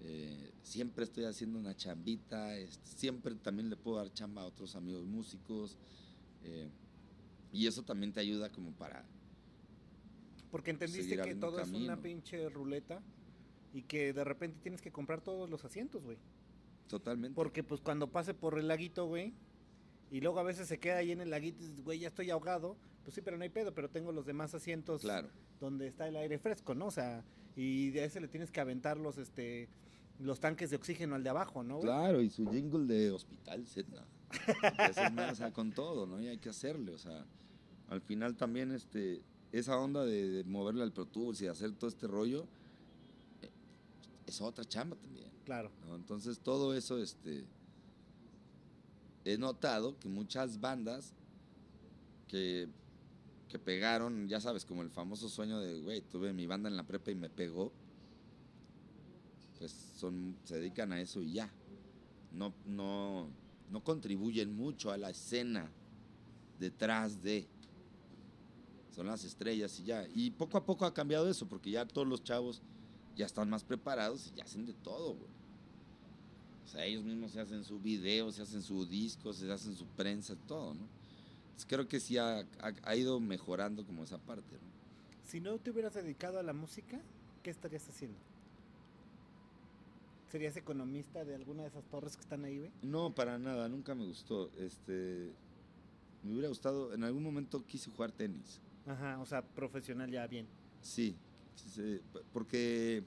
eh, 0.00 0.52
siempre 0.62 1.04
estoy 1.04 1.24
haciendo 1.24 1.58
una 1.58 1.74
chambita, 1.76 2.54
siempre 2.84 3.34
también 3.36 3.68
le 3.70 3.76
puedo 3.76 3.96
dar 3.98 4.12
chamba 4.12 4.42
a 4.42 4.46
otros 4.46 4.74
amigos 4.76 5.04
músicos. 5.06 5.76
eh, 6.44 6.68
y 7.52 7.66
eso 7.66 7.82
también 7.82 8.12
te 8.12 8.20
ayuda 8.20 8.50
como 8.52 8.72
para... 8.72 9.04
Porque 10.50 10.70
entendiste 10.70 11.16
que 11.16 11.34
todo 11.34 11.58
es 11.60 11.70
una 11.70 11.96
pinche 11.96 12.48
ruleta 12.50 13.00
y 13.72 13.82
que 13.82 14.12
de 14.12 14.22
repente 14.24 14.58
tienes 14.62 14.80
que 14.82 14.90
comprar 14.92 15.20
todos 15.22 15.48
los 15.48 15.64
asientos, 15.64 16.02
güey. 16.04 16.18
Totalmente. 16.88 17.34
Porque 17.34 17.62
pues 17.62 17.80
cuando 17.80 18.10
pase 18.10 18.34
por 18.34 18.58
el 18.58 18.68
laguito, 18.68 19.06
güey, 19.06 19.32
y 20.10 20.20
luego 20.20 20.38
a 20.40 20.42
veces 20.42 20.68
se 20.68 20.78
queda 20.78 20.98
ahí 20.98 21.10
en 21.12 21.20
el 21.22 21.30
laguito 21.30 21.64
y 21.64 21.80
güey, 21.82 21.98
ya 22.00 22.08
estoy 22.08 22.30
ahogado. 22.30 22.76
Pues 23.04 23.14
sí, 23.14 23.20
pero 23.22 23.36
no 23.38 23.42
hay 23.44 23.50
pedo, 23.50 23.72
pero 23.74 23.88
tengo 23.88 24.12
los 24.12 24.26
demás 24.26 24.54
asientos 24.54 25.00
Claro. 25.02 25.30
donde 25.60 25.86
está 25.86 26.06
el 26.08 26.16
aire 26.16 26.38
fresco, 26.38 26.74
¿no? 26.74 26.86
O 26.86 26.90
sea, 26.90 27.24
y 27.56 27.90
de 27.90 28.04
ese 28.04 28.20
le 28.20 28.28
tienes 28.28 28.50
que 28.50 28.60
aventar 28.60 28.98
los, 28.98 29.16
este, 29.18 29.68
los 30.20 30.40
tanques 30.40 30.70
de 30.70 30.76
oxígeno 30.76 31.14
al 31.14 31.22
de 31.22 31.30
abajo, 31.30 31.62
¿no? 31.62 31.76
güey? 31.76 31.86
Claro, 31.86 32.20
y 32.20 32.30
su 32.30 32.48
jingle 32.50 32.86
de 32.86 33.10
hospital, 33.10 33.66
Setna. 33.66 34.04
Eso 34.90 35.02
es 35.02 35.12
más, 35.12 35.32
o 35.32 35.34
sea, 35.36 35.52
con 35.52 35.72
todo, 35.72 36.06
¿no? 36.06 36.20
Y 36.20 36.28
hay 36.28 36.38
que 36.38 36.50
hacerle, 36.50 36.92
o 36.92 36.98
sea, 36.98 37.24
al 37.88 38.00
final 38.00 38.36
también, 38.36 38.72
este, 38.72 39.22
esa 39.52 39.78
onda 39.78 40.04
de, 40.04 40.28
de 40.28 40.44
moverle 40.44 40.82
al 40.82 40.92
Pro 40.92 41.06
Tools 41.06 41.40
y 41.40 41.46
hacer 41.46 41.72
todo 41.72 41.88
este 41.88 42.06
rollo, 42.06 42.46
eh, 43.42 43.50
es 44.26 44.40
otra 44.40 44.64
chamba 44.64 44.96
también. 44.96 45.30
Claro. 45.44 45.70
¿no? 45.86 45.94
Entonces 45.94 46.40
todo 46.40 46.74
eso, 46.74 46.98
este, 46.98 47.44
he 49.24 49.38
notado 49.38 49.98
que 49.98 50.08
muchas 50.08 50.60
bandas 50.60 51.14
que, 52.26 52.68
que 53.48 53.58
pegaron, 53.58 54.28
ya 54.28 54.40
sabes, 54.40 54.64
como 54.64 54.82
el 54.82 54.90
famoso 54.90 55.28
sueño 55.28 55.58
de, 55.60 55.80
güey, 55.80 56.02
tuve 56.02 56.32
mi 56.32 56.46
banda 56.46 56.68
en 56.68 56.76
la 56.76 56.82
prepa 56.82 57.10
y 57.10 57.14
me 57.14 57.30
pegó, 57.30 57.72
pues 59.58 59.72
son, 59.96 60.36
se 60.44 60.56
dedican 60.56 60.92
a 60.92 61.00
eso 61.00 61.20
y 61.22 61.32
ya. 61.32 61.50
No, 62.32 62.52
no, 62.66 63.28
no 63.70 63.82
contribuyen 63.82 64.54
mucho 64.54 64.90
a 64.90 64.96
la 64.98 65.10
escena 65.10 65.70
detrás 66.58 67.22
de. 67.22 67.46
Son 68.94 69.06
las 69.06 69.24
estrellas 69.24 69.78
y 69.80 69.84
ya. 69.84 70.06
Y 70.14 70.30
poco 70.30 70.58
a 70.58 70.64
poco 70.64 70.84
ha 70.84 70.92
cambiado 70.94 71.28
eso, 71.28 71.46
porque 71.48 71.70
ya 71.70 71.86
todos 71.86 72.06
los 72.06 72.22
chavos 72.22 72.62
ya 73.16 73.26
están 73.26 73.48
más 73.50 73.64
preparados 73.64 74.28
y 74.32 74.36
ya 74.36 74.44
hacen 74.44 74.66
de 74.66 74.74
todo, 74.74 75.14
güey. 75.14 75.30
O 76.64 76.68
sea, 76.68 76.84
ellos 76.84 77.02
mismos 77.04 77.32
se 77.32 77.40
hacen 77.40 77.64
su 77.64 77.78
video, 77.80 78.30
se 78.30 78.42
hacen 78.42 78.62
su 78.62 78.84
disco, 78.86 79.32
se 79.32 79.50
hacen 79.50 79.74
su 79.74 79.86
prensa, 79.86 80.36
todo, 80.46 80.74
¿no? 80.74 80.86
Entonces 81.44 81.66
creo 81.66 81.88
que 81.88 81.98
sí 81.98 82.18
ha, 82.18 82.40
ha- 82.40 82.74
ha 82.82 82.94
ido 82.96 83.18
mejorando 83.20 83.86
como 83.86 84.04
esa 84.04 84.18
parte, 84.18 84.56
¿no? 84.56 84.68
Si 85.26 85.40
no 85.40 85.58
te 85.58 85.70
hubieras 85.70 85.94
dedicado 85.94 86.38
a 86.38 86.42
la 86.42 86.52
música, 86.52 87.00
¿qué 87.42 87.50
estarías 87.50 87.88
haciendo? 87.88 88.18
¿Serías 90.30 90.56
economista 90.56 91.24
de 91.24 91.34
alguna 91.34 91.62
de 91.62 91.68
esas 91.68 91.84
torres 91.84 92.14
que 92.16 92.22
están 92.22 92.44
ahí, 92.44 92.58
güey? 92.58 92.70
No, 92.82 93.14
para 93.14 93.38
nada, 93.38 93.68
nunca 93.68 93.94
me 93.94 94.04
gustó. 94.04 94.50
Este, 94.58 95.32
me 96.22 96.32
hubiera 96.32 96.48
gustado, 96.48 96.92
en 96.92 97.02
algún 97.04 97.22
momento 97.22 97.64
quise 97.66 97.90
jugar 97.90 98.12
tenis. 98.12 98.60
Ajá, 98.86 99.18
o 99.20 99.26
sea, 99.26 99.42
profesional 99.42 100.10
ya 100.10 100.26
bien. 100.26 100.46
Sí, 100.82 101.16
porque 102.32 103.02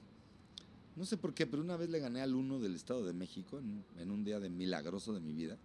no 0.96 1.04
sé 1.04 1.16
por 1.16 1.32
qué, 1.34 1.46
pero 1.46 1.62
una 1.62 1.76
vez 1.76 1.88
le 1.90 2.00
gané 2.00 2.20
al 2.20 2.34
uno 2.34 2.58
del 2.58 2.74
Estado 2.74 3.04
de 3.04 3.12
México 3.12 3.58
en, 3.58 3.64
un- 3.66 3.84
en 3.98 4.10
un 4.10 4.24
día 4.24 4.40
de 4.40 4.50
milagroso 4.50 5.12
de 5.12 5.20
mi 5.20 5.32
vida. 5.32 5.58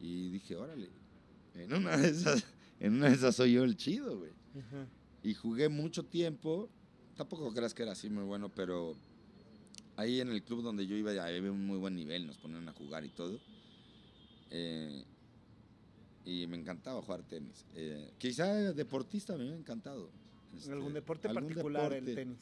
Y 0.00 0.30
dije, 0.30 0.56
órale, 0.56 0.88
en 1.54 1.72
una 1.72 1.96
de 1.96 2.08
esas, 2.08 2.44
en 2.80 2.94
una 2.94 3.08
de 3.08 3.14
esas 3.14 3.36
soy 3.36 3.52
yo 3.52 3.64
el 3.64 3.76
chido, 3.76 4.18
güey. 4.18 4.32
Ajá. 4.58 4.86
Y 5.22 5.34
jugué 5.34 5.68
mucho 5.68 6.04
tiempo. 6.04 6.68
Tampoco 7.16 7.52
creas 7.54 7.72
que 7.74 7.82
era 7.84 7.92
así 7.92 8.10
muy 8.10 8.24
bueno, 8.24 8.48
pero 8.48 8.96
ahí 9.96 10.20
en 10.20 10.28
el 10.30 10.42
club 10.42 10.62
donde 10.62 10.86
yo 10.86 10.96
iba 10.96 11.12
ya 11.12 11.26
había 11.26 11.50
un 11.50 11.66
muy 11.66 11.78
buen 11.78 11.94
nivel, 11.94 12.26
nos 12.26 12.38
ponían 12.38 12.68
a 12.68 12.72
jugar 12.72 13.04
y 13.04 13.10
todo. 13.10 13.38
Eh, 14.50 15.04
y 16.24 16.46
me 16.46 16.56
encantaba 16.56 17.02
jugar 17.02 17.22
tenis. 17.22 17.64
Eh, 17.74 18.12
quizá 18.18 18.72
deportista 18.72 19.34
me 19.34 19.40
hubiera 19.40 19.58
encantado. 19.58 20.10
Este, 20.56 20.72
¿Algún 20.72 20.94
deporte 20.94 21.28
algún 21.28 21.48
particular 21.48 21.92
el 21.92 22.14
tenis? 22.14 22.38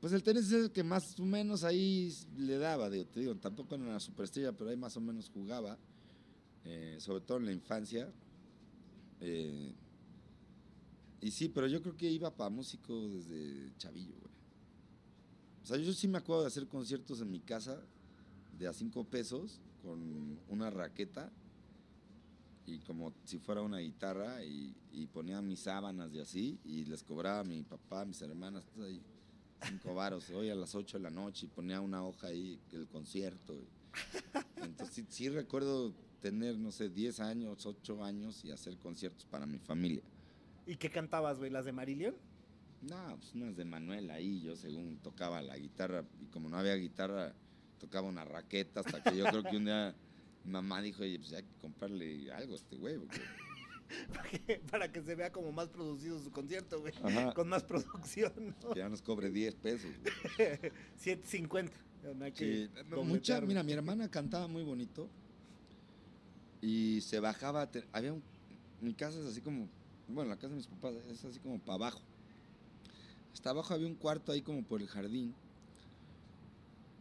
Pues 0.00 0.12
el 0.12 0.22
tenis 0.22 0.46
es 0.46 0.64
el 0.64 0.72
que 0.72 0.82
más 0.82 1.18
o 1.18 1.24
menos 1.24 1.62
ahí 1.62 2.12
le 2.36 2.58
daba, 2.58 2.90
digo, 2.90 3.06
te 3.06 3.20
digo, 3.20 3.36
tampoco 3.36 3.76
era 3.76 3.84
una 3.84 4.00
superestrella, 4.00 4.52
pero 4.52 4.70
ahí 4.70 4.76
más 4.76 4.96
o 4.96 5.00
menos 5.00 5.30
jugaba, 5.32 5.78
eh, 6.64 6.96
sobre 6.98 7.20
todo 7.20 7.38
en 7.38 7.46
la 7.46 7.52
infancia. 7.52 8.12
Eh, 9.20 9.72
y 11.20 11.30
sí, 11.30 11.48
pero 11.48 11.68
yo 11.68 11.80
creo 11.80 11.96
que 11.96 12.10
iba 12.10 12.34
para 12.34 12.50
músico 12.50 13.08
desde 13.08 13.72
chavillo, 13.78 14.16
güey. 14.20 14.31
O 15.62 15.66
sea, 15.66 15.76
yo 15.76 15.92
sí 15.92 16.08
me 16.08 16.18
acuerdo 16.18 16.42
de 16.42 16.48
hacer 16.48 16.66
conciertos 16.66 17.20
en 17.20 17.30
mi 17.30 17.40
casa 17.40 17.80
de 18.58 18.66
a 18.66 18.72
cinco 18.72 19.04
pesos 19.04 19.60
con 19.82 20.38
una 20.48 20.70
raqueta 20.70 21.30
y 22.66 22.78
como 22.80 23.12
si 23.24 23.38
fuera 23.38 23.62
una 23.62 23.78
guitarra 23.78 24.44
y, 24.44 24.74
ponía 25.12 25.42
mis 25.42 25.60
sábanas 25.60 26.12
y 26.14 26.20
así 26.20 26.58
y 26.64 26.84
les 26.84 27.02
cobraba 27.02 27.40
a 27.40 27.44
mi 27.44 27.62
papá, 27.62 28.02
a 28.02 28.04
mis 28.04 28.20
hermanas, 28.22 28.64
todo 28.74 28.84
ahí 28.84 29.02
cinco 29.68 29.94
varos, 29.94 30.30
hoy 30.30 30.50
a 30.50 30.54
las 30.54 30.74
8 30.74 30.98
de 30.98 31.02
la 31.02 31.10
noche 31.10 31.46
y 31.46 31.48
ponía 31.48 31.80
una 31.80 32.04
hoja 32.04 32.28
ahí, 32.28 32.58
el 32.72 32.86
concierto. 32.88 33.54
Entonces 34.56 34.94
sí, 34.94 35.06
sí 35.08 35.28
recuerdo 35.28 35.92
tener, 36.20 36.56
no 36.56 36.72
sé, 36.72 36.88
10 36.88 37.20
años, 37.20 37.66
8 37.66 38.04
años 38.04 38.44
y 38.44 38.50
hacer 38.50 38.76
conciertos 38.78 39.24
para 39.26 39.46
mi 39.46 39.58
familia. 39.58 40.02
¿Y 40.66 40.76
qué 40.76 40.90
cantabas, 40.90 41.38
güey? 41.38 41.50
¿Las 41.50 41.64
de 41.64 41.72
Marillion? 41.72 42.14
No, 42.82 43.16
pues 43.16 43.34
unas 43.34 43.56
de 43.56 43.64
Manuel 43.64 44.10
ahí, 44.10 44.40
yo 44.40 44.56
según 44.56 44.98
tocaba 44.98 45.40
la 45.40 45.56
guitarra 45.56 46.04
y 46.20 46.26
como 46.26 46.48
no 46.48 46.56
había 46.58 46.74
guitarra, 46.74 47.32
tocaba 47.78 48.08
una 48.08 48.24
raqueta 48.24 48.80
hasta 48.80 49.02
que 49.02 49.16
yo 49.16 49.24
creo 49.26 49.42
que 49.44 49.56
un 49.56 49.64
día 49.66 49.94
mi 50.44 50.52
mamá 50.52 50.82
dijo, 50.82 51.02
oye, 51.02 51.18
pues 51.18 51.32
hay 51.32 51.44
que 51.44 51.54
comprarle 51.60 52.32
algo 52.32 52.54
a 52.54 52.56
este 52.56 52.76
güey. 52.76 52.98
porque-". 52.98 53.20
Para 54.14 54.22
que, 54.30 54.62
para 54.70 54.90
que 54.90 55.02
se 55.02 55.14
vea 55.14 55.30
como 55.30 55.52
más 55.52 55.68
producido 55.68 56.18
su 56.18 56.30
concierto, 56.30 56.80
güey. 56.80 56.94
Ajá. 57.02 57.34
Con 57.34 57.50
más 57.50 57.62
producción, 57.62 58.56
¿no? 58.62 58.70
Que 58.70 58.78
ya 58.78 58.88
nos 58.88 59.02
cobre 59.02 59.30
10 59.30 59.54
pesos. 59.56 59.90
güey. 60.00 60.48
7.50. 60.98 61.70
No 62.14 62.26
Sí, 62.34 62.70
mucha, 63.04 63.40
mira, 63.42 63.62
mi 63.62 63.72
hermana 63.72 64.10
cantaba 64.10 64.48
muy 64.48 64.62
bonito 64.62 65.10
y 66.62 67.00
se 67.02 67.20
bajaba, 67.20 67.68
había 67.92 68.12
un, 68.12 68.22
mi 68.80 68.94
casa 68.94 69.20
es 69.20 69.26
así 69.26 69.40
como, 69.40 69.68
bueno, 70.08 70.30
la 70.30 70.36
casa 70.36 70.48
de 70.48 70.56
mis 70.56 70.66
papás 70.66 70.94
es 71.10 71.24
así 71.24 71.38
como 71.38 71.58
para 71.60 71.74
abajo. 71.74 72.00
Hasta 73.32 73.50
abajo 73.50 73.74
había 73.74 73.86
un 73.86 73.94
cuarto 73.94 74.32
ahí 74.32 74.42
como 74.42 74.62
por 74.62 74.80
el 74.80 74.88
jardín 74.88 75.34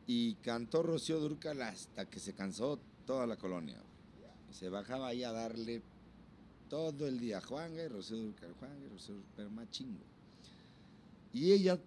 y 0.08 0.36
cantó 0.36 0.84
Rocío 0.84 1.20
Durcal 1.20 1.62
hasta 1.62 2.10
que 2.10 2.20
se 2.20 2.34
cansó 2.34 2.80
toda 3.06 3.28
la 3.28 3.38
colonia. 3.38 3.82
Y 4.49 4.53
se 4.53 4.70
bajaba 4.70 5.08
ahí 5.08 5.24
a 5.24 5.32
darle 5.32 5.82
todo 6.70 7.08
el 7.08 7.20
día 7.20 7.41
Juanga 7.41 7.84
y 7.84 7.88
Rocío 7.88 8.18
Durcal, 8.18 8.53
Juanga 8.60 8.86
y 8.86 8.90
Rocío 8.90 9.16
Durcal, 9.16 9.34
pero 9.36 9.49
más 9.49 9.70
chingo. 9.72 10.03
Y 11.34 11.52
ella 11.52 11.80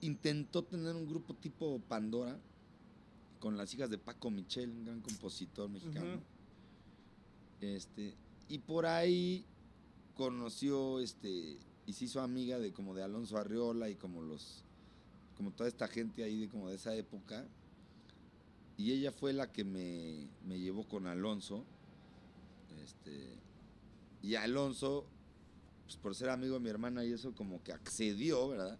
intentó 0.00 0.64
tener 0.64 0.94
un 0.94 1.06
grupo 1.06 1.34
tipo 1.34 1.80
Pandora 1.88 2.38
con 3.40 3.56
las 3.56 3.72
hijas 3.74 3.90
de 3.90 3.98
Paco 3.98 4.30
Michel, 4.30 4.70
un 4.70 4.84
gran 4.84 5.00
compositor 5.00 5.68
mexicano. 5.68 6.20
Este, 7.60 8.14
y 8.48 8.58
por 8.58 8.86
ahí 8.86 9.44
conoció 10.14 11.00
este 11.00 11.58
y 11.90 11.92
se 11.92 12.04
hizo 12.04 12.20
amiga 12.20 12.60
de 12.60 12.72
como 12.72 12.94
de 12.94 13.02
Alonso 13.02 13.36
Arriola 13.36 13.90
y 13.90 13.96
como 13.96 14.22
los 14.22 14.62
como 15.36 15.50
toda 15.50 15.68
esta 15.68 15.88
gente 15.88 16.22
ahí 16.22 16.42
de 16.42 16.48
como 16.48 16.68
de 16.68 16.76
esa 16.76 16.94
época. 16.94 17.48
Y 18.76 18.92
ella 18.92 19.10
fue 19.10 19.32
la 19.32 19.50
que 19.50 19.64
me, 19.64 20.28
me 20.46 20.60
llevó 20.60 20.86
con 20.86 21.08
Alonso. 21.08 21.64
Este, 22.84 23.34
y 24.22 24.36
Alonso, 24.36 25.04
pues 25.84 25.96
por 25.96 26.14
ser 26.14 26.28
amigo 26.28 26.54
de 26.54 26.60
mi 26.60 26.68
hermana 26.68 27.04
y 27.04 27.12
eso, 27.12 27.34
como 27.34 27.60
que 27.64 27.72
accedió, 27.72 28.48
¿verdad? 28.48 28.78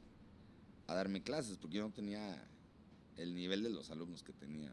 A 0.86 0.94
darme 0.94 1.20
clases, 1.20 1.58
porque 1.58 1.78
yo 1.78 1.82
no 1.82 1.92
tenía 1.92 2.48
el 3.16 3.34
nivel 3.34 3.64
de 3.64 3.70
los 3.70 3.90
alumnos 3.90 4.22
que 4.22 4.32
tenía. 4.32 4.72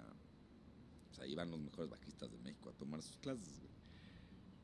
O 1.11 1.15
sea, 1.15 1.25
iban 1.25 1.49
los 1.49 1.59
mejores 1.59 1.89
bajistas 1.89 2.31
de 2.31 2.37
México 2.37 2.69
a 2.69 2.73
tomar 2.73 3.01
sus 3.01 3.17
clases. 3.17 3.61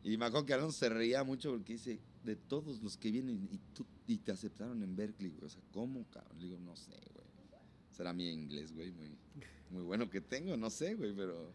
Y 0.03 0.15
me 0.17 0.25
acuerdo 0.25 0.45
que 0.45 0.53
Alonso 0.53 0.77
se 0.77 0.89
reía 0.89 1.23
mucho 1.23 1.49
porque 1.49 1.73
dice, 1.73 1.99
de 2.23 2.35
todos 2.35 2.81
los 2.81 2.97
que 2.97 3.11
vienen 3.11 3.47
y, 3.51 3.57
tú, 3.73 3.85
y 4.07 4.17
te 4.17 4.31
aceptaron 4.31 4.81
en 4.81 4.95
Berkeley, 4.95 5.31
güey, 5.31 5.45
o 5.45 5.49
sea, 5.49 5.61
¿cómo, 5.71 6.05
cabrón? 6.09 6.39
Le 6.39 6.45
digo, 6.45 6.59
no 6.59 6.75
sé, 6.75 6.91
güey. 7.13 7.23
Será 7.91 8.11
mi 8.11 8.27
inglés, 8.29 8.73
güey, 8.73 8.91
muy, 8.91 9.11
muy 9.69 9.83
bueno 9.83 10.09
que 10.09 10.19
tengo, 10.21 10.57
no 10.57 10.69
sé, 10.69 10.95
güey, 10.95 11.13
pero... 11.13 11.53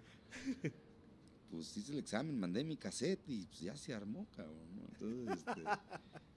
Pues 1.51 1.75
hice 1.77 1.93
el 1.93 1.99
examen, 1.99 2.39
mandé 2.39 2.63
mi 2.63 2.77
cassette 2.77 3.27
y 3.27 3.47
pues 3.47 3.61
ya 3.61 3.77
se 3.77 3.95
armó, 3.95 4.27
cabrón, 4.37 4.77
¿no? 4.77 4.83
Entonces, 4.93 5.39
este, 5.39 5.65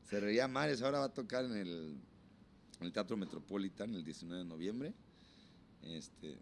se 0.03 0.19
reía 0.21 0.47
Mares, 0.47 0.81
ahora 0.81 0.99
va 0.99 1.05
a 1.05 1.13
tocar 1.13 1.43
en 1.45 1.53
el, 1.53 2.93
Teatro 2.93 3.17
Metropolitan 3.17 3.93
el 3.93 4.05
19 4.05 4.43
de 4.43 4.49
noviembre. 4.49 4.93
Este, 5.81 6.37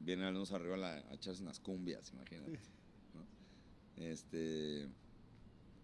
viene 0.00 0.24
Alonso 0.24 0.54
Arriola 0.54 1.02
a 1.10 1.14
echarse 1.14 1.42
unas 1.42 1.60
cumbias, 1.60 2.12
imagínate. 2.12 2.60
¿no? 3.14 3.24
Este, 3.96 4.86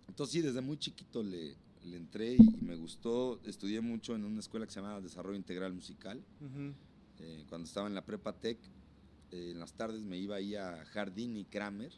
entonces 0.09 0.33
sí, 0.33 0.41
desde 0.41 0.61
muy 0.61 0.79
chiquito 0.79 1.23
le, 1.23 1.55
le 1.85 1.97
entré 1.97 2.35
y, 2.35 2.37
y 2.41 2.63
me 2.63 2.77
gustó. 2.77 3.41
Estudié 3.45 3.81
mucho 3.81 4.15
en 4.15 4.25
una 4.25 4.41
escuela 4.41 4.67
que 4.67 4.73
se 4.73 4.81
llamaba 4.81 5.01
Desarrollo 5.01 5.37
Integral 5.37 5.73
Musical. 5.73 6.23
Eh, 7.21 7.45
cuando 7.49 7.67
estaba 7.67 7.87
en 7.89 7.95
la 7.95 8.05
Prepa 8.05 8.33
Tech, 8.35 8.59
eh, 9.33 9.51
en 9.53 9.59
las 9.59 9.73
tardes 9.73 10.03
me 10.03 10.17
iba 10.19 10.37
ahí 10.37 10.55
a 10.55 10.85
Jardín 10.87 11.37
y 11.37 11.45
Kramer. 11.45 11.93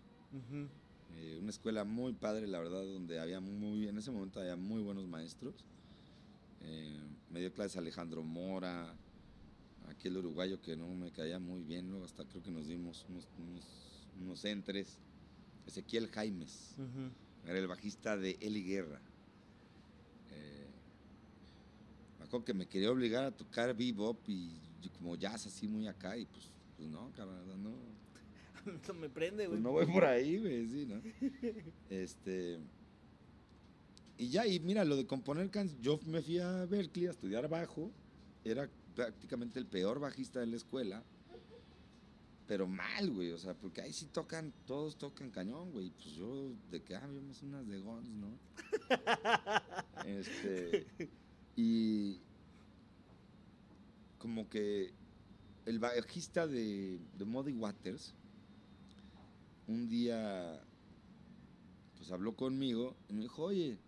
Eh, 1.17 1.39
una 1.41 1.51
escuela 1.51 1.85
muy 1.85 2.13
padre, 2.13 2.47
la 2.47 2.59
verdad, 2.59 2.83
donde 2.85 3.19
había 3.19 3.41
muy, 3.41 3.89
en 3.89 3.99
ese 3.99 4.11
momento 4.11 4.41
había 4.41 4.57
muy 4.57 4.83
buenos 4.83 5.07
maestros. 5.09 5.55
Eh, 6.61 7.01
me 7.31 7.41
dio 7.41 7.53
clases 7.53 7.77
Alejandro 7.77 8.23
Mora, 8.23 8.95
aquel 9.89 10.17
uruguayo 10.17 10.61
que 10.61 10.77
no 10.77 10.89
me 10.95 11.11
caía 11.11 11.39
muy 11.39 11.63
bien, 11.63 11.89
luego 11.91 12.05
hasta 12.05 12.25
creo 12.25 12.43
que 12.43 12.51
nos 12.51 12.67
dimos 12.69 13.07
unos, 13.09 13.27
unos, 13.39 13.65
unos 14.21 14.45
entres. 14.45 14.99
Ezequiel 15.67 16.09
Jaimes. 16.09 16.75
Era 17.49 17.59
el 17.59 17.67
bajista 17.67 18.17
de 18.17 18.37
Eli 18.41 18.63
Guerra. 18.63 19.01
Eh, 20.31 20.67
me 22.19 22.25
acuerdo 22.27 22.45
que 22.45 22.55
me 22.55 22.67
quería 22.67 22.91
obligar 22.91 23.25
a 23.25 23.31
tocar 23.31 23.75
bebop 23.75 24.19
y, 24.29 24.61
como 24.99 25.17
jazz 25.17 25.47
así 25.47 25.67
muy 25.69 25.87
acá 25.87 26.17
y 26.17 26.25
pues, 26.27 26.51
pues 26.77 26.89
no, 26.89 27.11
cabrón, 27.17 27.63
no. 27.63 27.73
Eso 28.83 28.93
me 28.95 29.09
prende, 29.09 29.47
Pues 29.47 29.51
güey. 29.51 29.63
no 29.63 29.73
voy 29.73 29.87
por 29.87 30.05
ahí, 30.05 30.39
güey, 30.39 30.69
sí, 30.69 30.87
¿no? 30.87 31.01
Este. 31.89 32.59
y 34.19 34.29
ya, 34.29 34.47
y 34.47 34.61
mira, 34.61 34.85
lo 34.85 34.97
de 34.97 35.07
componer 35.07 35.49
canciones, 35.51 35.83
yo 35.83 35.99
me 36.07 36.21
fui 36.21 36.39
a 36.39 36.67
Berkeley 36.67 37.07
a 37.07 37.11
estudiar 37.13 37.49
bajo, 37.49 37.91
era 38.45 38.69
prácticamente 38.95 39.59
el 39.59 39.67
peor 39.67 40.01
bajista 40.01 40.41
de 40.41 40.47
la 40.47 40.57
escuela, 40.57 41.03
pero 42.49 42.67
mal, 42.67 43.11
güey, 43.11 43.31
o 43.31 43.39
sea, 43.39 43.53
porque 43.53 43.83
ahí 43.83 43.93
sí 43.93 44.07
tocan, 44.07 44.55
todos 44.67 44.97
tocan 44.97 45.31
cañón, 45.31 45.71
güey, 45.71 45.91
pues 45.91 46.15
yo, 46.15 46.51
de 46.71 46.83
que, 46.83 46.97
ah, 46.97 47.07
yo 47.13 47.21
me 47.21 47.35
sé 47.35 47.45
unas 47.45 47.69
de 47.69 47.79
Guns, 47.79 48.09
¿no? 48.09 48.39
este, 50.07 50.87
y 51.55 52.19
como 54.19 54.49
que 54.49 54.95
el 55.67 55.79
bajista 55.79 56.47
de, 56.47 56.99
de 57.19 57.25
Muddy 57.27 57.53
Waters, 57.53 58.15
un 59.67 59.87
día, 59.87 60.59
pues 61.99 62.11
habló 62.11 62.35
conmigo 62.35 62.97
y 63.11 63.13
me 63.13 63.21
dijo, 63.21 63.43
oye, 63.43 63.79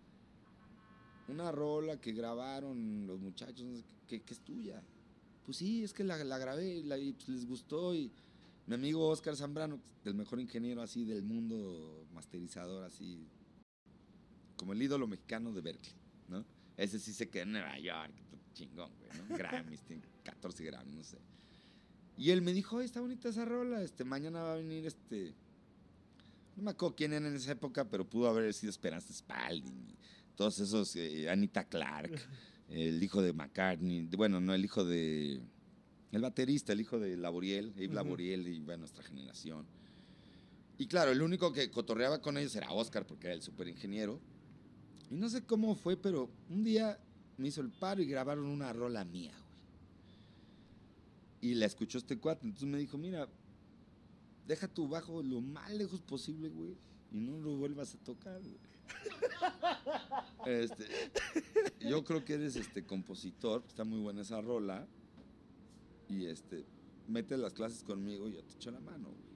una 1.27 1.51
rola 1.51 1.99
que 1.99 2.11
grabaron 2.11 3.07
los 3.07 3.19
muchachos, 3.19 3.65
que, 4.07 4.21
que 4.21 4.33
es 4.35 4.39
tuya. 4.41 4.83
Pues 5.47 5.57
sí, 5.57 5.83
es 5.83 5.93
que 5.93 6.03
la, 6.03 6.23
la 6.23 6.37
grabé 6.37 6.83
la, 6.83 6.99
y 6.99 7.13
pues 7.13 7.27
les 7.29 7.47
gustó 7.47 7.95
y 7.95 8.11
mi 8.67 8.75
amigo 8.75 9.07
Oscar 9.07 9.35
Zambrano, 9.35 9.79
el 10.05 10.13
mejor 10.13 10.39
ingeniero 10.39 10.81
así 10.81 11.05
del 11.05 11.23
mundo, 11.23 12.07
masterizador 12.13 12.83
así, 12.83 13.27
como 14.55 14.73
el 14.73 14.81
ídolo 14.81 15.07
mexicano 15.07 15.51
de 15.51 15.61
Berkeley, 15.61 15.95
¿no? 16.27 16.45
Ese 16.77 16.99
sí 16.99 17.13
se 17.13 17.29
queda 17.29 17.43
en 17.43 17.51
Nueva 17.53 17.77
York, 17.79 18.13
chingón, 18.53 18.91
güey, 18.97 19.11
¿no? 19.17 19.37
Grammys, 19.37 19.81
tiene 19.87 20.03
14 20.23 20.63
Grammys, 20.65 20.95
no 20.95 21.03
sé. 21.03 21.17
Y 22.17 22.29
él 22.29 22.41
me 22.41 22.53
dijo, 22.53 22.81
está 22.81 23.01
bonita 23.01 23.29
esa 23.29 23.45
rola, 23.45 23.81
este, 23.81 24.03
mañana 24.03 24.43
va 24.43 24.53
a 24.53 24.57
venir 24.57 24.85
este... 24.85 25.33
No 26.55 26.63
me 26.63 26.71
acuerdo 26.71 26.95
quién 26.95 27.13
era 27.13 27.27
en 27.27 27.35
esa 27.35 27.53
época, 27.53 27.89
pero 27.89 28.07
pudo 28.07 28.27
haber 28.27 28.53
sido 28.53 28.69
Esperanza 28.69 29.13
Spalding, 29.13 29.95
todos 30.35 30.59
esos, 30.59 30.95
eh, 30.95 31.29
Anita 31.29 31.63
Clark, 31.63 32.11
el 32.69 33.01
hijo 33.01 33.21
de 33.21 33.33
McCartney, 33.33 34.07
bueno, 34.15 34.39
no, 34.39 34.53
el 34.53 34.65
hijo 34.65 34.85
de... 34.85 35.41
El 36.11 36.21
baterista, 36.21 36.73
el 36.73 36.81
hijo 36.81 36.99
de 36.99 37.15
Laboriel, 37.15 37.71
Abe 37.75 37.87
Laboriel 37.87 38.47
y 38.47 38.59
bueno, 38.59 38.79
nuestra 38.79 39.03
generación. 39.03 39.65
Y 40.77 40.87
claro, 40.87 41.11
el 41.11 41.21
único 41.21 41.53
que 41.53 41.69
cotorreaba 41.71 42.21
con 42.21 42.37
ellos 42.37 42.55
era 42.55 42.71
Oscar, 42.71 43.05
porque 43.05 43.27
era 43.27 43.35
el 43.35 43.41
super 43.41 43.67
ingeniero. 43.67 44.19
Y 45.09 45.15
no 45.15 45.29
sé 45.29 45.45
cómo 45.45 45.75
fue, 45.75 45.95
pero 45.95 46.29
un 46.49 46.63
día 46.63 46.99
me 47.37 47.47
hizo 47.47 47.61
el 47.61 47.69
paro 47.69 48.01
y 48.01 48.05
grabaron 48.05 48.45
una 48.45 48.73
rola 48.73 49.05
mía, 49.05 49.31
güey. 49.31 51.51
Y 51.51 51.55
la 51.55 51.65
escuchó 51.65 51.97
este 51.97 52.17
cuate. 52.17 52.45
Entonces 52.45 52.67
me 52.67 52.77
dijo, 52.77 52.97
mira, 52.97 53.27
deja 54.47 54.67
tu 54.67 54.87
bajo 54.87 55.23
lo 55.23 55.39
más 55.39 55.71
lejos 55.71 56.01
posible, 56.01 56.49
güey. 56.49 56.75
Y 57.11 57.19
no 57.19 57.39
lo 57.39 57.57
vuelvas 57.57 57.95
a 57.95 57.97
tocar, 57.99 58.41
güey. 58.41 58.57
Este, 60.43 60.87
yo 61.87 62.03
creo 62.03 62.25
que 62.25 62.33
eres 62.33 62.55
este 62.55 62.83
compositor, 62.83 63.63
está 63.67 63.83
muy 63.83 63.99
buena 63.99 64.23
esa 64.23 64.41
rola. 64.41 64.87
Y 66.11 66.25
este, 66.25 66.65
mete 67.07 67.37
las 67.37 67.53
clases 67.53 67.83
conmigo 67.83 68.27
y 68.27 68.33
yo 68.33 68.43
te 68.43 68.53
echo 68.53 68.69
la 68.71 68.79
mano, 68.81 69.09
güey. 69.09 69.31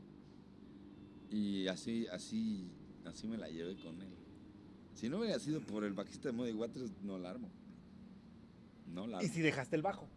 Y 1.42 1.68
así, 1.68 2.06
así, 2.08 2.70
así 3.06 3.28
me 3.28 3.38
la 3.38 3.50
llevé 3.50 3.76
con 3.78 4.02
él. 4.02 4.10
Si 4.94 5.10
no 5.10 5.20
hubiera 5.20 5.40
sido 5.40 5.62
por 5.62 5.84
el 5.84 5.94
bajista 5.94 6.30
de 6.30 6.34
Muddy 6.34 6.52
Waters, 6.54 6.92
no 7.02 7.18
la 7.18 7.30
armo. 7.32 7.50
No 8.88 9.08
la 9.08 9.18
¿Y 9.22 9.26
armo. 9.26 9.34
si 9.34 9.42
dejaste 9.42 9.76
el 9.76 9.82
bajo? 9.82 10.08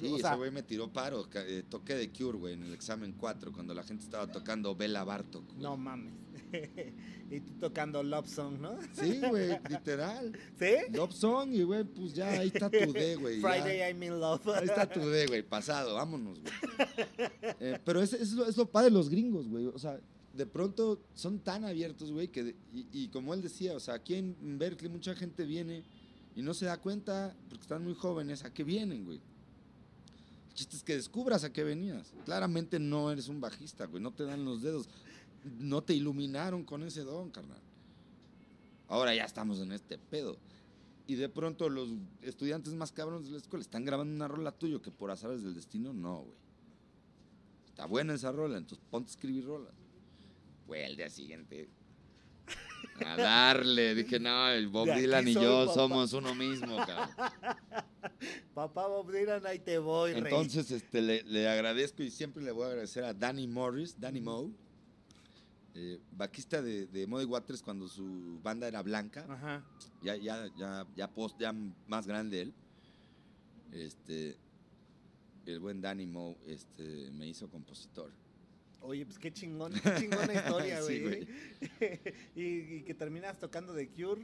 Sí, 0.00 0.06
o 0.12 0.16
ese 0.18 0.34
güey 0.36 0.50
me 0.50 0.62
tiró 0.62 0.92
paro. 0.92 1.26
eh, 1.34 1.62
toqué 1.68 1.94
de 1.94 2.10
Cure, 2.10 2.38
güey, 2.38 2.54
en 2.54 2.62
el 2.64 2.72
examen 2.74 3.12
4, 3.18 3.52
cuando 3.52 3.74
la 3.74 3.82
gente 3.82 4.04
estaba 4.04 4.26
tocando 4.26 4.74
Bella 4.74 5.04
Bartok. 5.04 5.52
No 5.54 5.76
mames. 5.76 6.12
y 7.30 7.40
tú 7.40 7.52
tocando 7.60 8.02
Love 8.02 8.28
Song, 8.28 8.58
¿no? 8.60 8.76
Sí, 8.92 9.20
güey, 9.28 9.58
literal. 9.70 10.32
¿Sí? 10.58 10.92
Love 10.92 11.12
Song 11.14 11.52
y, 11.52 11.62
güey, 11.62 11.84
pues 11.84 12.12
ya, 12.14 12.28
ahí 12.30 12.48
está 12.54 12.68
tu 12.70 12.92
D, 12.92 13.16
güey. 13.16 13.40
ya. 13.40 13.48
Friday 13.48 13.78
I'm 13.90 14.02
in 14.02 14.20
love. 14.20 14.46
Ahí 14.48 14.64
está 14.66 14.86
tu 14.88 15.00
D, 15.08 15.26
güey, 15.26 15.42
pasado, 15.42 15.94
vámonos, 15.94 16.38
güey. 16.40 16.52
Eh, 17.60 17.78
pero 17.84 18.02
es, 18.02 18.12
es, 18.12 18.32
lo, 18.32 18.46
es 18.46 18.56
lo 18.56 18.66
padre 18.70 18.86
de 18.90 18.94
los 18.96 19.08
gringos, 19.08 19.48
güey. 19.48 19.66
O 19.66 19.78
sea, 19.78 19.98
de 20.34 20.46
pronto 20.46 21.00
son 21.14 21.38
tan 21.38 21.64
abiertos, 21.64 22.10
güey, 22.12 22.28
que, 22.28 22.44
de- 22.44 22.56
y, 22.72 22.86
y 22.92 23.08
como 23.08 23.32
él 23.34 23.42
decía, 23.42 23.74
o 23.74 23.80
sea, 23.80 23.94
aquí 23.94 24.14
en 24.14 24.58
Berkeley 24.58 24.90
mucha 24.90 25.14
gente 25.14 25.44
viene 25.44 25.84
y 26.34 26.42
no 26.42 26.54
se 26.54 26.66
da 26.66 26.78
cuenta, 26.78 27.34
porque 27.48 27.62
están 27.62 27.84
muy 27.84 27.94
jóvenes, 27.94 28.44
a 28.44 28.52
qué 28.52 28.64
vienen, 28.64 29.04
güey. 29.04 29.20
El 30.52 30.56
chiste 30.56 30.76
es 30.76 30.82
que 30.82 30.94
descubras 30.94 31.44
a 31.44 31.52
qué 31.52 31.64
venías. 31.64 32.12
Claramente 32.26 32.78
no 32.78 33.10
eres 33.10 33.28
un 33.28 33.40
bajista, 33.40 33.86
güey, 33.86 34.02
no 34.02 34.10
te 34.12 34.24
dan 34.24 34.44
los 34.44 34.60
dedos. 34.60 34.86
No 35.58 35.82
te 35.82 35.94
iluminaron 35.94 36.62
con 36.62 36.82
ese 36.82 37.00
don, 37.04 37.30
carnal. 37.30 37.62
Ahora 38.86 39.14
ya 39.14 39.24
estamos 39.24 39.60
en 39.60 39.72
este 39.72 39.96
pedo. 39.96 40.36
Y 41.06 41.14
de 41.14 41.30
pronto 41.30 41.70
los 41.70 41.88
estudiantes 42.20 42.74
más 42.74 42.92
cabrones 42.92 43.28
de 43.28 43.32
la 43.32 43.38
escuela 43.38 43.62
están 43.62 43.86
grabando 43.86 44.14
una 44.14 44.28
rola 44.28 44.52
tuyo 44.52 44.82
que 44.82 44.90
por 44.90 45.10
azares 45.10 45.42
del 45.42 45.54
destino, 45.54 45.94
no, 45.94 46.18
güey. 46.18 46.36
Está 47.68 47.86
buena 47.86 48.12
esa 48.12 48.30
rola, 48.30 48.58
entonces 48.58 48.86
ponte 48.90 49.08
a 49.08 49.12
escribir 49.12 49.46
rolas. 49.46 49.72
Güey, 50.66 50.84
el 50.84 50.96
día 50.96 51.08
siguiente. 51.08 51.70
A 53.06 53.16
darle. 53.16 53.94
Dije, 53.94 54.18
no, 54.20 54.48
el 54.48 54.68
Bob 54.68 54.86
De 54.86 55.00
Dylan 55.00 55.28
y 55.28 55.34
yo 55.34 55.66
papá. 55.66 55.74
somos 55.74 56.12
uno 56.12 56.34
mismo, 56.34 56.76
cabrón. 56.76 57.08
Papá 58.54 58.86
Bob 58.86 59.10
Dylan, 59.10 59.44
ahí 59.46 59.58
te 59.58 59.78
voy, 59.78 60.12
rey. 60.12 60.22
Entonces, 60.24 60.70
este, 60.70 61.00
le, 61.00 61.22
le 61.24 61.48
agradezco 61.48 62.02
y 62.02 62.10
siempre 62.10 62.42
le 62.42 62.52
voy 62.52 62.64
a 62.64 62.68
agradecer 62.68 63.04
a 63.04 63.14
Danny 63.14 63.48
Morris, 63.48 63.98
Danny 63.98 64.20
Moe, 64.20 64.50
eh, 65.74 65.98
bajista 66.12 66.60
de, 66.60 66.86
de 66.86 67.06
Muddy 67.06 67.24
Waters 67.24 67.62
cuando 67.62 67.88
su 67.88 68.38
banda 68.42 68.68
era 68.68 68.82
blanca. 68.82 69.24
Ajá. 69.28 69.64
ya, 70.02 70.16
ya, 70.16 70.48
ya, 70.58 70.86
ya, 70.94 71.08
post, 71.08 71.38
ya 71.40 71.54
más 71.86 72.06
grande 72.06 72.42
él, 72.42 72.54
este, 73.72 74.36
el 75.46 75.58
buen 75.58 75.80
Danny 75.80 76.06
Moe, 76.06 76.36
este, 76.46 77.10
me 77.12 77.26
hizo 77.26 77.48
compositor. 77.48 78.12
Oye, 78.82 79.06
pues 79.06 79.18
qué 79.18 79.32
chingón, 79.32 79.72
qué 79.72 79.94
chingona 79.98 80.34
historia, 80.34 80.80
güey. 80.82 81.26
y, 82.36 82.42
y 82.42 82.82
que 82.82 82.94
terminas 82.94 83.38
tocando 83.38 83.72
de 83.72 83.88
Cure. 83.88 84.22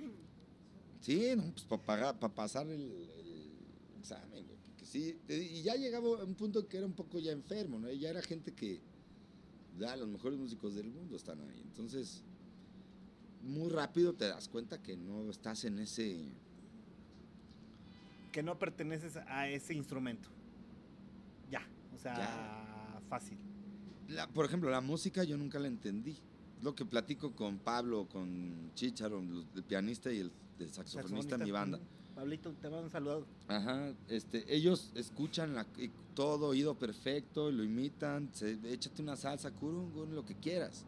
Sí, 1.00 1.30
no, 1.36 1.52
pues 1.52 1.80
para 1.86 2.12
pasar 2.18 2.66
el, 2.68 2.80
el 3.18 3.52
examen, 4.00 4.44
güey, 4.46 4.58
sí, 4.82 5.16
y 5.28 5.62
ya 5.62 5.76
llegaba 5.76 6.08
a 6.20 6.24
un 6.24 6.34
punto 6.34 6.66
que 6.66 6.76
era 6.78 6.86
un 6.86 6.92
poco 6.92 7.20
ya 7.20 7.30
enfermo, 7.30 7.78
¿no? 7.78 7.90
Ya 7.92 8.10
era 8.10 8.20
gente 8.20 8.52
que, 8.52 8.80
ya, 9.78 9.94
los 9.96 10.08
mejores 10.08 10.38
músicos 10.40 10.74
del 10.74 10.88
mundo 10.88 11.14
están 11.14 11.40
ahí, 11.40 11.60
entonces, 11.62 12.24
muy 13.42 13.68
rápido 13.70 14.12
te 14.14 14.26
das 14.26 14.48
cuenta 14.48 14.82
que 14.82 14.96
no 14.96 15.30
estás 15.30 15.64
en 15.64 15.78
ese, 15.78 16.32
que 18.32 18.42
no 18.42 18.58
perteneces 18.58 19.16
a 19.28 19.48
ese 19.48 19.74
instrumento. 19.74 20.28
Ya, 21.48 21.62
o 21.94 21.98
sea, 21.98 22.16
Ya. 22.16 23.00
fácil. 23.08 23.38
La- 24.08 24.26
por 24.28 24.44
ejemplo, 24.46 24.70
la 24.70 24.80
música 24.80 25.24
yo 25.24 25.36
nunca 25.36 25.58
la 25.58 25.68
entendí. 25.68 26.16
Lo 26.62 26.74
que 26.74 26.84
platico 26.84 27.32
con 27.32 27.58
Pablo, 27.58 28.06
con 28.10 28.72
Chicharo, 28.74 29.20
el 29.54 29.62
pianista 29.62 30.12
y 30.12 30.18
el, 30.18 30.32
el 30.58 30.72
saxofonista 30.72 31.36
en 31.36 31.44
mi 31.44 31.50
banda. 31.52 31.78
Pablito, 32.14 32.52
te 32.54 32.68
mando 32.68 32.84
un 32.86 32.90
saludo. 32.90 33.26
Ajá, 33.46 33.92
este, 34.08 34.44
ellos 34.52 34.90
escuchan 34.96 35.54
la- 35.54 35.66
todo 36.14 36.48
oído 36.48 36.76
perfecto, 36.76 37.52
lo 37.52 37.62
imitan, 37.62 38.28
se, 38.32 38.58
échate 38.72 39.02
una 39.02 39.14
salsa, 39.14 39.52
curungo, 39.52 40.04
lo 40.06 40.24
que 40.24 40.34
quieras. 40.34 40.84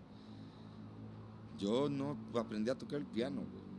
Yo 1.57 1.89
no 1.89 2.17
aprendí 2.35 2.71
a 2.71 2.75
tocar 2.75 2.99
el 3.01 3.07
piano, 3.07 3.43
güey. 3.43 3.71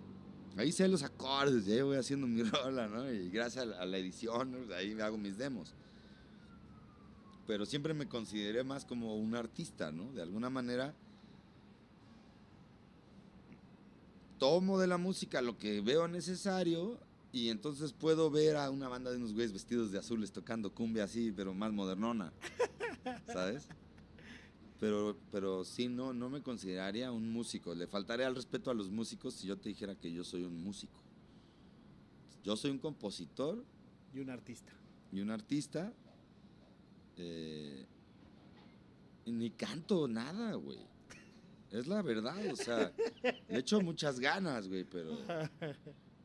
Ahí 0.58 0.72
sé 0.72 0.88
los 0.88 1.04
acordes, 1.04 1.66
ya 1.66 1.84
voy 1.84 1.98
haciendo 1.98 2.28
mi 2.28 2.44
rola, 2.44 2.88
¿no? 2.88 3.12
Y 3.12 3.30
gracias 3.30 3.68
a 3.68 3.86
la, 3.86 3.98
edición, 3.98 4.68
ahí 4.78 4.98
hago 5.02 5.18
mis 5.18 5.38
demos. 5.38 5.74
Pero 7.52 7.66
siempre 7.66 7.94
me 7.94 8.08
consideré 8.08 8.64
más 8.64 8.86
como 8.86 9.18
un 9.18 9.36
artista, 9.36 9.92
¿no? 9.92 10.10
De 10.14 10.22
alguna 10.22 10.50
manera 10.50 10.96
tomo 14.40 14.80
de 14.80 14.88
la 14.88 14.98
música 14.98 15.42
lo 15.42 15.58
que 15.58 15.82
veo 15.82 16.08
necesario 16.08 16.98
y 17.34 17.50
entonces 17.50 17.92
puedo 17.92 18.32
ver 18.32 18.56
a 18.56 18.70
una 18.70 18.88
banda 18.88 19.12
de 19.12 19.18
unos 19.18 19.34
güeyes 19.34 19.52
vestidos 19.52 19.92
de 19.92 20.00
azules 20.00 20.32
tocando 20.32 20.74
cumbia 20.74 21.04
así, 21.04 21.34
pero 21.34 21.54
más 21.54 21.74
modernona, 21.74 22.32
¿sabes? 23.28 23.68
Pero, 24.80 25.18
pero 25.30 25.66
sí, 25.66 25.90
no, 25.90 26.14
no 26.14 26.30
me 26.30 26.42
consideraría 26.42 27.12
un 27.12 27.34
músico. 27.34 27.76
Le 27.76 27.86
faltaría 27.86 28.28
al 28.28 28.36
respeto 28.36 28.72
a 28.72 28.74
los 28.74 28.90
músicos 28.90 29.34
si 29.34 29.48
yo 29.48 29.58
te 29.58 29.68
dijera 29.68 29.96
que 29.96 30.10
yo 30.10 30.24
soy 30.24 30.46
un 30.46 30.64
músico. 30.64 31.02
Yo 32.46 32.56
soy 32.56 32.72
un 32.72 32.80
compositor 32.80 33.62
Y 34.16 34.22
un 34.22 34.30
artista. 34.30 34.72
y 35.12 35.20
un 35.20 35.32
artista. 35.32 35.92
Y 39.26 39.32
ni 39.32 39.52
canto 39.52 40.08
nada, 40.08 40.56
güey. 40.56 40.80
Es 41.72 41.88
la 41.88 42.02
verdad, 42.02 42.38
o 42.52 42.56
sea, 42.56 42.92
le 43.48 43.60
echo 43.60 43.80
muchas 43.82 44.20
ganas, 44.20 44.68
güey, 44.68 44.84
pero. 44.84 45.18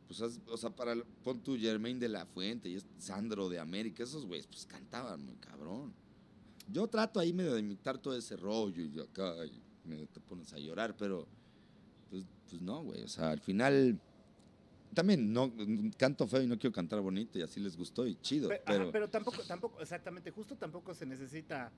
Pues, 0.07 0.21
o 0.21 0.57
sea, 0.57 0.71
para. 0.71 0.95
Pon 1.23 1.41
tu 1.41 1.57
Germain 1.57 1.99
de 1.99 2.09
la 2.09 2.27
Fuente 2.27 2.69
y 2.69 2.79
Sandro 2.99 3.49
de 3.49 3.59
América, 3.59 4.03
esos 4.03 4.27
güeyes, 4.27 4.47
pues 4.47 4.67
cantaban 4.67 5.25
muy 5.25 5.37
cabrón. 5.37 5.95
Yo 6.69 6.89
trato 6.89 7.21
ahí 7.21 7.33
medio 7.33 7.55
de 7.55 7.61
imitar 7.61 7.99
todo 7.99 8.17
ese 8.17 8.37
rollo 8.37 8.83
y 8.83 9.01
acá 9.01 9.35
y 9.47 10.07
te 10.07 10.21
pones 10.21 10.53
a 10.53 10.59
llorar, 10.59 10.97
pero. 10.97 11.27
Pues, 12.11 12.25
pues 12.49 12.63
no, 12.63 12.83
güey. 12.83 13.03
O 13.03 13.09
sea, 13.09 13.31
al 13.31 13.41
final. 13.41 14.01
También 14.97 15.31
no 15.31 15.53
canto 15.99 16.27
feo 16.27 16.41
y 16.41 16.47
no 16.47 16.59
quiero 16.59 16.73
cantar 16.75 17.01
bonito 17.03 17.39
y 17.39 17.43
así 17.43 17.61
les 17.61 17.77
gustó 17.77 18.07
y 18.07 18.15
chido. 18.23 18.49
Ajá, 18.51 18.63
Pero, 18.67 18.91
pero 18.91 19.11
tampoco, 19.11 19.43
tampoco, 19.43 19.79
exactamente, 19.83 20.31
justo 20.31 20.57
tampoco 20.57 20.95
se 20.95 21.05
necesita 21.05 21.71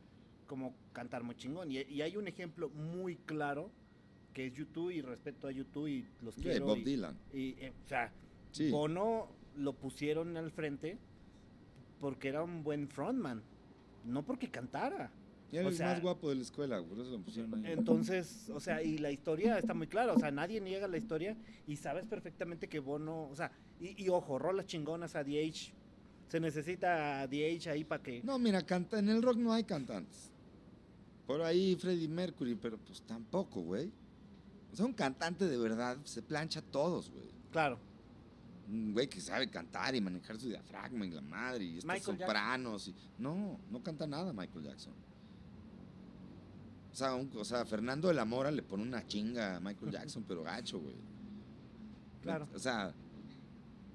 como 0.46 0.72
cantar 0.92 1.24
muy 1.24 1.34
chingón. 1.34 1.72
Y, 1.72 1.78
y 1.82 2.00
hay 2.00 2.16
un 2.16 2.28
ejemplo 2.28 2.68
muy 2.70 3.16
claro 3.16 3.72
que 4.32 4.46
es 4.46 4.54
YouTube 4.54 4.90
y 4.92 5.02
respeto 5.02 5.48
a 5.48 5.50
YouTube 5.50 5.88
y 5.88 6.06
los 6.22 6.36
quiero. 6.36 6.66
Bob 6.66 6.78
y- 6.78 6.84
Dylan. 6.84 7.18
y, 7.34 7.48
eh, 7.58 7.72
o 7.84 7.88
sea, 7.88 8.12
Sí. 8.52 8.70
Bono 8.70 9.26
lo 9.56 9.72
pusieron 9.72 10.36
al 10.36 10.52
frente 10.52 10.96
porque 11.98 12.28
era 12.28 12.44
un 12.44 12.62
buen 12.62 12.86
frontman, 12.88 13.42
no 14.04 14.24
porque 14.24 14.48
cantara. 14.48 15.10
Y 15.50 15.56
era 15.56 15.66
o 15.66 15.70
el 15.70 15.76
sea- 15.76 15.92
más 15.92 16.02
guapo 16.02 16.28
de 16.28 16.34
la 16.36 16.42
escuela, 16.42 16.82
por 16.82 16.98
eso 16.98 17.10
lo 17.10 17.20
pusieron 17.20 17.54
ahí. 17.54 17.72
Entonces, 17.72 18.50
o 18.50 18.60
sea, 18.60 18.82
y 18.82 18.98
la 18.98 19.10
historia 19.10 19.58
está 19.58 19.72
muy 19.74 19.86
clara, 19.86 20.12
o 20.12 20.18
sea, 20.18 20.30
nadie 20.30 20.60
niega 20.60 20.86
la 20.88 20.98
historia 20.98 21.36
y 21.66 21.76
sabes 21.76 22.06
perfectamente 22.06 22.68
que 22.68 22.80
Bono, 22.80 23.28
o 23.28 23.34
sea, 23.34 23.50
y, 23.80 24.02
y 24.04 24.08
ojo, 24.10 24.38
rolas 24.38 24.66
chingonas 24.66 25.16
a 25.16 25.24
DH, 25.24 25.72
se 26.28 26.40
necesita 26.40 27.20
a 27.22 27.26
DH 27.26 27.68
ahí 27.70 27.84
para 27.84 28.02
que... 28.02 28.22
No, 28.22 28.38
mira, 28.38 28.60
canta, 28.66 28.98
en 28.98 29.08
el 29.08 29.22
rock 29.22 29.36
no 29.38 29.52
hay 29.52 29.64
cantantes. 29.64 30.30
Por 31.26 31.40
ahí 31.42 31.76
Freddie 31.76 32.08
Mercury, 32.08 32.54
pero 32.54 32.76
pues 32.78 33.00
tampoco, 33.02 33.62
güey. 33.62 33.90
O 34.72 34.76
sea, 34.76 34.84
un 34.84 34.92
cantante 34.92 35.46
de 35.46 35.56
verdad 35.56 35.96
se 36.04 36.20
plancha 36.22 36.60
a 36.60 36.62
todos, 36.62 37.10
güey. 37.10 37.24
Claro, 37.50 37.78
Un 38.70 38.92
güey 38.92 39.08
que 39.08 39.18
sabe 39.22 39.48
cantar 39.48 39.94
y 39.94 40.00
manejar 40.02 40.38
su 40.38 40.48
diafragma 40.50 41.06
y 41.06 41.10
la 41.10 41.22
madre 41.22 41.64
y 41.64 41.78
estos 41.78 41.86
Michael 41.90 42.18
sopranos. 42.18 42.88
Y... 42.88 42.94
No, 43.16 43.58
no 43.70 43.82
canta 43.82 44.06
nada 44.06 44.30
Michael 44.34 44.64
Jackson. 44.66 44.92
O 46.92 46.94
sea, 46.94 47.14
un- 47.14 47.30
o 47.36 47.44
sea, 47.44 47.64
Fernando 47.64 48.08
de 48.08 48.14
la 48.14 48.24
Mora 48.24 48.50
le 48.50 48.62
pone 48.62 48.82
una 48.82 49.06
chinga 49.06 49.56
a 49.56 49.60
Michael 49.60 49.92
Jackson, 49.92 50.24
pero 50.26 50.42
gacho, 50.42 50.80
güey. 50.80 50.96
Claro. 52.22 52.48
O 52.54 52.58
sea, 52.58 52.92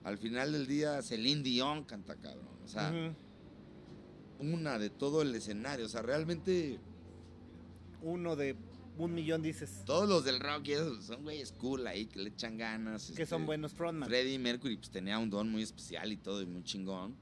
al 0.03 0.17
final 0.17 0.51
del 0.51 0.67
día 0.67 1.01
Celine 1.01 1.43
Dion 1.43 1.83
canta 1.83 2.15
cabrón. 2.15 2.47
O 2.63 2.67
sea, 2.67 2.93
una 4.39 4.77
de 4.79 4.89
todo 4.89 5.21
el 5.21 5.33
escenario. 5.35 5.85
O 5.85 5.89
sea, 5.89 6.01
realmente 6.01 6.79
uno 8.01 8.35
de 8.35 8.55
un 8.97 9.13
millón 9.13 9.41
dices 9.41 9.83
todos 9.85 10.07
los 10.07 10.23
del 10.23 10.39
rock 10.39 10.67
son 11.01 11.23
güeyes 11.23 11.51
cool 11.53 11.87
ahí 11.87 12.05
que 12.05 12.19
le 12.19 12.29
echan 12.29 12.57
ganas. 12.57 13.11
que 13.15 13.25
son 13.25 13.41
este, 13.41 13.45
buenos 13.47 13.73
frontman. 13.73 14.07
Freddie 14.07 14.37
Mercury 14.39 14.77
pues 14.77 14.91
tenía 14.91 15.17
un 15.19 15.29
don 15.29 15.49
muy 15.49 15.63
especial 15.63 16.11
y 16.11 16.17
todo 16.17 16.41
y 16.41 16.45
muy 16.45 16.63
chingón. 16.63 17.15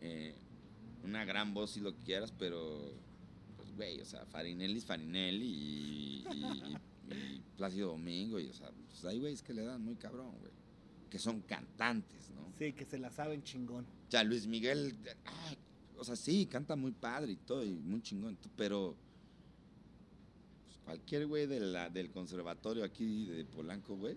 Eh, 0.00 0.34
una 1.04 1.24
gran 1.24 1.54
voz 1.54 1.70
si 1.72 1.80
lo 1.80 1.94
que 1.94 2.02
quieras, 2.02 2.32
pero 2.36 2.92
güey, 3.78 4.00
o 4.00 4.04
sea, 4.04 4.26
Farinelli 4.26 4.76
es 4.78 4.84
Farinelli 4.84 5.46
y, 5.46 6.24
y- 6.34 7.14
y 7.14 7.40
Plácido 7.56 7.88
Domingo 7.92 8.38
y 8.38 8.48
o 8.48 8.52
sea, 8.52 8.70
pues 8.88 9.02
hay 9.06 9.18
güeyes 9.18 9.42
que 9.42 9.54
le 9.54 9.62
dan 9.64 9.82
muy 9.82 9.96
cabrón, 9.96 10.32
güey. 10.40 10.52
Que 11.08 11.18
son 11.18 11.40
cantantes, 11.40 12.30
¿no? 12.32 12.52
Sí, 12.58 12.74
que 12.74 12.84
se 12.84 12.98
la 12.98 13.10
saben 13.10 13.42
chingón. 13.42 13.86
O 13.86 14.10
sea, 14.10 14.22
Luis 14.24 14.46
Miguel, 14.46 14.94
ah, 15.24 15.54
o 15.96 16.04
sea, 16.04 16.16
sí, 16.16 16.44
canta 16.46 16.76
muy 16.76 16.92
padre 16.92 17.32
y 17.32 17.36
todo, 17.36 17.64
y 17.64 17.70
muy 17.70 18.02
chingón, 18.02 18.36
pero 18.56 18.94
pues, 20.66 20.78
cualquier 20.84 21.26
güey 21.26 21.46
de 21.46 21.60
la, 21.60 21.88
del 21.88 22.10
conservatorio 22.10 22.84
aquí 22.84 23.26
de 23.26 23.44
Polanco, 23.46 23.96
güey, 23.96 24.16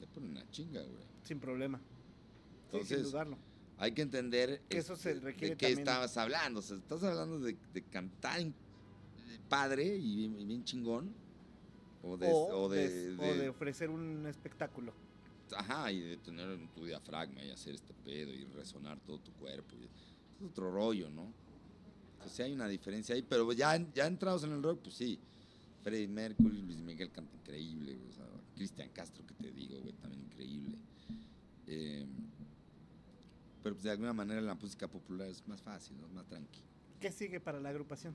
le 0.00 0.06
pone 0.06 0.28
una 0.28 0.50
chinga, 0.50 0.80
güey. 0.82 1.04
Sin 1.22 1.38
problema. 1.40 1.78
Sí, 1.78 1.84
Entonces, 2.72 2.98
sin 3.02 3.10
dudarlo. 3.10 3.38
Hay 3.78 3.92
que 3.92 4.02
entender 4.02 4.62
Que 4.68 4.78
eso 4.78 4.94
se 4.96 5.12
este, 5.12 5.24
requiere 5.24 5.54
de 5.54 5.56
qué 5.56 5.66
también- 5.66 5.80
estabas 5.88 6.16
hablando. 6.16 6.60
O 6.60 6.62
sea, 6.62 6.76
estás 6.76 7.02
hablando 7.02 7.38
de, 7.40 7.56
de 7.72 7.82
cantar 7.84 8.40
padre 9.50 9.84
y 9.96 10.16
bien, 10.16 10.38
y 10.40 10.44
bien 10.46 10.64
chingón. 10.64 11.12
O 12.02 12.16
de, 12.16 12.32
o, 12.32 12.62
o 12.64 12.68
de- 12.70 12.88
de, 13.16 13.18
o 13.18 13.34
de- 13.34 13.38
de 13.42 13.48
ofrecer 13.50 13.90
un 13.90 14.24
espectáculo. 14.26 14.94
Ajá, 15.54 15.90
y 15.92 16.00
de 16.00 16.16
tener 16.16 16.56
tu 16.74 16.86
diafragma 16.86 17.44
y 17.44 17.50
hacer 17.50 17.74
este 17.74 17.92
pedo 17.92 18.32
y 18.32 18.44
resonar 18.46 18.98
todo 19.00 19.18
tu 19.18 19.32
cuerpo. 19.32 19.74
es 19.76 20.46
otro 20.46 20.70
rollo, 20.70 21.10
¿no? 21.10 21.30
Pues 22.20 22.32
sí 22.32 22.42
hay 22.42 22.52
una 22.52 22.68
diferencia 22.68 23.14
ahí, 23.14 23.22
pero 23.22 23.52
ya, 23.52 23.76
ya 23.92 24.06
entrados 24.06 24.44
en 24.44 24.52
el 24.52 24.62
rock, 24.62 24.80
pues 24.84 24.94
sí. 24.94 25.18
Freddie 25.82 26.08
Mercury, 26.08 26.62
Luis 26.62 26.78
Miguel 26.78 27.10
canta 27.10 27.34
increíble, 27.36 27.98
o 28.08 28.12
sea, 28.12 28.26
Cristian 28.54 28.90
Castro, 28.90 29.26
que 29.26 29.34
te 29.34 29.50
digo, 29.50 29.80
güey, 29.80 29.94
también 29.94 30.22
increíble. 30.24 30.76
Eh, 31.66 32.06
pero 33.62 33.74
pues 33.74 33.84
de 33.84 33.90
alguna 33.90 34.12
manera 34.12 34.40
la 34.40 34.54
música 34.54 34.88
popular 34.88 35.28
es 35.28 35.46
más 35.48 35.60
fácil, 35.62 35.98
¿no? 36.00 36.06
es 36.06 36.12
más 36.12 36.26
tranqui. 36.26 36.60
¿Qué 37.00 37.10
sigue 37.10 37.40
para 37.40 37.60
la 37.60 37.70
agrupación? 37.70 38.14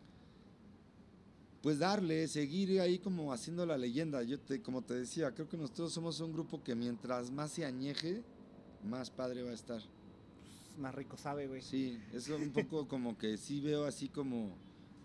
Pues 1.65 1.79
darle, 1.79 2.27
seguir 2.27 2.79
ahí 2.79 2.99
como 2.99 3.33
haciendo 3.33 3.65
la 3.65 3.75
leyenda. 3.75 4.21
Yo 4.21 4.39
te, 4.39 4.61
como 4.61 4.83
te 4.83 4.93
decía, 4.93 5.33
creo 5.33 5.49
que 5.49 5.57
nosotros 5.57 5.91
somos 5.91 6.19
un 6.19 6.31
grupo 6.31 6.63
que 6.63 6.75
mientras 6.75 7.31
más 7.31 7.53
se 7.53 7.65
añeje, 7.65 8.21
más 8.87 9.09
padre 9.09 9.41
va 9.41 9.49
a 9.49 9.55
estar. 9.55 9.81
Pues, 9.81 10.77
más 10.77 10.93
rico 10.93 11.17
sabe, 11.17 11.47
güey. 11.47 11.63
Sí, 11.63 11.97
es 12.13 12.29
un 12.29 12.51
poco 12.51 12.87
como 12.87 13.17
que 13.17 13.35
sí 13.39 13.61
veo 13.61 13.85
así 13.85 14.09
como 14.09 14.55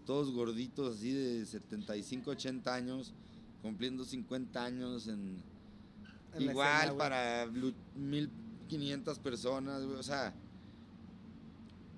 todos 0.04 0.32
gorditos, 0.34 0.98
así 0.98 1.12
de 1.14 1.46
75, 1.46 2.32
80 2.32 2.74
años, 2.74 3.14
cumpliendo 3.62 4.04
50 4.04 4.62
años 4.62 5.08
en, 5.08 5.42
igual 6.38 6.82
escena, 6.88 6.98
para 6.98 7.46
lu- 7.46 7.72
1500 7.96 9.18
personas, 9.18 9.82
güey, 9.86 9.96
o 9.96 10.02
sea, 10.02 10.34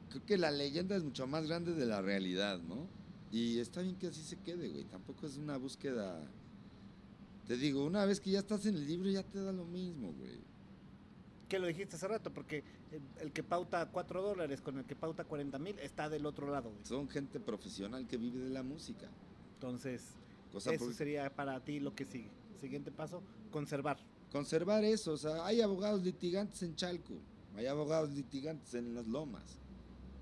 creo 0.08 0.24
que 0.24 0.38
la 0.38 0.52
leyenda 0.52 0.94
es 0.94 1.02
mucho 1.02 1.26
más 1.26 1.48
grande 1.48 1.74
de 1.74 1.84
la 1.84 2.00
realidad, 2.00 2.60
¿no? 2.60 3.01
Y 3.32 3.58
está 3.58 3.80
bien 3.80 3.96
que 3.96 4.08
así 4.08 4.22
se 4.22 4.36
quede, 4.36 4.68
güey, 4.68 4.84
tampoco 4.84 5.26
es 5.26 5.36
una 5.36 5.56
búsqueda... 5.56 6.20
Te 7.46 7.56
digo, 7.56 7.84
una 7.84 8.04
vez 8.04 8.20
que 8.20 8.30
ya 8.30 8.38
estás 8.38 8.66
en 8.66 8.76
el 8.76 8.86
libro 8.86 9.10
ya 9.10 9.22
te 9.24 9.42
da 9.42 9.50
lo 9.52 9.64
mismo, 9.64 10.12
güey. 10.12 10.38
Que 11.48 11.58
lo 11.58 11.66
dijiste 11.66 11.96
hace 11.96 12.06
rato, 12.06 12.32
porque 12.32 12.62
el, 13.20 13.32
que 13.32 13.42
pauta 13.42 13.90
4 13.90 14.22
dólares 14.22 14.60
con 14.60 14.78
el 14.78 14.84
que 14.84 14.94
pauta 14.94 15.24
40 15.24 15.58
mil 15.58 15.76
está 15.80 16.08
del 16.08 16.24
otro 16.24 16.48
lado, 16.50 16.70
güey. 16.70 16.84
Son 16.84 17.08
gente 17.08 17.40
profesional 17.40 18.06
que 18.06 18.16
vive 18.16 18.38
de 18.38 18.50
la 18.50 18.62
música. 18.62 19.08
Entonces, 19.54 20.02
Cosa 20.52 20.72
eso 20.72 20.84
por- 20.84 20.94
sería 20.94 21.34
para 21.34 21.58
ti 21.64 21.80
lo 21.80 21.94
que 21.94 22.04
sigue. 22.04 22.30
Siguiente 22.60 22.92
paso, 22.92 23.22
conservar. 23.50 23.98
conservar 24.30 24.84
eso. 24.84 25.12
O 25.12 25.16
sea, 25.16 25.44
hay 25.44 25.60
abogados 25.62 26.04
litigantes 26.04 26.62
en 26.62 26.76
Chalco, 26.76 27.14
hay 27.56 27.66
abogados 27.66 28.10
litigantes 28.12 28.72
en 28.74 28.94
las 28.94 29.06
lomas. 29.08 29.58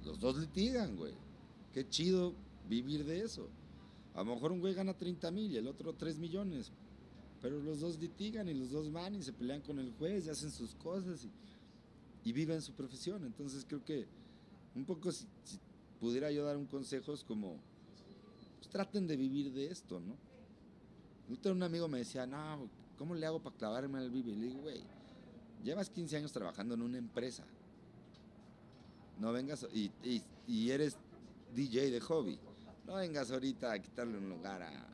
Los 0.04 0.18
dos 0.18 0.38
litigan, 0.38 0.96
güey. 0.96 1.12
Qué 1.74 1.86
chido 1.88 2.34
vivir 2.70 3.04
de 3.04 3.20
eso. 3.20 3.48
A 4.14 4.22
lo 4.22 4.34
mejor 4.34 4.52
un 4.52 4.60
güey 4.60 4.72
gana 4.72 4.94
30 4.94 5.30
mil 5.32 5.50
y 5.50 5.56
el 5.56 5.66
otro 5.66 5.92
3 5.92 6.18
millones. 6.18 6.70
Pero 7.42 7.60
los 7.60 7.80
dos 7.80 7.98
litigan 7.98 8.48
y 8.48 8.54
los 8.54 8.70
dos 8.70 8.92
van 8.92 9.16
y 9.16 9.22
se 9.22 9.32
pelean 9.32 9.60
con 9.60 9.78
el 9.78 9.92
juez 9.98 10.26
y 10.26 10.30
hacen 10.30 10.50
sus 10.50 10.74
cosas 10.76 11.24
y, 11.24 12.28
y 12.28 12.32
viven 12.32 12.62
su 12.62 12.72
profesión. 12.72 13.24
Entonces 13.24 13.64
creo 13.66 13.84
que 13.84 14.06
un 14.74 14.84
poco 14.84 15.10
si, 15.10 15.26
pudiera 15.98 16.30
yo 16.30 16.44
dar 16.44 16.56
un 16.56 16.66
consejo 16.66 17.12
es 17.12 17.24
como, 17.24 17.56
pues 18.58 18.70
traten 18.70 19.06
de 19.06 19.16
vivir 19.16 19.52
de 19.52 19.66
esto, 19.66 20.00
¿no? 20.00 20.16
Un 21.50 21.62
amigo 21.62 21.88
me 21.88 21.98
decía, 21.98 22.26
no, 22.26 22.68
¿cómo 22.98 23.14
le 23.14 23.24
hago 23.24 23.40
para 23.40 23.56
clavarme 23.56 23.98
al 23.98 24.10
vive? 24.10 24.32
Y 24.32 24.36
le 24.36 24.46
digo, 24.48 24.60
güey, 24.62 24.80
llevas 25.62 25.88
15 25.88 26.16
años 26.16 26.32
trabajando 26.32 26.74
en 26.74 26.82
una 26.82 26.98
empresa. 26.98 27.44
No 29.18 29.32
vengas, 29.32 29.66
y 29.72 30.70
eres 30.70 30.96
DJ 31.54 31.90
de 31.90 32.00
hobby. 32.00 32.38
No 32.90 32.96
vengas 32.96 33.30
ahorita 33.30 33.70
a 33.70 33.78
quitarle 33.78 34.18
un 34.18 34.28
lugar 34.28 34.60
a, 34.64 34.88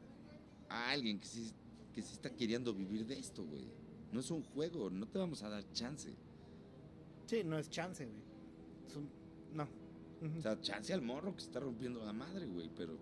a 0.69 0.91
alguien 0.91 1.19
que 1.19 1.27
sí, 1.27 1.51
que 1.95 2.03
sí 2.03 2.13
está 2.13 2.29
queriendo 2.29 2.75
vivir 2.75 3.07
de 3.07 3.19
esto, 3.19 3.43
güey. 3.43 3.67
No 4.13 4.21
es 4.21 4.31
un 4.31 4.43
juego, 4.43 4.91
no 4.91 5.07
te 5.09 5.19
vamos 5.19 5.43
a 5.43 5.49
dar 5.49 5.65
chance. 5.73 6.15
Sí, 7.25 7.43
no 7.43 7.59
es 7.59 7.71
chance, 7.71 8.05
güey. 8.05 8.19
Es 8.87 8.97
un- 8.97 9.09
No. 9.55 9.67
O 10.39 10.43
sea, 10.43 10.61
chance 10.61 10.93
al 10.93 11.01
morro 11.01 11.35
que 11.35 11.41
se 11.41 11.47
está 11.47 11.61
rompiendo 11.61 12.05
la 12.05 12.13
madre, 12.13 12.45
güey, 12.47 12.69
pero... 12.77 12.99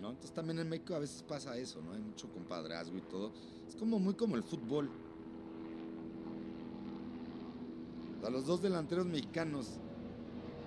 ¿No? 0.00 0.08
Entonces 0.10 0.32
también 0.34 0.58
en 0.58 0.68
México 0.68 0.96
a 0.96 0.98
veces 0.98 1.22
pasa 1.22 1.56
eso, 1.56 1.80
¿no? 1.82 1.92
Hay 1.92 2.00
mucho 2.00 2.28
compadrazgo 2.32 2.98
y 2.98 3.02
todo. 3.02 3.30
Es 3.68 3.76
como 3.76 4.00
muy 4.00 4.14
como 4.14 4.34
el 4.34 4.42
fútbol. 4.42 4.90
A 8.24 8.30
los 8.30 8.44
dos 8.44 8.60
delanteros 8.60 9.06
mexicanos, 9.06 9.68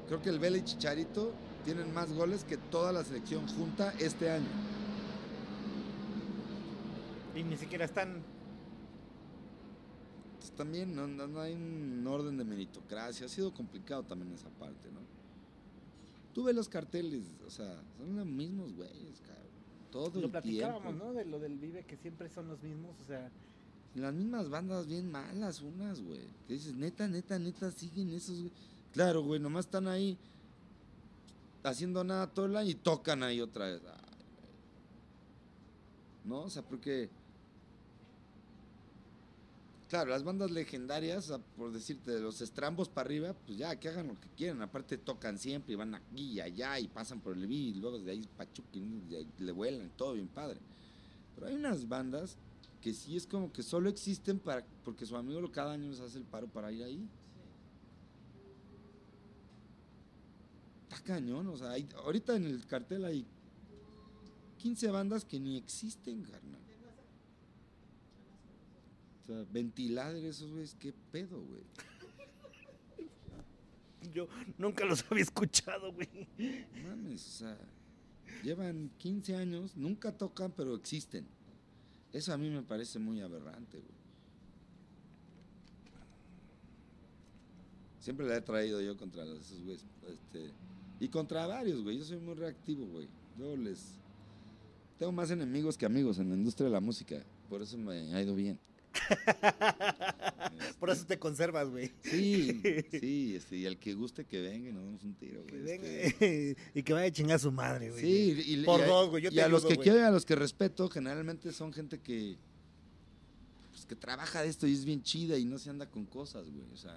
creo 0.07 0.22
que 0.22 0.30
el 0.30 0.39
Vela 0.39 0.57
y 0.59 0.63
Chicharito 0.63 1.34
tienen 1.66 1.94
más 1.94 2.14
goles 2.14 2.44
que 2.44 2.58
toda 2.58 2.92
la 2.94 3.04
selección 3.04 3.48
junta 3.48 3.92
este 4.00 4.30
año. 4.32 4.48
Y 7.36 7.44
ni 7.44 7.58
siquiera 7.58 7.86
están. 7.86 8.22
Entonces 10.34 10.52
también 10.56 10.96
no, 10.96 11.08
no- 11.08 11.28
no 11.28 11.42
hay 11.42 11.54
un 11.54 12.06
orden 12.08 12.38
de 12.38 12.44
meritocracia. 12.46 13.26
Ha 13.26 13.30
sido 13.30 13.54
complicado 13.54 14.04
también 14.04 14.32
esa 14.34 14.50
parte, 14.50 14.90
¿no? 14.92 15.00
Tú 16.34 16.44
ves 16.44 16.56
los 16.56 16.68
carteles, 16.70 17.24
o 17.46 17.50
sea, 17.50 17.82
son 17.98 18.16
los 18.16 18.26
mismos 18.26 18.74
güeyes, 18.74 19.22
cabrón. 19.22 19.46
Todo 19.92 20.12
Lo 20.20 20.26
el 20.26 20.32
platicábamos, 20.32 20.84
tiempo. 20.84 21.06
¿no? 21.06 21.14
De 21.14 21.26
lo 21.26 21.40
del 21.40 21.58
Vive, 21.58 21.84
que 21.86 21.96
siempre 21.98 22.30
son 22.30 22.48
los 22.50 22.62
mismos. 22.62 22.92
O 23.02 23.06
sea, 23.06 23.30
Las 23.96 24.14
mismas 24.14 24.50
bandas 24.50 24.88
bien 24.88 25.10
malas, 25.10 25.62
unas, 25.62 26.02
güey. 26.02 26.20
Que 26.48 26.56
dices, 26.56 26.74
neta, 26.76 27.08
neta, 27.08 27.40
neta, 27.40 27.72
siguen 27.72 28.10
esos, 28.10 28.40
güey. 28.42 28.52
Claro, 28.92 29.24
güey, 29.24 29.40
nomás 29.40 29.66
están 29.66 29.88
ahí 29.88 30.18
haciendo 31.66 32.04
nada 32.04 32.28
todo 32.28 32.46
el 32.46 32.56
año 32.56 32.70
y 32.70 32.76
tocan 32.76 33.24
ahí 33.24 33.42
otra 33.42 33.66
vez. 33.68 33.82
¿No? 36.24 36.42
O 36.42 36.50
sea, 36.50 36.64
porque 36.64 37.10
Claro, 39.88 40.10
las 40.10 40.24
bandas 40.24 40.50
legendarias, 40.50 41.32
por 41.56 41.72
decirte, 41.72 42.12
de 42.12 42.20
los 42.20 42.42
estrambos 42.42 42.90
para 42.90 43.06
arriba, 43.06 43.36
pues 43.46 43.60
ya, 43.60 43.80
que 43.80 43.88
hagan 43.88 44.08
lo 44.08 44.16
que 44.16 44.28
quieran. 44.36 44.62
Aparte 44.64 44.98
tocan 44.98 45.38
siempre 45.38 45.74
y 45.74 45.76
van 45.76 45.94
aquí 45.94 46.34
y 46.34 46.42
allá 46.42 46.80
y 46.80 46.88
pasan 46.88 47.22
por 47.22 47.34
el 47.34 47.46
B 47.46 47.54
y 47.54 47.74
luego 47.76 48.00
de 48.00 48.12
ahí 48.12 48.28
pachuquen 48.36 49.04
y 49.10 49.44
le 49.44 49.52
vuelan, 49.52 49.92
todo 49.96 50.14
bien 50.14 50.28
padre. 50.28 50.60
Pero 51.36 51.48
hay 51.48 51.56
unas 51.56 51.88
bandas 51.88 52.36
que 52.82 52.94
sí 52.94 53.16
es 53.16 53.28
como 53.28 53.54
que 53.54 53.62
solo 53.62 53.88
existen 53.88 54.40
para 54.40 54.66
porque 54.84 55.06
su 55.06 55.16
amigo 55.16 55.52
cada 55.52 55.74
año 55.74 55.90
les 55.90 56.00
hace 56.00 56.18
el 56.18 56.24
paro 56.24 56.48
para 56.48 56.72
ir 56.72 56.84
ahí. 56.84 57.08
Cañón, 61.06 61.48
o 61.48 61.57
sea, 61.57 61.72
hay- 61.72 61.88
ahorita 61.98 62.36
en 62.36 62.45
el 62.45 62.65
cartel 62.65 63.06
hay 63.06 63.26
15 64.57 64.90
bandas 64.90 65.23
que 65.26 65.40
ni 65.40 65.56
existen, 65.57 66.23
carnal. 66.23 66.61
O 69.23 69.27
sea, 69.27 69.45
ventilador, 69.52 70.23
esos 70.23 70.52
güeyes, 70.52 70.76
qué 70.80 70.94
pedo, 71.11 71.41
güey. 71.41 71.64
Yo 74.14 74.27
nunca 74.57 74.86
los 74.86 75.03
había 75.10 75.23
escuchado, 75.23 75.91
güey. 75.94 76.07
Mames, 76.84 77.26
o 77.27 77.32
sea, 77.40 77.57
llevan 78.44 78.91
15 78.98 79.36
años, 79.36 79.76
nunca 79.76 80.11
tocan, 80.15 80.52
pero 80.52 80.76
existen. 80.76 81.26
Eso 82.14 82.32
a 82.34 82.38
mí 82.38 82.49
me 82.49 82.61
parece 82.61 82.99
muy 82.99 83.19
aberrante, 83.22 83.80
güey. 83.80 83.95
Siempre 87.99 88.27
la 88.27 88.38
he 88.38 88.41
traído 88.41 88.80
yo 88.82 88.95
contra 88.98 89.23
esos 89.23 89.60
güeyes. 89.64 89.84
Este, 90.07 90.52
y 90.99 91.07
contra 91.09 91.45
varios, 91.47 91.81
güey. 91.84 91.97
Yo 91.97 92.05
soy 92.05 92.17
muy 92.17 92.35
reactivo, 92.35 92.85
güey. 92.85 93.07
Yo 93.38 93.55
les. 93.55 93.99
Tengo 94.97 95.11
más 95.11 95.30
enemigos 95.30 95.77
que 95.77 95.85
amigos 95.85 96.19
en 96.19 96.30
la 96.30 96.35
industria 96.35 96.65
de 96.65 96.73
la 96.73 96.80
música. 96.80 97.23
Por 97.49 97.61
eso 97.61 97.77
me 97.77 98.13
ha 98.13 98.22
ido 98.22 98.34
bien. 98.34 98.59
Por 100.80 100.89
eso 100.89 101.05
te 101.05 101.19
conservas, 101.19 101.69
güey. 101.69 101.91
Sí, 102.01 102.61
sí, 102.91 103.35
este, 103.35 103.57
y 103.57 103.65
al 103.65 103.77
que 103.77 103.93
guste 103.93 104.26
que 104.26 104.41
venga 104.41 104.69
y 104.69 104.73
nos 104.73 104.85
damos 104.85 105.03
un 105.03 105.13
tiro, 105.15 105.43
güey. 105.49 105.69
este. 105.69 106.55
y 106.73 106.84
que 106.84 106.93
vaya 106.93 107.07
a 107.07 107.11
chingar 107.11 107.35
a 107.35 107.39
su 107.39 107.51
madre, 107.51 107.91
güey. 107.91 108.01
Sí, 108.01 108.43
y, 108.53 108.63
Por 108.63 108.80
y 108.80 108.84
dos, 108.84 109.09
güey, 109.09 109.23
yo 109.23 109.30
y 109.31 109.35
te 109.35 109.41
a 109.41 109.49
los 109.49 109.65
que 109.65 109.77
quiero 109.77 109.99
y 109.99 110.03
a 110.03 110.11
los 110.11 110.26
que 110.26 110.35
respeto, 110.35 110.89
generalmente 110.89 111.51
son 111.51 111.73
gente 111.73 111.99
que 111.99 112.38
pues, 113.72 113.85
que 113.85 113.95
trabaja 113.95 114.41
de 114.41 114.47
esto 114.47 114.65
y 114.65 114.73
es 114.73 114.85
bien 114.85 115.03
chida 115.03 115.38
y 115.38 115.43
no 115.43 115.59
se 115.59 115.69
anda 115.69 115.89
con 115.89 116.05
cosas, 116.05 116.49
güey. 116.49 116.65
O 116.73 116.77
sea. 116.77 116.95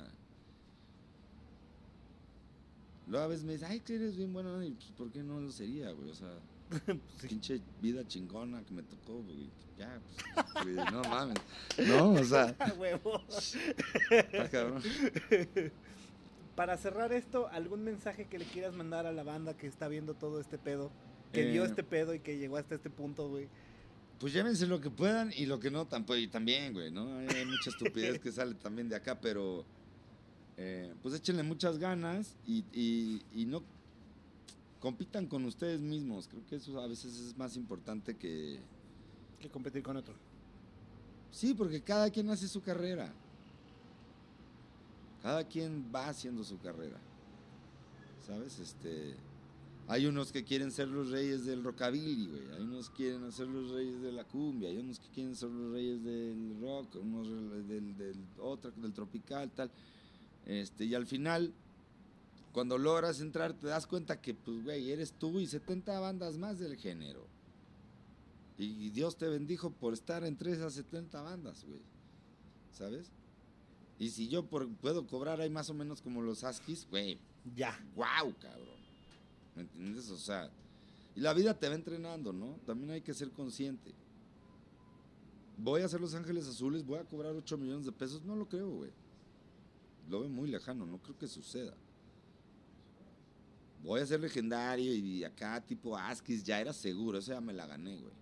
Luego 3.08 3.24
a 3.24 3.28
veces 3.28 3.44
me 3.44 3.52
dice, 3.54 3.66
ay, 3.66 3.80
que 3.80 3.94
eres 3.96 4.16
bien 4.16 4.32
bueno, 4.32 4.62
y 4.62 4.70
pues, 4.72 4.90
¿por 4.96 5.10
qué 5.10 5.22
no 5.22 5.40
lo 5.40 5.50
sería, 5.50 5.90
güey? 5.92 6.10
O 6.10 6.14
sea, 6.14 6.28
Sí. 7.20 7.26
pinche 7.28 7.60
vida 7.80 8.06
chingona 8.06 8.62
que 8.64 8.74
me 8.74 8.82
tocó, 8.82 9.22
güey. 9.22 9.48
Ya, 9.78 9.98
pues, 10.34 10.64
güey, 10.64 10.74
no 10.92 11.02
mames. 11.02 11.38
No, 11.86 12.12
o 12.12 12.24
sea, 12.24 12.54
huevo. 12.78 13.22
está 14.10 14.50
cabrón. 14.50 14.82
Para 16.56 16.76
cerrar 16.76 17.12
esto, 17.12 17.48
¿algún 17.48 17.84
mensaje 17.84 18.26
que 18.26 18.38
le 18.38 18.44
quieras 18.44 18.74
mandar 18.74 19.06
a 19.06 19.12
la 19.12 19.22
banda 19.22 19.54
que 19.56 19.66
está 19.68 19.86
viendo 19.88 20.14
todo 20.14 20.40
este 20.40 20.58
pedo? 20.58 20.90
Que 21.32 21.44
vio 21.50 21.62
Eh. 21.62 21.66
este 21.66 21.84
pedo 21.84 22.14
y 22.14 22.20
que 22.20 22.36
llegó 22.38 22.56
hasta 22.56 22.74
este 22.74 22.90
punto, 22.90 23.28
güey. 23.28 23.48
Pues 24.18 24.32
llévense 24.32 24.66
lo 24.66 24.80
que 24.80 24.90
puedan 24.90 25.32
y 25.36 25.46
lo 25.46 25.60
que 25.60 25.70
no, 25.70 25.86
tampoco, 25.86 26.16
y 26.16 26.26
también, 26.26 26.72
güey, 26.72 26.90
¿no? 26.90 27.06
Hay 27.18 27.46
mucha 27.46 27.70
estupidez 27.70 28.18
que 28.18 28.32
sale 28.32 28.54
también 28.54 28.88
de 28.88 28.96
acá, 28.96 29.20
pero 29.20 29.64
eh, 30.58 30.92
pues 31.02 31.14
échenle 31.14 31.42
muchas 31.42 31.78
ganas 31.78 32.34
y, 32.46 32.64
y- 32.72 33.22
y 33.32 33.46
no 33.46 33.62
compitan 34.80 35.26
con 35.26 35.44
ustedes 35.44 35.80
mismos. 35.80 36.28
Creo 36.28 36.44
que 36.46 36.56
eso 36.56 36.80
a 36.80 36.86
veces 36.86 37.16
es 37.18 37.36
más 37.38 37.56
importante 37.56 38.16
que... 38.16 38.58
Que 39.40 39.48
competir 39.48 39.82
con 39.84 39.96
otro. 39.96 40.14
Sí, 41.30 41.54
porque 41.54 41.80
cada 41.80 42.10
quien 42.10 42.28
hace 42.28 42.48
su 42.48 42.60
carrera. 42.60 43.12
Cada 45.22 45.44
quien 45.44 45.90
va 45.94 46.08
haciendo 46.08 46.42
su 46.44 46.58
carrera. 46.58 46.98
¿Sabes? 48.26 48.58
Este... 48.58 49.14
Hay 49.90 50.04
unos 50.04 50.32
que 50.32 50.44
quieren 50.44 50.70
ser 50.70 50.88
los 50.88 51.10
reyes 51.10 51.46
del 51.46 51.64
rockabilly, 51.64 52.26
güey. 52.26 52.52
Hay 52.52 52.62
unos 52.62 52.90
que 52.90 52.96
quieren 53.04 53.32
ser 53.32 53.46
los 53.48 53.70
reyes 53.70 54.02
de 54.02 54.12
la 54.12 54.24
cumbia. 54.24 54.68
Hay 54.68 54.76
unos 54.76 54.98
que 54.98 55.08
quieren 55.08 55.34
ser 55.34 55.48
los 55.48 55.72
reyes 55.72 56.04
del 56.04 56.58
rock, 56.60 56.96
unos 56.96 57.26
del, 57.66 57.96
del 57.96 58.16
otro, 58.38 58.70
del 58.72 58.92
tropical, 58.92 59.50
tal. 59.50 59.70
Este, 60.48 60.84
y 60.86 60.94
al 60.96 61.06
final, 61.06 61.52
cuando 62.52 62.76
logras 62.78 63.20
entrar, 63.20 63.52
te 63.52 63.68
das 63.68 63.86
cuenta 63.86 64.20
que, 64.20 64.34
pues, 64.34 64.64
güey, 64.64 64.90
eres 64.90 65.12
tú 65.12 65.38
y 65.38 65.46
70 65.46 66.00
bandas 66.00 66.36
más 66.38 66.58
del 66.58 66.76
género. 66.76 67.24
Y 68.56 68.88
Dios 68.90 69.16
te 69.16 69.28
bendijo 69.28 69.70
por 69.70 69.92
estar 69.92 70.24
entre 70.24 70.50
esas 70.52 70.72
70 70.72 71.22
bandas, 71.22 71.64
güey. 71.64 71.82
¿Sabes? 72.72 73.12
Y 74.00 74.10
si 74.10 74.28
yo 74.28 74.44
por- 74.46 74.68
puedo 74.76 75.06
cobrar 75.06 75.40
ahí 75.40 75.50
más 75.50 75.70
o 75.70 75.74
menos 75.74 76.00
como 76.02 76.22
los 76.22 76.42
Askis, 76.44 76.88
güey, 76.90 77.18
Ya. 77.54 77.78
wow, 77.94 78.34
cabrón. 78.40 78.78
¿Me 79.54 79.62
entiendes? 79.62 80.10
O 80.10 80.16
sea, 80.16 80.50
y 81.14 81.20
la 81.20 81.34
vida 81.34 81.54
te 81.54 81.68
va 81.68 81.74
entrenando, 81.74 82.32
¿no? 82.32 82.58
También 82.66 82.90
hay 82.90 83.00
que 83.00 83.14
ser 83.14 83.30
consciente. 83.30 83.92
Voy 85.56 85.82
a 85.82 85.86
hacer 85.86 86.00
Los 86.00 86.14
Ángeles 86.14 86.46
Azules, 86.46 86.84
voy 86.86 86.98
a 86.98 87.04
cobrar 87.04 87.34
8 87.34 87.56
millones 87.58 87.84
de 87.86 87.92
pesos, 87.92 88.22
no 88.24 88.36
lo 88.36 88.48
creo, 88.48 88.70
güey. 88.70 88.90
Lo 90.08 90.20
veo 90.20 90.28
muy 90.28 90.48
lejano, 90.48 90.86
no 90.86 90.98
creo 90.98 91.16
que 91.16 91.28
suceda. 91.28 91.74
Voy 93.82 94.00
a 94.00 94.06
ser 94.06 94.20
legendario 94.20 94.92
y 94.92 95.22
acá 95.22 95.60
tipo 95.60 95.96
Askis 95.96 96.42
ya 96.42 96.60
era 96.60 96.72
seguro, 96.72 97.18
esa 97.18 97.34
ya 97.34 97.40
me 97.40 97.52
la 97.52 97.66
gané, 97.66 97.96
güey. 98.00 98.14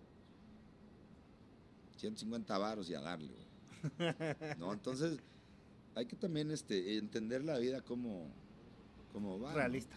150 1.96 2.58
varos 2.58 2.90
y 2.90 2.94
a 2.94 3.00
darle, 3.00 3.32
güey. 3.32 3.46
No, 4.58 4.72
entonces 4.72 5.18
hay 5.94 6.06
que 6.06 6.16
también 6.16 6.50
este, 6.50 6.98
entender 6.98 7.44
la 7.44 7.58
vida 7.58 7.80
como, 7.80 8.28
como 9.12 9.40
va. 9.40 9.50
¿no? 9.50 9.56
Realista. 9.56 9.96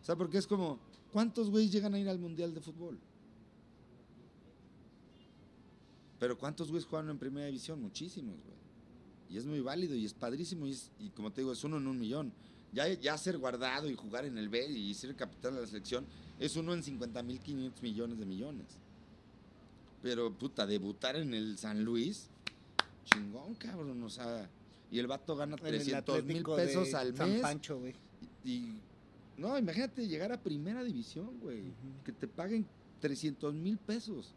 O 0.00 0.04
sea, 0.04 0.16
porque 0.16 0.38
es 0.38 0.46
como, 0.46 0.80
¿cuántos 1.12 1.50
güeyes 1.50 1.70
llegan 1.70 1.94
a 1.94 1.98
ir 1.98 2.08
al 2.08 2.18
Mundial 2.18 2.54
de 2.54 2.60
Fútbol? 2.60 2.98
Pero 6.18 6.36
¿cuántos 6.36 6.70
güeyes 6.70 6.86
juegan 6.86 7.10
en 7.10 7.18
Primera 7.18 7.46
División? 7.46 7.80
Muchísimos, 7.80 8.36
güey. 8.42 8.59
Y 9.30 9.36
es 9.38 9.46
muy 9.46 9.60
válido 9.60 9.94
y 9.94 10.04
es 10.04 10.12
padrísimo 10.12 10.66
y, 10.66 10.72
es- 10.72 10.90
y 10.98 11.08
como 11.10 11.30
te 11.30 11.40
digo, 11.40 11.52
es 11.52 11.62
uno 11.64 11.76
en 11.76 11.86
un 11.86 11.98
millón. 11.98 12.32
Ya, 12.72 12.88
ya 12.88 13.16
ser 13.18 13.38
guardado 13.38 13.88
y 13.90 13.94
jugar 13.94 14.24
en 14.24 14.38
el 14.38 14.48
B 14.48 14.66
y 14.68 14.92
ser 14.94 15.14
capitán 15.16 15.54
de 15.54 15.60
la 15.62 15.66
selección 15.66 16.04
es 16.38 16.56
uno 16.56 16.72
en 16.74 16.82
50 16.82 17.22
mil 17.22 17.38
500 17.40 17.82
millones 17.82 18.18
de 18.18 18.26
millones. 18.26 18.66
Pero, 20.02 20.32
puta, 20.32 20.66
debutar 20.66 21.16
en 21.16 21.34
el 21.34 21.58
San 21.58 21.84
Luis, 21.84 22.28
chingón, 23.04 23.54
cabrón, 23.54 24.02
o 24.02 24.10
sea... 24.10 24.48
Y 24.92 24.98
el 24.98 25.06
vato 25.06 25.36
gana 25.36 25.54
En 25.60 25.66
el 25.66 25.74
300 25.76 26.24
mil 26.24 26.42
pesos 26.42 26.94
al 26.94 27.16
San 27.16 27.30
mes. 27.30 27.42
Pancho, 27.42 27.78
güey. 27.78 27.94
Y 28.44 28.72
no, 29.36 29.56
imagínate 29.56 30.08
llegar 30.08 30.32
a 30.32 30.40
primera 30.40 30.82
división, 30.82 31.38
güey. 31.40 31.62
Que 32.04 32.10
te 32.12 32.26
paguen 32.26 32.66
300 33.00 33.54
mil 33.54 33.78
pesos. 33.78 34.34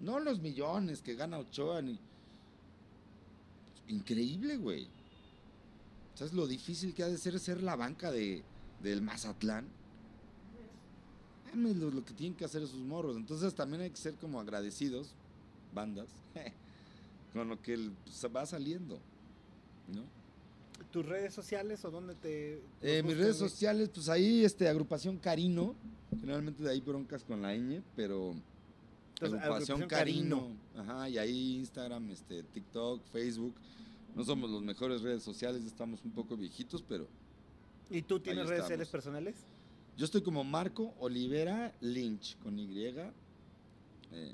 No 0.00 0.18
los 0.18 0.40
millones 0.40 1.00
que 1.00 1.14
gana 1.14 1.38
Ochoa 1.38 1.80
ni. 1.80 2.00
Increíble, 3.88 4.56
güey. 4.56 4.86
¿Sabes 6.14 6.32
lo 6.32 6.46
difícil 6.46 6.94
que 6.94 7.02
ha 7.02 7.08
de 7.08 7.18
ser 7.18 7.38
ser 7.40 7.62
la 7.62 7.76
banca 7.76 8.10
de, 8.10 8.42
del 8.82 9.02
Mazatlán? 9.02 9.66
Mames, 11.50 11.76
Lo, 11.76 11.90
lo 11.90 12.04
que 12.04 12.14
tienen 12.14 12.36
que 12.36 12.44
hacer 12.44 12.62
esos 12.62 12.78
morros. 12.80 13.16
Entonces 13.16 13.54
también 13.54 13.82
hay 13.82 13.90
que 13.90 13.96
ser 13.96 14.14
como 14.14 14.40
agradecidos, 14.40 15.08
bandas, 15.74 16.08
con 17.32 17.48
lo 17.48 17.60
que 17.60 17.74
el- 17.74 17.92
se 18.10 18.28
va 18.28 18.46
saliendo. 18.46 18.98
¿No? 19.88 20.02
¿Tus 20.92 21.04
redes 21.04 21.34
sociales 21.34 21.84
o 21.84 21.90
dónde 21.90 22.14
te.? 22.14 22.60
Eh, 22.80 23.02
mis 23.02 23.16
redes 23.16 23.36
sociales, 23.36 23.90
pues 23.92 24.08
ahí, 24.08 24.44
este, 24.44 24.68
agrupación 24.68 25.18
Carino. 25.18 25.74
Generalmente 26.20 26.62
de 26.62 26.70
ahí 26.70 26.80
broncas 26.80 27.24
con 27.24 27.42
la 27.42 27.52
ñ, 27.56 27.82
pero 27.96 28.34
Entonces, 29.26 29.42
agrupación, 29.42 29.82
Agrupación 29.82 29.88
Carino. 29.88 30.48
Ajá, 30.76 31.08
y 31.08 31.18
ahí 31.18 31.56
Instagram, 31.56 32.10
este, 32.10 32.42
TikTok, 32.42 33.02
Facebook. 33.12 33.54
No 34.14 34.24
somos 34.24 34.50
los 34.50 34.62
mejores 34.62 35.02
redes 35.02 35.22
sociales, 35.22 35.64
estamos 35.64 36.04
un 36.04 36.12
poco 36.12 36.36
viejitos, 36.36 36.82
pero 36.82 37.08
¿Y 37.90 38.02
tú 38.02 38.20
tienes 38.20 38.44
redes 38.46 38.62
estamos. 38.62 38.64
sociales 38.66 38.88
personales? 38.88 39.34
yo 39.96 40.04
estoy 40.04 40.22
como 40.22 40.42
Marco 40.44 40.94
Olivera 40.98 41.72
Lynch, 41.80 42.36
con 42.38 42.58
Y. 42.58 42.86
eh, 42.86 43.12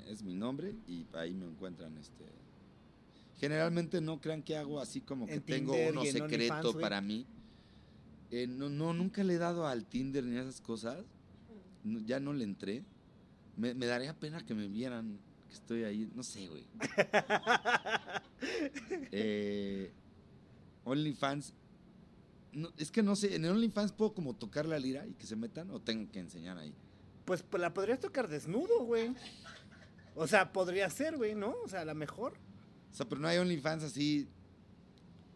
es 0.09 0.23
mi 0.23 0.33
nombre 0.33 0.75
y 0.87 1.05
ahí 1.13 1.33
me 1.33 1.45
encuentran, 1.45 1.95
este... 1.97 2.25
Generalmente 3.39 4.01
no 4.01 4.21
crean 4.21 4.43
que 4.43 4.55
hago 4.55 4.79
así 4.79 5.01
como 5.01 5.25
que 5.25 5.33
En 5.33 5.41
tengo 5.41 5.73
Tinder 5.73 5.91
uno 5.93 6.05
secreto 6.05 6.53
OnlyFans, 6.53 6.75
para 6.75 7.01
mí. 7.01 7.25
Eh, 8.29 8.45
no, 8.47 8.69
no, 8.69 8.93
nunca 8.93 9.23
le 9.23 9.33
he 9.33 9.37
dado 9.39 9.65
al 9.65 9.85
Tinder 9.85 10.23
ni 10.23 10.37
a 10.37 10.41
esas 10.41 10.61
cosas. 10.61 11.03
No, 11.83 11.99
ya 12.01 12.19
no 12.19 12.33
le 12.33 12.43
entré. 12.43 12.83
Me, 13.61 13.75
me 13.75 13.85
daría 13.85 14.17
pena 14.19 14.43
que 14.43 14.55
me 14.55 14.67
vieran 14.67 15.19
que 15.47 15.53
estoy 15.53 15.83
ahí. 15.83 16.09
No 16.15 16.23
sé, 16.23 16.47
güey. 16.47 16.65
eh, 19.11 19.91
OnlyFans. 20.83 21.53
No, 22.53 22.69
es 22.77 22.89
que 22.89 23.03
no 23.03 23.15
sé, 23.15 23.35
en 23.35 23.45
OnlyFans 23.45 23.91
puedo 23.91 24.15
como 24.15 24.35
tocar 24.35 24.65
la 24.65 24.79
lira 24.79 25.05
y 25.05 25.13
que 25.13 25.27
se 25.27 25.35
metan 25.35 25.69
o 25.69 25.79
tengo 25.79 26.11
que 26.11 26.19
enseñar 26.19 26.57
ahí. 26.57 26.73
Pues, 27.23 27.43
pues 27.43 27.61
la 27.61 27.71
podrías 27.71 27.99
tocar 27.99 28.27
desnudo, 28.27 28.83
güey. 28.83 29.13
O 30.15 30.25
sea, 30.25 30.51
podría 30.51 30.89
ser, 30.89 31.15
güey, 31.15 31.35
¿no? 31.35 31.53
O 31.63 31.67
sea, 31.67 31.81
a 31.81 31.85
lo 31.85 31.93
mejor. 31.93 32.33
O 32.91 32.95
sea, 32.95 33.07
pero 33.07 33.21
no 33.21 33.27
hay 33.27 33.37
OnlyFans 33.37 33.83
así 33.83 34.27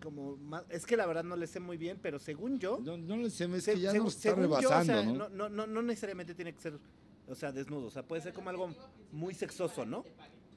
como 0.02 0.36
más, 0.38 0.64
es 0.70 0.86
que 0.86 0.98
la 0.98 1.06
verdad 1.06 1.24
no 1.24 1.36
le 1.36 1.46
sé 1.46 1.60
muy 1.60 1.78
bien, 1.78 2.00
pero 2.02 2.18
según 2.20 2.60
yo, 2.60 2.80
No, 2.84 2.98
no 2.98 3.18
le 3.18 3.30
sé, 3.30 3.46
es 3.46 3.64
se- 3.64 3.74
que 3.76 3.80
ya 3.82 3.94
nos 3.94 4.16
está 4.16 4.30
según 4.30 4.44
yo, 4.44 4.50
o 4.70 4.72
rebasando, 4.72 5.14
no, 5.14 5.30
no, 5.30 5.50
no, 5.50 5.66
no 5.68 5.82
necesariamente 5.82 6.36
tiene 6.36 6.54
que 6.54 6.62
ser, 6.62 6.80
o 7.28 7.36
sea, 7.36 7.52
desnudo, 7.52 7.88
o 7.88 7.92
sea, 7.92 8.04
puede 8.04 8.22
ser 8.22 8.34
como 8.34 8.50
algo 8.50 8.74
muy 9.12 9.34
sexoso, 9.34 9.86
¿no? 9.86 10.04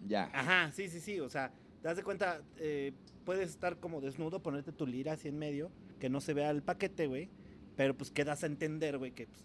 Ya. 0.06 0.30
Ajá, 0.32 0.70
sí, 0.72 0.88
sí, 0.88 1.00
sí, 1.00 1.18
o 1.20 1.28
sea, 1.28 1.52
te 1.82 1.88
das 1.88 1.96
de 1.96 2.02
cuenta, 2.04 2.42
eh, 2.56 2.92
puedes 3.24 3.50
estar 3.50 3.78
como 3.78 4.00
desnudo, 4.00 4.40
ponerte 4.42 4.72
tu 4.72 4.86
lira 4.86 5.12
así 5.12 5.28
en 5.28 5.38
medio, 5.38 5.70
que 5.98 6.08
no 6.08 6.20
se 6.20 6.34
vea 6.34 6.50
el 6.50 6.62
paquete, 6.62 7.06
güey, 7.06 7.28
pero 7.76 7.96
pues 7.96 8.10
que 8.10 8.24
das 8.24 8.42
a 8.44 8.46
entender, 8.46 8.98
güey, 8.98 9.12
que 9.12 9.26
pues, 9.26 9.44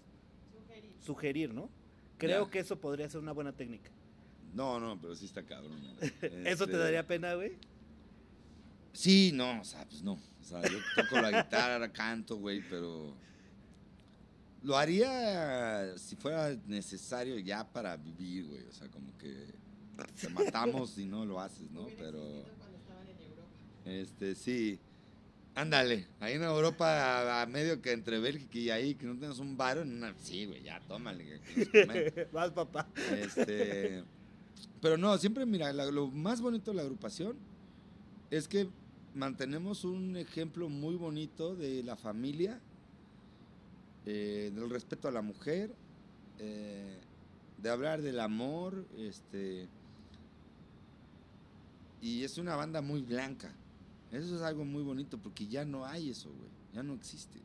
sugerir, 0.99 1.53
¿no? 1.53 1.69
Creo 2.17 2.45
Ya. 2.45 2.51
que 2.51 2.59
eso 2.59 2.79
podría 2.79 3.09
ser 3.09 3.19
una 3.19 3.31
buena 3.31 3.51
técnica. 3.53 3.91
No, 4.53 4.79
no, 4.79 4.99
pero 5.01 5.15
sí 5.15 5.25
está 5.25 5.43
cabrón. 5.43 5.81
¿Eso 6.01 6.65
te 6.65 6.71
Este, 6.73 6.77
daría 6.77 7.05
pena, 7.07 7.33
güey? 7.33 7.53
Sí, 8.93 9.31
no, 9.33 9.59
o 9.61 9.63
sea, 9.63 9.85
pues 9.85 10.03
no. 10.03 10.13
O 10.13 10.43
sea, 10.43 10.61
yo 10.61 10.77
toco 10.95 11.19
la 11.19 11.43
guitarra, 11.43 11.91
canto, 11.91 12.37
güey, 12.37 12.61
pero 12.69 13.15
lo 14.63 14.77
haría 14.77 15.97
si 15.97 16.15
fuera 16.15 16.55
necesario 16.67 17.37
ya 17.39 17.63
para 17.71 17.95
vivir, 17.97 18.47
güey. 18.47 18.63
O 18.63 18.71
sea, 18.71 18.87
como 18.89 19.15
que 19.17 19.45
te 20.19 20.29
matamos 20.29 20.91
si 20.91 21.05
no 21.05 21.25
lo 21.25 21.39
haces, 21.39 21.69
¿no? 21.71 21.87
Pero, 21.97 22.45
este, 23.85 24.35
sí. 24.35 24.79
Ándale, 25.55 26.07
ahí 26.19 26.33
en 26.33 26.41
Europa, 26.43 26.87
a, 26.87 27.43
a 27.43 27.45
medio 27.45 27.79
que 27.79 27.91
entre 27.91 28.17
Bélgica 28.19 28.57
y 28.57 28.69
ahí, 28.71 28.95
que 28.95 29.05
no 29.05 29.13
tengas 29.19 29.37
un 29.37 29.55
bar, 29.55 29.77
en 29.77 29.97
una... 29.97 30.15
sí, 30.17 30.45
güey, 30.45 30.63
ya, 30.63 30.79
tómale. 30.87 31.41
Vas, 32.33 32.49
papá. 32.51 32.87
Este, 33.19 34.03
pero 34.81 34.97
no, 34.97 35.15
siempre, 35.19 35.45
mira, 35.45 35.71
la- 35.71 35.91
lo 35.91 36.07
más 36.07 36.41
bonito 36.41 36.71
de 36.71 36.77
la 36.77 36.81
agrupación 36.81 37.37
es 38.31 38.47
que 38.47 38.67
mantenemos 39.13 39.83
un 39.83 40.17
ejemplo 40.17 40.69
muy 40.69 40.95
bonito 40.95 41.55
de 41.55 41.83
la 41.83 41.95
familia, 41.97 42.59
eh, 44.05 44.51
del 44.53 44.69
respeto 44.69 45.07
a 45.07 45.11
la 45.11 45.21
mujer, 45.21 45.73
eh, 46.39 46.99
de 47.57 47.69
hablar 47.69 48.01
del 48.01 48.19
amor, 48.19 48.85
este, 48.97 49.67
y 52.01 52.23
es 52.23 52.37
una 52.37 52.55
banda 52.55 52.81
muy 52.81 53.01
blanca. 53.01 53.53
Eso 54.11 54.35
es 54.35 54.41
algo 54.41 54.65
muy 54.65 54.83
bonito 54.83 55.17
porque 55.17 55.47
ya 55.47 55.65
no 55.65 55.85
hay 55.85 56.09
eso, 56.09 56.29
güey, 56.31 56.49
ya 56.73 56.83
no 56.83 56.93
existe. 56.93 57.39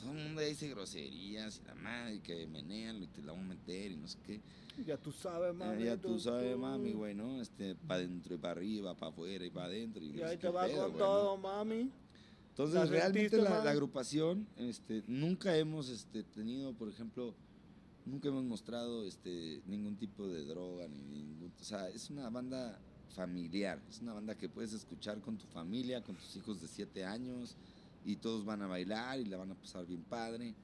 Todo 0.00 0.10
el 0.12 0.24
mundo 0.24 0.40
dice 0.40 0.68
groserías 0.68 1.60
y 1.62 1.66
la 1.68 1.74
madre, 1.76 2.20
que 2.20 2.44
menean 2.48 3.00
y 3.02 3.06
te 3.06 3.22
la 3.22 3.32
van 3.32 3.44
a 3.44 3.48
meter 3.48 3.92
y 3.92 3.96
no 3.96 4.08
sé 4.08 4.18
qué. 4.26 4.40
Ya 4.84 4.96
tú 4.96 5.12
sabes, 5.12 5.50
Eh, 5.50 5.52
mami. 5.52 5.84
ya 5.84 5.96
tú 5.96 6.18
sabes, 6.18 6.56
mami, 6.58 6.92
güey, 6.92 7.14
¿no? 7.14 7.40
Este, 7.40 7.76
para 7.76 8.00
adentro 8.00 8.34
y 8.34 8.38
para 8.38 8.52
arriba, 8.52 8.94
para 8.94 9.12
afuera 9.12 9.44
y 9.46 9.50
para 9.50 9.66
adentro. 9.66 10.02
Y 10.02 10.08
Y 10.08 10.12
no 10.14 10.26
ahí 10.26 10.36
te 10.38 10.48
va 10.48 10.66
pedo, 10.66 10.82
con 10.88 10.92
¿no? 10.92 10.98
todo, 10.98 11.36
mami. 11.36 11.90
Entonces, 12.52 12.74
¿La 12.74 12.84
realmente 12.84 13.38
la, 13.38 13.62
agrupación, 13.62 14.46
este, 14.58 15.02
nunca 15.06 15.56
hemos 15.56 15.88
este, 15.88 16.22
tenido, 16.22 16.74
por 16.74 16.90
ejemplo, 16.90 17.34
nunca 18.04 18.28
hemos 18.28 18.44
mostrado 18.44 19.06
este, 19.06 19.62
ningún 19.66 19.96
tipo 19.96 20.28
de 20.28 20.44
droga, 20.44 20.86
ni 20.86 21.02
ningún, 21.02 21.50
o 21.58 21.64
sea, 21.64 21.88
es 21.88 22.10
una 22.10 22.28
banda 22.28 22.78
familiar, 23.16 23.80
es 23.88 24.02
una 24.02 24.12
banda 24.12 24.36
que 24.36 24.50
puedes 24.50 24.74
escuchar 24.74 25.18
con 25.22 25.38
tu 25.38 25.46
familia, 25.46 26.02
con 26.02 26.14
tus 26.16 26.36
hijos 26.36 26.60
de 26.60 26.68
7 26.68 27.06
años, 27.06 27.56
y 28.04 28.16
todos 28.16 28.44
van 28.44 28.60
a 28.60 28.66
bailar 28.66 29.18
y 29.18 29.24
la 29.24 29.38
van 29.38 29.52
a 29.52 29.54
pasar 29.54 29.86
bien 29.86 30.02
padre. 30.02 30.54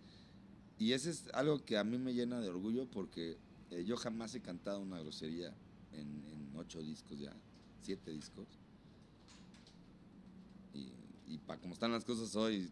Y 0.78 0.93
ese 0.93 1.10
es 1.10 1.24
algo 1.32 1.65
que 1.65 1.78
a 1.78 1.85
mí 1.85 1.97
me 1.97 2.12
llena 2.12 2.39
de 2.40 2.51
orgullo 2.51 2.86
porque 2.86 3.39
eh, 3.70 3.85
yo 3.86 3.97
jamás 3.97 4.35
he 4.35 4.40
cantado 4.40 4.81
una 4.81 5.01
grosería 5.01 5.55
en, 5.94 6.06
en 6.06 6.51
ocho 6.55 6.82
discos 6.82 7.19
ya, 7.19 7.32
siete 7.81 8.10
discos. 8.10 8.47
Y, 10.74 10.89
y 11.28 11.38
para 11.38 11.60
como 11.60 11.74
están 11.74 11.92
las 11.92 12.05
cosas 12.05 12.34
hoy, 12.36 12.70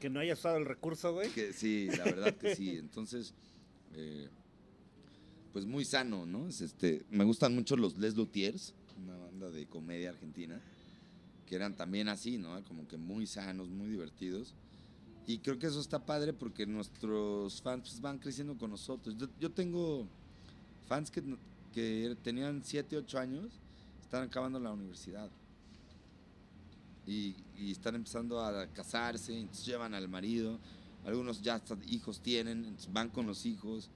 Que 0.00 0.10
no 0.10 0.20
hayas 0.20 0.38
usado 0.38 0.58
el 0.58 0.64
recurso, 0.64 1.14
güey. 1.14 1.30
que 1.30 1.52
sí, 1.52 1.88
la 1.96 2.04
verdad 2.04 2.34
que 2.34 2.54
sí. 2.54 2.70
Entonces, 2.78 3.32
eh, 3.94 4.28
pues 5.52 5.64
muy 5.64 5.84
sano, 5.84 6.26
¿no? 6.26 6.48
Es 6.48 6.60
este, 6.60 7.04
me 7.10 7.24
gustan 7.24 7.54
mucho 7.54 7.76
los 7.76 7.96
Les 7.98 8.14
Luthiers, 8.16 8.74
una 9.02 9.16
banda 9.16 9.50
de 9.50 9.66
comedia 9.66 10.10
argentina, 10.10 10.60
que 11.46 11.54
eran 11.54 11.74
también 11.74 12.08
así, 12.08 12.36
¿no? 12.36 12.62
Como 12.64 12.86
que 12.86 12.96
muy 12.96 13.26
sanos, 13.26 13.68
muy 13.70 13.88
divertidos. 13.88 14.54
Y 15.26 15.38
creo 15.38 15.58
que 15.58 15.66
eso 15.66 15.80
está 15.80 16.04
padre 16.04 16.32
porque 16.32 16.66
nuestros 16.66 17.60
fans 17.62 17.88
pues, 17.88 18.00
van 18.00 18.18
creciendo 18.18 18.56
con 18.56 18.70
nosotros. 18.70 19.16
Yo, 19.16 19.28
yo 19.40 19.50
tengo 19.50 20.06
fans 20.86 21.10
que, 21.10 21.22
que 21.72 22.16
tenían 22.22 22.62
7, 22.62 22.96
8 22.96 23.18
años, 23.18 23.60
están 24.02 24.24
acabando 24.24 24.60
la 24.60 24.72
universidad. 24.72 25.30
Y, 27.06 27.36
y 27.56 27.70
están 27.70 27.94
empezando 27.94 28.40
a 28.40 28.66
casarse, 28.68 29.38
entonces 29.38 29.64
llevan 29.64 29.94
al 29.94 30.08
marido. 30.08 30.58
Algunos 31.04 31.40
ya 31.40 31.54
hasta 31.54 31.76
hijos 31.86 32.20
tienen, 32.20 32.64
entonces 32.64 32.92
van 32.92 33.10
con 33.10 33.26
los 33.26 33.46
hijos. 33.46 33.90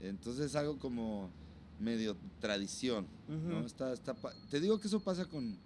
Entonces 0.00 0.46
es 0.46 0.56
algo 0.56 0.78
como 0.78 1.30
medio 1.78 2.16
tradición. 2.40 3.06
¿no? 3.28 3.58
Ujú. 3.58 3.66
Está, 3.66 3.92
está 3.92 4.14
te 4.50 4.60
digo 4.60 4.78
que 4.80 4.88
eso 4.88 5.00
pasa 5.00 5.26
con... 5.26 5.58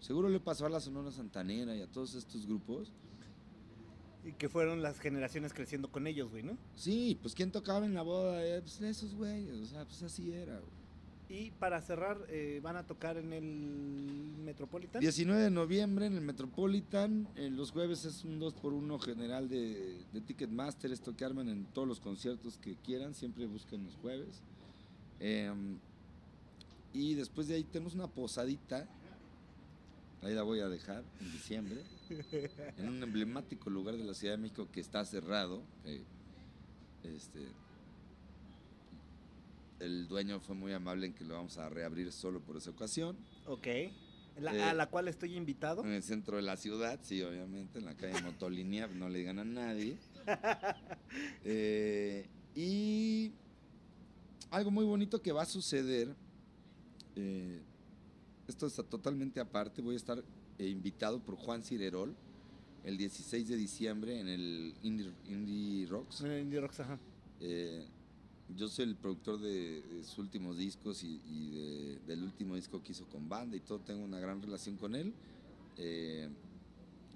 Seguro 0.00 0.28
le 0.28 0.38
pasó 0.40 0.64
a 0.64 0.70
la 0.70 0.80
Sonora 0.80 1.10
Santanera 1.10 1.74
y 1.76 1.82
a 1.82 1.86
todos 1.88 2.14
estos 2.14 2.46
grupos. 2.46 2.92
Y 4.24 4.32
que 4.32 4.48
fueron 4.48 4.80
las 4.82 4.98
generaciones 5.00 5.52
creciendo 5.52 5.90
con 5.90 6.06
ellos, 6.06 6.30
güey, 6.30 6.42
¿no? 6.42 6.56
Sí, 6.76 7.18
pues 7.20 7.34
¿quién 7.34 7.50
tocaba 7.50 7.84
en 7.84 7.94
la 7.94 8.02
boda? 8.02 8.44
Eh, 8.44 8.60
pues 8.60 8.80
esos 8.80 9.14
güeyes, 9.14 9.56
o 9.56 9.66
sea, 9.66 9.84
pues 9.84 10.02
así 10.02 10.32
era. 10.32 10.54
güey. 10.58 10.77
Y 11.28 11.50
para 11.52 11.82
cerrar, 11.82 12.24
eh, 12.30 12.58
van 12.62 12.76
a 12.76 12.86
tocar 12.86 13.18
en 13.18 13.34
el 13.34 14.34
Metropolitan. 14.44 15.00
19 15.00 15.42
de 15.42 15.50
noviembre 15.50 16.06
en 16.06 16.14
el 16.14 16.22
Metropolitan, 16.22 17.28
eh, 17.36 17.50
los 17.50 17.70
jueves 17.70 18.06
es 18.06 18.24
un 18.24 18.40
2x1 18.40 18.98
general 18.98 19.48
de, 19.48 19.98
Ticketmaster, 20.26 20.90
esto 20.90 21.14
que 21.14 21.26
arman 21.26 21.50
en 21.50 21.66
todos 21.66 21.86
los 21.86 22.00
conciertos 22.00 22.56
que 22.56 22.76
quieran, 22.76 23.14
siempre 23.14 23.46
busquen 23.46 23.84
los 23.84 23.94
jueves. 23.96 24.40
Em, 25.20 25.76
y 26.94 27.12
después 27.14 27.46
de 27.46 27.56
ahí 27.56 27.64
tenemos 27.64 27.94
una 27.94 28.06
posadita, 28.06 28.88
ahí 30.22 30.32
la 30.32 30.44
voy 30.44 30.60
a 30.60 30.68
dejar, 30.68 31.04
en 31.20 31.32
diciembre, 31.32 31.82
en 32.78 32.88
un 32.88 33.02
emblemático 33.02 33.68
lugar 33.68 33.98
de 33.98 34.04
la 34.04 34.14
Ciudad 34.14 34.34
de 34.34 34.42
México 34.42 34.66
que 34.72 34.80
está 34.80 35.04
cerrado. 35.04 35.62
este, 37.04 37.40
el 39.80 40.08
dueño 40.08 40.40
fue 40.40 40.54
muy 40.54 40.72
amable 40.72 41.06
en 41.06 41.14
que 41.14 41.24
lo 41.24 41.34
vamos 41.34 41.56
a 41.58 41.68
reabrir 41.68 42.10
solo 42.12 42.40
por 42.40 42.56
esa 42.56 42.70
ocasión. 42.70 43.16
Ok. 43.46 43.66
La- 44.40 44.54
Eh, 44.54 44.62
a 44.62 44.72
la 44.74 44.86
cual 44.88 45.08
estoy 45.08 45.34
invitado. 45.36 45.84
En 45.84 45.90
el 45.92 46.02
centro 46.02 46.36
de 46.36 46.42
la 46.42 46.56
ciudad, 46.56 47.00
sí, 47.02 47.20
obviamente, 47.22 47.78
en 47.80 47.84
la 47.86 47.94
calle 47.96 48.12
Motolinia, 48.38 48.86
no 48.86 49.08
le 49.08 49.18
digan 49.20 49.38
a 49.40 49.44
nadie. 49.44 49.96
Eh, 51.44 52.28
y 52.54 53.32
algo 54.50 54.70
muy 54.70 54.84
bonito 54.84 55.20
que 55.22 55.32
va 55.32 55.42
a 55.42 55.46
suceder, 55.46 56.14
eh, 57.16 57.60
esto 58.46 58.66
está 58.66 58.82
totalmente 58.82 59.40
aparte, 59.40 59.82
voy 59.82 59.94
a 59.94 59.96
estar 59.96 60.22
invitado 60.58 61.20
por 61.20 61.36
Juan 61.36 61.62
Cirerol 61.62 62.14
el 62.84 62.96
16 62.96 63.48
de 63.48 63.56
diciembre 63.56 64.18
en 64.20 64.28
el 64.28 64.74
Indie, 64.82 65.12
Indie 65.28 65.86
Rocks. 65.86 66.20
En 66.22 66.30
el 66.30 66.42
Indie 66.42 66.60
Rocks, 66.60 66.80
ajá. 66.80 66.98
Eh, 67.40 67.86
yo 68.56 68.68
soy 68.68 68.86
el 68.86 68.96
productor 68.96 69.38
de, 69.40 69.82
sus 70.02 70.18
últimos 70.18 70.56
discos 70.56 71.02
y, 71.04 71.50
de- 71.50 71.98
del 72.06 72.22
último 72.22 72.54
disco 72.56 72.82
que 72.82 72.92
hizo 72.92 73.06
con 73.06 73.28
banda 73.28 73.56
y 73.56 73.60
todo, 73.60 73.80
tengo 73.80 74.04
una 74.04 74.18
gran 74.18 74.40
relación 74.42 74.76
con 74.76 74.94
él. 74.94 75.12
Eh, 75.76 76.28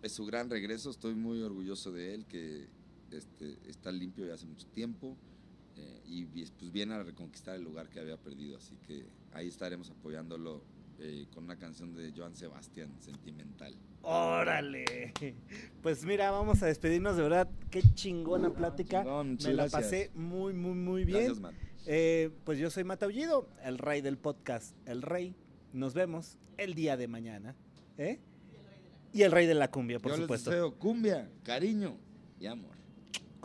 es 0.02 0.12
su 0.12 0.26
gran 0.26 0.50
regreso, 0.50 0.90
estoy 0.90 1.14
muy 1.14 1.40
orgulloso 1.42 1.92
de 1.92 2.14
él, 2.14 2.26
que 2.26 2.66
este, 3.10 3.56
está 3.68 3.92
limpio 3.92 4.26
ya 4.26 4.34
hace 4.34 4.46
mucho 4.46 4.66
tiempo 4.68 5.16
eh, 5.76 6.00
y 6.06 6.24
pues 6.26 6.52
viene 6.72 6.94
a 6.94 7.02
reconquistar 7.02 7.56
el 7.56 7.62
lugar 7.62 7.88
que 7.88 8.00
había 8.00 8.16
perdido, 8.16 8.56
así 8.56 8.76
que 8.86 9.06
ahí 9.32 9.48
estaremos 9.48 9.90
apoyándolo 9.90 10.62
eh, 11.04 11.26
con 11.34 11.44
una 11.44 11.56
canción 11.56 11.94
de 11.94 12.12
Joan 12.16 12.36
Sebastián, 12.36 12.90
Sentimental. 13.00 13.74
Órale. 14.02 15.12
Pues 15.82 16.04
mira, 16.04 16.30
vamos 16.30 16.62
a 16.62 16.66
despedirnos 16.66 17.16
de 17.16 17.22
verdad. 17.22 17.48
Qué 17.70 17.82
chingona 17.94 18.50
plática. 18.50 19.02
Chingón, 19.02 19.30
muchas 19.32 19.48
Me 19.48 19.54
la 19.54 19.68
pasé 19.68 20.10
muy, 20.14 20.52
muy, 20.52 20.74
muy 20.74 21.04
bien. 21.04 21.18
Gracias, 21.24 21.40
Matt. 21.40 21.54
Eh, 21.86 22.30
pues 22.44 22.58
yo 22.58 22.70
soy 22.70 22.84
Mataullido, 22.84 23.48
el 23.64 23.78
rey 23.78 24.00
del 24.00 24.16
podcast, 24.16 24.76
el 24.86 25.02
rey. 25.02 25.34
Nos 25.72 25.94
vemos 25.94 26.38
el 26.56 26.74
día 26.74 26.96
de 26.96 27.08
mañana. 27.08 27.56
¿eh? 27.98 28.20
Y 29.12 29.22
el 29.22 29.32
rey 29.32 29.46
de 29.46 29.54
la 29.54 29.70
cumbia, 29.70 29.98
por 29.98 30.12
Yo 30.12 30.16
les 30.16 30.24
supuesto. 30.24 30.50
deseo 30.50 30.78
cumbia, 30.78 31.28
cariño 31.42 31.96
y 32.38 32.46
amor. 32.46 32.76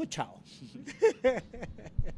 Chao. 0.09 0.41